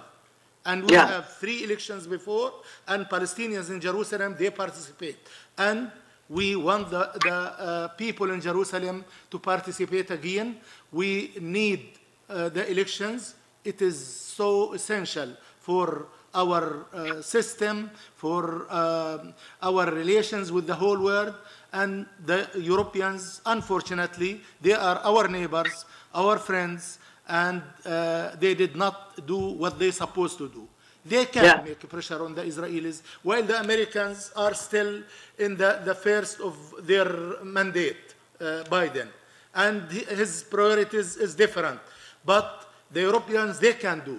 And 0.65 0.83
we 0.85 0.93
Yeah. 0.93 1.05
have 1.07 1.25
three 1.41 1.63
elections 1.63 2.07
before, 2.07 2.53
and 2.87 3.05
Palestinians 3.09 3.69
in 3.69 3.79
Jerusalem, 3.81 4.35
they 4.39 4.49
participate. 4.49 5.17
And 5.57 5.91
we 6.29 6.55
want 6.55 6.89
the, 6.89 7.03
the 7.21 7.33
uh, 7.35 7.87
people 7.89 8.31
in 8.31 8.39
Jerusalem 8.41 9.03
to 9.29 9.37
participate 9.37 10.09
again. 10.11 10.57
We 10.91 11.33
need 11.39 11.81
uh, 12.29 12.49
the 12.49 12.63
elections. 12.71 13.35
It 13.63 13.81
is 13.81 13.97
so 14.37 14.73
essential 14.73 15.29
for 15.59 16.07
our 16.35 16.85
uh, 16.93 17.21
system, 17.21 17.89
for 18.15 18.67
um 18.69 19.33
our 19.61 19.85
relations 20.01 20.51
with 20.51 20.65
the 20.67 20.75
whole 20.75 20.99
world. 20.99 21.33
And 21.73 22.05
the 22.25 22.47
Europeans, 22.55 23.41
unfortunately, 23.45 24.41
they 24.61 24.73
are 24.73 24.99
our 25.03 25.27
neighbors, 25.27 25.85
our 26.13 26.37
friends, 26.39 26.99
and 27.27 27.61
uh, 27.85 28.31
they 28.39 28.53
did 28.55 28.75
not 28.75 28.95
do 29.25 29.37
what 29.61 29.77
they're 29.79 29.91
supposed 29.91 30.37
to 30.37 30.47
do. 30.47 30.63
They 31.05 31.25
can 31.25 31.43
Yeah. 31.43 31.61
make 31.63 31.83
pressure 31.89 32.23
on 32.23 32.33
the 32.33 32.43
Israelis, 32.51 33.01
while 33.23 33.43
the 33.43 33.59
Americans 33.59 34.31
are 34.35 34.53
still 34.55 35.03
in 35.37 35.51
the, 35.57 35.81
the 35.83 35.93
first 35.93 36.39
of 36.39 36.55
their 36.89 37.09
mandate, 37.43 38.15
uh, 38.39 38.63
Biden. 38.69 39.09
And 39.53 39.91
his 39.91 40.43
priorities 40.43 41.17
is 41.17 41.35
different. 41.35 41.79
But 42.25 42.47
the 42.89 43.01
Europeans, 43.01 43.59
they 43.59 43.73
can 43.73 43.99
do. 44.05 44.17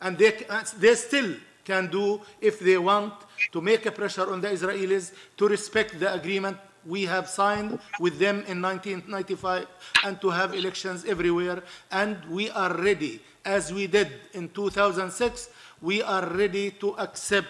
And 0.00 0.16
they, 0.16 0.32
they 0.78 0.94
still 0.94 1.34
can 1.64 1.88
do 1.90 2.20
if 2.40 2.60
they 2.60 2.78
want 2.78 3.14
to 3.52 3.60
make 3.60 3.86
a 3.86 3.92
pressure 3.92 4.30
on 4.32 4.40
the 4.40 4.48
Israelis 4.48 5.12
to 5.36 5.48
respect 5.48 5.98
the 6.00 6.12
agreement 6.14 6.56
we 6.86 7.04
have 7.04 7.28
signed 7.28 7.78
with 8.00 8.18
them 8.18 8.36
in 8.48 8.62
1995 8.62 9.66
and 10.04 10.20
to 10.20 10.30
have 10.30 10.54
elections 10.54 11.04
everywhere. 11.04 11.62
And 11.90 12.16
we 12.30 12.50
are 12.50 12.74
ready, 12.74 13.20
as 13.44 13.72
we 13.72 13.86
did 13.86 14.08
in 14.32 14.48
2006, 14.48 15.50
we 15.82 16.02
are 16.02 16.26
ready 16.26 16.70
to 16.82 16.96
accept 16.98 17.48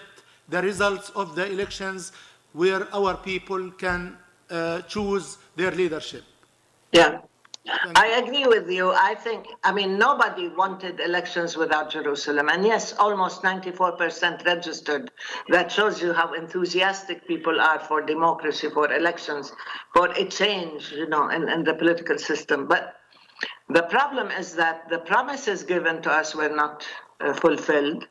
the 0.49 0.61
results 0.63 1.11
of 1.11 1.37
the 1.37 1.47
elections 1.51 2.13
where 2.53 2.93
our 2.95 3.17
people 3.17 3.71
can 3.71 4.17
uh, 4.51 4.81
choose 4.83 5.39
their 5.57 5.71
leadership. 5.71 6.25
Yeah. 6.93 7.21
I 7.95 8.23
agree 8.23 8.47
with 8.47 8.71
you. 8.71 8.93
I 8.93 9.15
think, 9.15 9.47
I 9.63 9.73
mean, 9.73 9.99
nobody 9.99 10.49
wanted 10.49 11.01
elections 11.01 11.57
without 11.57 11.91
Jerusalem. 11.91 12.49
And 12.49 12.65
yes, 12.65 12.95
almost 12.99 13.43
94% 13.43 14.45
registered. 14.47 15.11
That 15.49 15.71
shows 15.71 16.01
you 16.01 16.13
how 16.13 16.33
enthusiastic 16.33 17.27
people 17.27 17.61
are 17.61 17.79
for 17.79 18.01
democracy, 18.01 18.71
for 18.71 18.93
elections, 18.93 19.53
for 19.93 20.09
a 20.13 20.25
change, 20.25 20.93
you 20.93 21.09
know, 21.09 21.29
in, 21.29 21.49
in 21.49 21.65
the 21.65 21.75
political 21.75 22.19
system. 22.19 22.67
But 22.67 22.95
the 23.69 23.83
problem 23.83 24.31
is 24.31 24.55
that 24.55 24.89
the 24.89 24.99
promises 24.99 25.63
given 25.63 26.01
to 26.03 26.11
us 26.11 26.35
were 26.35 26.49
not 26.49 26.87
uh, 27.21 27.35
fulfilled, 27.35 28.07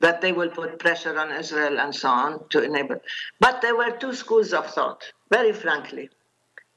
that 0.00 0.20
they 0.20 0.32
will 0.32 0.50
put 0.50 0.78
pressure 0.78 1.18
on 1.18 1.32
Israel 1.32 1.80
and 1.80 1.94
so 1.94 2.08
on 2.08 2.48
to 2.50 2.62
enable. 2.62 2.96
But 3.40 3.62
there 3.62 3.76
were 3.76 3.90
two 3.92 4.12
schools 4.12 4.52
of 4.52 4.66
thought, 4.66 5.02
very 5.30 5.52
frankly. 5.52 6.10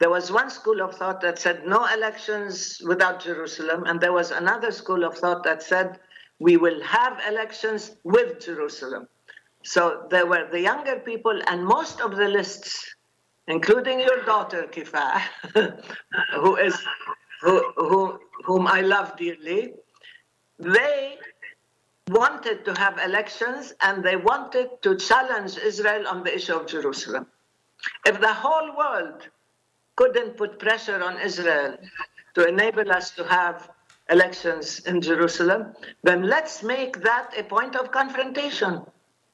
There 0.02 0.10
was 0.10 0.32
one 0.32 0.50
school 0.50 0.82
of 0.82 0.96
thought 0.96 1.22
that 1.22 1.38
said 1.38 1.68
no 1.68 1.86
elections 1.86 2.82
without 2.84 3.20
Jerusalem, 3.20 3.84
and 3.86 4.02
there 4.02 4.12
was 4.12 4.32
another 4.32 4.72
school 4.72 5.04
of 5.04 5.16
thought 5.16 5.44
that 5.44 5.62
said 5.62 6.00
we 6.40 6.58
will 6.58 6.82
have 6.82 7.22
elections 7.30 7.96
with 8.04 8.44
Jerusalem. 8.44 9.08
So 9.64 10.08
there 10.10 10.26
were 10.26 10.48
the 10.52 10.60
younger 10.60 10.96
people, 10.96 11.40
and 11.46 11.64
most 11.64 12.02
of 12.02 12.16
the 12.16 12.28
lists, 12.28 12.96
including 13.48 14.00
your 14.00 14.24
daughter 14.26 14.64
Kifa, 14.64 15.22
who 16.34 16.56
is 16.56 16.76
who, 17.42 17.72
who, 17.76 18.20
whom 18.44 18.66
I 18.66 18.82
love 18.82 19.16
dearly, 19.18 19.76
they 20.58 21.18
wanted 22.08 22.66
to 22.66 22.74
have 22.74 22.98
elections 22.98 23.76
and 23.84 24.04
they 24.04 24.16
wanted 24.16 24.82
to 24.82 24.98
challenge 24.98 25.58
Israel 25.58 26.08
on 26.08 26.24
the 26.24 26.34
issue 26.34 26.56
of 26.56 26.66
Jerusalem. 26.66 27.28
If 28.08 28.20
the 28.20 28.34
whole 28.34 28.76
world 28.76 29.30
couldn't 29.96 30.38
put 30.38 30.60
pressure 30.60 31.04
on 31.04 31.20
Israel 31.20 31.78
to 32.36 32.48
enable 32.48 32.92
us 32.92 33.12
to 33.12 33.24
have 33.26 33.70
elections 34.10 34.80
in 34.86 35.02
Jerusalem, 35.02 35.74
then 36.04 36.24
let's 36.24 36.64
make 36.64 37.02
that 37.02 37.34
a 37.38 37.44
point 37.44 37.76
of 37.76 37.92
confrontation. 37.92 38.82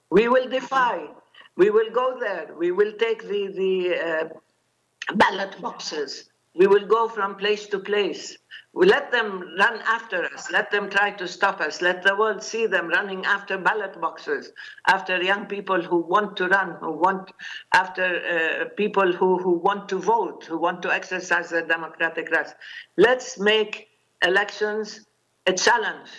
We 0.09 0.27
will 0.27 0.47
defy. 0.49 1.07
We 1.55 1.69
will 1.69 1.89
go 1.91 2.17
there. 2.19 2.53
We 2.57 2.71
will 2.71 2.93
take 2.93 3.23
the, 3.23 3.47
the 3.47 3.95
uh, 4.07 5.15
ballot 5.15 5.59
boxes. 5.61 6.29
We 6.55 6.67
will 6.67 6.85
go 6.85 7.07
from 7.07 7.35
place 7.35 7.65
to 7.67 7.79
place. 7.79 8.38
Let 8.85 9.11
them 9.11 9.55
run 9.57 9.81
after 9.85 10.25
us. 10.25 10.51
Let 10.51 10.69
them 10.71 10.89
try 10.89 11.11
to 11.11 11.27
stop 11.27 11.61
us. 11.61 11.81
Let 11.81 12.03
the 12.03 12.15
world 12.15 12.43
see 12.43 12.67
them 12.67 12.87
running 12.89 13.25
after 13.25 13.57
ballot 13.57 13.99
boxes, 13.99 14.51
after 14.87 15.21
young 15.21 15.47
people 15.47 15.81
who 15.81 15.97
want 15.97 16.37
to 16.37 16.47
run, 16.47 16.77
who 16.79 16.91
want, 16.91 17.31
after 17.73 18.03
uh, 18.05 18.69
people 18.75 19.11
who, 19.11 19.37
who 19.39 19.53
want 19.53 19.89
to 19.89 19.97
vote, 19.97 20.45
who 20.45 20.57
want 20.57 20.81
to 20.83 20.91
exercise 20.93 21.49
their 21.49 21.65
democratic 21.65 22.29
rights. 22.31 22.53
Let's 22.97 23.39
make 23.39 23.87
elections 24.23 25.05
a 25.47 25.53
challenge 25.53 26.09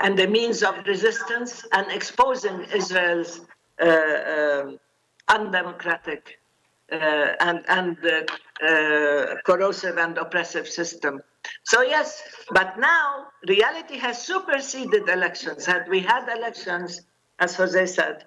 and 0.00 0.18
a 0.20 0.26
means 0.26 0.62
of 0.62 0.74
resistance 0.86 1.66
and 1.72 1.90
exposing 1.90 2.66
Israel's 2.74 3.40
uh, 3.80 3.86
um 3.86 4.78
undemocratic 5.30 6.40
uh, 6.92 6.96
and, 7.40 7.64
and 7.68 7.96
uh, 8.04 8.66
uh, 8.66 9.36
corrosive 9.46 9.96
and 9.96 10.18
oppressive 10.18 10.68
system. 10.68 11.22
So 11.64 11.82
yes, 11.82 12.22
but 12.50 12.78
now 12.78 13.26
reality 13.46 13.96
has 13.98 14.22
superseded 14.22 15.08
elections. 15.08 15.66
Had 15.66 15.88
we 15.88 16.00
had 16.00 16.28
elections, 16.28 17.00
as 17.38 17.54
Jose 17.56 17.86
said, 17.86 18.24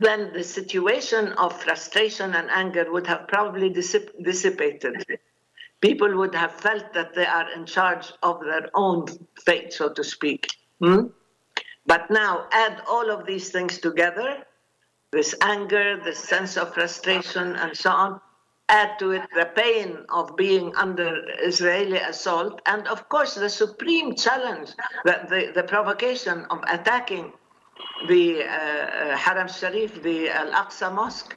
then 0.00 0.32
the 0.32 0.44
situation 0.44 1.32
of 1.32 1.60
frustration 1.60 2.34
and 2.34 2.50
anger 2.50 2.90
would 2.90 3.06
have 3.06 3.26
probably 3.28 3.70
dissip- 3.70 4.22
dissipated. 4.22 5.04
People 5.80 6.16
would 6.16 6.34
have 6.34 6.52
felt 6.52 6.92
that 6.94 7.14
they 7.14 7.26
are 7.26 7.50
in 7.52 7.66
charge 7.66 8.12
of 8.22 8.40
their 8.40 8.70
own 8.74 9.06
fate, 9.44 9.72
so 9.72 9.92
to 9.92 10.02
speak. 10.02 10.46
Hmm? 10.80 11.06
But 11.86 12.10
now 12.10 12.46
add 12.52 12.82
all 12.88 13.10
of 13.10 13.26
these 13.26 13.50
things 13.50 13.78
together 13.78 14.44
this 15.10 15.34
anger, 15.40 15.98
this 16.04 16.18
sense 16.18 16.56
of 16.56 16.74
frustration, 16.74 17.56
and 17.56 17.76
so 17.76 17.90
on. 17.90 18.20
Add 18.70 18.98
to 18.98 19.12
it 19.12 19.22
the 19.34 19.46
pain 19.46 20.04
of 20.10 20.36
being 20.36 20.74
under 20.76 21.24
Israeli 21.40 21.96
assault, 21.96 22.60
and 22.66 22.86
of 22.88 23.08
course, 23.08 23.34
the 23.34 23.48
supreme 23.48 24.14
challenge, 24.14 24.70
the, 25.04 25.20
the, 25.30 25.52
the 25.54 25.62
provocation 25.62 26.44
of 26.50 26.62
attacking 26.68 27.32
the 28.08 28.44
uh, 28.44 29.16
Haram 29.16 29.48
Sharif, 29.48 30.02
the 30.02 30.28
Al 30.28 30.52
Aqsa 30.52 30.94
Mosque, 30.94 31.36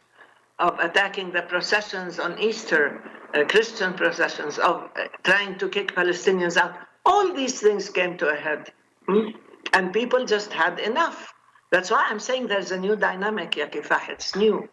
of 0.60 0.78
attacking 0.80 1.32
the 1.32 1.42
processions 1.44 2.20
on 2.20 2.38
Easter, 2.40 3.02
uh, 3.34 3.44
Christian 3.46 3.94
processions, 3.94 4.60
of 4.60 4.90
uh, 4.96 5.08
trying 5.24 5.58
to 5.58 5.70
kick 5.70 5.96
Palestinians 5.96 6.58
out. 6.58 6.74
All 7.06 7.34
these 7.34 7.60
things 7.60 7.90
came 7.90 8.18
to 8.18 8.30
a 8.30 8.36
head. 8.36 8.72
Hmm? 9.08 9.30
And 9.74 9.94
people 9.94 10.26
just 10.26 10.52
had 10.52 10.80
enough. 10.80 11.34
That's 11.72 11.90
why 11.90 12.06
I'm 12.10 12.20
saying 12.20 12.48
there's 12.48 12.72
a 12.72 12.80
new 12.80 12.96
dynamic, 12.96 13.56
Ya 13.56 13.68
Kifah. 13.68 14.10
It's 14.10 14.36
new. 14.36 14.68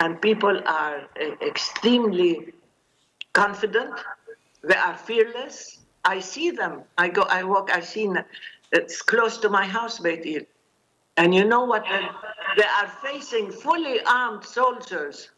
And 0.00 0.20
people 0.20 0.60
are 0.66 1.08
uh, 1.20 1.46
extremely 1.46 2.52
confident. 3.32 4.00
They 4.62 4.74
are 4.74 4.96
fearless. 4.96 5.78
I 6.04 6.20
see 6.20 6.50
them. 6.50 6.82
I 6.96 7.08
go, 7.08 7.22
I 7.22 7.44
walk, 7.44 7.70
I 7.72 7.80
see, 7.80 8.06
them. 8.06 8.24
it's 8.72 9.02
close 9.02 9.36
to 9.38 9.50
my 9.50 9.66
house, 9.66 9.98
Beit 9.98 10.26
El. 10.26 10.42
And 11.16 11.34
you 11.34 11.44
know 11.44 11.64
what? 11.64 11.84
They 12.56 12.64
are 12.64 12.88
facing 13.04 13.50
fully 13.52 14.00
armed 14.06 14.44
soldiers. 14.44 15.30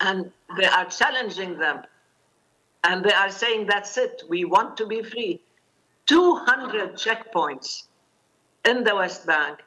And 0.00 0.30
they 0.56 0.66
are 0.66 0.84
challenging 0.84 1.58
them. 1.58 1.82
And 2.84 3.04
they 3.04 3.12
are 3.12 3.30
saying, 3.30 3.66
that's 3.66 3.96
it, 3.98 4.22
we 4.28 4.44
want 4.44 4.76
to 4.76 4.86
be 4.86 5.02
free. 5.02 5.40
200 6.06 6.94
checkpoints 6.94 7.88
in 8.64 8.84
the 8.84 8.94
West 8.94 9.26
Bank 9.26 9.58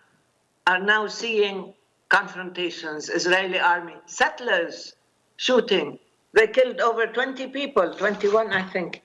are 0.67 0.79
now 0.79 1.07
seeing 1.07 1.73
confrontations, 2.09 3.09
Israeli 3.09 3.59
army, 3.59 3.95
settlers 4.05 4.93
shooting. 5.37 5.97
They 6.33 6.47
killed 6.47 6.79
over 6.81 7.07
20 7.07 7.47
people, 7.47 7.93
21, 7.93 8.51
I 8.51 8.63
think, 8.69 9.01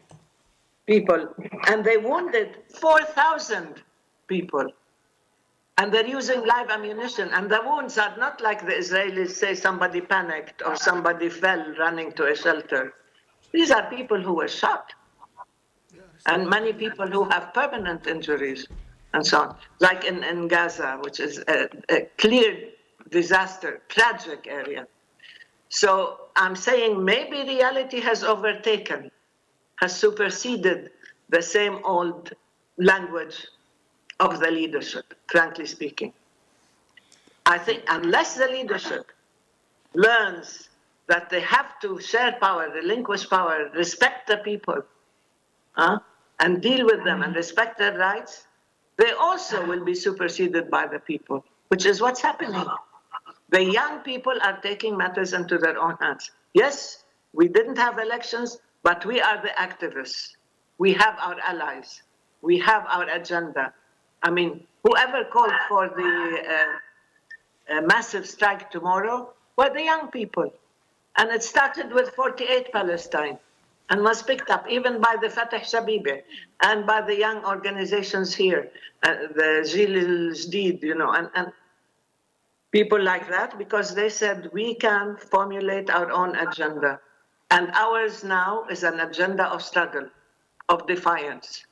people. 0.87 1.29
And 1.69 1.85
they 1.85 1.97
wounded 1.97 2.59
4,000 2.81 3.83
people. 4.27 4.67
And 5.77 5.93
they're 5.93 6.07
using 6.07 6.47
live 6.47 6.71
ammunition. 6.71 7.31
And 7.33 7.51
the 7.51 7.61
wounds 7.65 7.99
are 7.99 8.17
not 8.17 8.41
like 8.41 8.65
the 8.65 8.73
Israelis 8.73 9.31
say 9.31 9.55
somebody 9.55 10.01
panicked 10.01 10.63
or 10.65 10.77
somebody 10.77 11.29
fell 11.29 11.75
running 11.79 12.13
to 12.13 12.27
a 12.27 12.37
shelter. 12.37 12.95
These 13.53 13.71
are 13.71 13.89
people 13.91 14.21
who 14.21 14.35
were 14.35 14.49
shot. 14.49 14.93
And 16.27 16.49
many 16.49 16.73
people 16.73 17.07
who 17.07 17.25
have 17.29 17.53
permanent 17.53 18.07
injuries 18.07 18.67
and 19.13 19.27
so 19.27 19.41
on. 19.41 19.57
Like 19.81 20.05
in, 20.05 20.25
in 20.25 20.49
Gaza, 20.49 20.99
which 21.03 21.21
is 21.21 21.39
a, 21.49 21.69
a 21.91 22.03
clear 22.19 22.71
disaster, 23.15 23.81
tragic 23.89 24.47
area. 24.61 24.87
So 25.69 25.93
I'm 26.37 26.57
saying 26.57 26.93
maybe 27.03 27.39
reality 27.57 28.01
has 28.01 28.25
overtaken, 28.25 29.11
has 29.77 29.97
superseded 30.05 30.91
the 31.29 31.41
same 31.41 31.77
old 31.85 32.33
language 32.77 33.39
of 34.19 34.41
the 34.41 34.51
leadership, 34.51 35.07
frankly 35.29 35.67
speaking. 35.67 36.13
I 37.47 37.59
think 37.59 37.83
unless 37.89 38.35
the 38.37 38.49
leadership 38.57 39.05
learns 39.95 40.69
that 41.07 41.31
they 41.31 41.41
have 41.41 41.79
to 41.83 42.01
share 42.01 42.33
power, 42.41 42.65
relinquish 42.75 43.29
power, 43.29 43.71
respect 43.75 44.27
the 44.27 44.39
people, 44.39 44.81
uh, 45.77 45.99
and 46.41 46.61
deal 46.63 46.85
with 46.87 47.05
them 47.05 47.23
and 47.23 47.37
respect 47.37 47.79
their 47.79 47.97
rights, 47.97 48.47
they 48.97 49.13
also 49.13 49.67
will 49.67 49.85
be 49.85 49.95
superseded 49.95 50.71
by 50.71 50.87
the 50.87 50.99
people, 50.99 51.45
which 51.69 51.85
is 51.87 52.01
what's 52.01 52.23
happening. 52.23 52.65
The 53.55 53.63
young 53.63 54.01
people 54.01 54.35
are 54.43 54.59
taking 54.63 54.97
matters 54.97 55.33
into 55.33 55.59
their 55.59 55.79
own 55.79 55.97
hands. 56.01 56.33
Yes, 56.55 57.05
we 57.33 57.47
didn't 57.47 57.79
have 57.79 58.01
elections, 58.01 58.59
but 58.83 59.07
we 59.07 59.21
are 59.21 59.41
the 59.41 59.51
activists. 59.67 60.33
We 60.79 60.93
have 60.95 61.17
our 61.21 61.39
allies. 61.39 62.03
We 62.43 62.59
have 62.59 62.85
our 62.89 63.09
agenda. 63.09 63.73
I 64.25 64.31
mean, 64.33 64.67
whoever 64.83 65.23
called 65.33 65.55
for 65.69 65.89
the 65.89 66.43
uh, 66.57 67.77
uh, 67.77 67.81
massive 67.83 68.27
strike 68.27 68.73
tomorrow 68.73 69.33
were 69.57 69.71
the 69.71 69.85
young 69.85 70.11
people. 70.11 70.53
And 71.17 71.31
it 71.31 71.45
started 71.45 71.93
with 71.93 72.09
48 72.17 72.73
Palestine 72.73 73.39
and 73.89 74.03
was 74.03 74.21
picked 74.21 74.51
up 74.51 74.69
even 74.69 75.01
by 75.01 75.15
the 75.23 75.31
Fatah 75.31 75.61
Shabibi 75.61 76.23
and 76.65 76.89
by 76.89 77.03
the 77.03 77.17
young 77.17 77.45
organizations 77.45 78.35
here, 78.35 78.73
uh, 79.05 79.15
the 79.37 79.63
Zil 79.65 79.95
Jdid, 80.33 80.83
you 80.83 80.97
know, 80.97 81.13
and, 81.13 81.31
and 81.37 81.53
people 82.75 83.01
like 83.01 83.29
that, 83.29 83.57
because 83.57 83.95
they 83.95 84.09
said 84.09 84.51
we 84.53 84.75
can 84.75 85.17
formulate 85.17 85.91
our 85.91 86.11
own 86.11 86.35
agenda. 86.37 86.99
And 87.53 87.71
ours 87.71 88.25
now 88.25 88.65
is 88.69 88.83
an 88.83 88.99
agenda 88.99 89.45
of 89.45 89.63
struggle, 89.63 90.09
of 90.69 90.85
defiance. 90.89 91.65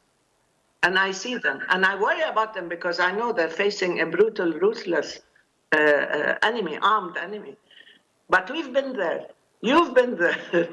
And 0.85 0.97
I 0.97 1.11
see 1.11 1.37
them, 1.39 1.59
and 1.71 1.85
I 1.85 2.01
worry 2.01 2.23
about 2.23 2.55
them 2.55 2.69
because 2.69 3.01
I 3.01 3.11
know 3.11 3.33
they're 3.33 3.57
facing 3.65 4.01
a 4.01 4.07
brutal, 4.07 4.53
ruthless 4.53 5.19
uh, 5.73 5.79
uh, 5.79 6.39
enemy, 6.45 6.79
armed 6.81 7.17
enemy. 7.17 7.57
But 8.31 8.49
we've 8.51 8.73
been 8.73 8.93
there. 8.93 9.27
You've 9.61 9.95
been 9.95 10.17
there. 10.17 10.39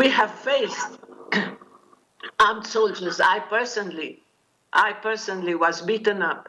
we 0.00 0.08
have 0.08 0.30
faced 0.30 0.98
armed 2.40 2.66
soldiers. 2.66 3.20
I 3.20 3.40
personally, 3.40 4.22
I 4.72 4.92
personally 4.92 5.54
was 5.54 5.82
beaten 5.82 6.22
up. 6.22 6.48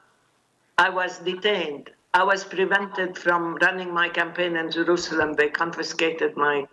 I 0.77 0.89
was 0.89 1.19
detained. 1.19 1.91
I 2.15 2.23
was 2.23 2.45
prevented 2.45 3.17
from 3.17 3.55
running 3.55 3.93
my 3.93 4.07
campaign 4.07 4.55
in 4.55 4.71
Jerusalem. 4.71 5.33
They 5.33 5.49
confiscated 5.49 6.37
my 6.37 6.65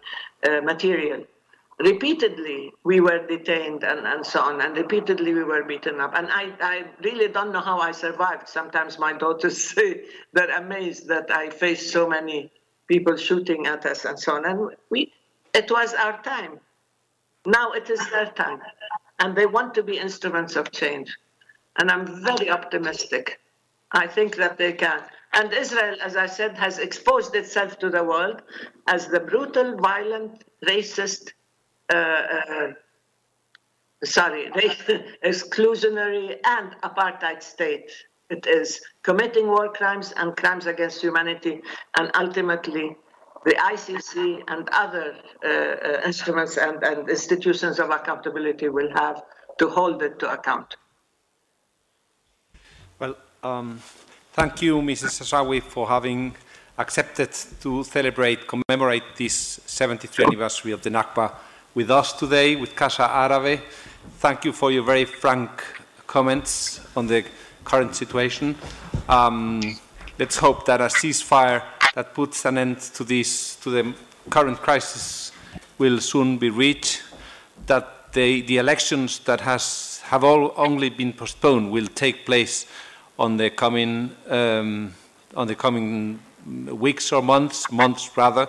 uh, 0.48 0.60
material. 0.60 1.24
Repeatedly, 1.80 2.72
we 2.84 3.00
were 3.00 3.26
detained 3.26 3.82
and, 3.82 4.06
and 4.06 4.24
so 4.24 4.40
on, 4.40 4.60
and 4.60 4.76
repeatedly 4.76 5.34
we 5.34 5.42
were 5.42 5.64
beaten 5.64 5.98
up. 6.00 6.12
And 6.14 6.28
I, 6.30 6.52
I 6.60 6.84
really 7.02 7.26
don't 7.26 7.50
know 7.50 7.60
how 7.60 7.80
I 7.80 7.90
survived. 7.90 8.48
Sometimes 8.48 9.00
my 9.00 9.12
daughters 9.12 9.60
say 9.74 10.04
they're 10.32 10.56
amazed 10.56 11.08
that 11.08 11.28
I 11.32 11.50
faced 11.50 11.90
so 11.90 12.08
many 12.08 12.52
people 12.86 13.16
shooting 13.16 13.66
at 13.66 13.84
us 13.84 14.04
and 14.04 14.16
so 14.16 14.36
on. 14.36 14.44
And 14.44 14.70
we, 14.90 15.12
it 15.54 15.68
was 15.72 15.92
our 15.94 16.22
time. 16.22 16.60
Now 17.46 17.72
it 17.72 17.90
is 17.90 17.98
their 18.10 18.26
time. 18.26 18.60
And 19.18 19.34
they 19.34 19.46
want 19.46 19.74
to 19.74 19.82
be 19.82 19.98
instruments 19.98 20.54
of 20.54 20.70
change. 20.70 21.12
And 21.80 21.90
I'm 21.90 22.22
very 22.22 22.48
optimistic. 22.48 23.40
I 23.90 24.06
think 24.06 24.36
that 24.36 24.56
they 24.56 24.74
can. 24.74 25.02
And 25.34 25.52
Israel, 25.52 25.96
as 26.02 26.16
I 26.16 26.26
said, 26.26 26.58
has 26.58 26.78
exposed 26.78 27.34
itself 27.34 27.78
to 27.78 27.88
the 27.88 28.04
world 28.04 28.42
as 28.86 29.06
the 29.06 29.20
brutal, 29.20 29.76
violent, 29.76 30.44
racist, 30.66 31.32
uh, 31.92 31.96
uh, 31.96 32.72
sorry, 34.04 34.50
exclusionary 35.24 36.36
and 36.44 36.76
apartheid 36.82 37.42
state. 37.42 37.90
It 38.28 38.46
is 38.46 38.80
committing 39.02 39.46
war 39.46 39.72
crimes 39.72 40.12
and 40.16 40.36
crimes 40.36 40.66
against 40.66 41.00
humanity, 41.00 41.62
and 41.96 42.10
ultimately 42.14 42.96
the 43.44 43.54
ICC 43.54 44.42
and 44.48 44.68
other 44.72 45.16
uh, 45.44 45.48
uh, 45.48 46.00
instruments 46.06 46.56
and, 46.56 46.82
and 46.82 47.08
institutions 47.08 47.78
of 47.78 47.90
accountability 47.90 48.68
will 48.68 48.90
have 48.94 49.22
to 49.58 49.68
hold 49.68 50.02
it 50.02 50.18
to 50.20 50.30
account. 50.32 50.76
Well, 52.98 53.16
um, 53.42 53.82
thank 54.32 54.62
you, 54.62 54.80
Mrs. 54.80 55.20
Ashrawi, 55.22 55.62
for 55.62 55.86
having 55.86 56.34
accepted 56.78 57.30
to 57.60 57.84
celebrate, 57.84 58.46
commemorate 58.46 59.04
this 59.16 59.60
73th 59.66 60.26
anniversary 60.26 60.72
of 60.72 60.82
the 60.82 60.90
Nakba 60.90 61.34
with 61.74 61.90
us 61.90 62.12
today, 62.14 62.56
with 62.56 62.74
Casa 62.74 63.08
Árabe. 63.08 63.60
Thank 64.18 64.44
you 64.44 64.52
for 64.52 64.72
your 64.72 64.84
very 64.84 65.04
frank 65.04 65.62
comments 66.06 66.80
on 66.96 67.06
the 67.06 67.24
current 67.64 67.94
situation. 67.94 68.56
Um, 69.08 69.60
let's 70.18 70.36
hope 70.36 70.64
that 70.66 70.80
a 70.80 70.86
ceasefire 70.86 71.62
that 71.94 72.14
puts 72.14 72.44
an 72.46 72.56
end 72.56 72.80
to 72.80 73.04
this, 73.04 73.56
to 73.56 73.70
the 73.70 73.94
current 74.30 74.58
crisis 74.58 75.32
will 75.78 76.00
soon 76.00 76.38
be 76.38 76.48
reached, 76.48 77.02
that 77.66 78.12
the, 78.12 78.40
the 78.42 78.56
elections 78.56 79.18
that 79.20 79.42
has, 79.42 80.00
have 80.04 80.24
all 80.24 80.54
only 80.56 80.88
been 80.88 81.12
postponed 81.12 81.70
will 81.70 81.86
take 81.86 82.24
place 82.24 82.66
on 83.22 83.36
the 83.36 83.50
coming, 83.50 84.10
um, 84.28 84.92
on 85.36 85.46
the 85.46 85.54
coming 85.54 86.18
weeks 86.66 87.12
or 87.12 87.22
months, 87.22 87.70
months 87.70 88.10
rather, 88.16 88.48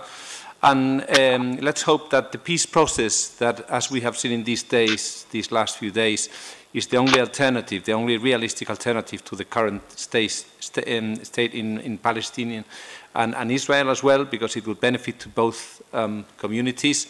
and 0.63 1.05
um, 1.19 1.57
let's 1.57 1.83
hope 1.83 2.09
that 2.09 2.31
the 2.31 2.39
peace 2.39 2.65
process 2.65 3.27
that, 3.37 3.69
as 3.69 3.91
we 3.91 4.01
have 4.01 4.17
seen 4.17 4.31
in 4.31 4.43
these 4.43 4.63
days, 4.63 5.27
these 5.29 5.51
last 5.51 5.77
few 5.77 5.91
days, 5.91 6.29
is 6.73 6.87
the 6.87 6.97
only 6.97 7.19
alternative, 7.19 7.83
the 7.83 7.91
only 7.91 8.17
realistic 8.17 8.69
alternative 8.69 9.23
to 9.25 9.35
the 9.35 9.45
current 9.45 9.83
state, 9.91 10.31
st 10.59 10.87
um, 10.87 11.23
state 11.23 11.53
in, 11.53 11.77
in 11.81 11.99
Palestinian 11.99 12.65
and, 13.13 13.35
and, 13.35 13.51
Israel 13.51 13.91
as 13.91 14.01
well, 14.01 14.25
because 14.25 14.55
it 14.55 14.65
would 14.65 14.79
benefit 14.79 15.19
to 15.19 15.29
both 15.29 15.83
um, 15.93 16.25
communities. 16.37 17.07